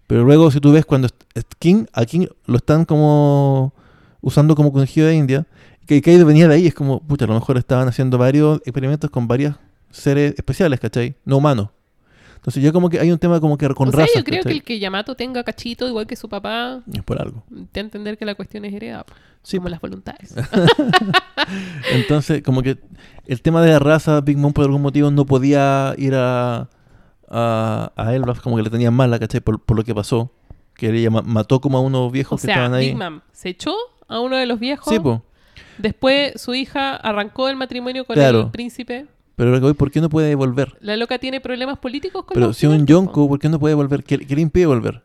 Pero 0.06 0.24
luego 0.24 0.50
si 0.50 0.60
tú 0.60 0.72
ves 0.72 0.84
cuando 0.84 1.08
est- 1.34 1.54
King, 1.58 1.86
a 1.92 2.04
King 2.04 2.26
lo 2.46 2.56
están 2.56 2.84
como 2.84 3.72
usando 4.24 4.54
como 4.56 4.72
conejillo 4.72 5.06
de 5.06 5.14
India, 5.14 5.46
que 5.86 6.00
Kaido 6.02 6.24
venía 6.26 6.48
de 6.48 6.54
ahí, 6.54 6.66
es 6.66 6.74
como, 6.74 7.00
pucha, 7.00 7.24
a 7.26 7.28
lo 7.28 7.34
mejor 7.34 7.58
estaban 7.58 7.86
haciendo 7.88 8.16
varios 8.18 8.58
experimentos 8.64 9.10
con 9.10 9.28
varios 9.28 9.54
seres 9.90 10.34
especiales, 10.36 10.80
¿cachai? 10.80 11.14
No 11.24 11.36
humanos. 11.36 11.68
Entonces 12.36 12.62
ya 12.62 12.72
como 12.72 12.90
que 12.90 13.00
hay 13.00 13.10
un 13.10 13.18
tema 13.18 13.40
como 13.40 13.56
que 13.56 13.66
con 13.70 13.88
o 13.88 13.90
sea, 13.90 14.00
razas, 14.00 14.16
yo 14.16 14.24
creo 14.24 14.42
que 14.42 14.50
el 14.52 14.62
que 14.62 14.78
Yamato 14.78 15.14
tenga 15.14 15.42
cachito 15.44 15.88
igual 15.88 16.06
que 16.06 16.14
su 16.16 16.28
papá, 16.28 16.82
Es 16.92 17.02
por 17.02 17.18
algo. 17.20 17.42
te 17.72 17.80
entender 17.80 18.18
que 18.18 18.24
la 18.26 18.34
cuestión 18.34 18.64
es 18.66 18.74
heredada, 18.74 19.06
Sí, 19.42 19.56
como 19.58 19.68
las 19.70 19.80
voluntades. 19.80 20.34
Entonces, 21.92 22.42
como 22.42 22.62
que 22.62 22.78
el 23.26 23.40
tema 23.42 23.62
de 23.62 23.70
la 23.70 23.78
raza, 23.78 24.20
Big 24.20 24.36
Mom 24.38 24.52
por 24.52 24.64
algún 24.64 24.82
motivo 24.82 25.10
no 25.10 25.24
podía 25.26 25.94
ir 25.98 26.14
a, 26.14 26.68
a, 27.28 27.92
a 27.96 28.14
Elbaf, 28.14 28.40
como 28.40 28.56
que 28.56 28.62
le 28.62 28.70
tenían 28.70 28.94
mala, 28.94 29.18
¿cachai? 29.18 29.40
Por, 29.40 29.60
por 29.62 29.76
lo 29.76 29.84
que 29.84 29.94
pasó. 29.94 30.30
Que 30.74 30.88
ella 30.90 31.08
ma- 31.10 31.22
mató 31.22 31.60
como 31.60 31.78
a 31.78 31.80
unos 31.80 32.00
o 32.00 32.10
viejos 32.10 32.40
que 32.40 32.46
sea, 32.46 32.54
estaban 32.56 32.74
ahí. 32.74 32.88
Big 32.88 32.96
Mom 32.98 33.20
se 33.32 33.50
echó 33.50 33.74
a 34.08 34.20
uno 34.20 34.36
de 34.36 34.46
los 34.46 34.58
viejos. 34.60 34.92
Sí, 34.92 35.00
po. 35.00 35.22
Después 35.78 36.40
su 36.40 36.54
hija 36.54 36.96
arrancó 36.96 37.48
el 37.48 37.56
matrimonio 37.56 38.04
con 38.04 38.14
Claro. 38.14 38.40
el 38.42 38.50
príncipe. 38.50 39.06
Pero 39.36 39.60
voy, 39.60 39.74
¿por 39.74 39.90
qué 39.90 40.00
no 40.00 40.08
puede 40.08 40.34
volver? 40.36 40.76
La 40.80 40.96
loca 40.96 41.18
tiene 41.18 41.40
problemas 41.40 41.78
políticos 41.78 42.24
con 42.24 42.34
Pero 42.34 42.52
si 42.52 42.66
un. 42.66 42.86
Yonko, 42.86 43.28
¿por 43.28 43.38
qué 43.40 43.48
no 43.48 43.58
puede 43.58 43.74
volver? 43.74 44.04
¿Qué, 44.04 44.18
qué 44.18 44.34
le 44.36 44.42
impide 44.42 44.66
volver? 44.66 45.02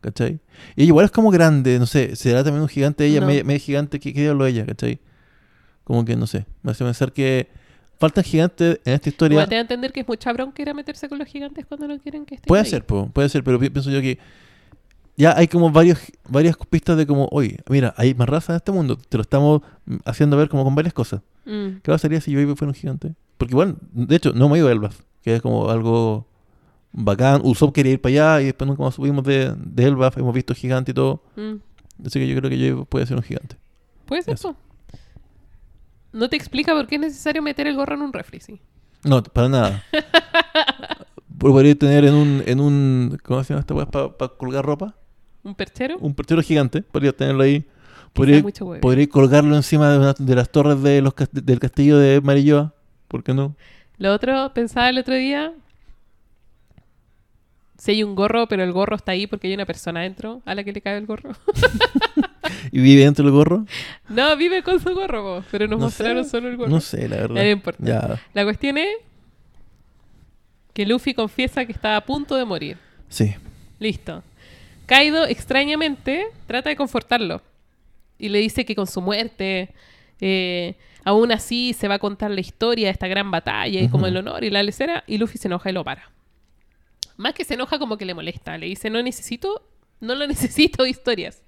¿Cachai? 0.00 0.40
Y 0.74 0.82
ella 0.82 0.88
igual 0.88 1.04
es 1.04 1.10
como 1.12 1.30
grande, 1.30 1.78
no 1.78 1.86
sé, 1.86 2.16
¿será 2.16 2.42
también 2.42 2.62
un 2.62 2.68
gigante 2.68 3.06
ella, 3.06 3.20
No. 3.20 3.26
media, 3.26 3.44
media 3.44 3.60
gigante? 3.60 4.00
¿Qué, 4.00 4.12
qué 4.12 4.22
diablo 4.22 4.46
ella, 4.46 4.66
cachai? 4.66 4.98
Como 5.84 6.04
que 6.04 6.16
no 6.16 6.26
sé, 6.26 6.44
me 6.62 6.72
hace 6.72 6.82
pensar 6.84 7.12
que 7.12 7.48
faltan 8.00 8.24
gigantes 8.24 8.80
en 8.84 8.94
esta 8.94 9.08
historia. 9.10 9.34
Igual 9.36 9.48
te 9.48 9.56
a 9.56 9.60
entender 9.60 9.92
que 9.92 10.00
es 10.00 10.08
mucha 10.08 10.32
bronca 10.32 10.60
ir 10.60 10.70
a 10.70 10.74
meterse 10.74 11.08
con 11.08 11.18
los 11.18 11.28
gigantes 11.28 11.66
cuando 11.66 11.86
no 11.86 11.98
quieren 12.00 12.24
que 12.24 12.34
estén 12.36 12.48
Puede 12.48 12.62
ahí. 12.64 12.70
ser, 12.70 12.84
po, 12.84 13.10
puede 13.12 13.28
ser, 13.28 13.44
pero 13.44 13.60
pi- 13.60 13.70
pienso 13.70 13.90
yo 13.90 14.00
que 14.00 14.18
ya 15.16 15.36
hay 15.36 15.48
como 15.48 15.70
varios, 15.70 15.98
varias 16.28 16.56
pistas 16.70 16.96
de 16.96 17.06
como, 17.06 17.28
oye, 17.30 17.58
mira, 17.68 17.94
hay 17.96 18.14
más 18.14 18.28
razas 18.28 18.50
en 18.50 18.56
este 18.56 18.72
mundo, 18.72 18.96
te 18.96 19.16
lo 19.16 19.22
estamos 19.22 19.62
haciendo 20.04 20.36
ver 20.36 20.48
como 20.48 20.64
con 20.64 20.74
varias 20.74 20.94
cosas. 20.94 21.20
Mm. 21.44 21.80
¿Qué 21.82 21.90
pasaría 21.90 22.20
si 22.20 22.32
yo 22.32 22.56
fuera 22.56 22.70
un 22.70 22.74
gigante? 22.74 23.14
Porque 23.36 23.52
igual, 23.52 23.76
de 23.92 24.16
hecho, 24.16 24.32
no 24.32 24.48
me 24.48 24.58
ido 24.58 24.68
a 24.68 24.72
Elbaf, 24.72 25.00
que 25.22 25.36
es 25.36 25.42
como 25.42 25.68
algo 25.68 26.26
bacán. 26.92 27.40
Usopp 27.44 27.74
quería 27.74 27.92
ir 27.92 28.00
para 28.00 28.12
allá 28.12 28.42
y 28.42 28.44
después 28.46 28.68
nunca 28.68 28.82
más 28.82 28.94
subimos 28.94 29.24
de, 29.24 29.54
de 29.56 29.84
Elbaf, 29.84 30.16
hemos 30.18 30.34
visto 30.34 30.54
gigante 30.54 30.92
y 30.92 30.94
todo. 30.94 31.22
Mm. 31.36 31.54
Así 32.06 32.18
que 32.18 32.26
yo 32.26 32.36
creo 32.36 32.50
que 32.50 32.58
yo 32.58 32.84
puede 32.84 33.06
ser 33.06 33.16
un 33.16 33.22
gigante. 33.22 33.56
Puede 34.06 34.22
ser, 34.22 34.34
Eso. 34.34 34.56
No 36.12 36.28
te 36.28 36.36
explica 36.36 36.72
por 36.72 36.86
qué 36.86 36.96
es 36.96 37.00
necesario 37.00 37.42
meter 37.42 37.66
el 37.66 37.74
gorro 37.74 37.94
en 37.94 38.02
un 38.02 38.12
refri, 38.12 38.40
sí. 38.40 38.60
No, 39.02 39.22
para 39.22 39.48
nada. 39.48 39.82
Podría 41.38 41.74
tener 41.74 42.04
en 42.04 42.14
un, 42.14 42.42
en 42.46 42.60
un. 42.60 43.18
¿Cómo 43.22 43.42
se 43.42 43.54
llama 43.54 43.60
esta 43.60 43.74
weá? 43.74 43.86
Para 43.86 44.28
colgar 44.36 44.64
ropa. 44.64 44.94
¿Un 45.44 45.54
perchero? 45.54 45.96
Un 45.98 46.14
perchero 46.14 46.42
gigante. 46.42 46.82
Podría 46.82 47.12
tenerlo 47.12 47.42
ahí. 47.42 47.64
Podría, 48.12 48.42
podría 48.80 49.06
colgarlo 49.08 49.56
encima 49.56 49.90
de, 49.90 49.98
una- 49.98 50.14
de 50.18 50.34
las 50.34 50.50
torres 50.50 50.82
de 50.82 51.00
los, 51.00 51.14
del 51.32 51.58
castillo 51.58 51.98
de 51.98 52.20
Marilloa. 52.20 52.74
¿Por 53.08 53.24
qué 53.24 53.32
no? 53.34 53.56
Lo 53.98 54.12
otro, 54.12 54.52
pensaba 54.54 54.88
el 54.90 54.98
otro 54.98 55.14
día. 55.14 55.52
Si 57.78 57.90
hay 57.90 58.02
un 58.04 58.14
gorro, 58.14 58.46
pero 58.46 58.62
el 58.62 58.72
gorro 58.72 58.94
está 58.96 59.12
ahí 59.12 59.26
porque 59.26 59.48
hay 59.48 59.54
una 59.54 59.66
persona 59.66 60.00
adentro 60.00 60.40
a 60.44 60.54
la 60.54 60.62
que 60.62 60.72
le 60.72 60.80
cae 60.80 60.98
el 60.98 61.06
gorro. 61.06 61.32
¿Y 62.70 62.80
vive 62.80 63.02
dentro 63.04 63.24
del 63.24 63.32
gorro? 63.34 63.66
no, 64.08 64.36
vive 64.36 64.62
con 64.62 64.78
su 64.78 64.94
gorro, 64.94 65.42
pero 65.50 65.66
nos 65.66 65.78
No 65.80 65.86
mostraron 65.86 66.24
sé. 66.24 66.30
solo 66.30 66.48
el 66.48 66.56
gorro. 66.56 66.70
No 66.70 66.80
sé, 66.80 67.08
la 67.08 67.16
verdad. 67.16 67.34
No 67.42 67.48
importa. 67.50 67.82
Ya. 67.84 68.20
La 68.34 68.44
cuestión 68.44 68.78
es 68.78 68.88
que 70.72 70.86
Luffy 70.86 71.12
confiesa 71.14 71.64
que 71.64 71.72
está 71.72 71.96
a 71.96 72.04
punto 72.04 72.36
de 72.36 72.44
morir. 72.44 72.76
Sí. 73.08 73.34
Listo. 73.80 74.22
Kaido, 74.86 75.26
extrañamente, 75.26 76.26
trata 76.46 76.70
de 76.70 76.76
confortarlo. 76.76 77.40
Y 78.18 78.28
le 78.28 78.38
dice 78.38 78.64
que 78.64 78.74
con 78.76 78.86
su 78.86 79.00
muerte, 79.00 79.70
eh, 80.20 80.74
aún 81.04 81.32
así 81.32 81.72
se 81.72 81.88
va 81.88 81.94
a 81.94 81.98
contar 81.98 82.30
la 82.30 82.40
historia 82.40 82.86
de 82.86 82.92
esta 82.92 83.08
gran 83.08 83.30
batalla 83.30 83.80
y 83.80 83.88
como 83.88 84.06
el 84.06 84.16
honor 84.16 84.44
y 84.44 84.50
la 84.50 84.62
lecera. 84.62 85.02
Y 85.06 85.18
Luffy 85.18 85.38
se 85.38 85.48
enoja 85.48 85.70
y 85.70 85.72
lo 85.72 85.82
para. 85.84 86.10
Más 87.16 87.34
que 87.34 87.44
se 87.44 87.54
enoja, 87.54 87.78
como 87.78 87.96
que 87.96 88.04
le 88.04 88.14
molesta. 88.14 88.56
Le 88.58 88.66
dice: 88.66 88.90
No 88.90 89.02
necesito, 89.02 89.66
no 90.00 90.14
lo 90.14 90.26
necesito 90.28 90.86
historias. 90.86 91.42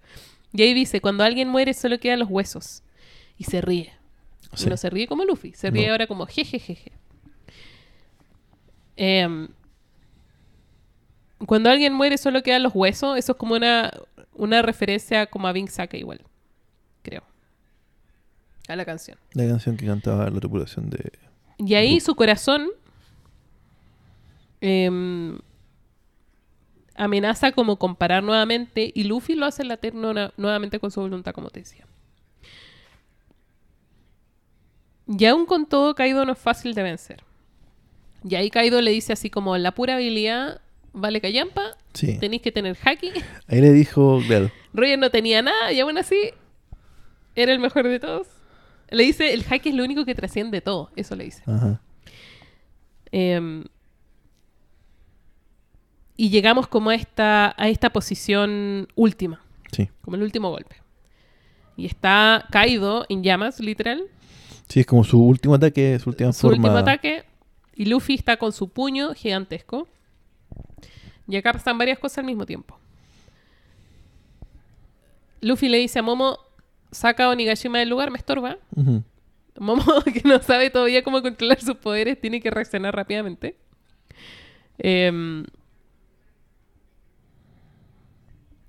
Y 0.52 0.62
ahí 0.62 0.74
dice: 0.74 1.00
Cuando 1.00 1.22
alguien 1.24 1.48
muere, 1.48 1.74
solo 1.74 1.98
quedan 1.98 2.20
los 2.20 2.30
huesos. 2.30 2.82
Y 3.38 3.44
se 3.44 3.60
ríe. 3.60 3.92
sí. 4.54 4.66
Y 4.66 4.70
no 4.70 4.76
se 4.76 4.90
ríe 4.90 5.06
como 5.08 5.24
Luffy, 5.24 5.52
se 5.52 5.70
ríe 5.70 5.86
No. 5.86 5.92
ahora 5.92 6.06
como 6.06 6.26
jejejeje. 6.26 6.92
Em, 8.96 9.48
cuando 11.46 11.70
alguien 11.70 11.92
muere 11.92 12.16
solo 12.18 12.42
quedan 12.42 12.62
los 12.62 12.74
huesos, 12.74 13.18
eso 13.18 13.32
es 13.32 13.38
como 13.38 13.54
una, 13.54 13.90
una 14.34 14.62
referencia 14.62 15.26
como 15.26 15.46
a 15.48 15.52
Bing 15.52 15.68
Saka 15.68 15.96
igual, 15.96 16.20
creo. 17.02 17.22
A 18.68 18.76
la 18.76 18.84
canción. 18.84 19.18
La 19.34 19.46
canción 19.46 19.76
que 19.76 19.84
cantaba 19.86 20.30
la 20.30 20.40
tripulación 20.40 20.88
de. 20.90 21.12
Y 21.58 21.74
ahí 21.74 22.00
su 22.00 22.14
corazón 22.14 22.68
em, 24.60 25.38
amenaza 26.96 27.52
como 27.52 27.76
comparar 27.78 28.22
nuevamente 28.22 28.90
y 28.94 29.04
Luffy 29.04 29.34
lo 29.34 29.44
hace 29.46 29.64
latir 29.64 29.94
nueva- 29.94 30.32
nuevamente 30.36 30.78
con 30.80 30.90
su 30.90 31.00
voluntad, 31.00 31.32
como 31.34 31.50
te 31.50 31.60
decía. 31.60 31.86
Y 35.06 35.24
aún 35.26 35.44
con 35.44 35.66
todo, 35.66 35.94
Kaido 35.94 36.24
no 36.24 36.32
es 36.32 36.38
fácil 36.38 36.74
de 36.74 36.82
vencer. 36.82 37.22
Y 38.26 38.36
ahí 38.36 38.48
Kaido 38.50 38.80
le 38.80 38.90
dice 38.90 39.12
así 39.12 39.28
como, 39.28 39.56
la 39.58 39.72
pura 39.74 39.96
habilidad 39.96 40.62
vale 40.94 41.20
callampa, 41.20 41.76
Sí. 41.92 42.18
tenéis 42.18 42.40
que 42.42 42.50
tener 42.52 42.76
haki. 42.82 43.10
Ahí 43.48 43.60
le 43.60 43.72
dijo, 43.72 44.20
claro. 44.26 44.50
Roger 44.72 44.98
no 44.98 45.10
tenía 45.10 45.42
nada 45.42 45.70
y 45.72 45.80
aún 45.80 45.98
así 45.98 46.16
era 47.34 47.52
el 47.52 47.58
mejor 47.58 47.86
de 47.88 48.00
todos. 48.00 48.26
Le 48.90 49.02
dice, 49.02 49.32
el 49.34 49.44
haki 49.48 49.68
es 49.70 49.74
lo 49.74 49.84
único 49.84 50.04
que 50.04 50.14
trasciende 50.14 50.60
todo, 50.60 50.90
eso 50.96 51.14
le 51.16 51.24
dice. 51.24 51.42
Ajá. 51.46 51.80
Em, 53.12 53.64
y 56.16 56.30
llegamos 56.30 56.68
como 56.68 56.90
a 56.90 56.94
esta, 56.94 57.54
a 57.56 57.68
esta 57.68 57.90
posición 57.90 58.88
última, 58.94 59.40
Sí. 59.72 59.88
como 60.00 60.16
el 60.16 60.22
último 60.22 60.50
golpe. 60.50 60.76
Y 61.76 61.86
está 61.86 62.46
Kaido 62.52 63.04
en 63.08 63.22
llamas, 63.24 63.58
literal, 63.60 64.02
Sí, 64.68 64.80
es 64.80 64.86
como 64.86 65.04
su 65.04 65.22
último 65.22 65.54
ataque, 65.56 65.98
su 65.98 66.08
última 66.10 66.32
su 66.32 66.40
forma. 66.48 66.56
último 66.56 66.76
ataque. 66.78 67.24
Y 67.74 67.84
Luffy 67.84 68.14
está 68.14 68.38
con 68.38 68.50
su 68.52 68.68
puño 68.70 69.12
gigantesco. 69.14 69.86
Y 71.28 71.36
acá 71.36 71.52
pasan 71.52 71.78
varias 71.78 71.98
cosas 71.98 72.18
al 72.18 72.24
mismo 72.26 72.44
tiempo. 72.46 72.78
Luffy 75.40 75.68
le 75.68 75.78
dice 75.78 75.98
a 75.98 76.02
Momo, 76.02 76.38
saca 76.90 77.24
a 77.26 77.30
Onigashima 77.30 77.78
del 77.78 77.88
lugar, 77.90 78.10
me 78.10 78.18
estorba. 78.18 78.58
Ujú. 78.76 79.02
Momo, 79.58 79.84
que 80.04 80.22
no 80.24 80.40
sabe 80.42 80.70
todavía 80.70 81.02
cómo 81.02 81.22
controlar 81.22 81.60
sus 81.60 81.76
poderes, 81.76 82.20
tiene 82.20 82.40
que 82.40 82.50
reaccionar 82.50 82.94
rápidamente. 82.94 83.56
Em, 84.78 85.44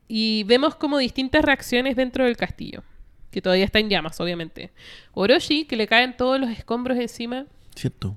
y 0.07 0.43
vemos 0.43 0.75
como 0.75 0.97
distintas 0.97 1.43
reacciones 1.43 1.95
dentro 1.95 2.25
del 2.25 2.37
castillo, 2.37 2.83
que 3.31 3.41
todavía 3.41 3.65
está 3.65 3.79
en 3.79 3.89
llamas, 3.89 4.19
obviamente. 4.19 4.71
Orochi, 5.13 5.65
que 5.65 5.75
le 5.75 5.87
caen 5.87 6.15
todos 6.15 6.39
los 6.39 6.49
escombros 6.51 6.97
encima, 6.99 7.47
Cierto. 7.75 8.15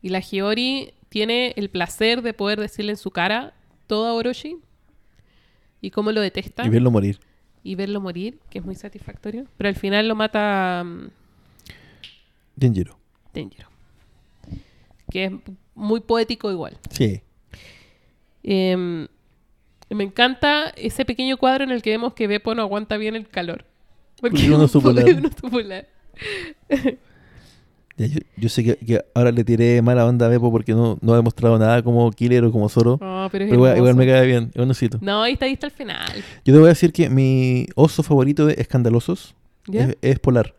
y 0.00 0.08
la 0.08 0.20
Hiyori 0.20 0.94
tiene 1.12 1.52
el 1.56 1.68
placer 1.68 2.22
de 2.22 2.32
poder 2.32 2.58
decirle 2.58 2.92
en 2.92 2.96
su 2.96 3.10
cara 3.10 3.52
todo 3.86 4.06
a 4.06 4.14
Orochi, 4.14 4.56
y 5.82 5.90
cómo 5.90 6.10
lo 6.10 6.22
detesta, 6.22 6.64
Y 6.64 6.70
verlo 6.70 6.90
morir. 6.90 7.20
y 7.62 7.74
verlo 7.74 8.00
morir, 8.00 8.38
que 8.48 8.60
es 8.60 8.64
muy 8.64 8.74
satisfactorio. 8.74 9.44
Pero 9.58 9.68
al 9.68 9.76
final 9.76 10.08
lo 10.08 10.14
mata... 10.14 10.82
mm, 10.84 11.08
Denjiro. 12.56 12.98
Denjiro. 13.34 13.68
Que 15.10 15.24
es 15.26 15.32
muy 15.74 16.00
poético 16.00 16.50
igual. 16.50 16.78
Sí. 16.90 17.20
Em, 18.42 19.06
me 19.90 20.04
encanta 20.04 20.70
ese 20.76 21.04
pequeño 21.04 21.36
cuadro 21.36 21.64
en 21.64 21.72
el 21.72 21.82
que 21.82 21.90
vemos 21.90 22.14
que 22.14 22.26
Beppo 22.26 22.54
no 22.54 22.62
aguanta 22.62 22.96
bien 22.96 23.16
el 23.16 23.28
calor. 23.28 23.66
Porque 24.18 24.50
uno 24.50 24.64
es 24.68 24.74
uno 24.74 24.88
yo, 28.06 28.20
yo 28.36 28.48
sé 28.48 28.64
que, 28.64 28.76
que 28.76 29.04
ahora 29.14 29.32
le 29.32 29.44
tiré 29.44 29.82
mala 29.82 30.06
onda 30.06 30.26
a 30.26 30.28
Beppo 30.28 30.50
porque 30.50 30.72
no, 30.72 30.98
no 31.00 31.12
ha 31.12 31.16
demostrado 31.16 31.58
nada 31.58 31.82
como 31.82 32.10
killer 32.10 32.44
o 32.44 32.52
como 32.52 32.68
Zoro. 32.68 32.98
Pero 33.30 33.44
igual, 33.46 33.94
me 33.94 34.06
cae 34.06 34.26
bien, 34.26 34.50
es 34.54 34.62
un 34.62 34.70
osito. 34.70 34.98
No, 35.00 35.22
ahí 35.22 35.34
está, 35.34 35.46
ahí 35.46 35.52
está 35.52 35.66
el 35.66 35.72
final. 35.72 36.24
Yo 36.44 36.52
te 36.52 36.58
voy 36.58 36.66
a 36.66 36.68
decir 36.70 36.92
que 36.92 37.08
mi 37.08 37.66
oso 37.74 38.02
favorito 38.02 38.46
de 38.46 38.54
Escandalosos 38.54 39.34
es, 39.72 39.96
es 40.00 40.18
polar. 40.18 40.54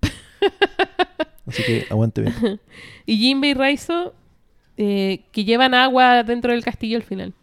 Así 1.46 1.62
que 1.62 1.86
aguante 1.90 2.22
bien. 2.22 2.60
Y 3.06 3.18
Jinbe 3.18 3.48
y 3.48 3.54
Raizo, 3.54 4.14
eh, 4.76 5.24
que 5.30 5.44
llevan 5.44 5.74
agua 5.74 6.22
dentro 6.22 6.52
del 6.52 6.64
castillo 6.64 6.96
al 6.96 7.02
final. 7.02 7.34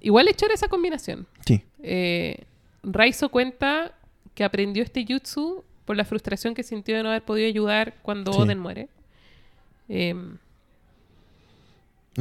Igual 0.00 0.28
es 0.28 0.36
chora 0.36 0.52
esa 0.52 0.68
combinación. 0.68 1.26
Sí. 1.46 1.62
Eh, 1.82 2.44
Raizo 2.82 3.30
cuenta 3.30 3.94
que 4.34 4.44
aprendió 4.44 4.82
este 4.82 5.06
jutsu 5.08 5.64
por 5.84 5.96
la 5.96 6.04
frustración 6.04 6.54
que 6.54 6.62
sintió 6.62 6.96
de 6.96 7.02
no 7.02 7.10
haber 7.10 7.22
podido 7.22 7.46
ayudar 7.48 7.94
cuando 8.02 8.32
Sí. 8.32 8.40
Oden 8.40 8.58
muere. 8.58 8.88
Em, 9.88 10.38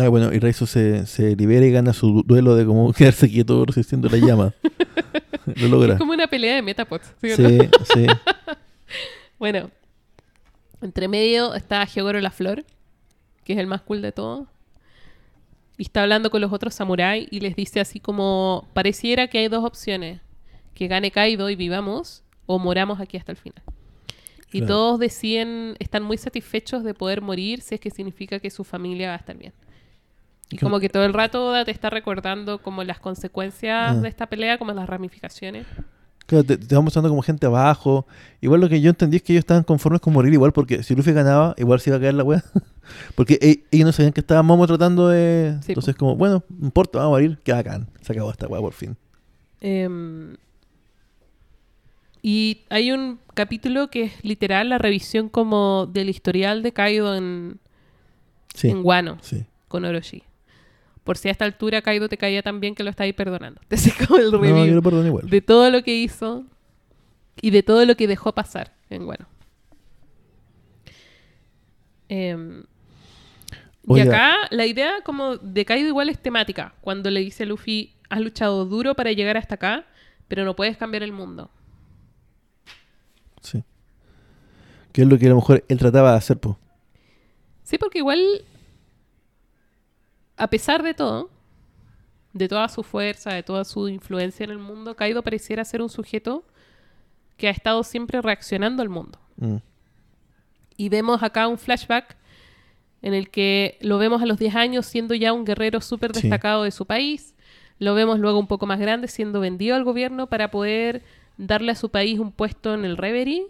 Ah, 0.02 0.08
bueno, 0.08 0.34
y 0.34 0.40
Raizo 0.40 0.66
se, 0.66 1.06
se 1.06 1.36
libera 1.36 1.64
y 1.68 1.72
gana 1.72 1.94
su 1.94 2.08
du- 2.12 2.24
duelo 2.24 2.56
de 2.56 2.66
como 2.66 2.92
quedarse 2.94 3.30
quieto 3.30 3.64
resistiendo 3.66 4.10
la 4.10 4.18
llama. 4.18 4.54
Lo 5.58 5.68
logra. 5.68 5.94
es 5.94 6.00
como 6.00 6.14
una 6.14 6.26
pelea 6.28 6.56
de 6.56 6.62
Metapods. 6.64 7.14
¿sí 7.22 7.36
Sí, 7.36 7.42
no? 7.44 7.86
sí. 7.94 8.08
Bueno, 9.40 9.70
entre 10.82 11.08
medio 11.10 11.54
está 11.54 11.84
Hyogoro 11.86 12.22
la 12.22 12.32
Flor, 12.32 12.64
que 13.44 13.54
es 13.54 13.60
el 13.60 13.68
más 13.68 13.82
cool 13.82 14.02
de 14.02 14.12
todos. 14.14 14.48
Y 15.78 15.84
está 15.84 16.02
hablando 16.04 16.30
con 16.32 16.40
los 16.40 16.54
otros 16.54 16.74
samuráis 16.74 17.28
y 17.30 17.42
les 17.42 17.56
dice 17.56 17.80
así 17.82 18.00
como, 18.00 18.68
pareciera 18.74 19.28
que 19.28 19.40
hay 19.40 19.48
dos 19.50 19.66
opciones, 19.66 20.22
que 20.74 20.88
gane 20.88 21.12
Kaido 21.12 21.50
y 21.50 21.56
vivamos, 21.56 22.23
o 22.46 22.60
moramos 22.60 23.00
aquí 23.00 23.18
hasta 23.18 23.32
el 23.32 23.38
final. 23.38 23.62
Y 24.52 24.60
Claro. 24.60 24.68
todos 24.74 25.00
deciden, 25.00 25.76
están 25.80 26.04
muy 26.04 26.18
satisfechos 26.18 26.84
de 26.84 26.94
poder 26.94 27.22
morir 27.22 27.62
si 27.62 27.76
es 27.76 27.82
que 27.82 27.90
significa 27.90 28.40
que 28.40 28.50
su 28.52 28.64
familia 28.64 29.08
va 29.10 29.14
a 29.16 29.18
estar 29.18 29.36
bien. 29.36 29.54
Y 30.52 30.58
como 30.58 30.80
que 30.80 30.90
todo 30.90 31.06
el 31.06 31.14
rato 31.14 31.48
Oda 31.48 31.66
te 31.66 31.72
está 31.72 31.90
recordando 31.90 32.62
como 32.62 32.84
las 32.84 33.00
consecuencias 33.00 33.94
Ah. 33.98 34.00
de 34.00 34.08
esta 34.08 34.28
pelea, 34.28 34.60
como 34.60 34.72
las 34.74 34.88
ramificaciones. 34.88 35.66
Claro, 36.28 36.44
te, 36.46 36.58
te 36.58 36.76
va 36.76 36.82
mostrando 36.82 37.10
como 37.10 37.22
gente 37.24 37.48
abajo. 37.48 38.06
Igual 38.40 38.62
lo 38.62 38.70
que 38.70 38.80
yo 38.80 38.90
entendí 38.92 39.18
es 39.18 39.24
que 39.24 39.34
ellos 39.34 39.42
estaban 39.42 39.64
conformes 39.64 40.00
con 40.00 40.14
morir 40.14 40.32
igual, 40.32 40.54
porque 40.54 40.84
si 40.84 40.96
Luffy 40.96 41.12
ganaba, 41.12 41.56
igual 41.58 41.80
se 41.80 41.90
iba 41.90 41.98
a 41.98 42.00
caer 42.00 42.14
la 42.14 42.24
wea. 42.24 42.44
porque 43.16 43.40
e- 43.42 43.64
ellos 43.72 43.88
no 43.88 43.92
sabían 43.92 44.14
que 44.14 44.22
estaba 44.22 44.44
Momo 44.44 44.68
tratando 44.68 45.10
de. 45.10 45.58
Sí, 45.64 45.72
Entonces, 45.72 45.96
como, 45.96 46.16
bueno, 46.16 46.44
no 46.50 46.66
importa, 46.68 47.00
vamos 47.00 47.08
a 47.18 47.20
morir, 47.20 47.40
que 47.44 47.52
bacán. 47.52 47.88
Se 48.02 48.14
acabó 48.14 48.30
esta 48.32 48.48
wea 48.48 48.62
por 48.62 48.74
fin. 48.74 48.96
Em, 49.60 50.36
y 52.24 52.62
hay 52.70 52.92
un 52.92 53.20
capítulo 53.36 53.90
que 53.92 54.04
es 54.04 54.24
literal 54.26 54.70
la 54.70 54.78
revisión 54.80 55.28
como 55.30 55.86
del 55.88 56.10
historial 56.10 56.64
de 56.64 56.72
Kaido 56.74 57.16
en, 57.16 57.60
Sí. 58.56 58.70
en 58.70 58.80
Wano 58.84 59.18
Sí. 59.22 59.46
con 59.68 59.84
Orochi. 59.86 60.24
Por 61.04 61.18
si 61.18 61.28
a 61.28 61.32
esta 61.32 61.44
altura 61.44 61.82
Kaido 61.82 62.08
te 62.08 62.18
caía 62.18 62.42
tan 62.42 62.60
bien 62.62 62.76
que 62.76 62.84
lo 62.84 62.90
estáis 62.90 63.14
perdonando. 63.14 63.60
Te 63.68 63.78
como 64.08 64.18
el 64.20 64.32
No, 64.32 64.38
review 64.40 64.66
yo 64.68 64.76
lo 64.76 64.82
perdono 64.82 65.08
igual. 65.08 65.30
de 65.30 65.42
todo 65.42 65.70
lo 65.70 65.84
que 65.84 65.94
hizo 65.96 66.46
y 67.42 67.50
de 67.50 67.62
todo 67.62 67.86
lo 67.86 67.96
que 67.98 68.08
dejó 68.08 68.32
pasar 68.34 68.74
en 68.90 69.04
Wano. 69.04 69.28
Em, 72.10 72.64
y 73.88 74.00
acá 74.00 74.34
la 74.52 74.66
idea 74.66 75.02
como 75.04 75.38
de 75.38 75.66
Kaido 75.66 75.88
igual 75.88 76.10
es 76.10 76.20
temática. 76.20 76.74
Cuando 76.82 77.10
le 77.10 77.20
dice 77.20 77.44
a 77.44 77.46
Luffy, 77.48 77.94
has 78.10 78.22
luchado 78.22 78.66
duro 78.66 78.96
para 78.96 79.12
llegar 79.12 79.36
hasta 79.36 79.56
acá, 79.56 79.86
pero 80.28 80.46
no 80.46 80.56
puedes 80.56 80.78
cambiar 80.78 81.04
el 81.04 81.12
mundo. 81.12 81.50
Sí. 83.44 83.64
Que 84.92 85.04
es 85.04 85.08
lo 85.08 85.18
que 85.18 85.26
a 85.28 85.30
lo 85.30 85.36
mejor 85.36 85.64
él 85.68 85.78
trataba 85.78 86.12
de 86.12 86.18
hacer, 86.18 86.38
pues. 86.40 86.56
Sí, 87.64 87.78
porque 87.78 88.00
igual, 88.00 88.20
a 90.38 90.48
pesar 90.50 90.84
de 90.84 90.94
todo, 90.94 91.30
de 92.34 92.48
toda 92.48 92.68
su 92.70 92.84
fuerza, 92.84 93.34
de 93.34 93.44
toda 93.44 93.64
su 93.66 93.88
influencia 93.88 94.44
en 94.44 94.52
el 94.52 94.58
mundo, 94.60 94.96
Kaido 94.96 95.22
pareciera 95.24 95.64
ser 95.66 95.82
un 95.82 95.90
sujeto 95.90 96.44
que 97.38 97.48
ha 97.48 97.52
estado 97.52 97.84
siempre 97.84 98.22
reaccionando 98.22 98.82
al 98.82 98.90
mundo. 98.90 99.20
Mm. 99.38 99.58
Y 100.78 100.90
vemos 100.90 101.22
acá 101.22 101.48
un 101.48 101.58
flashback 101.58 102.18
en 103.02 103.14
el 103.14 103.30
que 103.30 103.78
lo 103.82 103.98
vemos 103.98 104.22
a 104.22 104.26
los 104.26 104.40
10 104.40 104.56
años 104.56 104.86
siendo 104.86 105.14
ya 105.14 105.34
un 105.34 105.46
guerrero 105.46 105.82
súper 105.82 106.16
Sí. 106.16 106.22
destacado 106.24 106.64
de 106.64 106.72
su 106.72 106.86
país. 106.86 107.36
Lo 107.80 107.96
vemos 107.96 108.20
luego 108.20 108.40
un 108.40 108.48
poco 108.48 108.66
más 108.66 108.80
grande 108.80 109.08
siendo 109.08 109.40
vendido 109.40 109.76
al 109.76 109.84
gobierno 109.84 110.28
para 110.28 110.50
poder 110.52 111.04
darle 111.38 111.72
a 111.72 111.76
su 111.76 111.90
país 111.90 112.20
un 112.20 112.32
puesto 112.32 112.74
en 112.74 112.86
el 112.86 112.98
Reverie 112.98 113.48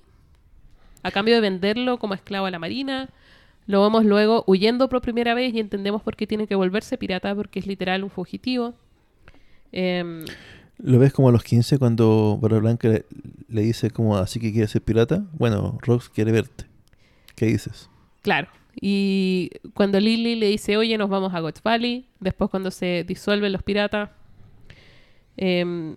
a 1.04 1.12
cambio 1.12 1.36
de 1.36 1.42
venderlo 1.42 2.00
como 2.00 2.14
esclavo 2.14 2.46
a 2.46 2.52
la 2.52 2.60
marina. 2.60 3.10
Lo 3.68 3.82
vemos 3.82 4.06
luego 4.06 4.44
huyendo 4.48 4.90
por 4.90 5.02
primera 5.02 5.34
vez 5.34 5.54
y 5.54 5.60
entendemos 5.60 6.02
por 6.02 6.16
qué 6.16 6.28
tiene 6.28 6.48
que 6.48 6.56
volverse 6.56 6.98
pirata 6.98 7.36
porque 7.36 7.60
es 7.60 7.68
literal 7.68 8.04
un 8.04 8.10
fugitivo. 8.10 8.74
Em, 9.72 10.26
¿Lo 10.78 11.00
ves 11.00 11.14
como 11.14 11.30
a 11.30 11.32
los 11.32 11.44
15 11.44 11.78
cuando 11.78 12.38
Barba 12.42 12.60
Blanca 12.60 12.88
le, 12.88 13.06
le 13.48 13.62
dice 13.62 13.92
como 13.92 14.18
así 14.18 14.40
que 14.40 14.52
quiere 14.52 14.68
ser 14.68 14.82
pirata? 14.82 15.26
Bueno, 15.34 15.78
Rox 15.82 16.10
quiere 16.10 16.32
verte. 16.32 16.66
¿Qué 17.36 17.46
dices? 17.46 17.90
Claro. 18.22 18.50
Y 18.80 19.52
cuando 19.74 20.00
Lily 20.00 20.36
le 20.36 20.48
dice, 20.48 20.78
oye, 20.78 20.98
nos 20.98 21.10
vamos 21.10 21.34
a 21.34 21.40
Gods 21.40 21.62
Valley, 21.62 22.08
después 22.20 22.50
cuando 22.50 22.72
se 22.72 23.04
disuelven 23.04 23.52
los 23.52 23.62
piratas, 23.62 24.10
em, 25.38 25.96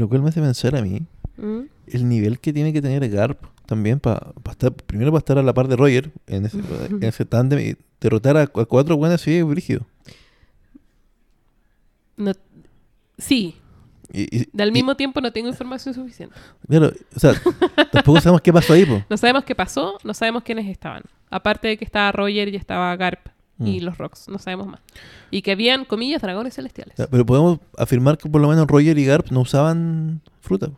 Lo 0.00 0.08
cual 0.08 0.22
me 0.22 0.30
hace 0.30 0.40
pensar 0.40 0.74
a 0.76 0.82
mí 0.82 1.02
¿mm? 1.36 1.60
el 1.88 2.08
nivel 2.08 2.40
que 2.40 2.52
tiene 2.52 2.72
que 2.72 2.80
tener 2.80 3.08
Garp 3.10 3.38
también 3.66 4.00
para 4.00 4.32
estar, 4.50 4.72
primero 4.72 5.10
para 5.12 5.18
estar 5.18 5.38
a 5.38 5.42
la 5.42 5.52
par 5.54 5.68
de 5.68 5.76
Roger 5.76 6.10
en 6.26 6.46
ese, 6.46 6.58
en 6.90 7.02
ese 7.04 7.24
tándem 7.32 7.58
y 7.60 7.76
derrotar 8.00 8.36
a, 8.36 8.42
a 8.42 8.46
cuatro 8.46 8.96
buenas 8.96 9.26
y 9.28 9.42
brígido. 9.42 9.86
No- 12.16 12.32
sí, 13.18 13.56
Y, 14.12 14.22
y- 14.40 14.60
al 14.60 14.68
y- 14.68 14.72
mismo 14.72 14.96
tiempo 14.96 15.20
no 15.20 15.32
tengo 15.32 15.48
información 15.48 15.94
suficiente. 15.94 16.34
claro, 16.68 16.92
o 17.14 17.20
sea, 17.20 17.32
tampoco 17.92 18.20
sabemos 18.20 18.40
qué 18.40 18.52
pasó 18.52 18.72
ahí, 18.72 18.84
po. 18.84 19.02
No 19.10 19.16
sabemos 19.16 19.44
qué 19.44 19.54
pasó, 19.54 19.98
no 20.04 20.14
sabemos 20.14 20.42
quiénes 20.42 20.66
estaban. 20.66 21.02
Aparte 21.30 21.68
de 21.68 21.76
que 21.76 21.84
estaba 21.84 22.10
Roger 22.12 22.48
y 22.48 22.56
estaba 22.56 22.94
Garp 22.96 23.20
y 23.60 23.80
Mm. 23.80 23.84
los 23.84 23.98
Rocks, 23.98 24.28
no 24.28 24.38
sabemos 24.38 24.66
más. 24.66 24.80
Y 25.30 25.42
que 25.42 25.52
habían, 25.52 25.84
comillas, 25.84 26.22
dragones 26.22 26.54
celestiales. 26.54 26.94
Pero 27.10 27.26
podemos 27.26 27.58
afirmar 27.78 28.16
que 28.18 28.28
por 28.28 28.40
lo 28.40 28.48
menos 28.48 28.66
Roger 28.66 28.96
y 28.98 29.04
Garp 29.04 29.30
no 29.30 29.40
usaban 29.40 30.20
fruta. 30.40 30.70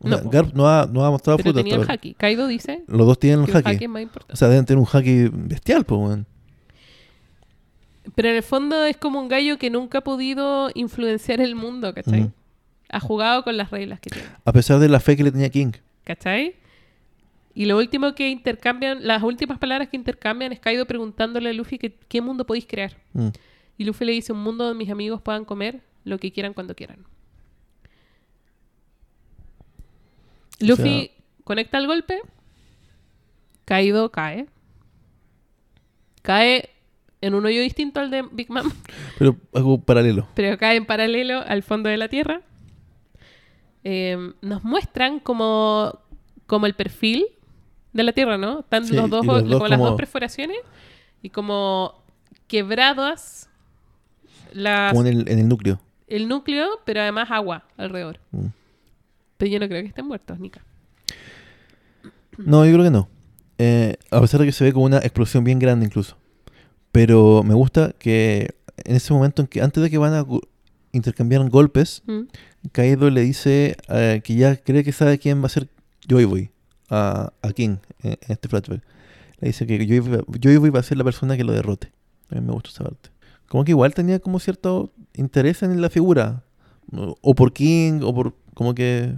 O 0.00 0.08
sea. 0.08 0.20
Garp 0.24 0.54
no 0.54 0.68
ha, 0.68 0.86
no 0.86 1.04
ha 1.04 1.10
mostrado 1.10 1.36
Pero 1.38 1.50
fruta. 1.50 1.58
tenía 1.60 1.74
el 1.74 1.80
hasta 1.82 1.92
ahora. 1.92 2.00
haki. 2.00 2.14
Kaido 2.14 2.46
dice 2.46 2.82
Los 2.86 3.06
dos 3.06 3.18
tienen 3.18 3.44
que 3.44 3.50
el 3.52 3.56
haki. 3.66 3.84
es 3.84 3.90
más 3.90 4.02
importante. 4.02 4.32
O 4.32 4.36
sea, 4.36 4.48
deben 4.48 4.64
tener 4.64 4.78
un 4.80 4.86
haki 4.90 5.28
bestial, 5.32 5.84
pues, 5.84 6.00
weón. 6.00 6.26
Pero 8.14 8.28
en 8.30 8.36
el 8.36 8.42
fondo 8.42 8.84
es 8.84 8.96
como 8.96 9.20
un 9.20 9.28
gallo 9.28 9.58
que 9.58 9.70
nunca 9.70 9.98
ha 9.98 10.00
podido 10.00 10.70
influenciar 10.74 11.40
el 11.40 11.54
mundo, 11.54 11.92
¿cachai? 11.94 12.22
Ujú. 12.22 12.32
Ha 12.90 13.00
jugado 13.00 13.44
con 13.44 13.56
las 13.58 13.70
reglas 13.70 14.00
que 14.00 14.08
tiene, 14.10 14.28
A 14.44 14.52
pesar 14.52 14.78
de 14.78 14.88
la 14.88 14.98
fe 15.00 15.16
que 15.16 15.24
le 15.24 15.30
tenía 15.32 15.50
King. 15.50 15.72
¿cachai? 16.04 16.54
Y 17.58 17.64
lo 17.64 17.76
último 17.76 18.14
que 18.14 18.28
intercambian, 18.28 19.04
las 19.04 19.20
últimas 19.24 19.58
palabras 19.58 19.88
que 19.88 19.96
intercambian 19.96 20.52
es 20.52 20.60
Kaido 20.60 20.86
preguntándole 20.86 21.50
a 21.50 21.52
Luffy 21.52 21.76
que, 21.76 21.92
qué 21.92 22.20
mundo 22.20 22.46
podéis 22.46 22.68
crear. 22.68 22.96
Mm. 23.14 23.30
Y 23.76 23.84
Luffy 23.84 24.04
le 24.04 24.12
dice, 24.12 24.32
un 24.32 24.44
mundo 24.44 24.62
donde 24.62 24.78
mis 24.78 24.92
amigos 24.92 25.20
puedan 25.20 25.44
comer 25.44 25.80
lo 26.04 26.18
que 26.18 26.30
quieran 26.30 26.54
cuando 26.54 26.76
quieran. 26.76 27.04
O 30.62 30.66
Luffy 30.66 31.10
conecta 31.42 31.78
el 31.78 31.88
golpe, 31.88 32.20
Kaido 33.64 34.12
cae. 34.12 34.46
Cae 36.22 36.70
en 37.20 37.34
un 37.34 37.44
hoyo 37.44 37.60
distinto 37.60 37.98
al 37.98 38.12
de 38.12 38.22
Big 38.30 38.50
Mom. 38.50 38.70
Pero 39.18 39.36
algo 39.52 39.80
paralelo. 39.80 40.28
pero 40.36 40.56
cae 40.58 40.76
en 40.76 40.86
paralelo 40.86 41.40
al 41.44 41.64
fondo 41.64 41.88
de 41.88 41.96
la 41.96 42.06
Tierra. 42.06 42.40
Eh, 43.82 44.32
nos 44.42 44.62
muestran 44.62 45.18
como, 45.18 45.98
como 46.46 46.66
el 46.66 46.74
perfil 46.74 47.26
de 47.92 48.02
la 48.02 48.12
Tierra, 48.12 48.36
¿no? 48.38 48.60
Están 48.60 48.84
Sí, 48.86 48.94
los 48.94 49.08
dos, 49.10 49.24
los 49.24 49.42
como 49.42 49.58
dos 49.58 49.70
las 49.70 49.78
dos 49.78 49.94
perforaciones 49.96 50.58
y 51.22 51.30
como 51.30 52.02
quebradas 52.46 53.48
las, 54.52 54.92
Como 54.92 55.06
en 55.06 55.20
el, 55.20 55.28
en 55.28 55.38
el 55.40 55.48
núcleo. 55.48 55.80
el 56.06 56.28
núcleo, 56.28 56.66
pero 56.84 57.00
además 57.00 57.30
agua 57.30 57.64
alrededor. 57.76 58.20
Mm. 58.30 58.46
Pero 59.36 59.50
yo 59.52 59.60
no 59.60 59.68
creo 59.68 59.82
que 59.82 59.88
estén 59.88 60.06
muertos, 60.06 60.38
Nika. 60.40 60.62
No, 62.36 62.64
yo 62.64 62.72
creo 62.72 62.84
que 62.84 62.90
no. 62.90 63.08
Eh, 63.58 63.96
a 64.10 64.20
pesar 64.20 64.40
de 64.40 64.46
que 64.46 64.52
se 64.52 64.64
ve 64.64 64.72
como 64.72 64.86
una 64.86 64.98
explosión 64.98 65.44
bien 65.44 65.58
grande 65.58 65.86
incluso. 65.86 66.16
Pero 66.92 67.42
me 67.44 67.54
gusta 67.54 67.92
que 67.98 68.54
en 68.84 68.96
ese 68.96 69.12
momento 69.12 69.42
en 69.42 69.48
que 69.48 69.60
antes 69.60 69.82
de 69.82 69.90
que 69.90 69.98
van 69.98 70.14
a 70.14 70.24
intercambiar 70.92 71.48
golpes, 71.50 72.02
Mm. 72.06 72.22
Kaido 72.72 73.08
le 73.10 73.20
dice 73.22 73.76
eh, 73.88 74.20
que 74.24 74.34
ya 74.34 74.56
cree 74.56 74.82
que 74.84 74.92
sabe 74.92 75.18
quién 75.18 75.40
va 75.42 75.46
a 75.46 75.50
ser 75.50 75.68
Joy 76.08 76.24
Boy 76.24 76.50
a, 76.90 77.32
a 77.42 77.52
King 77.52 77.76
en, 78.02 78.12
en 78.12 78.18
este 78.28 78.48
flashback. 78.48 78.82
Le 79.40 79.48
dice 79.48 79.66
que 79.66 79.78
Boy, 80.00 80.24
Joy 80.40 80.56
Boy 80.56 80.70
va 80.70 80.80
a 80.80 80.82
ser 80.82 80.96
la 80.98 81.04
persona 81.04 81.36
que 81.36 81.44
lo 81.44 81.52
derrote. 81.52 81.92
A 82.30 82.34
mí 82.34 82.40
me 82.40 82.52
gusta 82.52 82.70
esa 82.70 82.84
parte. 82.84 83.10
Como 83.48 83.64
que 83.64 83.70
igual 83.72 83.94
tenía 83.94 84.18
como 84.18 84.38
cierto 84.40 84.92
interés 85.14 85.62
en 85.62 85.80
la 85.80 85.90
figura. 85.90 86.42
O 87.22 87.34
por 87.34 87.52
King, 87.52 88.00
o 88.02 88.14
por 88.14 88.34
como 88.54 88.74
que... 88.74 89.14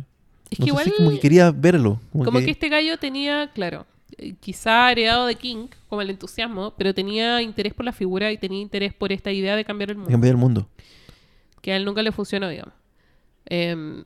Es 0.50 0.58
no 0.58 0.64
que 0.64 0.70
igual, 0.70 0.84
si 0.84 0.90
como 0.92 1.10
que 1.10 1.20
quería 1.20 1.50
verlo. 1.52 2.00
Como, 2.12 2.24
como 2.24 2.38
que- 2.40 2.46
que 2.46 2.50
este 2.50 2.68
gallo 2.68 2.98
tenía, 2.98 3.50
claro, 3.54 3.86
eh, 4.18 4.34
quizá 4.40 4.90
heredado 4.90 5.26
de 5.26 5.36
King, 5.36 5.68
como 5.88 6.02
el 6.02 6.10
entusiasmo, 6.10 6.74
pero 6.76 6.92
tenía 6.92 7.40
interés 7.40 7.72
por 7.72 7.84
la 7.84 7.92
figura 7.92 8.30
y 8.32 8.38
tenía 8.38 8.60
interés 8.60 8.92
por 8.92 9.12
esta 9.12 9.30
idea 9.32 9.54
de 9.56 9.64
cambiar 9.64 9.90
el 9.90 9.96
mundo. 9.96 10.10
cambiar 10.10 10.32
el 10.32 10.38
mundo. 10.38 10.68
que 11.62 11.72
a 11.72 11.76
él 11.76 11.84
nunca 11.84 12.02
le 12.02 12.10
funcionó, 12.10 12.48
digamos. 12.48 12.74
Em, 13.46 14.04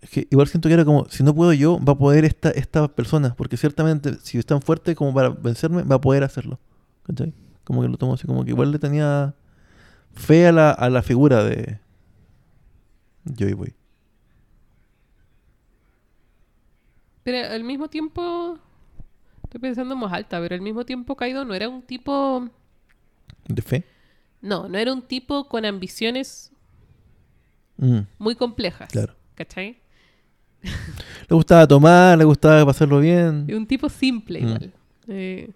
Es 0.00 0.10
que 0.10 0.28
igual 0.30 0.46
siento 0.46 0.68
que 0.68 0.74
era 0.74 0.84
como, 0.84 1.08
si 1.08 1.22
no 1.24 1.34
puedo 1.34 1.52
yo, 1.52 1.78
va 1.84 1.92
a 1.94 1.98
poder 1.98 2.24
esta, 2.24 2.50
esta 2.50 2.86
persona, 2.88 3.34
porque 3.36 3.56
ciertamente 3.56 4.14
si 4.22 4.38
es 4.38 4.46
tan 4.46 4.62
fuerte 4.62 4.94
como 4.94 5.12
para 5.12 5.30
vencerme, 5.30 5.82
va 5.82 5.96
a 5.96 6.00
poder 6.00 6.22
hacerlo. 6.24 6.58
¿Cachai? 7.04 7.32
Como 7.64 7.82
que 7.82 7.88
lo 7.88 7.96
tomo 7.96 8.14
así, 8.14 8.26
como 8.26 8.44
que 8.44 8.50
igual 8.50 8.70
le 8.70 8.78
tenía 8.78 9.34
fe 10.14 10.46
a 10.46 10.52
la, 10.52 10.70
a 10.70 10.88
la 10.90 11.02
figura 11.02 11.42
de 11.44 11.80
Joy 13.24 13.52
Boy. 13.54 13.74
pero 17.22 17.52
al 17.52 17.62
mismo 17.64 17.88
tiempo, 17.88 18.58
estoy 19.44 19.60
pensando 19.60 19.94
en 19.94 20.00
voz 20.00 20.12
alta, 20.12 20.40
pero 20.40 20.54
al 20.54 20.62
mismo 20.62 20.86
tiempo 20.86 21.14
Kaido 21.16 21.44
no 21.44 21.54
era 21.54 21.68
un 21.68 21.82
tipo, 21.82 22.48
¿De 23.48 23.62
fe? 23.62 23.84
no, 24.40 24.68
no 24.68 24.78
era 24.78 24.92
un 24.92 25.02
tipo 25.02 25.48
con 25.48 25.64
ambiciones 25.64 26.52
Mm, 27.80 28.00
muy 28.18 28.34
complejas. 28.34 28.90
claro. 28.90 29.14
¿Cachai? 29.36 29.78
Le 30.62 31.34
gustaba 31.36 31.66
tomar, 31.66 32.16
le 32.18 32.24
gustaba 32.24 32.64
pasarlo 32.66 33.00
bien. 33.00 33.44
Es 33.48 33.56
un 33.56 33.66
tipo 33.66 33.88
simple 33.88 34.40
Mm. 34.40 34.44
igual. 34.44 34.72
Eh, 35.08 35.50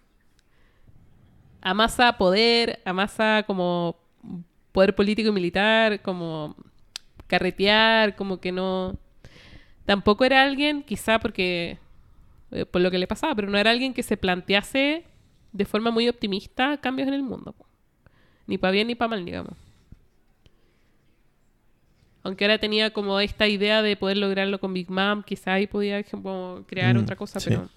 amasa 1.61 2.17
poder, 2.17 2.81
amasa 2.85 3.45
como 3.47 3.97
poder 4.73 4.95
político 4.95 5.29
y 5.29 5.33
militar, 5.33 6.01
como 6.03 6.57
carretear, 7.27 8.17
como 8.17 8.39
que 8.41 8.53
no... 8.53 8.97
Tampoco 9.85 10.25
era 10.25 10.43
alguien, 10.43 10.83
quizá 10.83 11.19
porque... 11.19 11.79
eh, 12.53 12.67
por 12.67 12.81
lo 12.83 12.91
que 12.91 12.99
le 12.99 13.07
pasaba, 13.07 13.35
pero 13.35 13.49
no 13.51 13.59
era 13.59 13.71
alguien 13.71 13.95
que 13.95 14.03
se 14.03 14.17
plantease 14.17 15.05
de 15.53 15.65
forma 15.65 15.91
muy 15.91 16.09
optimista 16.09 16.77
cambios 16.79 17.09
en 17.09 17.15
el 17.15 17.23
mundo. 17.23 17.55
Ni 18.47 18.59
para 18.59 18.71
bien 18.73 18.87
ni 18.89 18.95
para 18.95 19.09
mal, 19.11 19.25
digamos. 19.25 19.55
Aunque 22.23 22.45
ahora 22.45 22.59
tenía 22.59 22.93
como 22.93 23.19
esta 23.21 23.49
idea 23.49 23.83
de 23.83 23.97
poder 23.97 24.17
lograrlo 24.17 24.61
con 24.61 24.73
Big 24.73 24.91
Mom, 24.91 25.23
quizá 25.23 25.55
ahí 25.55 25.67
podía 25.67 26.03
como, 26.05 26.65
crear 26.67 26.95
Mm, 26.95 27.03
otra 27.03 27.17
cosa, 27.17 27.41
sí. 27.41 27.51
pero... 27.51 27.69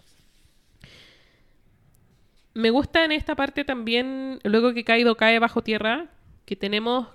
Me 2.54 2.70
gusta 2.70 3.04
en 3.04 3.12
esta 3.12 3.36
parte 3.36 3.66
también, 3.66 4.40
luego 4.44 4.74
que 4.74 4.86
Kaido 4.86 5.18
cae 5.18 5.40
bajo 5.40 5.62
tierra, 5.62 6.08
que 6.46 6.56
tenemos 6.56 7.08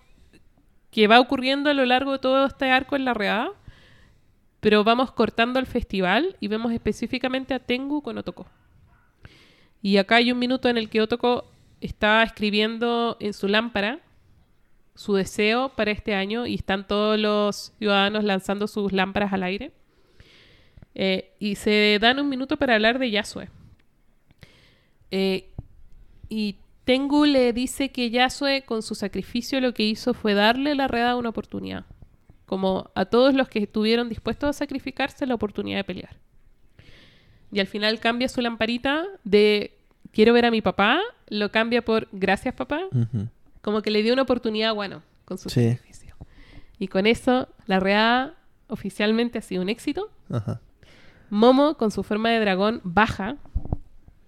que 0.91 1.07
va 1.07 1.21
ocurriendo 1.21 1.71
a 1.71 1.75
lo 1.75 1.87
largo 1.87 2.13
de 2.13 2.19
todo 2.19 2.47
este 2.47 2.71
arco 2.71 2.97
en 2.97 3.05
la 3.05 3.15
reada, 3.15 3.51
pero 4.61 4.85
vamos 4.85 5.13
cortando 5.13 5.59
el 5.59 5.67
festival 5.67 6.37
y 6.41 6.49
vemos 6.49 6.73
específicamente 6.73 7.55
a 7.55 7.61
Tengu 7.61 8.03
con 8.03 8.19
Otoko. 8.19 8.47
Y 9.81 9.97
acá 9.97 10.17
hay 10.17 10.33
un 10.33 10.39
minuto 10.39 10.69
en 10.69 10.77
el 10.77 10.91
que 10.91 11.01
Otoko 11.01 11.51
está 11.81 12.23
escribiendo 12.23 13.17
en 13.21 13.33
su 13.33 13.49
lámpara 13.49 14.01
su 14.95 15.15
deseo 15.15 15.71
para 15.71 15.91
este 15.91 16.15
año 16.15 16.47
y 16.47 16.55
están 16.55 16.87
todos 16.87 17.19
los 17.19 17.73
ciudadanos 17.79 18.25
lanzando 18.25 18.67
sus 18.67 18.93
lámparas 18.93 19.33
al 19.33 19.43
aire. 19.43 19.73
Eh, 20.95 21.33
y 21.39 21.55
se 21.55 21.99
dan 22.01 22.19
un 22.19 22.29
minuto 22.29 22.57
para 22.57 22.75
hablar 22.75 22.99
de 22.99 23.11
Yasue. 23.11 23.49
Eh, 25.11 25.51
y 26.29 26.57
Tengu 26.85 27.25
le 27.25 27.53
dice 27.53 27.91
que 27.91 28.11
Yasue 28.11 28.63
con 28.63 28.83
su 28.83 28.95
sacrificio 28.95 29.61
lo 29.61 29.75
que 29.75 29.85
hizo 29.85 30.15
fue 30.15 30.35
darle 30.35 30.73
a 30.73 30.75
la 30.75 30.89
redada 30.89 31.17
una 31.17 31.31
oportunidad. 31.31 31.85
como 32.47 32.91
a 32.97 33.05
todos 33.05 33.33
los 33.33 33.49
que 33.49 33.61
estuvieron 33.61 34.09
dispuestos 34.09 34.51
a 34.51 34.53
sacrificarse 34.53 35.25
la 35.25 35.37
oportunidad 35.37 35.79
de 35.79 35.85
pelear. 35.85 36.17
Y 37.53 37.61
al 37.61 37.69
final 37.69 38.01
cambia 38.01 38.29
su 38.29 38.41
lamparita 38.41 39.07
de 39.23 39.79
quiero 40.11 40.33
ver 40.33 40.47
a 40.47 40.51
mi 40.51 40.61
papá, 40.61 41.01
lo 41.29 41.53
cambia 41.53 41.85
por 41.85 42.09
gracias 42.11 42.53
papá. 42.55 42.81
Como 43.61 43.83
que 43.83 43.91
le 43.91 44.03
dio 44.03 44.13
una 44.13 44.23
oportunidad 44.23 44.75
bueno 44.75 45.03
con 45.25 45.39
su 45.39 45.49
Sí. 45.51 45.71
sacrificio. 45.73 46.15
Y 46.79 46.89
con 46.89 47.07
eso 47.07 47.49
la 47.67 47.79
reada 47.81 48.35
oficialmente 48.69 49.39
ha 49.39 49.43
sido 49.43 49.63
un 49.63 49.69
éxito. 49.69 50.11
Ajá. 50.31 50.61
Momo, 51.29 51.77
con 51.77 51.91
su 51.91 52.03
forma 52.03 52.31
de 52.31 52.41
dragón, 52.41 52.81
baja 52.85 53.37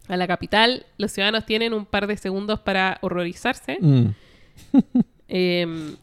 a 0.08 0.16
la 0.16 0.26
capital. 0.26 0.86
Los 0.98 1.12
ciudadanos 1.12 1.46
tienen 1.46 1.72
un 1.74 1.86
par 1.86 2.06
de 2.06 2.16
segundos 2.16 2.60
para 2.60 2.98
horrorizarse. 3.02 3.78
Mm. 3.80 4.06
Eh, 5.34 5.96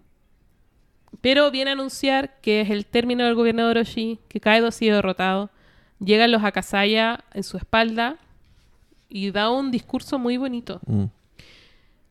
pero 1.22 1.52
viene 1.52 1.70
a 1.70 1.74
anunciar 1.74 2.40
que 2.42 2.62
es 2.62 2.72
el 2.72 2.86
término 2.88 3.26
del 3.26 3.36
gobierno 3.36 3.64
de 3.66 3.70
Orochi, 3.70 4.20
que 4.28 4.40
Kaido 4.40 4.68
ha 4.68 4.72
sido 4.72 4.96
derrotado. 4.96 5.52
Llegan 6.00 6.32
los 6.32 6.44
Akasaya 6.44 7.24
en 7.34 7.44
su 7.44 7.58
espalda 7.58 8.18
y 9.08 9.30
da 9.32 9.52
un 9.52 9.70
discurso 9.70 10.18
muy 10.18 10.38
bonito. 10.38 10.80
Mm. 10.88 11.04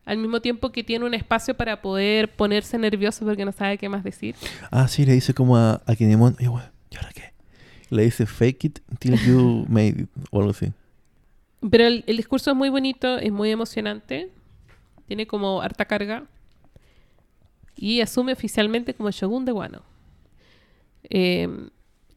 Al 0.05 0.17
mismo 0.17 0.41
tiempo 0.41 0.71
que 0.71 0.83
tiene 0.83 1.05
un 1.05 1.13
espacio 1.13 1.55
para 1.55 1.81
poder 1.81 2.35
ponerse 2.35 2.77
nervioso 2.77 3.25
porque 3.25 3.45
no 3.45 3.51
sabe 3.51 3.77
qué 3.77 3.89
más 3.89 4.03
decir. 4.03 4.35
Ah, 4.71 4.87
sí, 4.87 5.05
le 5.05 5.13
dice 5.13 5.33
como 5.33 5.57
a, 5.57 5.81
a 5.85 5.95
Kinemon, 5.95 6.35
"Oye, 6.39 6.49
weón, 6.49 6.71
¿y 6.89 6.95
ahora 6.95 7.09
qué? 7.13 7.33
Le 7.89 8.03
dice 8.03 8.25
fake 8.25 8.63
it 8.65 8.79
until 8.89 9.15
you 9.25 9.65
made 9.69 9.87
it, 9.89 10.09
o 10.31 10.39
algo 10.39 10.51
así. 10.51 10.71
Pero 11.69 11.85
el, 11.87 12.03
el 12.07 12.17
discurso 12.17 12.51
es 12.51 12.57
muy 12.57 12.69
bonito, 12.69 13.17
es 13.17 13.31
muy 13.31 13.51
emocionante. 13.51 14.31
Tiene 15.07 15.27
como 15.27 15.61
harta 15.61 15.85
carga. 15.85 16.23
Y 17.75 18.01
asume 18.01 18.33
oficialmente 18.33 18.93
como 18.93 19.11
Shogun 19.11 19.45
de 19.45 19.51
Wano. 19.51 19.83
Eh, 21.03 21.47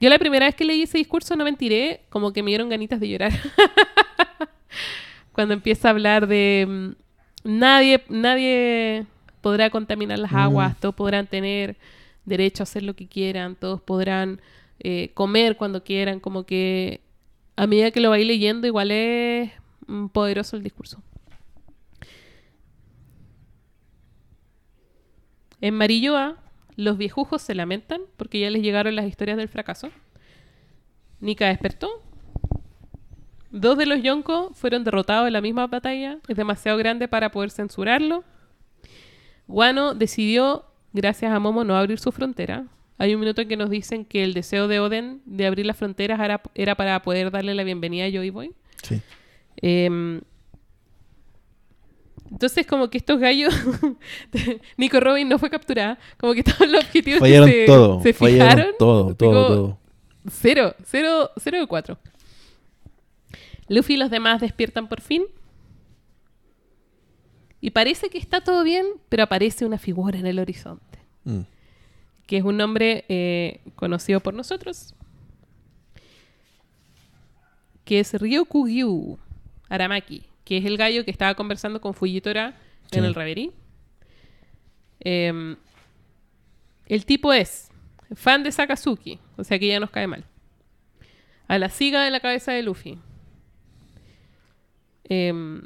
yo 0.01 0.09
la 0.09 0.19
primera 0.19 0.47
vez 0.47 0.55
que 0.55 0.65
leí 0.65 0.83
ese 0.83 0.99
discurso 0.99 1.37
no 1.37 1.45
mentiré, 1.45 2.03
como 2.09 2.33
que 2.33 2.43
me 2.43 2.51
dieron 2.51 2.69
ganitas 2.69 3.01
de 3.01 3.09
llorar. 3.09 3.33
Cuando 5.33 5.55
empieza 5.55 5.89
a 5.89 5.93
hablar 5.93 6.27
de 6.27 6.67
mm, 6.69 7.03
nadie, 7.45 8.03
nadie 8.09 9.07
podrá 9.41 9.71
contaminar 9.71 10.19
las 10.19 10.33
Mm. 10.33 10.37
aguas, 10.37 10.79
todos 10.81 10.95
podrán 10.95 11.27
tener 11.27 11.77
derecho 12.25 12.63
a 12.63 12.65
hacer 12.65 12.83
lo 12.85 12.95
que 12.95 13.07
quieran, 13.09 13.57
todos 13.57 13.81
podrán 13.81 14.41
eh, 14.85 15.11
comer 15.15 15.57
cuando 15.57 15.85
quieran, 15.85 16.19
como 16.21 16.45
que 16.45 17.01
a 17.57 17.67
medida 17.67 17.91
que 17.93 18.01
lo 18.01 18.11
vais 18.11 18.27
leyendo, 18.27 18.67
igual 18.67 18.91
es 18.91 19.51
mm, 19.87 20.07
poderoso 20.07 20.57
el 20.57 20.63
discurso. 20.63 21.01
En 25.61 25.75
Marilloa, 25.75 26.37
los 26.77 26.99
viejujos 26.99 27.43
se 27.43 27.55
lamentan 27.55 28.01
porque 28.17 28.41
ya 28.41 28.51
les 28.51 28.63
llegaron 28.63 28.97
las 28.97 29.07
historias 29.07 29.37
del 29.37 29.49
fracaso. 29.49 29.91
Nika 31.21 31.47
despertó. 31.47 31.89
Dos 33.53 33.77
de 33.77 33.85
los 33.85 34.03
Yonko 34.03 34.53
fueron 34.55 34.83
derrotados 34.83 35.27
en 35.27 35.35
la 35.35 35.43
misma 35.43 35.67
batalla. 35.67 36.19
Es 36.27 36.37
demasiado 36.37 36.79
grande 36.79 37.07
para 37.07 37.31
poder 37.31 37.51
censurarlo. 37.51 38.25
Wano 39.47 39.95
decidió, 39.95 40.65
gracias 40.95 41.31
a 41.31 41.39
Momo, 41.39 41.63
no 41.63 41.77
abrir 41.77 41.99
su 41.99 42.11
frontera. 42.13 42.65
Hay 42.97 43.15
un 43.15 43.21
minuto 43.21 43.43
en 43.43 43.49
que 43.49 43.59
nos 43.59 43.69
dicen 43.69 44.07
que 44.07 44.25
el 44.25 44.33
deseo 44.33 44.69
de 44.69 44.81
Oden 44.81 45.21
de 45.27 45.47
abrir 45.47 45.67
las 45.67 45.77
fronteras 45.77 46.19
era, 46.19 46.41
era 46.55 46.77
para 46.77 47.03
poder 47.03 47.31
darle 47.31 47.55
la 47.55 47.63
bienvenida 47.63 48.07
a 48.07 48.11
Joy 48.11 48.31
Boy. 48.31 48.55
Sí. 48.83 49.03
Em, 49.57 50.23
entonces, 52.31 52.67
como 52.67 52.89
que 52.89 52.97
estos 52.97 53.21
gallos, 53.21 53.55
Nico 54.79 54.99
Robin 54.99 55.29
no 55.29 55.39
fue 55.39 55.51
capturada, 55.51 55.99
como 56.17 56.33
que 56.33 56.43
todos 56.43 56.67
los 56.67 56.85
objetivos 56.85 57.21
Fallaron 57.21 57.51
que 57.51 57.61
se, 57.61 57.67
todo, 57.67 58.03
se 58.03 58.13
fallaron 58.15 58.49
fijaron, 58.49 58.75
todo, 58.79 59.15
todo, 59.15 59.47
todo. 59.47 59.79
Cero, 60.31 60.75
cero, 60.87 61.31
cero 61.37 61.59
de 61.61 61.67
cuatro. 61.67 61.99
Luffy 63.69 63.95
y 63.95 63.97
los 63.97 64.11
demás 64.11 64.41
despiertan 64.41 64.89
por 64.89 65.01
fin. 65.01 65.23
Y 67.61 67.71
parece 67.71 68.11
que 68.11 68.19
está 68.19 68.41
todo 68.43 68.65
bien, 68.65 68.87
pero 69.09 69.23
aparece 69.23 69.65
una 69.65 69.79
figura 69.79 70.19
en 70.19 70.27
el 70.27 70.39
horizonte, 70.39 70.99
Mm. 71.25 71.41
que 72.27 72.37
es 72.39 72.45
un 72.45 72.57
nombre 72.57 73.05
eh, 73.09 73.61
conocido 73.77 74.19
por 74.21 74.35
nosotros, 74.35 74.95
que 77.85 78.01
es 78.01 78.13
Ryokugyu 78.15 79.19
Aramaki, 79.69 80.25
que 80.45 80.59
es 80.59 80.65
el 80.65 80.77
gallo 80.77 81.05
que 81.05 81.11
estaba 81.11 81.35
conversando 81.35 81.81
con 81.81 81.95
Fujitora 81.95 82.57
en 82.91 83.05
el 83.05 83.15
Reverie. 83.15 83.53
Em, 85.01 85.57
el 86.87 87.05
tipo 87.07 87.33
es 87.33 87.71
fan 88.15 88.43
de 88.43 88.53
Sakazuki, 88.53 89.19
o 89.37 89.45
sea 89.45 89.59
que 89.59 89.69
ya 89.69 89.81
nos 89.81 89.91
cae 89.91 90.07
mal. 90.07 90.25
A 91.49 91.59
la 91.59 91.69
siga 91.71 92.03
de 92.05 92.11
la 92.11 92.21
cabeza 92.21 92.53
de 92.53 92.63
Luffy. 92.63 92.99
Em, 95.15 95.61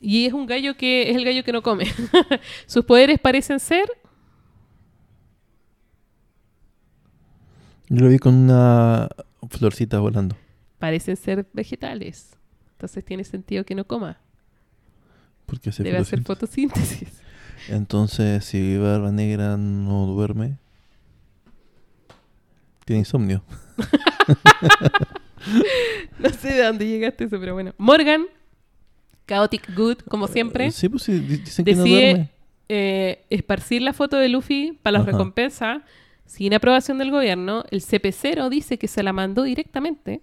y 0.00 0.26
es 0.26 0.32
un 0.32 0.46
gallo 0.46 0.76
que 0.76 1.08
es 1.10 1.16
el 1.16 1.24
gallo 1.24 1.44
que 1.44 1.52
no 1.52 1.62
come. 1.62 1.86
Sus 2.66 2.84
poderes 2.84 3.20
parecen 3.20 3.60
ser 3.60 3.84
Yo 7.88 8.04
lo 8.04 8.08
vi 8.08 8.18
con 8.18 8.34
una 8.34 9.08
florcita 9.50 10.00
volando. 10.00 10.36
parecen 10.78 11.16
ser 11.16 11.46
vegetales. 11.52 12.36
Entonces 12.72 13.04
tiene 13.04 13.22
sentido 13.22 13.64
que 13.64 13.74
no 13.76 13.84
coma. 13.86 14.18
Porque 15.46 15.70
hace 15.70 15.82
Debe 15.84 15.98
hacer 15.98 16.22
fotosíntesis. 16.22 16.98
fotosíntesis. 16.98 17.22
Entonces, 17.68 18.44
si 18.44 18.76
Barba 18.76 19.12
Negra 19.12 19.56
no 19.56 20.06
duerme, 20.06 20.58
tiene 22.84 23.00
insomnio. 23.00 23.44
No 26.18 26.28
sé 26.30 26.52
de 26.52 26.62
dónde 26.64 26.86
llegaste 26.86 27.24
eso, 27.24 27.38
pero 27.40 27.54
bueno. 27.54 27.72
Morgan, 27.78 28.26
Chaotic 29.26 29.74
Good, 29.74 29.98
como 30.08 30.28
siempre, 30.28 30.70
Sí, 30.70 30.88
pues 30.88 31.02
sí, 31.04 31.12
di- 31.18 31.36
dicen 31.38 31.64
que 31.64 31.74
no 31.74 31.82
decide 31.84 32.00
duerme. 32.10 32.30
eh, 32.68 33.24
esparcir 33.30 33.82
la 33.82 33.92
foto 33.92 34.16
de 34.16 34.28
Luffy 34.28 34.78
para 34.82 34.92
las 34.98 35.02
Ajá. 35.02 35.12
recompensas 35.12 35.82
sin 36.26 36.54
aprobación 36.54 36.98
del 36.98 37.10
gobierno. 37.10 37.64
El 37.70 37.80
CP0 37.82 38.48
dice 38.50 38.78
que 38.78 38.88
se 38.88 39.02
la 39.02 39.12
mandó 39.12 39.42
directamente. 39.42 40.20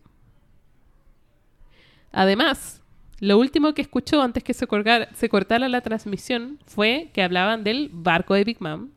Además, 2.12 2.82
lo 3.20 3.38
último 3.38 3.74
que 3.74 3.82
escuchó 3.82 4.22
antes 4.22 4.44
que 4.44 4.54
se, 4.54 4.66
se 5.14 5.30
cortara 5.30 5.70
la 5.70 5.82
transmisión 5.82 6.60
fue 6.66 7.10
que 7.14 7.22
hablaban 7.22 7.64
del 7.64 7.90
barco 7.92 8.34
de 8.34 8.44
Big 8.44 8.62
Mom. 8.62 8.90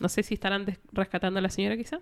No 0.00 0.08
sé 0.08 0.22
si 0.22 0.34
estarán 0.34 0.66
rescatando 0.92 1.38
a 1.38 1.42
la 1.42 1.50
señora 1.50 1.76
quizá. 1.76 2.00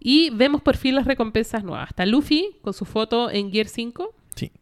Y 0.00 0.30
vemos 0.30 0.62
por 0.62 0.76
fin 0.76 0.94
las 0.94 1.06
recompensas 1.06 1.64
nuevas. 1.64 1.88
Está 1.90 2.06
Luffy 2.06 2.56
con 2.62 2.72
su 2.74 2.84
foto 2.84 3.30
en 3.30 3.50
Gear 3.50 3.66
5. 3.68 4.14
Sí, 4.34 4.52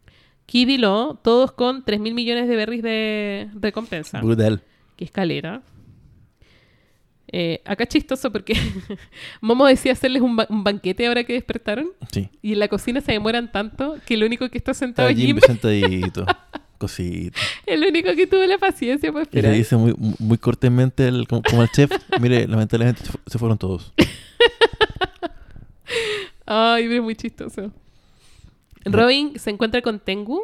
Kid 0.46 0.68
y 0.68 0.78
Lo, 0.78 1.18
todos 1.22 1.52
con 1.52 1.84
3 1.84 2.00
mil 2.00 2.14
millones 2.14 2.48
de 2.48 2.56
berries 2.56 2.82
de 2.82 3.50
recompensa. 3.60 4.20
brutal. 4.20 4.62
que 4.96 5.04
escalera. 5.04 5.62
Eh, 7.36 7.62
acá 7.64 7.86
chistoso 7.86 8.30
porque 8.30 8.54
Momo 9.40 9.66
decía 9.66 9.92
hacerles 9.92 10.22
un, 10.22 10.36
ba- 10.36 10.46
un 10.50 10.62
banquete 10.62 11.06
ahora 11.06 11.24
que 11.24 11.32
despertaron 11.32 11.88
Sí. 12.12 12.28
y 12.42 12.52
en 12.52 12.58
la 12.60 12.68
cocina 12.68 13.00
se 13.00 13.10
demoran 13.12 13.50
tanto 13.50 13.96
que 14.06 14.14
el 14.14 14.22
único 14.22 14.48
que 14.50 14.58
está 14.58 14.72
sentado 14.72 15.08
es 15.08 15.16
Jimbe, 15.16 15.40
sentadito. 15.40 16.26
Cosita. 16.78 17.40
el 17.66 17.82
único 17.84 18.14
que 18.14 18.26
tuvo 18.26 18.44
la 18.44 18.58
paciencia 18.58 19.10
para 19.10 19.22
Y 19.24 19.26
le 19.32 19.38
esperar. 19.38 19.54
dice 19.56 19.76
muy, 19.76 19.94
muy 20.18 20.38
cortésmente 20.38 21.08
el- 21.08 21.26
como, 21.26 21.42
como 21.42 21.62
al 21.62 21.70
chef, 21.70 21.90
mire, 22.20 22.46
lamentablemente 22.46 23.02
se 23.26 23.38
fueron 23.38 23.58
todos. 23.58 23.92
Ay, 26.46 26.84
pero 26.84 26.96
es 26.96 27.02
muy 27.02 27.16
chistoso. 27.16 27.72
Robin 28.84 29.38
se 29.38 29.50
encuentra 29.50 29.80
con 29.82 29.98
Tengu 30.00 30.42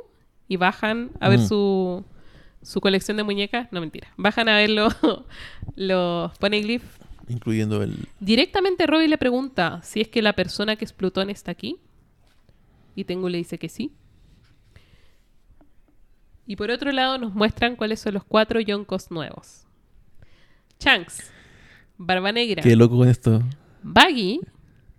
y 0.49 0.57
bajan 0.57 1.11
a 1.21 1.29
ver 1.29 1.41
Mm. 1.41 1.47
su, 1.49 2.05
su 2.63 2.81
colección 2.81 3.17
de 3.17 3.23
muñecas. 3.23 3.69
No, 3.73 3.81
mentira. 3.81 4.09
Bajan 4.17 4.49
a 4.49 4.57
ver 4.57 4.71
los, 4.71 4.95
los 5.77 6.37
poneglyphs 6.39 6.87
Incluyendo 7.29 7.81
el... 7.83 8.09
Directamente 8.19 8.87
Robin 8.89 9.09
le 9.09 9.17
pregunta 9.19 9.81
si 9.85 10.01
es 10.01 10.09
que 10.09 10.21
la 10.21 10.33
persona 10.33 10.75
que 10.75 10.85
es 10.85 10.93
Plutón 10.93 11.31
está 11.31 11.53
aquí. 11.53 11.77
Y 12.97 13.05
Tengu 13.05 13.29
le 13.29 13.39
dice 13.39 13.57
que 13.59 13.69
sí. 13.69 13.93
Y 16.47 16.57
por 16.57 16.71
otro 16.73 16.91
lado 16.91 17.19
nos 17.19 17.33
muestran 17.35 17.77
cuáles 17.77 18.01
son 18.01 18.15
los 18.15 18.25
cuatro 18.25 18.59
Yonkos 18.59 19.11
nuevos. 19.13 19.65
Shanks, 20.81 21.31
Barba 21.99 22.33
Negra, 22.33 22.63
Qué 22.63 22.75
loco 22.75 22.97
con 22.97 23.09
esto. 23.09 23.43
Baggy 23.83 24.41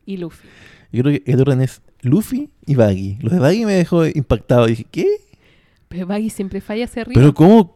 y 0.05 0.17
Luffy. 0.17 0.47
Yo 0.91 1.03
creo 1.03 1.21
que 1.23 1.31
el 1.31 1.39
orden 1.41 1.61
es 1.61 1.81
Luffy 2.01 2.49
y 2.65 2.75
Baggy. 2.75 3.17
Lo 3.21 3.29
de 3.31 3.39
Baggy 3.39 3.65
me 3.65 3.73
dejó 3.73 4.05
impactado. 4.05 4.65
Dije, 4.65 4.85
¿qué? 4.91 5.05
Pero 5.87 6.05
Baggy 6.07 6.29
siempre 6.29 6.61
falla 6.61 6.85
hacia 6.85 7.03
arriba. 7.03 7.19
¿Pero 7.21 7.33
cómo? 7.33 7.75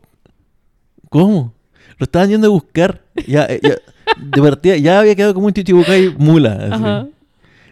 ¿Cómo? 1.09 1.53
Lo 1.97 2.03
estaban 2.03 2.29
yendo 2.29 2.47
a 2.47 2.49
buscar. 2.49 3.01
Ya, 3.27 3.45
eh, 3.45 3.59
ya, 3.63 3.75
de 4.17 4.41
partida, 4.41 4.75
ya 4.77 4.99
había 4.99 5.15
quedado 5.15 5.33
como 5.33 5.47
un 5.47 5.53
chichibukai 5.53 6.13
mula. 6.17 6.53
así. 6.71 7.11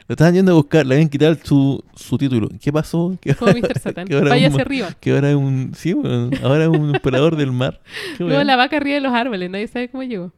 Lo 0.05 0.13
estaban 0.13 0.33
yendo 0.33 0.51
a 0.51 0.55
buscar, 0.55 0.85
le 0.85 0.95
habían 0.95 1.09
quitado 1.09 1.35
su, 1.43 1.83
su 1.95 2.17
título. 2.17 2.49
¿Qué 2.61 2.71
pasó? 2.73 3.17
¿Qué 3.21 3.33
Como 3.35 3.51
Mr. 3.53 3.79
Satan. 3.79 4.07
que 4.07 4.13
ahora 4.15 4.35
un- 4.35 4.43
hacia 4.45 4.61
arriba. 4.61 4.89
Que 4.99 5.11
ahora 5.11 5.29
es 5.29 5.35
un... 5.35 5.71
Sí, 5.75 5.93
bueno, 5.93 6.29
ahora 6.43 6.63
es 6.65 6.69
un 6.69 6.95
operador 6.95 7.35
del 7.37 7.51
mar. 7.51 7.81
Qué 8.17 8.23
Luego 8.23 8.35
weón. 8.35 8.47
la 8.47 8.55
vaca 8.57 8.77
arriba 8.77 8.95
de 8.95 9.01
los 9.01 9.13
árboles. 9.13 9.49
Nadie 9.49 9.67
sabe 9.67 9.89
cómo 9.89 10.03
llegó. 10.03 10.31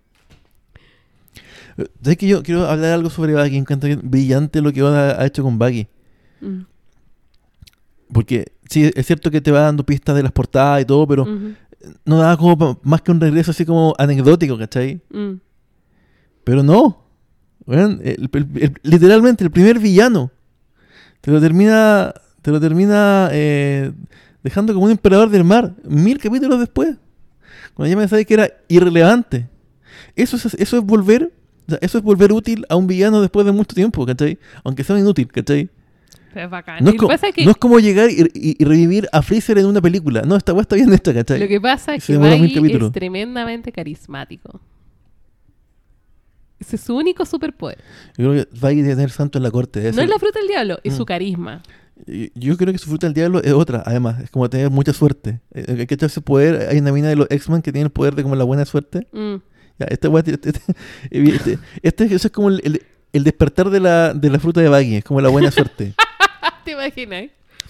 ¿Sabes 2.02 2.18
que 2.18 2.28
yo 2.28 2.42
quiero 2.44 2.66
hablar 2.68 2.94
algo 2.94 3.10
sobre 3.10 3.34
Baggy? 3.34 3.64
Que- 3.64 3.96
brillante 4.02 4.62
lo 4.62 4.72
que 4.72 4.82
Oda 4.84 5.22
ha 5.22 5.26
hecho 5.26 5.44
con 5.44 5.58
Baggy. 5.60 5.88
Mm. 6.42 6.62
Porque 8.14 8.54
sí, 8.70 8.92
es 8.96 9.06
cierto 9.06 9.32
que 9.32 9.42
te 9.42 9.52
va 9.52 9.62
dando 9.62 9.86
pistas 9.86 10.16
de 10.16 10.24
las 10.24 10.32
portadas 10.32 10.82
y 10.82 10.86
todo, 10.86 11.08
pero 11.08 11.26
no 12.06 12.18
daba 12.18 12.38
como 12.38 12.80
más 12.84 13.02
que 13.02 13.12
un 13.12 13.20
regreso 13.20 13.52
así 13.52 13.66
como 13.66 13.94
anecdótico, 13.98 14.58
¿cachai? 14.58 15.02
Mm. 15.12 15.34
Pero 16.44 16.64
no. 16.64 17.04
Weón, 17.66 18.00
el- 18.04 18.30
el- 18.32 18.48
el- 18.62 18.74
literalmente, 18.84 19.44
el 19.44 19.52
primer 19.52 19.80
villano. 19.80 20.32
Te 21.22 21.32
lo 21.32 21.42
termina. 21.42 22.14
Te 22.44 22.52
lo 22.52 22.60
termina 22.62 23.30
eh, 23.32 23.92
dejando 24.44 24.72
como 24.74 24.86
un 24.86 24.92
emperador 24.92 25.30
del 25.32 25.44
mar. 25.44 25.74
Mil 25.84 26.20
capítulos 26.20 26.60
después. 26.60 26.96
Cuando 27.74 27.90
ya 27.90 27.98
me 27.98 28.08
sabes 28.08 28.28
que 28.28 28.36
era 28.36 28.50
irrelevante. 28.68 29.50
Eso 30.16 30.38
es, 30.38 30.54
eso 30.54 30.78
es 30.78 30.84
volver. 30.84 31.34
O 31.68 31.70
sea, 31.72 31.80
eso 31.82 31.98
es 31.98 32.04
volver 32.04 32.32
útil 32.32 32.66
a 32.70 32.76
un 32.76 32.88
villano 32.88 33.22
después 33.22 33.46
de 33.46 33.52
mucho 33.52 33.76
tiempo, 33.76 34.06
¿cachai? 34.06 34.38
Aunque 34.64 34.84
sea 34.84 34.98
inútil, 35.00 35.28
¿cachai? 35.28 35.70
Es 36.36 36.50
bacán. 36.50 36.84
No 36.84 36.90
es, 36.92 37.22
que 37.34 37.46
no 37.46 37.56
como 37.56 37.80
llegar 37.80 38.10
y, 38.10 38.22
y- 38.34 38.56
y 38.60 38.66
revivir 38.66 39.08
a 39.14 39.22
Freezer 39.22 39.58
en 39.58 39.68
una 39.68 39.82
película. 39.82 40.22
No, 40.24 40.36
esta 40.36 40.52
weá 40.52 40.64
está 40.64 40.76
bien 40.76 40.94
hecha, 40.94 41.14
¿cachai? 41.14 41.40
lo 41.40 41.48
que 41.48 41.62
pasa 41.62 41.96
es 41.96 42.06
que 42.06 42.14
capítulos. 42.14 42.88
es 42.90 42.94
tremendamente 42.94 43.72
carismático. 43.72 44.60
Ese 46.60 46.78
es 46.78 46.82
su 46.82 46.96
único 46.96 47.26
superpoder. 47.26 47.78
Yo 48.18 48.32
creo 48.32 48.46
que 48.46 48.60
Baggy 48.60 48.82
debe 48.82 48.96
tener 48.96 49.10
santo 49.12 49.38
en 49.40 49.44
la 49.44 49.52
corte. 49.52 49.82
No 49.84 49.94
ser- 49.94 50.04
es 50.06 50.10
la 50.10 50.20
fruta 50.20 50.40
del 50.40 50.48
diablo, 50.48 50.78
es 50.84 50.94
Mm. 50.94 50.98
su 50.98 51.06
carisma. 51.06 51.64
Yo 52.36 52.58
creo 52.58 52.74
que 52.74 52.80
su 52.80 52.90
fruta 52.90 53.08
del 53.08 53.14
diablo 53.14 53.42
es 53.42 53.54
otra, 53.54 53.82
además. 53.86 54.22
Es 54.22 54.30
como 54.30 54.50
tener 54.50 54.70
mucha 54.70 54.92
suerte. 54.94 55.40
Eh, 55.54 55.76
Hay 55.80 55.88
que 55.88 55.94
echarse 55.96 56.20
poder. 56.22 56.68
Hay 56.70 56.78
una 56.80 56.92
mina 56.92 57.08
de 57.10 57.16
los 57.16 57.28
X-Men 57.30 57.62
que 57.62 57.72
tiene 57.72 57.86
el 57.86 57.92
poder 57.92 58.16
de 58.16 58.24
como 58.24 58.36
la 58.36 58.44
buena 58.44 58.66
suerte. 58.66 59.08
Mm. 59.14 59.36
Ya, 59.80 59.88
este, 59.90 60.08
este, 60.18 60.50
este, 61.12 61.60
este- 61.82 62.06
eso 62.16 62.28
es 62.28 62.32
como 62.32 62.50
el, 62.50 62.62
el- 62.64 62.82
el 63.14 63.24
despertar 63.24 63.70
de 63.70 63.80
la, 63.80 64.14
de 64.14 64.30
la 64.30 64.40
fruta 64.40 64.60
de 64.62 64.68
Baggy. 64.70 64.96
Es 64.98 65.04
como 65.04 65.22
la 65.22 65.30
buena 65.30 65.50
suerte. 65.52 65.94
¿Te 66.66 66.72
imaginas? 66.72 67.26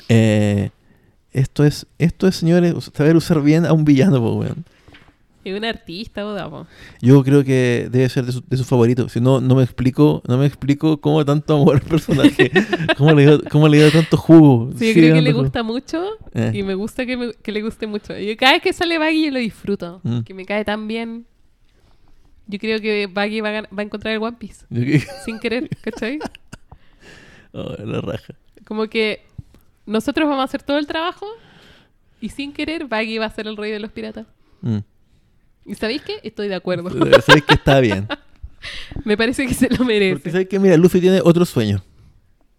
Eh, 0.10 0.70
esto 1.32 1.64
es, 1.66 1.86
esto 2.00 2.28
es, 2.28 2.36
señores, 2.36 2.74
saber 2.94 3.16
usar 3.16 3.42
bien 3.42 3.66
a 3.66 3.74
un 3.74 3.86
villano, 3.86 4.20
po, 4.20 4.34
weón. 4.36 4.66
Es 5.44 5.56
un 5.56 5.64
artista, 5.64 6.24
po. 6.24 6.66
Yo 7.02 7.24
creo 7.24 7.44
que 7.44 7.88
debe 7.92 8.10
ser 8.10 8.26
de, 8.26 8.32
su- 8.32 8.44
de 8.48 8.58
sus 8.58 8.66
favoritos. 8.66 9.12
Si 9.12 9.22
no, 9.22 9.40
no 9.42 9.54
me 9.56 9.62
explico, 9.64 10.24
no 10.28 10.40
me 10.40 10.48
explico 10.48 11.00
cómo 11.00 11.24
tanto 11.24 11.56
amor 11.62 11.76
al 11.76 11.82
personaje. 11.82 12.50
cómo 12.98 13.12
le 13.14 13.22
dio, 13.28 13.42
cómo 13.52 13.68
le 13.68 13.78
dio 13.78 13.92
tanto 13.92 14.18
jugo. 14.18 14.72
Sí, 14.78 14.88
yo 14.88 14.94
creo 14.96 15.14
que 15.16 15.22
le 15.22 15.34
gusta 15.34 15.62
mucho 15.62 16.04
Eh. 16.34 16.52
y 16.56 16.64
me 16.64 16.74
gusta 16.74 17.06
que, 17.06 17.18
me- 17.18 17.34
que 17.34 17.52
le 17.52 17.62
guste 17.62 17.86
mucho. 17.86 18.18
Y 18.18 18.36
cada 18.36 18.54
vez 18.54 18.64
que 18.64 18.74
sale 18.74 18.98
Baggy 18.98 19.26
yo 19.26 19.32
lo 19.32 19.40
disfruto, 19.40 20.00
Mm. 20.04 20.22
que 20.22 20.34
me 20.34 20.46
cae 20.46 20.66
tan 20.66 20.88
bien. 20.88 21.26
Yo 22.48 22.60
creo 22.60 22.80
que 22.80 23.08
Baggy 23.08 23.42
va 23.42 23.50
a, 23.50 23.62
gan- 23.62 23.68
va 23.78 23.82
a 23.82 23.86
encontrar 23.86 24.14
el 24.14 24.22
One 24.22 24.38
Piece, 24.38 24.66
sin 25.26 25.40
querer, 25.40 25.70
¿cachai? 25.82 26.20
Oh, 27.58 27.74
la 27.86 28.02
raja. 28.02 28.34
Como 28.66 28.88
que 28.88 29.22
nosotros 29.86 30.28
vamos 30.28 30.42
a 30.42 30.44
hacer 30.44 30.62
todo 30.62 30.78
el 30.78 30.88
trabajo 30.88 31.26
y 32.20 32.28
sin 32.28 32.52
querer 32.52 32.86
Baggy 32.86 33.18
va 33.18 33.28
a 33.28 33.30
ser 33.30 33.48
el 33.48 33.56
rey 33.56 33.72
de 33.72 33.80
los 33.80 33.92
piratas. 33.92 34.28
Mm. 34.62 34.80
¿Y 35.66 35.76
sabéis 35.76 36.02
qué? 36.02 36.20
Estoy 36.24 36.50
de 36.50 36.56
acuerdo. 36.56 36.90
Sabes 37.22 37.44
que 37.44 37.54
está 37.54 37.80
bien. 37.80 38.08
me 39.06 39.16
parece 39.16 39.48
que 39.48 39.54
se 39.54 39.70
lo 39.70 39.78
Porque 39.78 39.86
merece. 39.94 40.32
sabes 40.32 40.48
que, 40.50 40.60
mira, 40.60 40.76
Luffy 40.76 41.00
tiene 41.00 41.22
otro 41.24 41.46
sueño. 41.46 41.82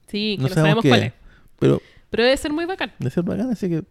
Sí, 0.08 0.36
que 0.38 0.42
No 0.44 0.48
no, 0.48 0.54
sabemos 0.54 0.82
sabemos 0.82 0.84
cuál 0.86 1.02
es. 1.02 1.12
Pero 1.58 1.82
Pero 2.08 2.22
debe 2.24 2.36
ser 2.38 2.52
muy 2.54 2.64
bacán. 2.64 2.92
de 2.98 3.10
ser 3.10 3.22
bacán, 3.22 3.50
así 3.50 3.68
que. 3.68 3.82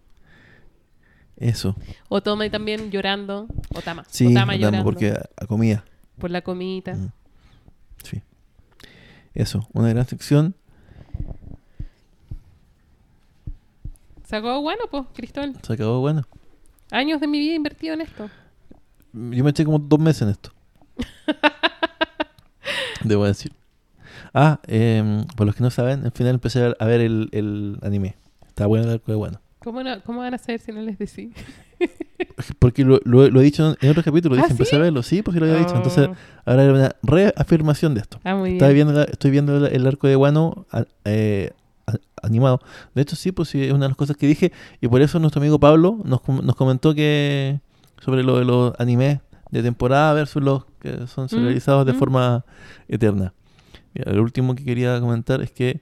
Eso. 1.38 1.76
O 2.10 2.22
Toma 2.22 2.49
también 2.49 2.91
llorando. 2.91 3.48
O 3.76 3.82
Tama. 3.82 4.06
Sí, 4.10 4.28
o 4.28 4.34
Tama 4.34 4.53
damos, 4.53 4.60
llorando. 4.60 4.84
porque 4.84 5.12
a, 5.12 5.26
a 5.38 5.45
comida. 5.48 5.84
Por 6.18 6.32
la 6.32 6.41
comidita. 6.41 6.94
Mm. 6.95 7.12
Sí. 8.03 8.22
Eso. 9.34 9.68
Una 9.74 9.90
gran 9.90 10.07
sección. 10.07 10.56
Se 14.24 14.36
acabó 14.38 14.62
bueno, 14.62 14.84
pues, 14.90 15.03
Cristóbal. 15.14 15.56
Se 15.62 15.74
acabó, 15.74 15.99
bueno. 15.99 16.24
Años 16.91 17.20
de 17.20 17.28
mi 17.28 17.40
vida 17.40 17.56
invertido 17.56 17.94
en 17.94 18.02
esto. 18.02 18.30
Yo 19.14 19.44
me 19.44 19.49
eché 19.52 19.64
como 19.66 19.80
dos 19.80 19.99
meses 19.99 20.24
en 20.24 20.30
esto. 20.30 20.52
Debo 23.03 23.26
decir. 23.26 23.53
Ah, 24.34 24.60
em, 24.68 25.26
por 25.36 25.45
los 25.45 25.56
que 25.56 25.64
no 25.64 25.70
saben, 25.70 26.03
al 26.06 26.12
final 26.12 26.34
empecé 26.36 26.74
a- 26.78 26.86
ver 26.86 27.02
el, 27.02 27.30
el 27.32 27.78
anime. 27.84 28.16
Está 28.48 28.66
bueno 28.68 28.88
de 28.88 29.16
bueno. 29.16 29.40
¿Cómo, 29.65 29.83
no- 29.83 30.01
¿Cómo 30.03 30.19
van 30.19 30.33
a 30.33 30.37
saber 30.37 30.61
si 30.61 30.71
no 30.71 30.79
les 30.81 30.97
decís? 30.97 31.31
Porque 32.59 32.85
lo, 32.85 32.99
lo- 33.03 33.29
lo 33.29 33.41
he 33.41 33.43
dicho 33.43 33.75
en 33.81 33.89
otros 33.89 34.05
capítulos. 34.05 34.37
¿Ah, 34.37 34.43
Dije, 34.43 34.53
empecé 34.53 34.69
sí? 34.69 34.75
a 34.77 34.79
verlo. 34.79 35.03
Sí, 35.03 35.21
porque 35.21 35.39
lo 35.39 35.45
había 35.47 35.57
dicho. 35.59 35.75
Entonces, 35.75 36.07
Oh. 36.07 36.15
ahora 36.45 36.63
era 36.63 36.73
una 36.73 36.95
reafirmación 37.03 37.93
de 37.95 38.01
esto. 38.01 38.19
Ah, 38.23 38.35
muy 38.35 38.51
bien. 38.51 38.55
Estaba 38.57 38.71
viendo 38.71 38.93
la- 38.93 39.03
estoy 39.03 39.31
viendo 39.31 39.65
el 39.65 39.87
arco 39.87 40.07
de 40.07 40.13
a- 40.71 40.85
eh, 41.05 41.51
animado. 42.21 42.61
De 42.93 43.01
hecho, 43.01 43.15
sí, 43.15 43.31
pues 43.31 43.49
sí, 43.49 43.63
es 43.63 43.71
una 43.71 43.85
de 43.85 43.89
las 43.89 43.97
cosas 43.97 44.15
que 44.17 44.27
dije. 44.27 44.51
Y 44.81 44.87
por 44.87 45.01
eso 45.01 45.19
nuestro 45.19 45.41
amigo 45.41 45.59
Pablo 45.59 45.99
nos, 46.03 46.21
nos 46.27 46.55
comentó 46.55 46.93
que 46.95 47.59
sobre 47.99 48.23
lo 48.23 48.37
de 48.37 48.45
los 48.45 48.73
animes 48.79 49.19
de 49.51 49.63
temporada 49.63 50.13
versus 50.13 50.43
los 50.43 50.65
que 50.79 51.07
son 51.07 51.27
serializados 51.29 51.85
de 51.85 51.93
mm. 51.93 51.97
forma 51.97 52.45
eterna. 52.87 53.33
Mira, 53.93 54.11
lo 54.13 54.21
último 54.21 54.55
que 54.55 54.63
quería 54.63 54.99
comentar 54.99 55.41
es 55.41 55.51
que 55.51 55.81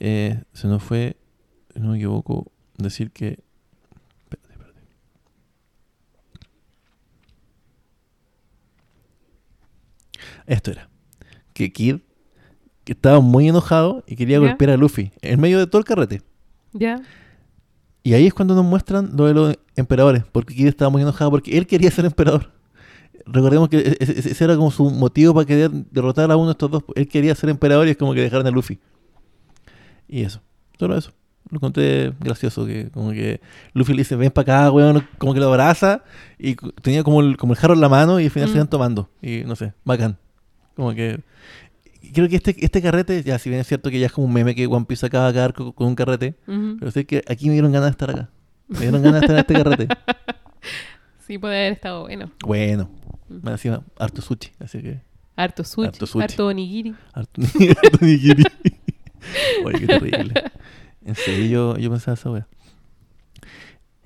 eh, 0.00 0.42
se 0.52 0.68
nos 0.68 0.82
fue, 0.82 1.16
no 1.74 1.90
me 1.90 1.96
equivoco, 1.96 2.50
decir 2.78 3.10
que... 3.10 3.38
Espérate, 4.24 4.52
espérate. 4.52 4.80
Esto 10.46 10.70
era. 10.70 10.88
Que 11.52 11.72
Kid 11.72 11.96
que 12.84 12.92
estaba 12.92 13.18
muy 13.20 13.48
enojado 13.48 14.04
y 14.06 14.14
quería 14.14 14.38
golpear 14.38 14.70
a 14.70 14.76
Luffy 14.76 15.10
en 15.20 15.40
medio 15.40 15.58
de 15.58 15.66
todo 15.66 15.80
el 15.80 15.84
carrete. 15.84 16.22
¿Ya? 16.72 17.02
Y 18.04 18.14
ahí 18.14 18.26
es 18.28 18.32
cuando 18.32 18.54
nos 18.54 18.64
muestran 18.64 19.10
lo 19.16 19.26
de 19.26 19.34
los 19.34 19.58
emperadores, 19.74 20.22
porque 20.30 20.54
Kid 20.54 20.68
estaba 20.68 20.88
muy 20.88 21.02
enojado 21.02 21.32
porque 21.32 21.58
él 21.58 21.66
quería 21.66 21.90
ser 21.90 22.04
emperador. 22.04 22.52
Recordemos 23.26 23.68
que 23.68 23.78
e- 23.78 23.96
e- 23.98 24.28
ese 24.30 24.44
era 24.44 24.54
como 24.56 24.70
su 24.70 24.88
motivo 24.88 25.34
para 25.34 25.44
querer 25.44 25.68
derrotar 25.72 26.30
a 26.30 26.36
uno 26.36 26.46
de 26.46 26.52
estos 26.52 26.70
dos. 26.70 26.84
Él 26.94 27.08
quería 27.08 27.34
ser 27.34 27.50
emperador 27.50 27.88
y 27.88 27.90
es 27.90 27.96
como 27.96 28.14
que 28.14 28.20
dejaron 28.20 28.46
a 28.46 28.50
Luffy. 28.52 28.78
Y 30.06 30.22
eso, 30.22 30.40
solo 30.78 30.96
eso. 30.96 31.12
Lo 31.50 31.58
encontré 31.58 32.12
gracioso, 32.20 32.66
que 32.66 32.90
como 32.90 33.12
que 33.12 33.40
Luffy 33.72 33.92
le 33.92 33.98
dice, 33.98 34.16
ven 34.16 34.30
para 34.32 34.64
acá, 34.64 34.70
weón, 34.72 35.06
como 35.18 35.32
que 35.32 35.38
lo 35.40 35.46
abraza 35.48 36.02
y 36.38 36.56
tenía 36.82 37.04
como 37.04 37.20
el, 37.20 37.36
como 37.36 37.52
el 37.52 37.58
jarro 37.58 37.74
en 37.74 37.80
la 37.80 37.88
mano 37.88 38.18
y 38.20 38.24
al 38.24 38.30
final 38.30 38.48
Mm. 38.48 38.52
se 38.52 38.56
iban 38.58 38.68
tomando. 38.68 39.08
Y 39.22 39.42
no 39.44 39.54
sé, 39.56 39.72
bacán. 39.84 40.16
Como 40.74 40.92
que... 40.94 41.20
Creo 42.12 42.28
que 42.28 42.36
este, 42.36 42.54
este 42.64 42.80
carrete, 42.82 43.22
ya 43.22 43.38
si 43.38 43.48
bien 43.48 43.60
es 43.60 43.66
cierto 43.66 43.90
que 43.90 43.98
ya 43.98 44.06
es 44.06 44.12
como 44.12 44.26
un 44.28 44.32
meme 44.32 44.54
que 44.54 44.66
One 44.66 44.86
Piece 44.86 45.04
acaba 45.06 45.26
de 45.28 45.34
cagar 45.34 45.52
con, 45.54 45.72
un 45.76 45.94
carrete, 45.96 46.34
pero 46.78 46.90
sé 46.92 47.04
que 47.04 47.22
aquí 47.28 47.46
me 47.46 47.52
dieron 47.54 47.72
ganas 47.72 47.86
de 47.88 47.90
estar 47.92 48.10
acá. 48.10 48.28
Me 48.68 48.80
dieron 48.80 49.02
ganas 49.02 49.20
de 49.20 49.26
estar 49.26 49.36
en 49.36 49.40
este 49.40 49.54
carrete. 49.54 49.88
Sí, 51.26 51.38
puede 51.38 51.56
haber 51.58 51.72
estado 51.72 52.02
bueno. 52.02 52.30
Bueno, 52.44 52.88
me 53.28 53.50
encima 53.50 53.82
harto 53.98 54.22
sushi, 54.22 54.52
así 54.60 54.80
que 54.80 55.00
Harto 55.34 55.64
sushi, 55.64 55.90
Harto 56.22 56.46
onigiri. 56.46 56.94
harto, 57.12 57.42
harto 57.82 57.98
nigiri. 58.06 58.44
Oye, 59.64 59.78
qué 59.80 59.86
terrible. 59.88 60.34
En 61.06 61.14
serio, 61.14 61.74
yo, 61.74 61.78
yo 61.78 61.90
pensaba 61.90 62.14
esa 62.14 62.30
wea. 62.30 62.46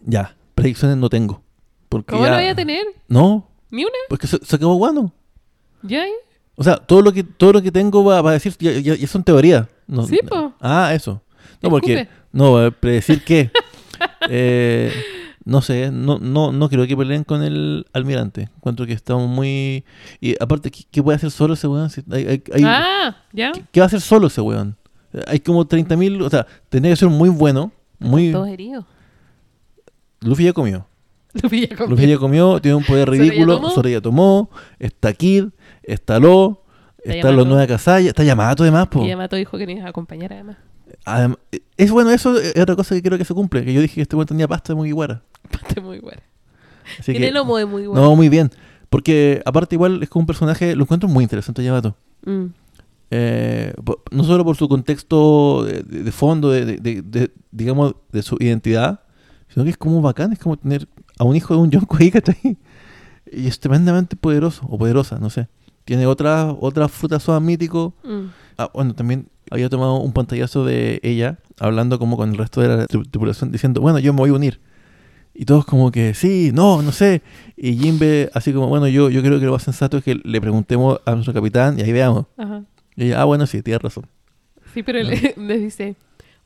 Ya, 0.05 0.35
predicciones 0.55 0.97
no 0.97 1.09
tengo. 1.09 1.43
Porque 1.89 2.13
¿Cómo 2.13 2.25
ya- 2.25 2.31
lo 2.31 2.37
voy 2.37 2.47
a 2.47 2.55
tener? 2.55 2.85
No, 3.09 3.49
¿Ni 3.71 3.85
una? 3.85 3.93
porque 4.09 4.27
se, 4.27 4.39
se 4.45 4.57
acabó 4.57 4.75
guano. 4.75 5.13
¿Ya? 5.83 6.05
O 6.57 6.63
sea, 6.65 6.77
todo 6.77 7.01
lo 7.03 7.13
que 7.13 7.25
todo 7.25 7.55
lo 7.55 7.63
que 7.63 7.73
tengo 7.73 8.05
va, 8.05 8.21
va 8.21 8.31
a 8.31 8.35
decir 8.35 8.55
ya, 8.59 8.73
ya- 8.73 8.95
ya 8.95 9.07
son 9.07 9.25
teorías. 9.25 9.67
No, 9.87 10.07
Sí, 10.07 10.19
po. 10.29 10.53
Ah, 10.61 10.93
eso. 10.95 11.23
No, 11.63 11.71
porque 11.71 11.95
Escupe. 11.95 12.11
no 12.33 12.65
eh, 12.67 12.71
predecir 12.73 13.25
qué. 13.25 13.51
Eh, 14.31 14.91
no 15.45 15.61
sé, 15.61 15.91
no, 15.91 16.19
no, 16.19 16.53
no 16.53 16.69
creo 16.71 16.87
que 16.87 16.97
peleen 16.97 17.23
con 17.25 17.43
el 17.43 17.85
almirante. 17.93 18.49
Encuentro 18.57 18.87
que 18.87 18.95
estamos 18.95 19.29
muy 19.29 19.85
y 20.23 20.35
aparte 20.43 20.71
¿qué, 20.71 20.85
qué 20.91 21.03
puede 21.03 21.17
hacer 21.17 21.31
solo 21.31 21.53
ese 21.53 21.67
weón? 21.67 21.91
Si 21.91 22.03
hay- 22.11 22.27
hay- 22.27 22.43
hay- 22.55 22.63
Ah, 22.65 23.17
¿ya? 23.35 23.53
¿qué, 23.53 23.63
qué 23.73 23.81
va 23.81 23.85
a 23.85 23.89
hacer 23.89 24.01
solo 24.01 24.29
ese 24.29 24.41
weón? 24.41 24.77
Hay 25.27 25.41
como 25.41 25.65
30.000, 25.67 26.23
o 26.23 26.31
sea, 26.31 26.47
tendría 26.69 26.93
que 26.93 26.97
ser 26.97 27.09
muy 27.09 27.29
bueno, 27.29 27.73
muy 27.99 28.31
Todos 28.33 28.49
heridos. 28.49 28.85
Luffy 30.21 30.45
ya 30.45 30.53
comió. 30.53 30.87
Lo 31.33 31.49
pilla 31.49 31.77
con 31.77 31.91
Luffy 31.91 32.09
ya 32.09 32.19
comió, 32.19 32.61
tiene 32.61 32.75
un 32.77 32.85
poder 32.85 33.09
ya 33.13 33.13
ridículo. 33.19 33.57
tomó. 33.57 33.71
Sora 33.71 33.91
ya 33.91 34.01
tomó. 34.01 34.51
Está 34.79 35.13
Kid, 35.13 35.47
está 35.83 36.19
Lo, 36.19 36.63
Está 36.99 37.15
está 37.15 37.29
los 37.29 37.37
Yamato. 37.39 37.49
nueve 37.55 37.67
Kazaya, 37.69 38.09
está 38.11 38.25
Yamato 38.25 38.63
además, 38.65 38.89
po. 38.89 39.05
Y 39.05 39.09
Yamato 39.09 39.37
dijo 39.37 39.57
que 39.57 39.67
nos 39.67 39.77
iba 39.77 39.87
a 39.87 39.91
acompañar 39.91 40.33
además. 40.33 40.57
Adem- 41.07 41.39
es 41.77 41.91
bueno, 41.91 42.11
eso 42.11 42.37
es 42.39 42.57
otra 42.61 42.75
cosa 42.77 42.95
que 42.95 43.03
creo 43.03 43.17
que 43.17 43.25
se 43.25 43.33
cumple. 43.33 43.65
Que 43.65 43.73
yo 43.73 43.81
dije 43.81 43.95
que 43.95 44.03
este 44.03 44.17
weón 44.17 44.27
tenía 44.27 44.47
pasta 44.49 44.73
de 44.73 44.77
Mugiwara. 44.77 45.23
Parte 45.51 45.81
muy 45.81 45.99
buena. 46.01 46.21
Así 46.99 47.13
Tiene 47.13 47.27
que, 47.29 47.33
lomo 47.33 47.57
de 47.57 47.65
muy 47.65 47.87
bueno. 47.87 48.03
no, 48.03 48.17
muy 48.17 48.29
bien. 48.29 48.51
Porque 48.91 49.41
aparte 49.47 49.77
igual 49.77 50.03
es 50.03 50.09
como 50.11 50.23
un 50.23 50.27
personaje, 50.27 50.75
lo 50.75 50.83
encuentro 50.83 51.09
muy 51.09 51.23
interesante 51.23 51.63
Yamato. 51.63 51.95
Mm. 52.27 52.47
Eh, 53.11 53.73
no 54.13 54.25
solo 54.25 54.45
por 54.45 54.57
su 54.57 54.69
contexto 54.69 55.65
de, 55.65 55.83
de- 55.83 56.03
de 56.05 56.13
fondo, 56.13 56.51
de, 56.51 57.31
digamos, 57.51 57.95
de 58.13 58.23
su 58.23 58.37
identidad, 58.39 59.01
sino 59.49 59.65
que 59.65 59.71
es 59.71 59.77
como 59.77 60.01
bacán, 60.01 60.33
es 60.33 60.39
como 60.39 60.57
tener 60.57 60.89
a 61.19 61.25
un 61.25 61.35
hijo 61.35 61.55
de 61.55 61.61
un 61.61 61.71
Yonko 61.71 61.97
ahí, 61.99 62.11
¿cachai? 62.11 62.57
Y 63.33 63.47
es 63.47 63.59
tremendamente 63.61 64.17
poderoso, 64.17 64.65
o 64.69 64.79
poderosa, 64.79 65.19
no 65.19 65.29
sé. 65.31 65.49
Tiene 65.85 66.07
otras 66.07 66.55
otras 66.61 66.91
frutas 66.91 67.23
sodas 67.23 67.43
míticos. 67.43 67.93
Mm. 68.05 68.27
Ah, 68.59 68.71
bueno, 68.75 68.95
también 68.95 69.29
había 69.51 69.69
tomado 69.69 69.97
un 69.99 70.13
pantallazo 70.13 70.65
de 70.65 71.01
ella 71.03 71.39
hablando 71.59 71.99
como 71.99 72.17
con 72.17 72.31
el 72.31 72.39
resto 72.39 72.61
de 72.61 72.69
la 72.69 72.87
tri- 72.87 73.09
tripulación 73.11 73.51
diciendo, 73.51 73.81
bueno, 73.81 73.99
yo 73.99 74.13
me 74.13 74.19
voy 74.21 74.31
a 74.31 74.35
unir. 74.35 74.61
Y 75.35 75.45
todos 75.47 75.65
como 75.65 75.91
que, 75.91 76.13
sí, 76.15 76.51
no, 76.53 76.83
no 76.83 76.93
sé. 76.93 77.23
Y 77.57 77.77
Jimbe 77.77 78.31
así 78.35 78.53
como, 78.53 78.69
bueno, 78.69 78.87
yo, 78.89 79.11
yo 79.11 79.23
creo 79.23 79.39
que 79.41 79.47
lo 79.47 79.53
más 79.53 79.63
sensato 79.63 79.97
es 79.97 80.05
que 80.05 80.17
le 80.23 80.41
preguntemos 80.41 81.01
a 81.07 81.13
nuestro 81.13 81.33
capitán 81.33 81.79
y 81.79 81.83
ahí 81.83 81.93
veamos. 81.93 82.27
Ajá. 82.37 82.63
Y 83.01 83.07
ella, 83.07 83.23
ah, 83.23 83.25
bueno, 83.25 83.47
sí, 83.47 83.63
tienes 83.63 83.81
razón. 83.81 84.07
Sí, 84.75 84.83
pero 84.83 85.03
le, 85.03 85.35
le 85.39 85.59
dice, 85.59 85.97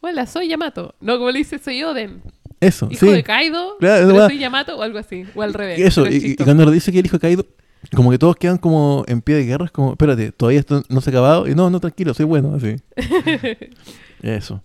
hola, 0.01 0.25
soy 0.25 0.49
Yamato. 0.49 0.95
No, 1.01 1.19
como 1.19 1.33
le 1.33 1.39
dice, 1.39 1.59
soy 1.59 1.83
Oden. 1.83 2.23
Eso, 2.61 2.87
Hijo 2.89 3.07
sí. 3.07 3.13
de 3.13 3.25
Kaido, 3.25 3.77
Claro, 3.81 4.07
pero 4.07 4.27
soy 4.27 4.39
Yamato 4.39 4.79
o 4.79 4.83
algo 4.83 4.99
así. 4.99 5.27
O 5.35 5.43
al 5.43 5.53
revés. 5.53 5.81
Eso, 5.81 6.07
y, 6.07 6.37
cuando 6.37 6.65
le 6.65 6.71
dice 6.71 6.93
que 6.93 7.01
el 7.01 7.07
hijo 7.07 7.17
ha 7.17 7.19
caído, 7.19 7.45
como 7.93 8.13
que 8.13 8.19
todos 8.19 8.37
quedan 8.37 8.59
como 8.59 9.05
en 9.09 9.21
pie 9.21 9.35
de 9.35 9.45
guerra, 9.47 9.65
es 9.65 9.73
como, 9.73 9.91
espérate, 9.91 10.31
todavía 10.31 10.61
esto 10.61 10.85
no 10.89 11.01
se 11.01 11.11
ha 11.11 11.13
acabado. 11.13 11.49
Y 11.49 11.57
no, 11.57 11.69
no, 11.71 11.81
tranquilo, 11.81 12.15
soy 12.15 12.25
bueno, 12.25 12.55
así. 12.55 12.77
Eso. 14.23 14.63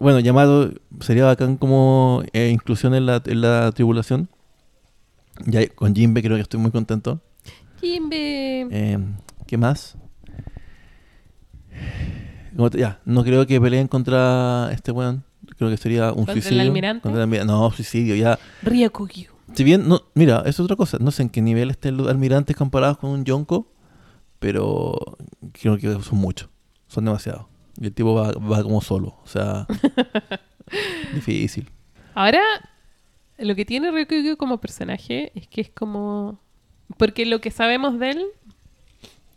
Bueno, 0.00 0.18
llamado, 0.18 0.72
sería 0.98 1.24
bacán 1.24 1.56
como 1.56 2.24
eh, 2.32 2.48
inclusión 2.48 2.96
en 2.96 3.06
la, 3.06 3.22
en 3.24 3.40
la 3.42 3.70
tribulación. 3.70 4.28
Ya 5.46 5.64
con 5.68 5.94
Jimbe 5.94 6.20
creo 6.20 6.34
que 6.34 6.42
estoy 6.42 6.58
muy 6.58 6.72
contento. 6.72 7.20
Jimbe. 7.80 8.66
Eh, 8.72 8.98
¿Qué 9.46 9.56
más? 9.56 9.96
Ya, 12.72 13.00
no 13.04 13.22
creo 13.24 13.46
que 13.46 13.60
peleen 13.60 13.86
contra 13.88 14.70
este 14.72 14.90
weón. 14.90 15.24
Creo 15.56 15.70
que 15.70 15.76
sería 15.76 16.08
un 16.10 16.16
¿Contra 16.26 16.34
el 16.34 16.42
suicidio. 16.42 16.62
almirante? 16.62 17.02
Contra 17.02 17.22
el 17.24 17.46
No, 17.46 17.70
suicidio, 17.70 18.14
ya. 18.16 18.38
Ryokugyu. 18.62 19.30
Si 19.54 19.64
bien, 19.64 19.88
no, 19.88 20.02
mira, 20.14 20.42
es 20.44 20.58
otra 20.60 20.76
cosa. 20.76 20.98
No 21.00 21.10
sé 21.10 21.22
en 21.22 21.30
qué 21.30 21.40
nivel 21.40 21.70
estén 21.70 21.96
los 21.96 22.08
almirantes 22.08 22.56
comparados 22.56 22.98
con 22.98 23.10
un 23.10 23.24
Yonko, 23.24 23.70
pero 24.38 24.98
creo 25.52 25.78
que 25.78 26.02
son 26.02 26.18
muchos. 26.18 26.48
Son 26.88 27.04
demasiados. 27.04 27.46
Y 27.80 27.86
el 27.86 27.92
tipo 27.94 28.14
va, 28.14 28.32
va 28.32 28.62
como 28.62 28.80
solo. 28.82 29.16
O 29.22 29.26
sea, 29.26 29.66
difícil. 31.14 31.68
Ahora, 32.14 32.42
lo 33.38 33.54
que 33.54 33.64
tiene 33.64 33.90
Ryokugyu 33.90 34.36
como 34.36 34.58
personaje 34.58 35.32
es 35.34 35.46
que 35.48 35.60
es 35.60 35.70
como... 35.70 36.40
Porque 36.96 37.24
lo 37.26 37.40
que 37.40 37.50
sabemos 37.50 37.98
de 37.98 38.10
él 38.10 38.24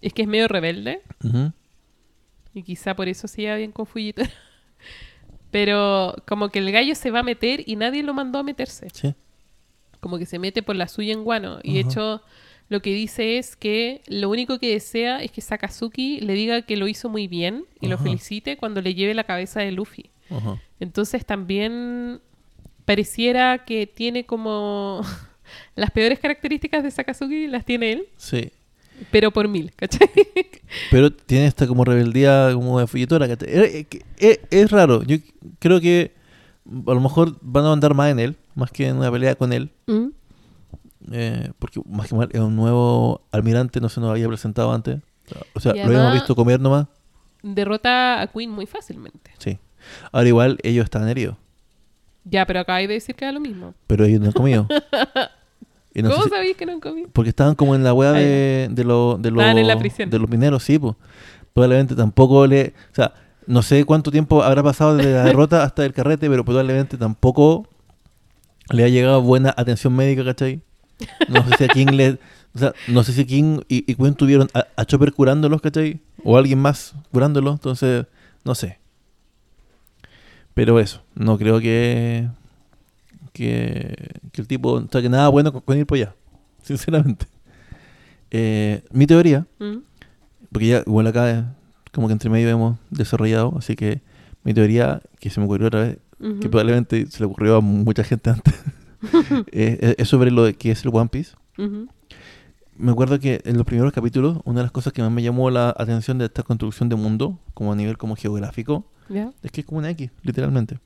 es 0.01 0.13
que 0.13 0.23
es 0.23 0.27
medio 0.27 0.47
rebelde. 0.47 1.01
Ujú. 1.23 1.51
Y 2.53 2.63
quizá 2.63 2.95
por 2.95 3.07
eso 3.07 3.27
se 3.27 3.41
lleva 3.43 3.55
bien 3.55 3.71
con 3.71 3.85
Fujitora. 3.85 4.29
Pero 5.51 6.15
como 6.27 6.49
que 6.49 6.59
el 6.59 6.71
gallo 6.71 6.95
se 6.95 7.11
va 7.11 7.19
a 7.19 7.23
meter 7.23 7.63
y 7.65 7.75
nadie 7.75 8.03
lo 8.03 8.13
mandó 8.13 8.39
a 8.39 8.43
meterse. 8.43 8.87
Sí. 8.93 9.13
Como 9.99 10.17
que 10.17 10.25
se 10.25 10.39
mete 10.39 10.63
por 10.63 10.75
la 10.75 10.87
suya 10.87 11.13
en 11.13 11.23
guano. 11.23 11.59
Y 11.63 11.73
de 11.75 11.81
hecho, 11.81 12.21
lo 12.69 12.81
que 12.81 12.93
dice 12.93 13.37
es 13.37 13.55
que 13.55 14.01
lo 14.07 14.29
único 14.29 14.59
que 14.59 14.71
desea 14.71 15.21
es 15.21 15.31
que 15.31 15.41
Sakazuki 15.41 16.21
le 16.21 16.33
diga 16.33 16.61
que 16.63 16.77
lo 16.77 16.87
hizo 16.87 17.09
muy 17.09 17.27
bien 17.27 17.65
y 17.81 17.87
lo 17.87 17.97
felicite 17.97 18.55
cuando 18.57 18.81
le 18.81 18.95
lleve 18.95 19.13
la 19.13 19.25
cabeza 19.25 19.59
de 19.59 19.71
Luffy. 19.71 20.09
Entonces 20.79 21.25
también 21.25 22.21
pareciera 22.85 23.65
que 23.65 23.85
tiene 23.87 24.25
como 24.25 25.01
las 25.75 25.91
peores 25.91 26.17
características 26.19 26.83
de 26.83 26.91
Sakazuki 26.91 27.47
las 27.47 27.65
tiene 27.65 27.91
él, 27.91 28.07
Sí. 28.15 28.51
Pero 29.09 29.31
por 29.31 29.47
mil, 29.47 29.71
¿cachai? 29.75 30.09
Pero 30.89 31.11
tiene 31.11 31.47
esta 31.47 31.67
como 31.67 31.83
rebeldía 31.83 32.51
como 32.53 32.79
de 32.79 32.87
folletora. 32.87 33.35
te- 33.35 33.79
Es, 33.81 33.87
es- 34.17 34.39
es 34.49 34.71
raro. 34.71 35.03
Yo 35.03 35.17
creo 35.59 35.81
que 35.81 36.13
a 36.87 36.93
lo 36.93 37.01
mejor 37.01 37.35
van 37.41 37.65
a 37.65 37.69
mandar 37.69 37.93
más 37.93 38.09
en 38.09 38.19
él, 38.19 38.37
más 38.55 38.71
que 38.71 38.87
en 38.87 38.95
una 38.97 39.11
pelea 39.11 39.35
con 39.35 39.51
él. 39.51 39.69
Mm. 39.87 40.07
Eh, 41.11 41.51
porque 41.59 41.81
más 41.89 42.07
que 42.07 42.15
mal 42.15 42.29
es 42.31 42.39
un 42.39 42.55
nuevo 42.55 43.21
almirante, 43.31 43.81
no 43.81 43.89
se 43.89 43.99
nos 43.99 44.11
había 44.11 44.27
presentado 44.29 44.71
antes. 44.71 44.99
O 45.53 45.59
sea, 45.59 45.73
lo 45.73 45.83
habíamos 45.83 46.13
visto 46.13 46.35
comer 46.35 46.59
nomás. 46.61 46.87
Derrota 47.43 48.21
a 48.21 48.27
Queen 48.27 48.49
muy 48.51 48.65
fácilmente. 48.65 49.31
Sí. 49.39 49.57
Ahora 50.13 50.27
igual 50.29 50.57
ellos 50.63 50.83
están 50.85 51.07
heridos, 51.09 51.35
Ya, 52.23 52.45
pero 52.45 52.59
acabáis 52.61 52.87
de 52.87 52.93
decir 52.93 53.15
que 53.15 53.25
era 53.25 53.31
lo 53.33 53.39
mismo. 53.41 53.73
pero 53.87 54.05
ellos 54.05 54.19
no 54.21 54.27
han 54.27 54.31
comido. 54.33 54.67
Y 55.93 56.01
no 56.01 56.09
sé 56.09 56.13
¿Cómo 56.15 56.23
si- 56.26 56.30
sabéis 56.30 56.55
que 56.57 56.65
no 56.65 56.72
han 56.73 56.80
comido? 56.80 57.09
porque 57.11 57.30
estaban 57.30 57.55
como 57.55 57.76
en 57.76 57.84
la 57.84 57.91
Ah, 57.91 58.13
de, 58.13 58.69
de, 58.72 58.84
lo- 58.84 59.18
de, 59.18 59.30
en 59.30 59.68
la 59.68 59.77
prisión. 59.77 60.09
de 60.09 60.19
los 60.19 60.30
mineros, 60.30 60.63
sí, 60.63 60.80
pues. 60.80 60.95
Probablemente 61.53 61.95
tampoco 61.95 62.47
le... 62.47 62.73
O 62.91 62.95
sea, 62.95 63.13
no 63.47 63.61
sé 63.61 63.84
cuánto 63.84 64.09
tiempo 64.11 64.41
habrá 64.43 64.63
pasado 64.63 64.95
desde 64.95 65.13
la 65.13 65.23
derrota 65.26 65.63
hasta 65.65 65.84
el 65.85 65.93
carrete, 65.93 66.30
pero 66.30 66.45
probablemente 66.45 66.97
tampoco 66.97 67.68
le 68.69 68.85
ha 68.85 68.88
llegado 68.88 69.22
buena 69.22 69.53
atención 69.57 69.93
médica, 69.93 70.23
¿cachai? 70.23 70.61
No 71.27 71.43
sé 71.45 71.57
si 71.57 71.63
a 71.65 71.68
King 71.68 71.88
le... 71.93 72.19
O 72.53 72.59
sea, 72.59 72.73
no 72.88 73.03
sé 73.03 73.11
si 73.13 73.26
King 73.26 73.59
y, 73.68 73.89
y 73.91 73.95
Quinn 73.95 74.13
tuvieron 74.13 74.49
a, 74.53 74.65
a 74.76 74.85
Chopper 74.85 75.11
curándolos, 75.13 75.61
¿cachai? 75.61 75.99
O 76.23 76.38
alguien 76.38 76.59
más 76.59 76.93
curándolos, 77.11 77.53
entonces, 77.55 78.05
no 78.45 78.55
sé. 78.55 78.77
Pero 80.53 80.80
eso, 80.80 81.01
no 81.15 81.38
creo 81.38 81.59
que... 81.59 82.27
Que, 83.33 83.95
que 84.33 84.41
el 84.41 84.47
tipo 84.47 84.81
saque 84.91 85.07
nada 85.09 85.29
bueno 85.29 85.51
con, 85.53 85.61
con 85.61 85.77
ir 85.77 85.85
por 85.85 85.97
allá, 85.97 86.15
sinceramente. 86.63 87.25
Eh, 88.29 88.83
mi 88.91 89.07
teoría, 89.07 89.45
Mm. 89.59 89.77
porque 90.51 90.67
ya 90.67 90.83
igual 90.85 91.07
acá 91.07 91.55
como 91.91 92.07
que 92.07 92.13
entre 92.13 92.29
medio 92.29 92.49
hemos 92.49 92.77
desarrollado, 92.89 93.53
así 93.57 93.75
que 93.75 94.01
mi 94.43 94.53
teoría, 94.53 95.01
que 95.19 95.29
se 95.29 95.39
me 95.39 95.45
ocurrió 95.45 95.67
otra 95.67 95.81
vez, 95.81 95.97
Ujú. 96.19 96.39
que 96.39 96.49
probablemente 96.49 97.05
se 97.07 97.19
le 97.19 97.25
ocurrió 97.25 97.57
a 97.57 97.61
mucha 97.61 98.03
gente 98.03 98.29
antes, 98.29 98.53
eh, 99.51 99.95
es- 99.97 100.07
sobre 100.07 100.31
lo 100.31 100.43
de 100.45 100.53
que 100.53 100.71
es 100.71 100.83
el 100.85 100.91
One 100.93 101.09
Piece. 101.09 101.35
Ujú. 101.57 101.87
Me 102.77 102.91
acuerdo 102.91 103.19
que 103.19 103.41
en 103.45 103.57
los 103.57 103.65
primeros 103.65 103.91
capítulos, 103.93 104.39
una 104.45 104.59
de 104.61 104.63
las 104.63 104.71
cosas 104.71 104.91
que 104.93 105.01
más 105.01 105.11
me 105.11 105.21
llamó 105.21 105.49
la 105.51 105.69
atención 105.77 106.17
de 106.17 106.25
esta 106.25 106.43
construcción 106.43 106.89
de 106.89 106.95
mundo, 106.95 107.37
como 107.53 107.71
a 107.73 107.75
nivel 107.75 107.97
como 107.97 108.15
geográfico, 108.15 108.85
Ya, 109.09 109.31
es 109.43 109.51
que 109.51 109.61
es 109.61 109.67
como 109.67 109.79
una 109.79 109.89
X, 109.91 110.09
literalmente. 110.23 110.79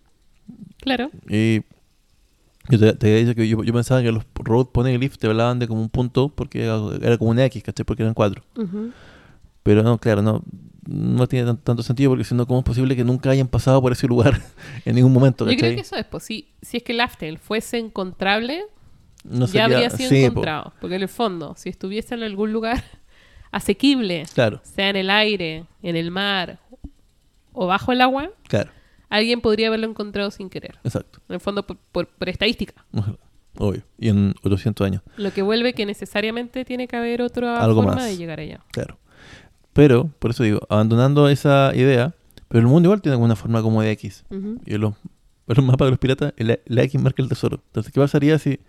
claro. 0.82 1.10
Y 1.30 1.62
yo 2.70 2.80
te, 2.80 2.94
te 2.94 3.08
había 3.08 3.20
dicho 3.20 3.36
que 3.36 3.48
yo, 3.48 3.64
yo 3.64 3.74
pensaba 3.74 4.02
que 4.02 4.12
los 4.12 4.24
road 4.36 4.68
poneglyphs 4.68 5.18
te 5.18 5.28
hablaban 5.28 5.60
de 5.60 5.68
como 5.68 5.82
un 5.82 5.90
punto, 5.90 6.30
porque 6.30 6.64
era, 6.64 6.78
era 7.02 7.18
como 7.18 7.32
una 7.32 7.46
X, 7.46 7.64
¿cachai? 7.64 7.86
Porque 7.86 8.04
eran 8.04 8.14
cuatro. 8.14 8.44
Pero 9.64 9.82
no, 9.84 9.98
claro, 9.98 10.22
no, 10.22 10.44
no 10.88 11.28
tiene 11.28 11.46
tan- 11.48 11.58
tanto 11.58 11.82
sentido 11.84 12.12
porque 12.12 12.24
si 12.24 12.36
no, 12.36 12.46
¿cómo 12.46 12.60
es 12.60 12.66
posible 12.66 12.96
que 12.96 13.04
nunca 13.04 13.30
hayan 13.32 13.48
pasado 13.48 13.82
por 13.82 13.92
ese 13.92 14.08
lugar 14.08 14.40
en 14.86 14.96
ningún 14.96 15.12
momento? 15.14 15.50
Yo 15.50 15.58
creo 15.58 15.76
que 15.76 15.82
eso 15.82 15.96
es, 15.96 16.06
pues 16.06 16.24
si, 16.24 16.50
si 16.62 16.78
es 16.78 16.84
que 16.84 16.92
el 16.94 17.02
Aftel 17.02 17.38
fuese 17.40 17.78
encontrable, 17.80 18.64
No 19.24 19.48
ya 19.48 19.66
habría 19.66 19.90
sido 19.90 20.10
sí, 20.10 20.22
po, 20.22 20.26
encontrado. 20.28 20.74
Porque 20.80 20.96
en 20.98 21.02
el 21.02 21.10
fondo, 21.10 21.56
si 21.58 21.70
estuviese 21.70 22.14
en 22.14 22.22
algún 22.24 22.52
lugar 22.54 22.84
asequible, 23.52 24.26
claro, 24.34 24.62
sea 24.64 24.90
en 24.90 24.96
el 24.98 25.10
aire, 25.10 25.66
en 25.82 25.96
el 25.96 26.12
mar 26.12 26.60
o 27.54 27.66
bajo 27.68 27.92
el 27.92 28.02
agua, 28.02 28.30
claro, 28.48 28.70
alguien 29.10 29.42
podría 29.42 29.68
haberlo 29.68 29.88
encontrado 29.88 30.32
sin 30.32 30.50
querer. 30.50 30.76
exacto. 30.84 31.20
En 31.30 31.36
el 31.36 31.40
fondo, 31.42 31.66
por, 31.66 31.78
por- 31.92 32.08
por 32.08 32.30
estadística. 32.30 32.74
Obvio. 33.58 33.84
Y 33.98 34.10
en 34.10 34.34
800 34.44 34.86
años, 34.86 35.02
Lo 35.18 35.32
que 35.32 35.42
vuelve 35.42 35.74
que 35.74 35.86
necesariamente 35.86 36.66
tiene 36.66 36.88
que 36.88 36.96
haber 36.98 37.22
otra 37.22 37.64
Algo 37.64 37.82
forma 37.84 37.96
más. 37.96 38.06
de 38.06 38.18
llegar 38.18 38.40
allá. 38.40 38.60
claro. 38.72 38.98
Pero, 39.74 40.10
por 40.20 40.32
eso 40.32 40.44
digo, 40.44 40.60
abandonando 40.70 41.28
esa 41.28 41.72
idea, 41.76 42.14
pero 42.48 42.62
el 42.62 42.68
mundo 42.68 42.88
igual 42.88 43.02
tiene 43.02 43.14
alguna 43.14 43.36
forma 43.36 43.62
como 43.62 43.82
de 43.82 43.92
X. 43.92 44.24
Y 44.66 44.74
en 44.76 44.82
los, 44.82 44.94
en 44.94 45.56
los 45.56 45.66
mapas 45.66 45.88
de 45.88 45.90
los 45.92 46.00
piratas, 46.00 46.34
el- 46.38 46.60
la 46.66 46.84
X 46.84 47.02
marca 47.02 47.22
el 47.22 47.28
tesoro. 47.28 47.62
Entonces, 47.68 47.92
¿qué 47.92 48.00
pasaría 48.00 48.40
si 48.40 48.60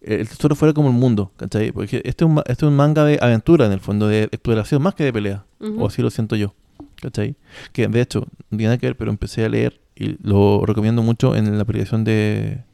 el 0.00 0.28
tesoro 0.28 0.54
fuera 0.54 0.72
como 0.72 0.88
el 0.88 0.94
mundo? 0.94 1.32
¿Cachai? 1.36 1.72
Porque 1.72 2.00
este 2.04 2.24
es, 2.24 2.30
un, 2.30 2.38
este 2.38 2.52
es 2.52 2.62
un 2.62 2.76
manga 2.76 3.04
de 3.04 3.18
aventura, 3.20 3.66
en 3.66 3.72
el 3.72 3.80
fondo, 3.80 4.06
de 4.06 4.24
exploración 4.24 4.80
más 4.82 4.94
que 4.94 5.02
de 5.04 5.12
pelea. 5.12 5.44
O 5.78 5.86
así 5.88 6.00
lo 6.00 6.10
siento 6.10 6.36
yo. 6.36 6.54
¿Cachai? 7.00 7.36
Que 7.72 7.88
de 7.88 8.00
hecho, 8.00 8.26
no 8.50 8.58
tiene 8.58 8.64
nada 8.64 8.78
que 8.78 8.86
ver, 8.86 8.96
pero 8.96 9.10
empecé 9.10 9.44
a 9.44 9.48
leer 9.48 9.80
y 9.94 10.16
lo 10.26 10.64
recomiendo 10.64 11.02
mucho 11.02 11.36
en 11.36 11.56
la 11.56 11.62
aplicación 11.62 12.04
de 12.04 12.64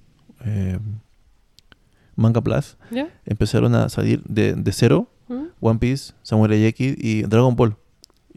eh, 0.44 0.78
Manga 2.14 2.40
Plus. 2.40 2.76
¿Ya? 2.90 3.08
Empezaron 3.24 3.74
a 3.74 3.88
salir 3.88 4.22
de, 4.24 4.54
de 4.54 4.72
cero 4.72 5.08
¿Mm? 5.28 5.46
One 5.60 5.78
Piece, 5.78 6.12
Samurai 6.22 6.64
X 6.66 6.96
y 6.98 7.22
Dragon 7.22 7.54
Ball. 7.56 7.76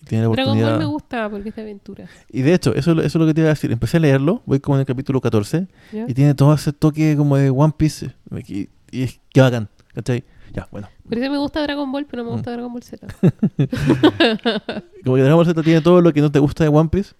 Y 0.01 0.05
tiene 0.05 0.23
la 0.25 0.31
Dragon. 0.31 0.59
Ball 0.59 0.79
me 0.79 0.85
gusta 0.85 1.29
porque 1.29 1.49
es 1.49 1.55
de 1.55 1.61
aventura. 1.61 2.07
Y 2.29 2.41
de 2.41 2.53
hecho, 2.53 2.73
eso, 2.73 2.91
eso 2.93 2.99
es 3.01 3.15
lo 3.15 3.25
que 3.27 3.33
te 3.33 3.41
iba 3.41 3.49
a 3.49 3.53
decir. 3.53 3.71
Empecé 3.71 3.97
a 3.97 3.99
leerlo, 3.99 4.41
voy 4.45 4.59
como 4.59 4.77
en 4.77 4.81
el 4.81 4.85
capítulo 4.85 5.21
14 5.21 5.67
¿Ya? 5.91 6.05
y 6.07 6.13
tiene 6.13 6.33
todo 6.33 6.53
ese 6.53 6.73
toque 6.73 7.15
como 7.15 7.37
de 7.37 7.49
One 7.49 7.73
Piece. 7.77 8.11
Y, 8.47 8.69
y 8.91 9.03
es 9.03 9.19
que 9.31 9.41
bacán. 9.41 9.69
¿Cachai? 9.93 10.23
Ya, 10.53 10.67
bueno. 10.71 10.87
Por 11.09 11.17
eso 11.17 11.31
me 11.31 11.37
gusta 11.37 11.61
Dragon 11.63 11.91
Ball, 11.91 12.05
pero 12.05 12.23
no 12.23 12.29
me 12.29 12.33
Mm. 12.33 12.37
gusta 12.37 12.51
Dragon 12.51 12.71
Ball 12.71 12.83
Z. 12.83 13.07
Como 15.03 15.15
que 15.15 15.21
Dragon 15.21 15.37
Ball 15.37 15.45
Z 15.45 15.63
tiene 15.63 15.81
todo 15.81 16.01
lo 16.01 16.13
que 16.13 16.21
no 16.21 16.31
te 16.31 16.39
gusta 16.39 16.63
de 16.63 16.69
One 16.69 16.89
Piece. 16.89 17.13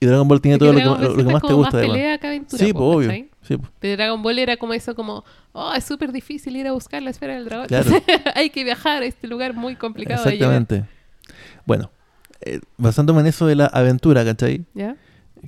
Y 0.00 0.06
Dragon 0.06 0.26
Ball 0.26 0.40
tiene 0.40 0.58
todo 0.58 0.72
lo 0.72 0.78
que, 0.78 0.84
lo 0.84 1.16
que 1.16 1.24
más 1.32 1.42
te 1.42 1.52
gusta 1.52 1.76
más 1.78 1.86
pelea 1.86 2.18
que 2.18 2.26
aventura. 2.26 2.64
Sí, 2.64 2.72
po, 2.72 2.96
obvio. 2.96 3.10
Sí, 3.42 3.56
po. 3.56 3.68
Dragon 3.80 4.22
Ball 4.22 4.38
era 4.38 4.56
como 4.56 4.74
eso, 4.74 4.94
como, 4.94 5.24
oh, 5.52 5.72
es 5.74 5.84
súper 5.84 6.12
difícil 6.12 6.56
ir 6.56 6.66
a 6.66 6.72
buscar 6.72 7.02
la 7.02 7.10
esfera 7.10 7.34
del 7.34 7.44
dragón. 7.44 7.66
Claro. 7.68 7.90
Hay 8.34 8.50
que 8.50 8.64
viajar 8.64 9.02
a 9.02 9.06
este 9.06 9.28
lugar 9.28 9.54
muy 9.54 9.76
complicado 9.76 10.24
de 10.24 10.32
llegar. 10.32 10.52
Exactamente. 10.52 10.90
Bueno, 11.64 11.90
eh, 12.40 12.60
basándome 12.76 13.20
en 13.20 13.26
eso 13.28 13.46
de 13.46 13.54
la 13.54 13.66
aventura, 13.66 14.24
¿cachai? 14.24 14.64
¿Ya? 14.74 14.96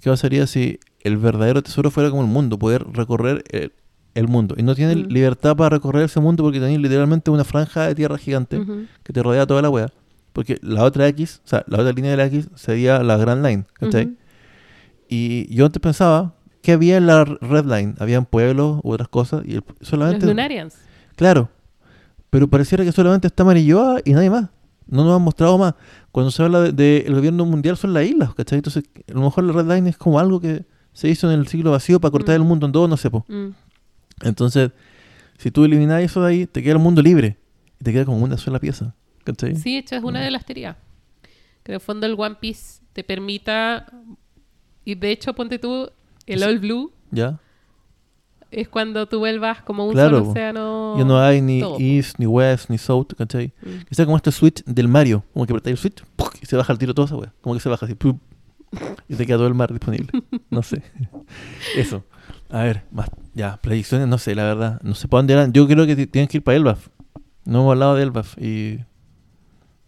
¿Qué 0.01 0.09
pasaría 0.11 0.47
si 0.47 0.79
el 1.01 1.17
verdadero 1.17 1.63
tesoro 1.63 1.91
fuera 1.91 2.11
como 2.11 2.23
el 2.23 2.29
mundo? 2.29 2.59
Poder 2.59 2.85
recorrer 2.93 3.45
el, 3.51 3.73
el 4.17 4.29
mundo. 4.29 4.55
Y 4.59 4.63
no 4.63 4.75
tienes 4.75 4.97
Mm. 4.97 5.09
libertad 5.13 5.57
para 5.57 5.71
recorrer 5.71 6.05
ese 6.05 6.19
mundo 6.21 6.43
porque 6.43 6.59
tenés 6.61 6.81
literalmente 6.81 7.31
una 7.31 7.45
franja 7.45 7.87
de 7.87 7.95
tierra 7.95 8.19
gigante 8.19 8.61
que 9.03 9.13
te 9.13 9.23
rodea 9.23 9.47
toda 9.47 9.63
la 9.63 9.71
wea. 9.71 9.93
Porque 10.33 10.59
la 10.63 10.83
otra 10.85 11.07
X, 11.09 11.41
o 11.45 11.49
sea, 11.49 11.65
la 11.67 11.79
otra 11.81 11.93
línea 11.93 12.11
de 12.11 12.17
la 12.19 12.27
X 12.27 12.49
sería 12.57 13.03
la 13.03 13.17
Grand 13.17 13.45
Line, 13.47 13.65
¿cachai? 13.75 14.05
ujú. 14.07 14.17
Y 15.09 15.55
yo 15.55 15.67
antes 15.67 15.81
pensaba 15.81 16.35
que 16.63 16.73
había 16.73 16.97
en 16.97 17.07
la 17.07 17.25
Red 17.25 17.65
Line, 17.65 17.95
habían 17.99 18.25
pueblos 18.27 18.81
u 18.83 18.91
otras 18.93 19.09
cosas, 19.09 19.43
y 19.47 19.55
el- 19.55 19.65
Los 19.79 19.89
solamente... 19.89 20.27
Lunarians. 20.27 20.75
Claro, 21.15 21.49
pero 22.31 22.49
pareciera 22.49 22.85
que 22.85 22.93
solamente 22.93 23.29
está 23.29 23.45
Marilloa 23.45 24.01
y 24.05 24.13
nadie 24.13 24.31
más. 24.31 24.49
No 24.89 25.05
nos 25.05 25.17
han 25.17 25.23
mostrado 25.23 25.57
más. 25.59 25.75
Cuando 26.13 26.31
se 26.31 26.43
habla 26.43 26.61
del 26.61 26.77
de, 26.77 27.05
el 27.07 27.15
gobierno 27.15 27.45
mundial 27.47 27.77
son 27.77 27.93
las 27.95 28.05
islas, 28.05 28.35
¿cachai? 28.35 28.59
Entonces, 28.59 28.85
a 29.09 29.13
lo 29.15 29.21
mejor 29.23 29.45
la 29.45 29.53
Red 29.53 29.67
Line 29.75 29.91
es 29.91 29.97
como 29.97 30.19
algo 30.19 30.41
que 30.41 30.65
se 30.93 31.09
hizo 31.09 31.31
en 31.31 31.39
el 31.39 31.47
siglo 31.47 31.71
vacío 31.71 32.01
para 32.01 32.11
cortar 32.13 32.39
Mm. 32.39 32.43
el 32.43 32.49
mundo 32.49 32.67
en 32.67 32.73
dos, 32.73 32.89
no 32.89 32.97
sé, 32.97 33.11
po. 33.11 33.25
Mm. 33.29 33.49
Entonces, 34.23 34.71
si 35.39 35.51
tú 35.51 35.65
eliminas 35.65 36.03
eso 36.03 36.23
de 36.23 36.29
ahí, 36.29 36.47
te 36.47 36.63
queda 36.63 36.75
el 36.75 36.79
mundo 36.79 37.03
libre. 37.03 37.37
Y 37.81 37.85
te 37.85 37.93
queda 37.93 38.05
como 38.05 38.19
una 38.19 38.39
sola 38.39 38.59
pieza, 38.59 38.95
¿cachai? 39.25 39.57
Sí, 39.57 39.77
hecho 39.77 39.97
es 39.97 40.03
una 40.03 40.21
de 40.21 40.31
las 40.31 40.45
teorías. 40.45 40.77
Que 41.63 41.73
en 41.73 41.75
el 41.75 41.81
fondo 41.81 42.07
el 42.07 42.15
One 42.17 42.37
Piece 42.41 42.83
te 42.93 43.05
permita. 43.05 43.87
Y 44.85 44.95
de 44.95 45.11
hecho, 45.11 45.35
ponte 45.35 45.59
tú, 45.59 45.91
el. 46.27 46.43
All 46.43 46.59
Blue 46.59 46.93
¿Ya? 47.11 47.39
es 48.51 48.69
cuando 48.69 49.07
tú 49.07 49.19
vuelvas 49.19 49.63
como 49.63 49.87
un 49.87 49.93
Claro, 49.93 50.19
solo 50.19 50.31
océano. 50.31 50.95
Ya 50.97 51.05
no 51.05 51.21
hay 51.21 51.41
ni 51.41 51.61
todo. 51.61 51.77
East, 51.79 52.19
ni 52.19 52.27
West, 52.27 52.71
ni 52.71 52.79
South, 52.79 53.09
¿cachai? 53.17 53.53
Mm. 53.63 53.85
Que 53.87 53.95
sea 53.95 54.05
como 54.05 54.17
este 54.17 54.33
switch 54.33 54.65
del 54.65 54.89
Mario. 54.89 55.25
Como 55.33 55.47
que 55.47 55.53
apretáis 55.53 55.73
el 55.75 55.79
switch 55.79 56.05
y 56.41 56.47
se 56.47 56.57
baja 56.57 56.73
el 56.73 56.79
tiro 56.79 56.95
todo 56.95 57.07
esa 57.07 57.17
wea. 57.17 57.33
Como 57.41 57.55
que 57.55 57.61
se 57.61 57.69
baja 57.69 57.87
así. 57.87 57.95
y 59.09 59.15
te 59.15 59.27
queda 59.27 59.37
todo 59.37 59.49
el 59.49 59.55
mar 59.55 59.73
disponible. 59.73 60.09
No 60.51 60.63
sé. 60.63 60.83
Eso. 61.77 62.05
A 62.51 62.63
ver, 62.63 62.85
más. 62.91 63.09
Ya, 63.35 63.59
predicciones, 63.59 64.09
no 64.09 64.19
sé, 64.19 64.35
la 64.35 64.45
verdad. 64.45 64.81
No 64.83 64.95
sé 64.95 65.09
para 65.09 65.21
dónde 65.21 65.35
eran. 65.35 65.53
Yo 65.53 65.67
creo 65.67 65.87
que 65.87 66.07
tienen 66.07 66.29
que 66.29 66.39
ir 66.39 66.45
para 66.45 66.57
Elbaf. 66.57 66.89
No 67.45 67.61
hemos 67.61 67.73
hablado 67.73 67.95
de 67.95 68.03
Elbaf 68.03 68.39
y. 68.39 68.79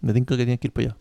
Me 0.01 0.13
tinca 0.13 0.37
que 0.37 0.45
tienen 0.45 0.59
que 0.59 0.69
ir 0.69 0.73
para 0.73 0.89
allá. 0.89 0.97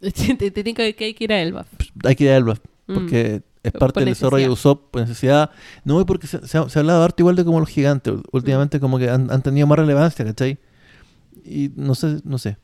te, 0.38 0.50
te 0.50 0.64
tengo 0.64 0.76
que, 0.76 1.04
hay 1.04 1.14
que 1.14 1.24
ir 1.24 1.32
a 1.32 1.40
Elbaf. 1.40 1.66
Pues, 1.76 1.92
hay 2.04 2.16
que 2.16 2.24
ir 2.24 2.30
a 2.30 2.36
Elbaf. 2.36 2.60
Mm. 2.86 2.94
Porque 2.94 3.42
es 3.62 3.72
Por 3.72 3.80
parte 3.80 4.00
del 4.00 4.10
desarrollo 4.10 4.46
de. 4.46 4.50
Usopp 4.50 4.90
por 4.90 5.02
necesidad. 5.02 5.50
No, 5.84 6.00
y 6.00 6.04
porque 6.04 6.26
se, 6.26 6.46
se 6.46 6.58
ha, 6.58 6.68
se 6.68 6.78
ha 6.78 6.80
hablado 6.80 7.02
harto 7.02 7.22
igual 7.22 7.36
de 7.36 7.44
como 7.44 7.60
los 7.60 7.68
gigantes. 7.68 8.14
Últimamente 8.32 8.80
como 8.80 8.98
que 8.98 9.08
han, 9.08 9.30
han 9.30 9.42
tenido 9.42 9.66
más 9.66 9.78
relevancia, 9.78 10.24
¿cachai? 10.24 10.58
Y 11.44 11.70
no 11.74 11.94
sé, 11.94 12.20
no 12.24 12.38
sé. 12.38 12.58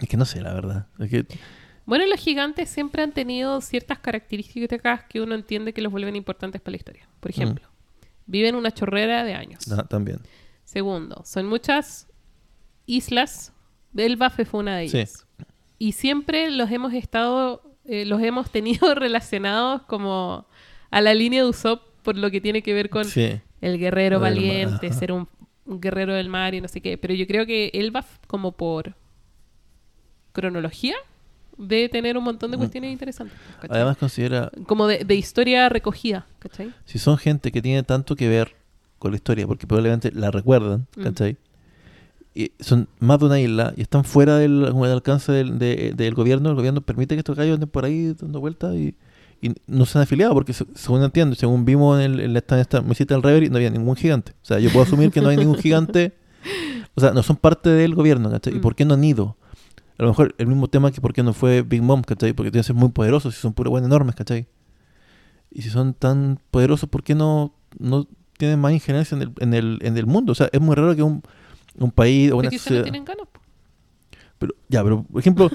Es 0.00 0.08
que 0.08 0.16
no 0.16 0.24
sé, 0.24 0.40
la 0.40 0.52
verdad. 0.52 0.86
Es 0.98 1.10
que, 1.10 1.26
Bueno, 1.86 2.04
los 2.06 2.20
gigantes 2.20 2.68
siempre 2.68 3.02
han 3.02 3.12
tenido 3.12 3.60
ciertas 3.60 3.98
características 4.00 5.04
que 5.04 5.20
uno 5.20 5.34
entiende 5.34 5.72
que 5.72 5.80
los 5.80 5.92
vuelven 5.92 6.16
importantes 6.16 6.60
para 6.60 6.72
la 6.72 6.76
historia. 6.78 7.08
Por 7.20 7.30
ejemplo, 7.30 7.66
viven 8.26 8.54
una 8.56 8.72
chorrera 8.72 9.24
de 9.24 9.34
años. 9.34 9.66
na- 9.68 9.84
también. 9.86 10.18
Segundo, 10.64 11.22
son 11.24 11.46
muchas 11.46 12.08
islas. 12.86 13.52
Elbaf 13.96 14.40
fue 14.44 14.60
una 14.60 14.76
de 14.76 14.88
Sí. 14.88 14.96
ellas. 14.98 15.26
Y 15.78 15.92
siempre 15.92 16.50
los 16.50 16.70
hemos 16.72 16.92
estado, 16.92 17.62
eh, 17.84 18.04
los 18.04 18.20
hemos 18.20 18.50
tenido 18.50 18.94
relacionados 18.94 19.82
como 19.82 20.46
a 20.90 21.00
la 21.00 21.14
línea 21.14 21.42
de 21.44 21.48
Usopp 21.48 21.82
por 22.02 22.16
lo 22.18 22.30
que 22.30 22.40
tiene 22.40 22.62
que 22.62 22.74
ver 22.74 22.90
con 22.90 23.04
Sí. 23.04 23.40
el 23.60 23.78
guerrero 23.78 24.18
valiente, 24.20 24.92
ser 24.92 25.12
un, 25.12 25.28
un 25.64 25.80
guerrero 25.80 26.14
del 26.14 26.28
mar 26.28 26.54
y 26.54 26.60
no 26.60 26.66
sé 26.68 26.80
qué. 26.80 26.98
Pero 26.98 27.14
yo 27.14 27.26
creo 27.28 27.46
que 27.46 27.70
Elbaf, 27.74 28.18
como 28.26 28.52
por 28.52 28.94
cronología, 30.32 30.94
debe 31.58 31.88
tener 31.88 32.16
un 32.18 32.24
montón 32.24 32.50
de 32.50 32.56
Mm. 32.56 32.60
cuestiones 32.60 32.92
interesantes. 32.92 33.36
¿cachai? 33.60 33.76
Además 33.76 33.96
considera, 33.96 34.50
como 34.66 34.86
de, 34.86 35.04
de 35.04 35.14
historia 35.14 35.68
recogida, 35.68 36.26
¿cachai? 36.38 36.72
si 36.84 36.98
son 36.98 37.16
gente 37.18 37.50
que 37.52 37.62
tiene 37.62 37.82
tanto 37.82 38.14
que 38.16 38.28
ver 38.28 38.54
con 38.98 39.10
la 39.12 39.16
historia, 39.16 39.46
porque 39.46 39.66
probablemente 39.66 40.10
la 40.12 40.30
recuerdan, 40.30 40.86
Mm. 40.96 41.02
¿cachai? 41.02 41.36
Y 42.34 42.52
son 42.60 42.88
más 42.98 43.18
de 43.18 43.24
una 43.26 43.40
isla 43.40 43.72
y 43.76 43.80
están 43.82 44.04
fuera 44.04 44.36
del, 44.36 44.60
del 44.60 44.84
alcance 44.92 45.32
del, 45.32 45.58
de- 45.58 45.92
del 45.96 46.14
gobierno. 46.14 46.50
El 46.50 46.56
gobierno 46.56 46.82
permite 46.82 47.14
que 47.14 47.20
estos 47.20 47.34
gallos 47.36 47.54
anden 47.54 47.68
por 47.70 47.86
ahí 47.86 48.12
dando 48.20 48.40
vueltas 48.40 48.74
y, 48.74 48.94
y 49.40 49.52
no 49.66 49.86
se 49.86 49.96
han 49.96 50.02
afiliado, 50.02 50.34
porque 50.34 50.52
se- 50.52 50.66
según 50.74 51.02
entiendo, 51.02 51.34
según 51.34 51.64
vimos 51.64 51.98
en, 51.98 52.12
el, 52.12 52.20
en 52.20 52.36
esta, 52.36 52.60
esta 52.60 52.80
visita 52.80 53.14
al 53.14 53.22
Reverie, 53.22 53.48
no 53.48 53.56
había 53.56 53.70
ningún 53.70 53.96
gigante. 53.96 54.32
O 54.42 54.44
sea, 54.44 54.58
yo 54.58 54.68
puedo 54.70 54.84
asumir 54.84 55.10
que 55.10 55.22
no 55.22 55.30
hay 55.30 55.36
ningún 55.38 55.56
gigante. 55.56 56.12
O 56.94 57.00
sea, 57.00 57.10
no 57.12 57.22
son 57.22 57.36
parte 57.36 57.68
del 57.68 57.94
gobierno, 57.94 58.30
¿cachai? 58.30 58.54
¿Y 58.54 58.58
Mm. 58.58 58.60
por 58.62 58.74
qué 58.74 58.84
no 58.86 58.94
han 58.94 59.04
ido? 59.04 59.36
A 59.98 60.02
lo 60.02 60.08
mejor 60.08 60.34
el 60.38 60.46
mismo 60.46 60.68
tema 60.68 60.90
que 60.90 61.00
por 61.00 61.12
qué 61.12 61.22
no 61.22 61.32
fue 61.32 61.62
Big 61.62 61.82
Mom, 61.82 62.02
¿cachai? 62.02 62.32
Porque 62.32 62.50
tienen 62.50 62.62
que 62.62 62.66
ser 62.66 62.76
muy 62.76 62.90
poderosos, 62.90 63.34
si 63.34 63.40
son 63.40 63.52
puro 63.52 63.70
buenos 63.70 63.88
enormes, 63.88 64.14
¿cachai? 64.14 64.46
Y 65.50 65.62
si 65.62 65.70
son 65.70 65.94
tan 65.94 66.38
poderosos, 66.50 66.88
¿por 66.88 67.02
qué 67.02 67.14
no, 67.14 67.54
no 67.78 68.06
tienen 68.36 68.60
más 68.60 68.72
injerencia 68.72 69.16
en 69.16 69.22
el, 69.22 69.32
en, 69.38 69.54
el, 69.54 69.78
en 69.80 69.96
el 69.96 70.06
mundo? 70.06 70.32
O 70.32 70.34
sea, 70.34 70.48
es 70.52 70.60
muy 70.60 70.74
raro 70.74 70.94
que 70.94 71.02
un, 71.02 71.22
un 71.78 71.90
país 71.90 72.30
o 72.30 72.36
una 72.36 72.50
no 72.50 72.58
sociedad... 72.58 72.82
tienen 72.82 73.04
ganas. 73.04 73.26
Pero, 74.38 74.54
ya, 74.68 74.82
pero 74.82 75.02
por 75.04 75.18
ejemplo, 75.18 75.50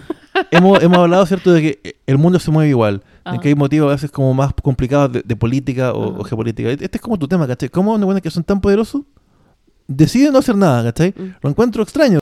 hemos, 0.50 0.82
hemos 0.82 0.98
hablado, 0.98 1.24
¿cierto?, 1.28 1.54
de 1.54 1.62
que 1.62 1.96
el 2.08 2.18
mundo 2.18 2.40
se 2.40 2.50
mueve 2.50 2.70
igual. 2.70 3.04
Ajá. 3.24 3.36
En 3.36 3.42
que 3.42 3.50
hay 3.50 3.56
motivos 3.56 3.90
a 3.90 3.92
veces 3.92 4.10
como 4.10 4.34
más 4.34 4.54
complicados 4.64 5.12
de, 5.12 5.22
de 5.22 5.36
política 5.36 5.94
o, 5.94 6.20
o 6.20 6.24
geopolítica. 6.24 6.72
Este 6.72 6.98
es 6.98 7.02
como 7.02 7.20
tu 7.20 7.28
tema, 7.28 7.46
¿cachai? 7.46 7.70
¿Cómo 7.70 7.94
una 7.94 8.06
buena 8.06 8.22
que 8.22 8.32
son 8.32 8.44
tan 8.44 8.60
poderosos 8.60 9.04
deciden 9.88 10.34
no 10.34 10.40
hacer 10.40 10.56
nada, 10.56 10.84
¿cachai? 10.86 11.14
Mm. 11.16 11.36
Lo 11.44 11.50
encuentro 11.52 11.84
extraño. 11.84 12.18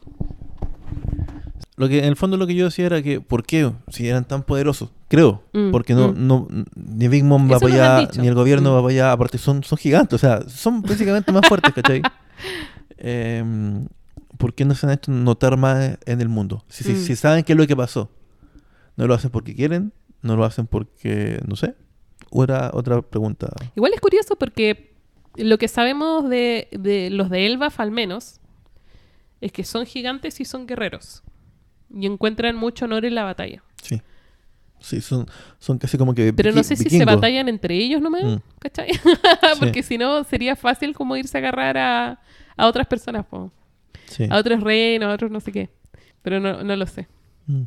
Lo 1.80 1.88
que 1.88 2.00
en 2.00 2.04
el 2.06 2.18
fondo 2.18 2.36
lo 2.36 2.46
que 2.46 2.56
yo 2.56 2.66
decía 2.66 2.88
era 2.88 3.02
que, 3.02 3.22
¿por 3.22 3.46
qué? 3.46 3.72
Si 3.88 4.06
eran 4.06 4.26
tan 4.26 4.44
poderosos, 4.44 4.90
creo. 5.08 5.44
Mm, 5.54 5.72
Porque 5.72 5.94
no, 5.94 6.10
mm. 6.10 6.28
no, 6.28 6.46
ni 6.76 7.08
Big 7.08 7.24
Mom 7.24 7.50
va 7.50 7.56
Eso 7.56 7.68
para 7.70 8.00
allá, 8.00 8.10
ni 8.20 8.28
el 8.28 8.34
gobierno 8.36 8.72
Mm. 8.72 8.76
va 8.76 8.82
para 8.82 8.92
allá. 8.94 9.12
Aparte, 9.14 9.38
son, 9.38 9.64
son 9.64 9.78
gigantes, 9.78 10.16
o 10.16 10.18
sea, 10.18 10.42
son 10.50 10.82
básicamente 10.82 11.32
más 11.32 11.48
fuertes, 11.48 11.74
¿cachai? 11.74 12.02
Em, 12.98 13.88
¿Por 14.38 14.54
qué 14.54 14.66
no 14.66 14.76
se 14.76 14.88
han 14.88 14.92
hecho 14.92 15.10
notar 15.10 15.56
más 15.56 15.98
en 16.06 16.20
el 16.20 16.28
mundo? 16.28 16.66
Si, 16.68 16.84
si, 16.84 16.98
si 16.98 17.16
saben 17.16 17.46
qué 17.46 17.54
es 17.54 17.58
lo 17.58 17.66
que 17.66 17.78
pasó, 17.78 18.12
no 18.98 19.08
lo 19.08 19.14
hacen 19.14 19.32
porque 19.32 19.56
quieren, 19.56 19.94
no 20.22 20.36
lo 20.36 20.44
hacen 20.44 20.68
porque, 20.68 21.40
no 21.48 21.56
sé. 21.56 21.76
O 22.30 22.44
era 22.44 22.72
otra 22.74 23.02
pregunta. 23.02 23.50
Igual 23.78 23.94
es 23.94 24.02
curioso 24.02 24.36
porque 24.36 24.92
lo 25.38 25.58
que 25.58 25.70
sabemos 25.70 26.30
de, 26.30 26.68
de 26.74 27.10
los 27.10 27.30
de 27.30 27.46
Elbaf 27.46 27.80
al 27.80 27.92
menos 27.92 28.42
es 29.40 29.54
que 29.54 29.64
son 29.64 29.86
gigantes 29.86 30.42
y 30.42 30.46
son 30.46 30.68
guerreros. 30.68 31.24
Y 31.94 32.06
encuentran 32.06 32.56
mucho 32.56 32.86
honor 32.86 33.06
en 33.06 33.16
la 33.16 33.24
batalla. 33.24 33.64
Sí. 33.82 34.02
Sí, 34.82 35.02
son, 35.02 35.28
son 35.60 35.78
casi 35.78 35.98
como 35.98 36.14
que. 36.14 36.32
Pero 36.34 36.52
no 36.54 36.64
sé 36.64 36.76
si 36.78 36.90
se 36.90 37.04
batallan 37.04 37.50
entre 37.50 37.76
ellos 37.76 38.02
nomás, 38.02 38.24
Mm. 38.24 38.36
¿cachai? 38.60 38.90
Porque 39.60 39.84
si 39.84 39.98
no, 39.98 40.24
sería 40.24 40.56
fácil 40.56 40.94
como 40.96 41.18
irse 41.18 41.38
a 41.38 41.40
agarrar 41.40 41.78
a, 41.78 42.20
a 42.56 42.68
otras 42.68 42.88
personas, 42.88 43.26
po. 43.26 43.52
Sí. 44.06 44.28
a 44.30 44.38
otros 44.38 44.62
reinos, 44.62 45.10
a 45.10 45.14
otros 45.14 45.30
no 45.32 45.40
sé 45.40 45.52
qué. 45.52 45.70
Pero 46.22 46.40
no, 46.40 46.64
no 46.64 46.76
lo 46.76 46.86
sé. 46.88 47.08
Mm. 47.48 47.64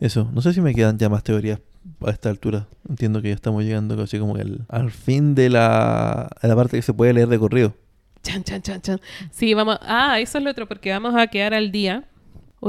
Eso, 0.00 0.28
no 0.32 0.42
sé 0.42 0.52
si 0.52 0.60
me 0.60 0.74
quedan 0.74 0.98
ya 0.98 1.08
más 1.08 1.22
teorías 1.22 1.60
a 2.04 2.10
esta 2.10 2.28
altura. 2.30 2.66
Entiendo 2.88 3.22
que 3.22 3.28
ya 3.28 3.34
estamos 3.34 3.62
llegando 3.64 3.96
casi 3.96 4.18
como 4.18 4.36
el, 4.36 4.62
al 4.68 4.90
fin 4.90 5.34
de 5.34 5.48
la, 5.50 6.22
a 6.40 6.46
la 6.46 6.56
parte 6.56 6.76
que 6.76 6.82
se 6.82 6.92
puede 6.92 7.12
leer 7.14 7.28
de 7.28 7.38
corrido. 7.38 7.74
Chan, 8.22 8.42
chan, 8.44 8.60
chan, 8.60 8.80
chan. 8.82 9.00
Sí, 9.30 9.54
vamos. 9.54 9.78
Ah, 9.82 10.18
eso 10.20 10.38
es 10.38 10.44
lo 10.44 10.50
otro, 10.50 10.66
porque 10.66 10.90
vamos 10.90 11.14
a 11.14 11.28
quedar 11.28 11.54
al 11.54 11.70
día. 11.70 12.04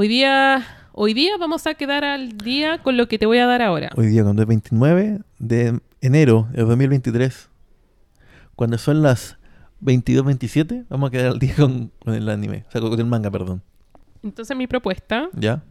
Hoy 0.00 0.06
día, 0.06 0.64
hoy 0.92 1.12
día 1.12 1.36
vamos 1.40 1.66
a 1.66 1.74
quedar 1.74 2.04
al 2.04 2.38
día 2.38 2.80
con 2.84 2.96
lo 2.96 3.08
que 3.08 3.18
te 3.18 3.26
voy 3.26 3.38
a 3.38 3.46
dar 3.46 3.62
ahora. 3.62 3.90
Hoy 3.96 4.06
día, 4.06 4.22
cuando 4.22 4.42
es 4.42 4.46
29 4.46 5.22
de 5.40 5.80
enero 6.00 6.46
de 6.52 6.62
2023, 6.62 7.50
cuando 8.54 8.78
son 8.78 9.02
las 9.02 9.38
22.27, 9.82 10.86
vamos 10.88 11.08
a 11.08 11.10
quedar 11.10 11.26
al 11.32 11.40
día 11.40 11.56
con, 11.56 11.90
con 11.98 12.14
el 12.14 12.28
anime, 12.28 12.64
o 12.68 12.70
sea, 12.70 12.80
con 12.80 12.96
el 12.96 13.06
manga, 13.06 13.28
perdón. 13.28 13.60
Entonces 14.22 14.56
mi 14.56 14.68
propuesta 14.68 15.30
¿Ya? 15.32 15.64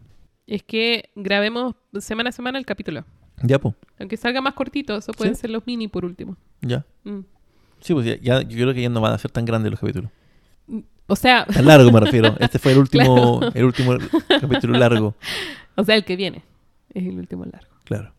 es 0.45 0.61
que 0.61 1.09
grabemos 1.15 1.75
semana 2.01 2.27
a 2.27 2.33
semana 2.33 2.59
el 2.59 2.65
capítulo. 2.65 3.05
¿Ya, 3.43 3.59
po? 3.59 3.75
Aunque 3.97 4.17
salga 4.17 4.41
más 4.41 4.55
cortito, 4.55 4.97
eso 4.97 5.13
pueden 5.13 5.35
Sí. 5.35 5.41
ser 5.43 5.51
los 5.51 5.65
mini 5.65 5.87
por 5.87 6.03
último. 6.03 6.35
¿Ya? 6.59 6.85
Mm. 7.05 7.19
Sí, 7.79 7.93
pues 7.93 8.05
ya, 8.05 8.17
ya- 8.17 8.41
yo 8.41 8.57
creo 8.57 8.73
que 8.73 8.81
ya 8.81 8.89
no 8.89 8.99
van 8.99 9.13
a 9.13 9.17
ser 9.19 9.31
tan 9.31 9.45
grandes 9.45 9.71
los 9.71 9.79
capítulos. 9.79 10.11
O 11.07 11.15
sea, 11.15 11.45
Tan 11.45 11.65
largo 11.65 11.91
me 11.91 11.99
refiero. 11.99 12.35
Este 12.39 12.59
fue 12.59 12.73
el 12.73 12.79
último, 12.79 13.39
Claro. 13.39 13.53
el 13.55 13.63
último 13.65 13.95
capítulo 14.41 14.77
largo. 14.77 15.15
o 15.75 15.83
sea, 15.83 15.95
el 15.95 16.03
que 16.03 16.15
viene 16.15 16.43
es 16.93 17.05
el 17.05 17.17
último 17.17 17.45
largo. 17.45 17.71
Claro. 17.85 18.13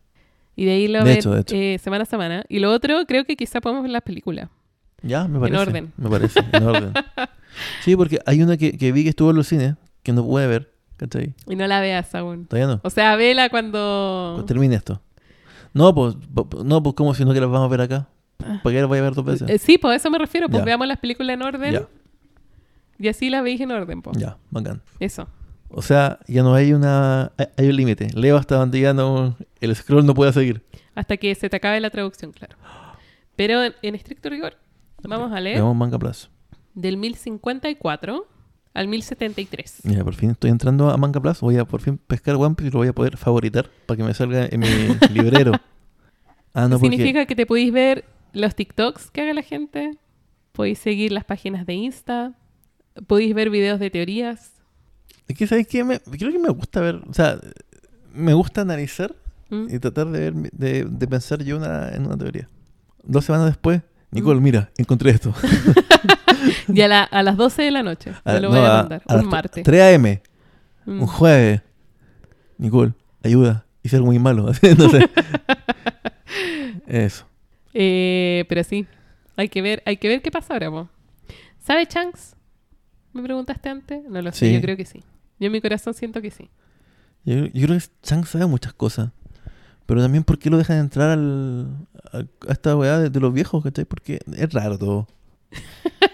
Y 0.55 0.65
de 0.65 0.71
ahí 0.71 0.87
lo 0.87 1.03
De 1.03 1.13
hecho, 1.13 1.31
de 1.31 1.41
hecho. 1.41 1.55
eh, 1.55 1.77
semana 1.81 2.03
a 2.03 2.05
semana. 2.05 2.43
Y 2.49 2.59
lo 2.59 2.71
otro, 2.71 3.05
creo 3.07 3.23
que 3.25 3.35
quizá 3.37 3.61
podemos 3.61 3.83
ver 3.83 3.91
las 3.91 4.01
películas. 4.01 4.49
Ya, 5.01 5.27
me 5.27 5.39
parece. 5.39 5.57
orden. 5.57 5.93
Me 5.97 6.09
parece, 6.09 6.39
en 6.51 6.63
orden. 6.63 6.93
Sí, 7.83 7.95
porque 7.95 8.19
hay 8.25 8.41
una 8.43 8.57
que, 8.57 8.77
que 8.77 8.91
vi 8.91 9.03
que 9.03 9.09
estuvo 9.09 9.31
en 9.31 9.35
los 9.35 9.47
cines, 9.47 9.75
que 10.03 10.13
no 10.13 10.23
pude 10.23 10.45
ver, 10.47 10.71
¿cachai? 10.97 11.33
Y 11.47 11.55
no 11.55 11.65
la 11.67 11.81
veas 11.81 12.13
aún. 12.15 12.45
Todavía 12.45 12.75
no. 12.75 12.79
O 12.83 12.89
sea, 12.89 13.15
vela 13.15 13.49
cuando... 13.49 14.33
Pues 14.35 14.45
termine 14.45 14.75
esto. 14.75 15.01
No, 15.73 15.93
pues, 15.95 16.15
no, 16.63 16.81
pues 16.83 16.95
como 16.95 17.13
si 17.15 17.25
no 17.25 17.33
que 17.33 17.41
las 17.41 17.49
vamos 17.49 17.65
a 17.65 17.69
ver 17.69 17.81
acá. 17.81 18.07
¿Para 18.37 18.61
qué 18.75 18.79
las 18.79 18.87
voy 18.87 18.99
a 18.99 19.01
ver 19.01 19.13
dos 19.15 19.25
veces? 19.25 19.49
Eh, 19.49 19.57
sí, 19.57 19.77
pues 19.77 19.93
a 19.93 19.95
eso 19.95 20.09
me 20.11 20.19
refiero. 20.19 20.47
Pues 20.47 20.61
Ya. 20.61 20.65
veamos 20.65 20.87
las 20.87 20.99
películas 20.99 21.33
en 21.33 21.41
orden 21.41 21.73
ya, 21.73 21.87
y 22.99 23.07
así 23.07 23.29
las 23.29 23.43
veis 23.43 23.59
en 23.61 23.71
orden. 23.71 24.01
Pues. 24.01 24.17
ya, 24.17 24.37
bacán. 24.51 24.81
Eso. 24.99 25.27
O 25.69 25.81
sea, 25.81 26.19
ya 26.27 26.43
no 26.43 26.53
hay 26.53 26.73
una... 26.73 27.31
Hay, 27.57 27.67
un 27.67 27.75
límite. 27.75 28.09
Leo 28.13 28.37
hasta 28.37 28.55
donde 28.55 28.79
ya 28.79 28.93
no... 28.93 29.37
El 29.61 29.75
scroll 29.75 30.05
no 30.05 30.13
puede 30.13 30.33
seguir. 30.33 30.63
Hasta 30.95 31.17
que 31.17 31.33
se 31.35 31.49
te 31.49 31.57
acabe 31.57 31.79
la 31.79 31.89
traducción, 31.89 32.31
claro. 32.31 32.57
Pero 33.35 33.63
en, 33.63 33.73
en 33.83 33.95
estricto 33.95 34.29
rigor, 34.29 34.57
Vamos 35.07 35.31
a 35.31 35.39
leer. 35.39 35.57
Veamos 35.57 35.75
Manga 35.75 35.97
Plus. 35.97 36.29
Del 36.73 36.97
1054 36.97 38.27
al 38.73 38.87
1073. 38.87 39.81
Mira, 39.83 40.03
por 40.03 40.13
fin 40.13 40.31
estoy 40.31 40.51
entrando 40.51 40.89
a 40.89 40.97
Manga 40.97 41.21
Plus. 41.21 41.39
Voy 41.41 41.57
a 41.57 41.65
por 41.65 41.81
fin 41.81 41.97
pescar 41.97 42.35
One 42.35 42.55
Piece 42.55 42.69
y 42.69 42.71
lo 42.71 42.79
voy 42.79 42.87
a 42.89 42.93
poder 42.93 43.17
favoritar 43.17 43.69
para 43.85 43.97
que 43.97 44.03
me 44.03 44.13
salga 44.13 44.47
en 44.49 44.59
mi 44.59 44.67
librero. 45.13 45.53
Ah, 46.53 46.67
no, 46.67 46.79
porque... 46.79 46.95
Significa 46.95 47.25
que 47.25 47.35
te 47.35 47.45
podéis 47.45 47.71
ver 47.71 48.05
los 48.33 48.55
TikToks 48.55 49.11
que 49.11 49.21
haga 49.21 49.33
la 49.33 49.43
gente. 49.43 49.97
Podéis 50.51 50.79
seguir 50.79 51.11
las 51.11 51.23
páginas 51.23 51.65
de 51.65 51.73
Insta. 51.73 52.33
Podéis 53.07 53.33
ver 53.35 53.49
videos 53.49 53.79
de 53.79 53.89
teorías. 53.89 54.51
Es 55.27 55.37
que, 55.37 55.47
¿sabes 55.47 55.67
qué? 55.67 55.83
Me, 55.83 55.99
creo 55.99 56.31
que 56.31 56.39
me 56.39 56.49
gusta 56.49 56.81
ver... 56.81 56.95
O 57.07 57.13
sea, 57.13 57.39
me 58.13 58.33
gusta 58.33 58.61
analizar 58.61 59.15
¿Mm? 59.49 59.67
y 59.73 59.79
tratar 59.79 60.07
de 60.07 60.31
ver, 60.31 60.51
de, 60.51 60.83
de 60.85 61.07
pensar 61.07 61.43
yo 61.43 61.57
una, 61.57 61.89
en 61.89 62.05
una 62.05 62.17
teoría. 62.17 62.47
Dos 63.03 63.25
semanas 63.25 63.47
después, 63.47 63.81
Nicole, 64.11 64.41
mira, 64.41 64.69
encontré 64.77 65.11
esto. 65.11 65.33
Y 66.73 66.81
a, 66.81 66.87
la- 66.87 67.03
a 67.03 67.21
las 67.23 67.35
12 67.35 67.63
de 67.63 67.71
la 67.71 67.83
noche. 67.83 68.11
A- 68.23 68.33
Te 68.35 68.39
lo 68.39 68.49
no, 68.49 68.55
voy 68.59 68.65
a 68.65 68.73
mandar. 68.73 69.01
a 69.07 69.15
un 69.17 69.27
martes. 69.27 69.63
3 69.63 69.81
a.m., 69.81 70.21
Mm. 70.85 71.01
un 71.01 71.07
jueves. 71.07 71.61
Nicole, 72.57 72.93
ayuda. 73.23 73.65
Hice 73.83 73.97
algo 73.97 74.07
muy 74.07 74.19
malo. 74.19 74.49
Eso. 76.87 77.25
Eh, 77.73 78.45
pero 78.49 78.63
sí, 78.63 78.87
hay 79.35 79.49
que 79.49 79.61
ver, 79.61 79.83
hay 79.85 79.97
que 79.97 80.07
ver 80.07 80.21
qué 80.21 80.31
pasa 80.31 80.53
ahora, 80.53 80.71
po. 80.71 80.89
¿Sabe 81.59 81.85
Chanks? 81.85 82.35
¿Me 83.13 83.23
preguntaste 83.23 83.69
antes? 83.69 84.03
No 84.09 84.21
lo 84.21 84.31
sé, 84.31 84.47
Sí. 84.47 84.53
yo 84.53 84.61
creo 84.61 84.77
que 84.77 84.85
sí. 84.85 85.03
Yo 85.39 85.47
en 85.47 85.51
mi 85.51 85.61
corazón 85.61 85.93
siento 85.93 86.21
que 86.21 86.31
sí. 86.31 86.49
Yo, 87.25 87.45
yo 87.47 87.67
creo 87.67 87.79
que 87.79 87.85
Chang 88.03 88.25
sabe 88.25 88.45
muchas 88.45 88.73
cosas. 88.73 89.11
Pero 89.85 90.01
también, 90.01 90.23
¿por 90.23 90.37
qué 90.37 90.49
lo 90.49 90.57
dejan 90.57 90.77
entrar 90.77 91.09
al, 91.09 91.67
a, 92.13 92.17
a 92.19 92.51
esta 92.51 92.75
weá 92.77 92.99
de, 92.99 93.09
de 93.09 93.19
los 93.19 93.33
viejos? 93.33 93.63
¿Cachai? 93.63 93.85
Porque 93.85 94.19
es 94.37 94.53
raro 94.53 94.77
todo. 94.77 95.07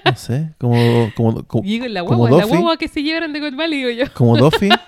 No 0.05 0.15
sé. 0.15 0.53
Como, 0.59 1.11
como, 1.15 1.43
como, 1.43 1.63
Y 1.67 1.79
la 1.89 2.01
como 2.05 2.17
guagua, 2.19 2.37
la 2.37 2.43
Duffy. 2.45 2.55
guagua 2.57 2.77
que 2.77 2.87
se 2.87 3.03
llevaron 3.03 3.33
de 3.33 3.39
Gold 3.41 3.57
Valley, 3.57 3.83
digo 3.83 4.05
yo. 4.05 4.13
como 4.13 4.37
Duffy. 4.37 4.69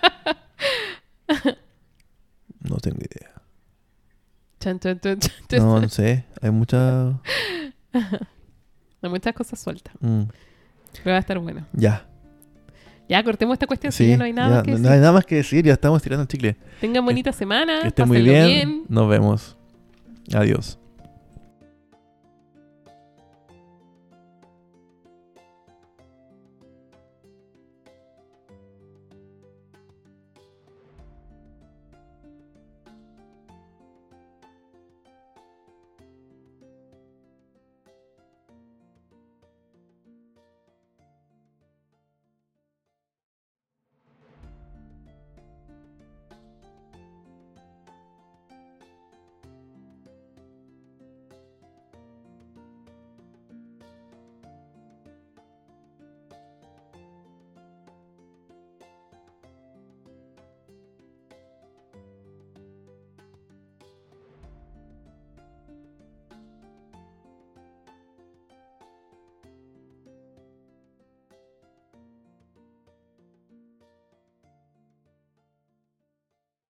No 2.62 2.78
tengo 2.78 2.98
idea. 2.98 3.34
Chan, 4.60 4.80
chan, 4.80 5.00
chan. 5.00 5.20
No, 5.60 5.80
no 5.80 5.90
sé. 5.90 6.26
Hay 6.42 6.52
muchas. 6.52 7.16
Hay 9.02 9.10
muchas 9.10 9.34
cosas 9.36 9.60
sueltas. 9.60 9.94
mm, 10.02 10.24
Pero 11.04 11.12
va 11.12 11.18
a 11.18 11.20
estar 11.20 11.38
bueno. 11.40 11.66
ya. 11.74 12.04
Ya, 13.10 13.24
cortemos 13.24 13.54
esta 13.54 13.68
cuestión, 13.68 13.94
si 13.94 14.04
Sí. 14.04 14.10
ya 14.10 14.18
no 14.18 14.26
hay 14.26 14.34
nada 14.34 14.50
ya, 14.50 14.56
más 14.56 14.64
que 14.64 14.72
no, 14.72 14.76
decir. 14.78 14.86
no 14.90 14.94
hay 14.94 15.00
nada 15.00 15.12
más 15.14 15.26
que 15.26 15.36
decir. 15.36 15.64
Ya 15.66 15.72
estamos 15.72 16.02
tirando 16.02 16.24
el 16.24 16.28
chicle. 16.28 16.58
Tengan 16.82 17.06
bonita 17.06 17.32
semana. 17.32 17.80
Que 17.82 17.88
esté 17.88 18.04
muy 18.04 18.22
bien. 18.22 18.84
Nos 18.90 19.08
vemos. 19.08 19.56
Adiós. 20.34 20.78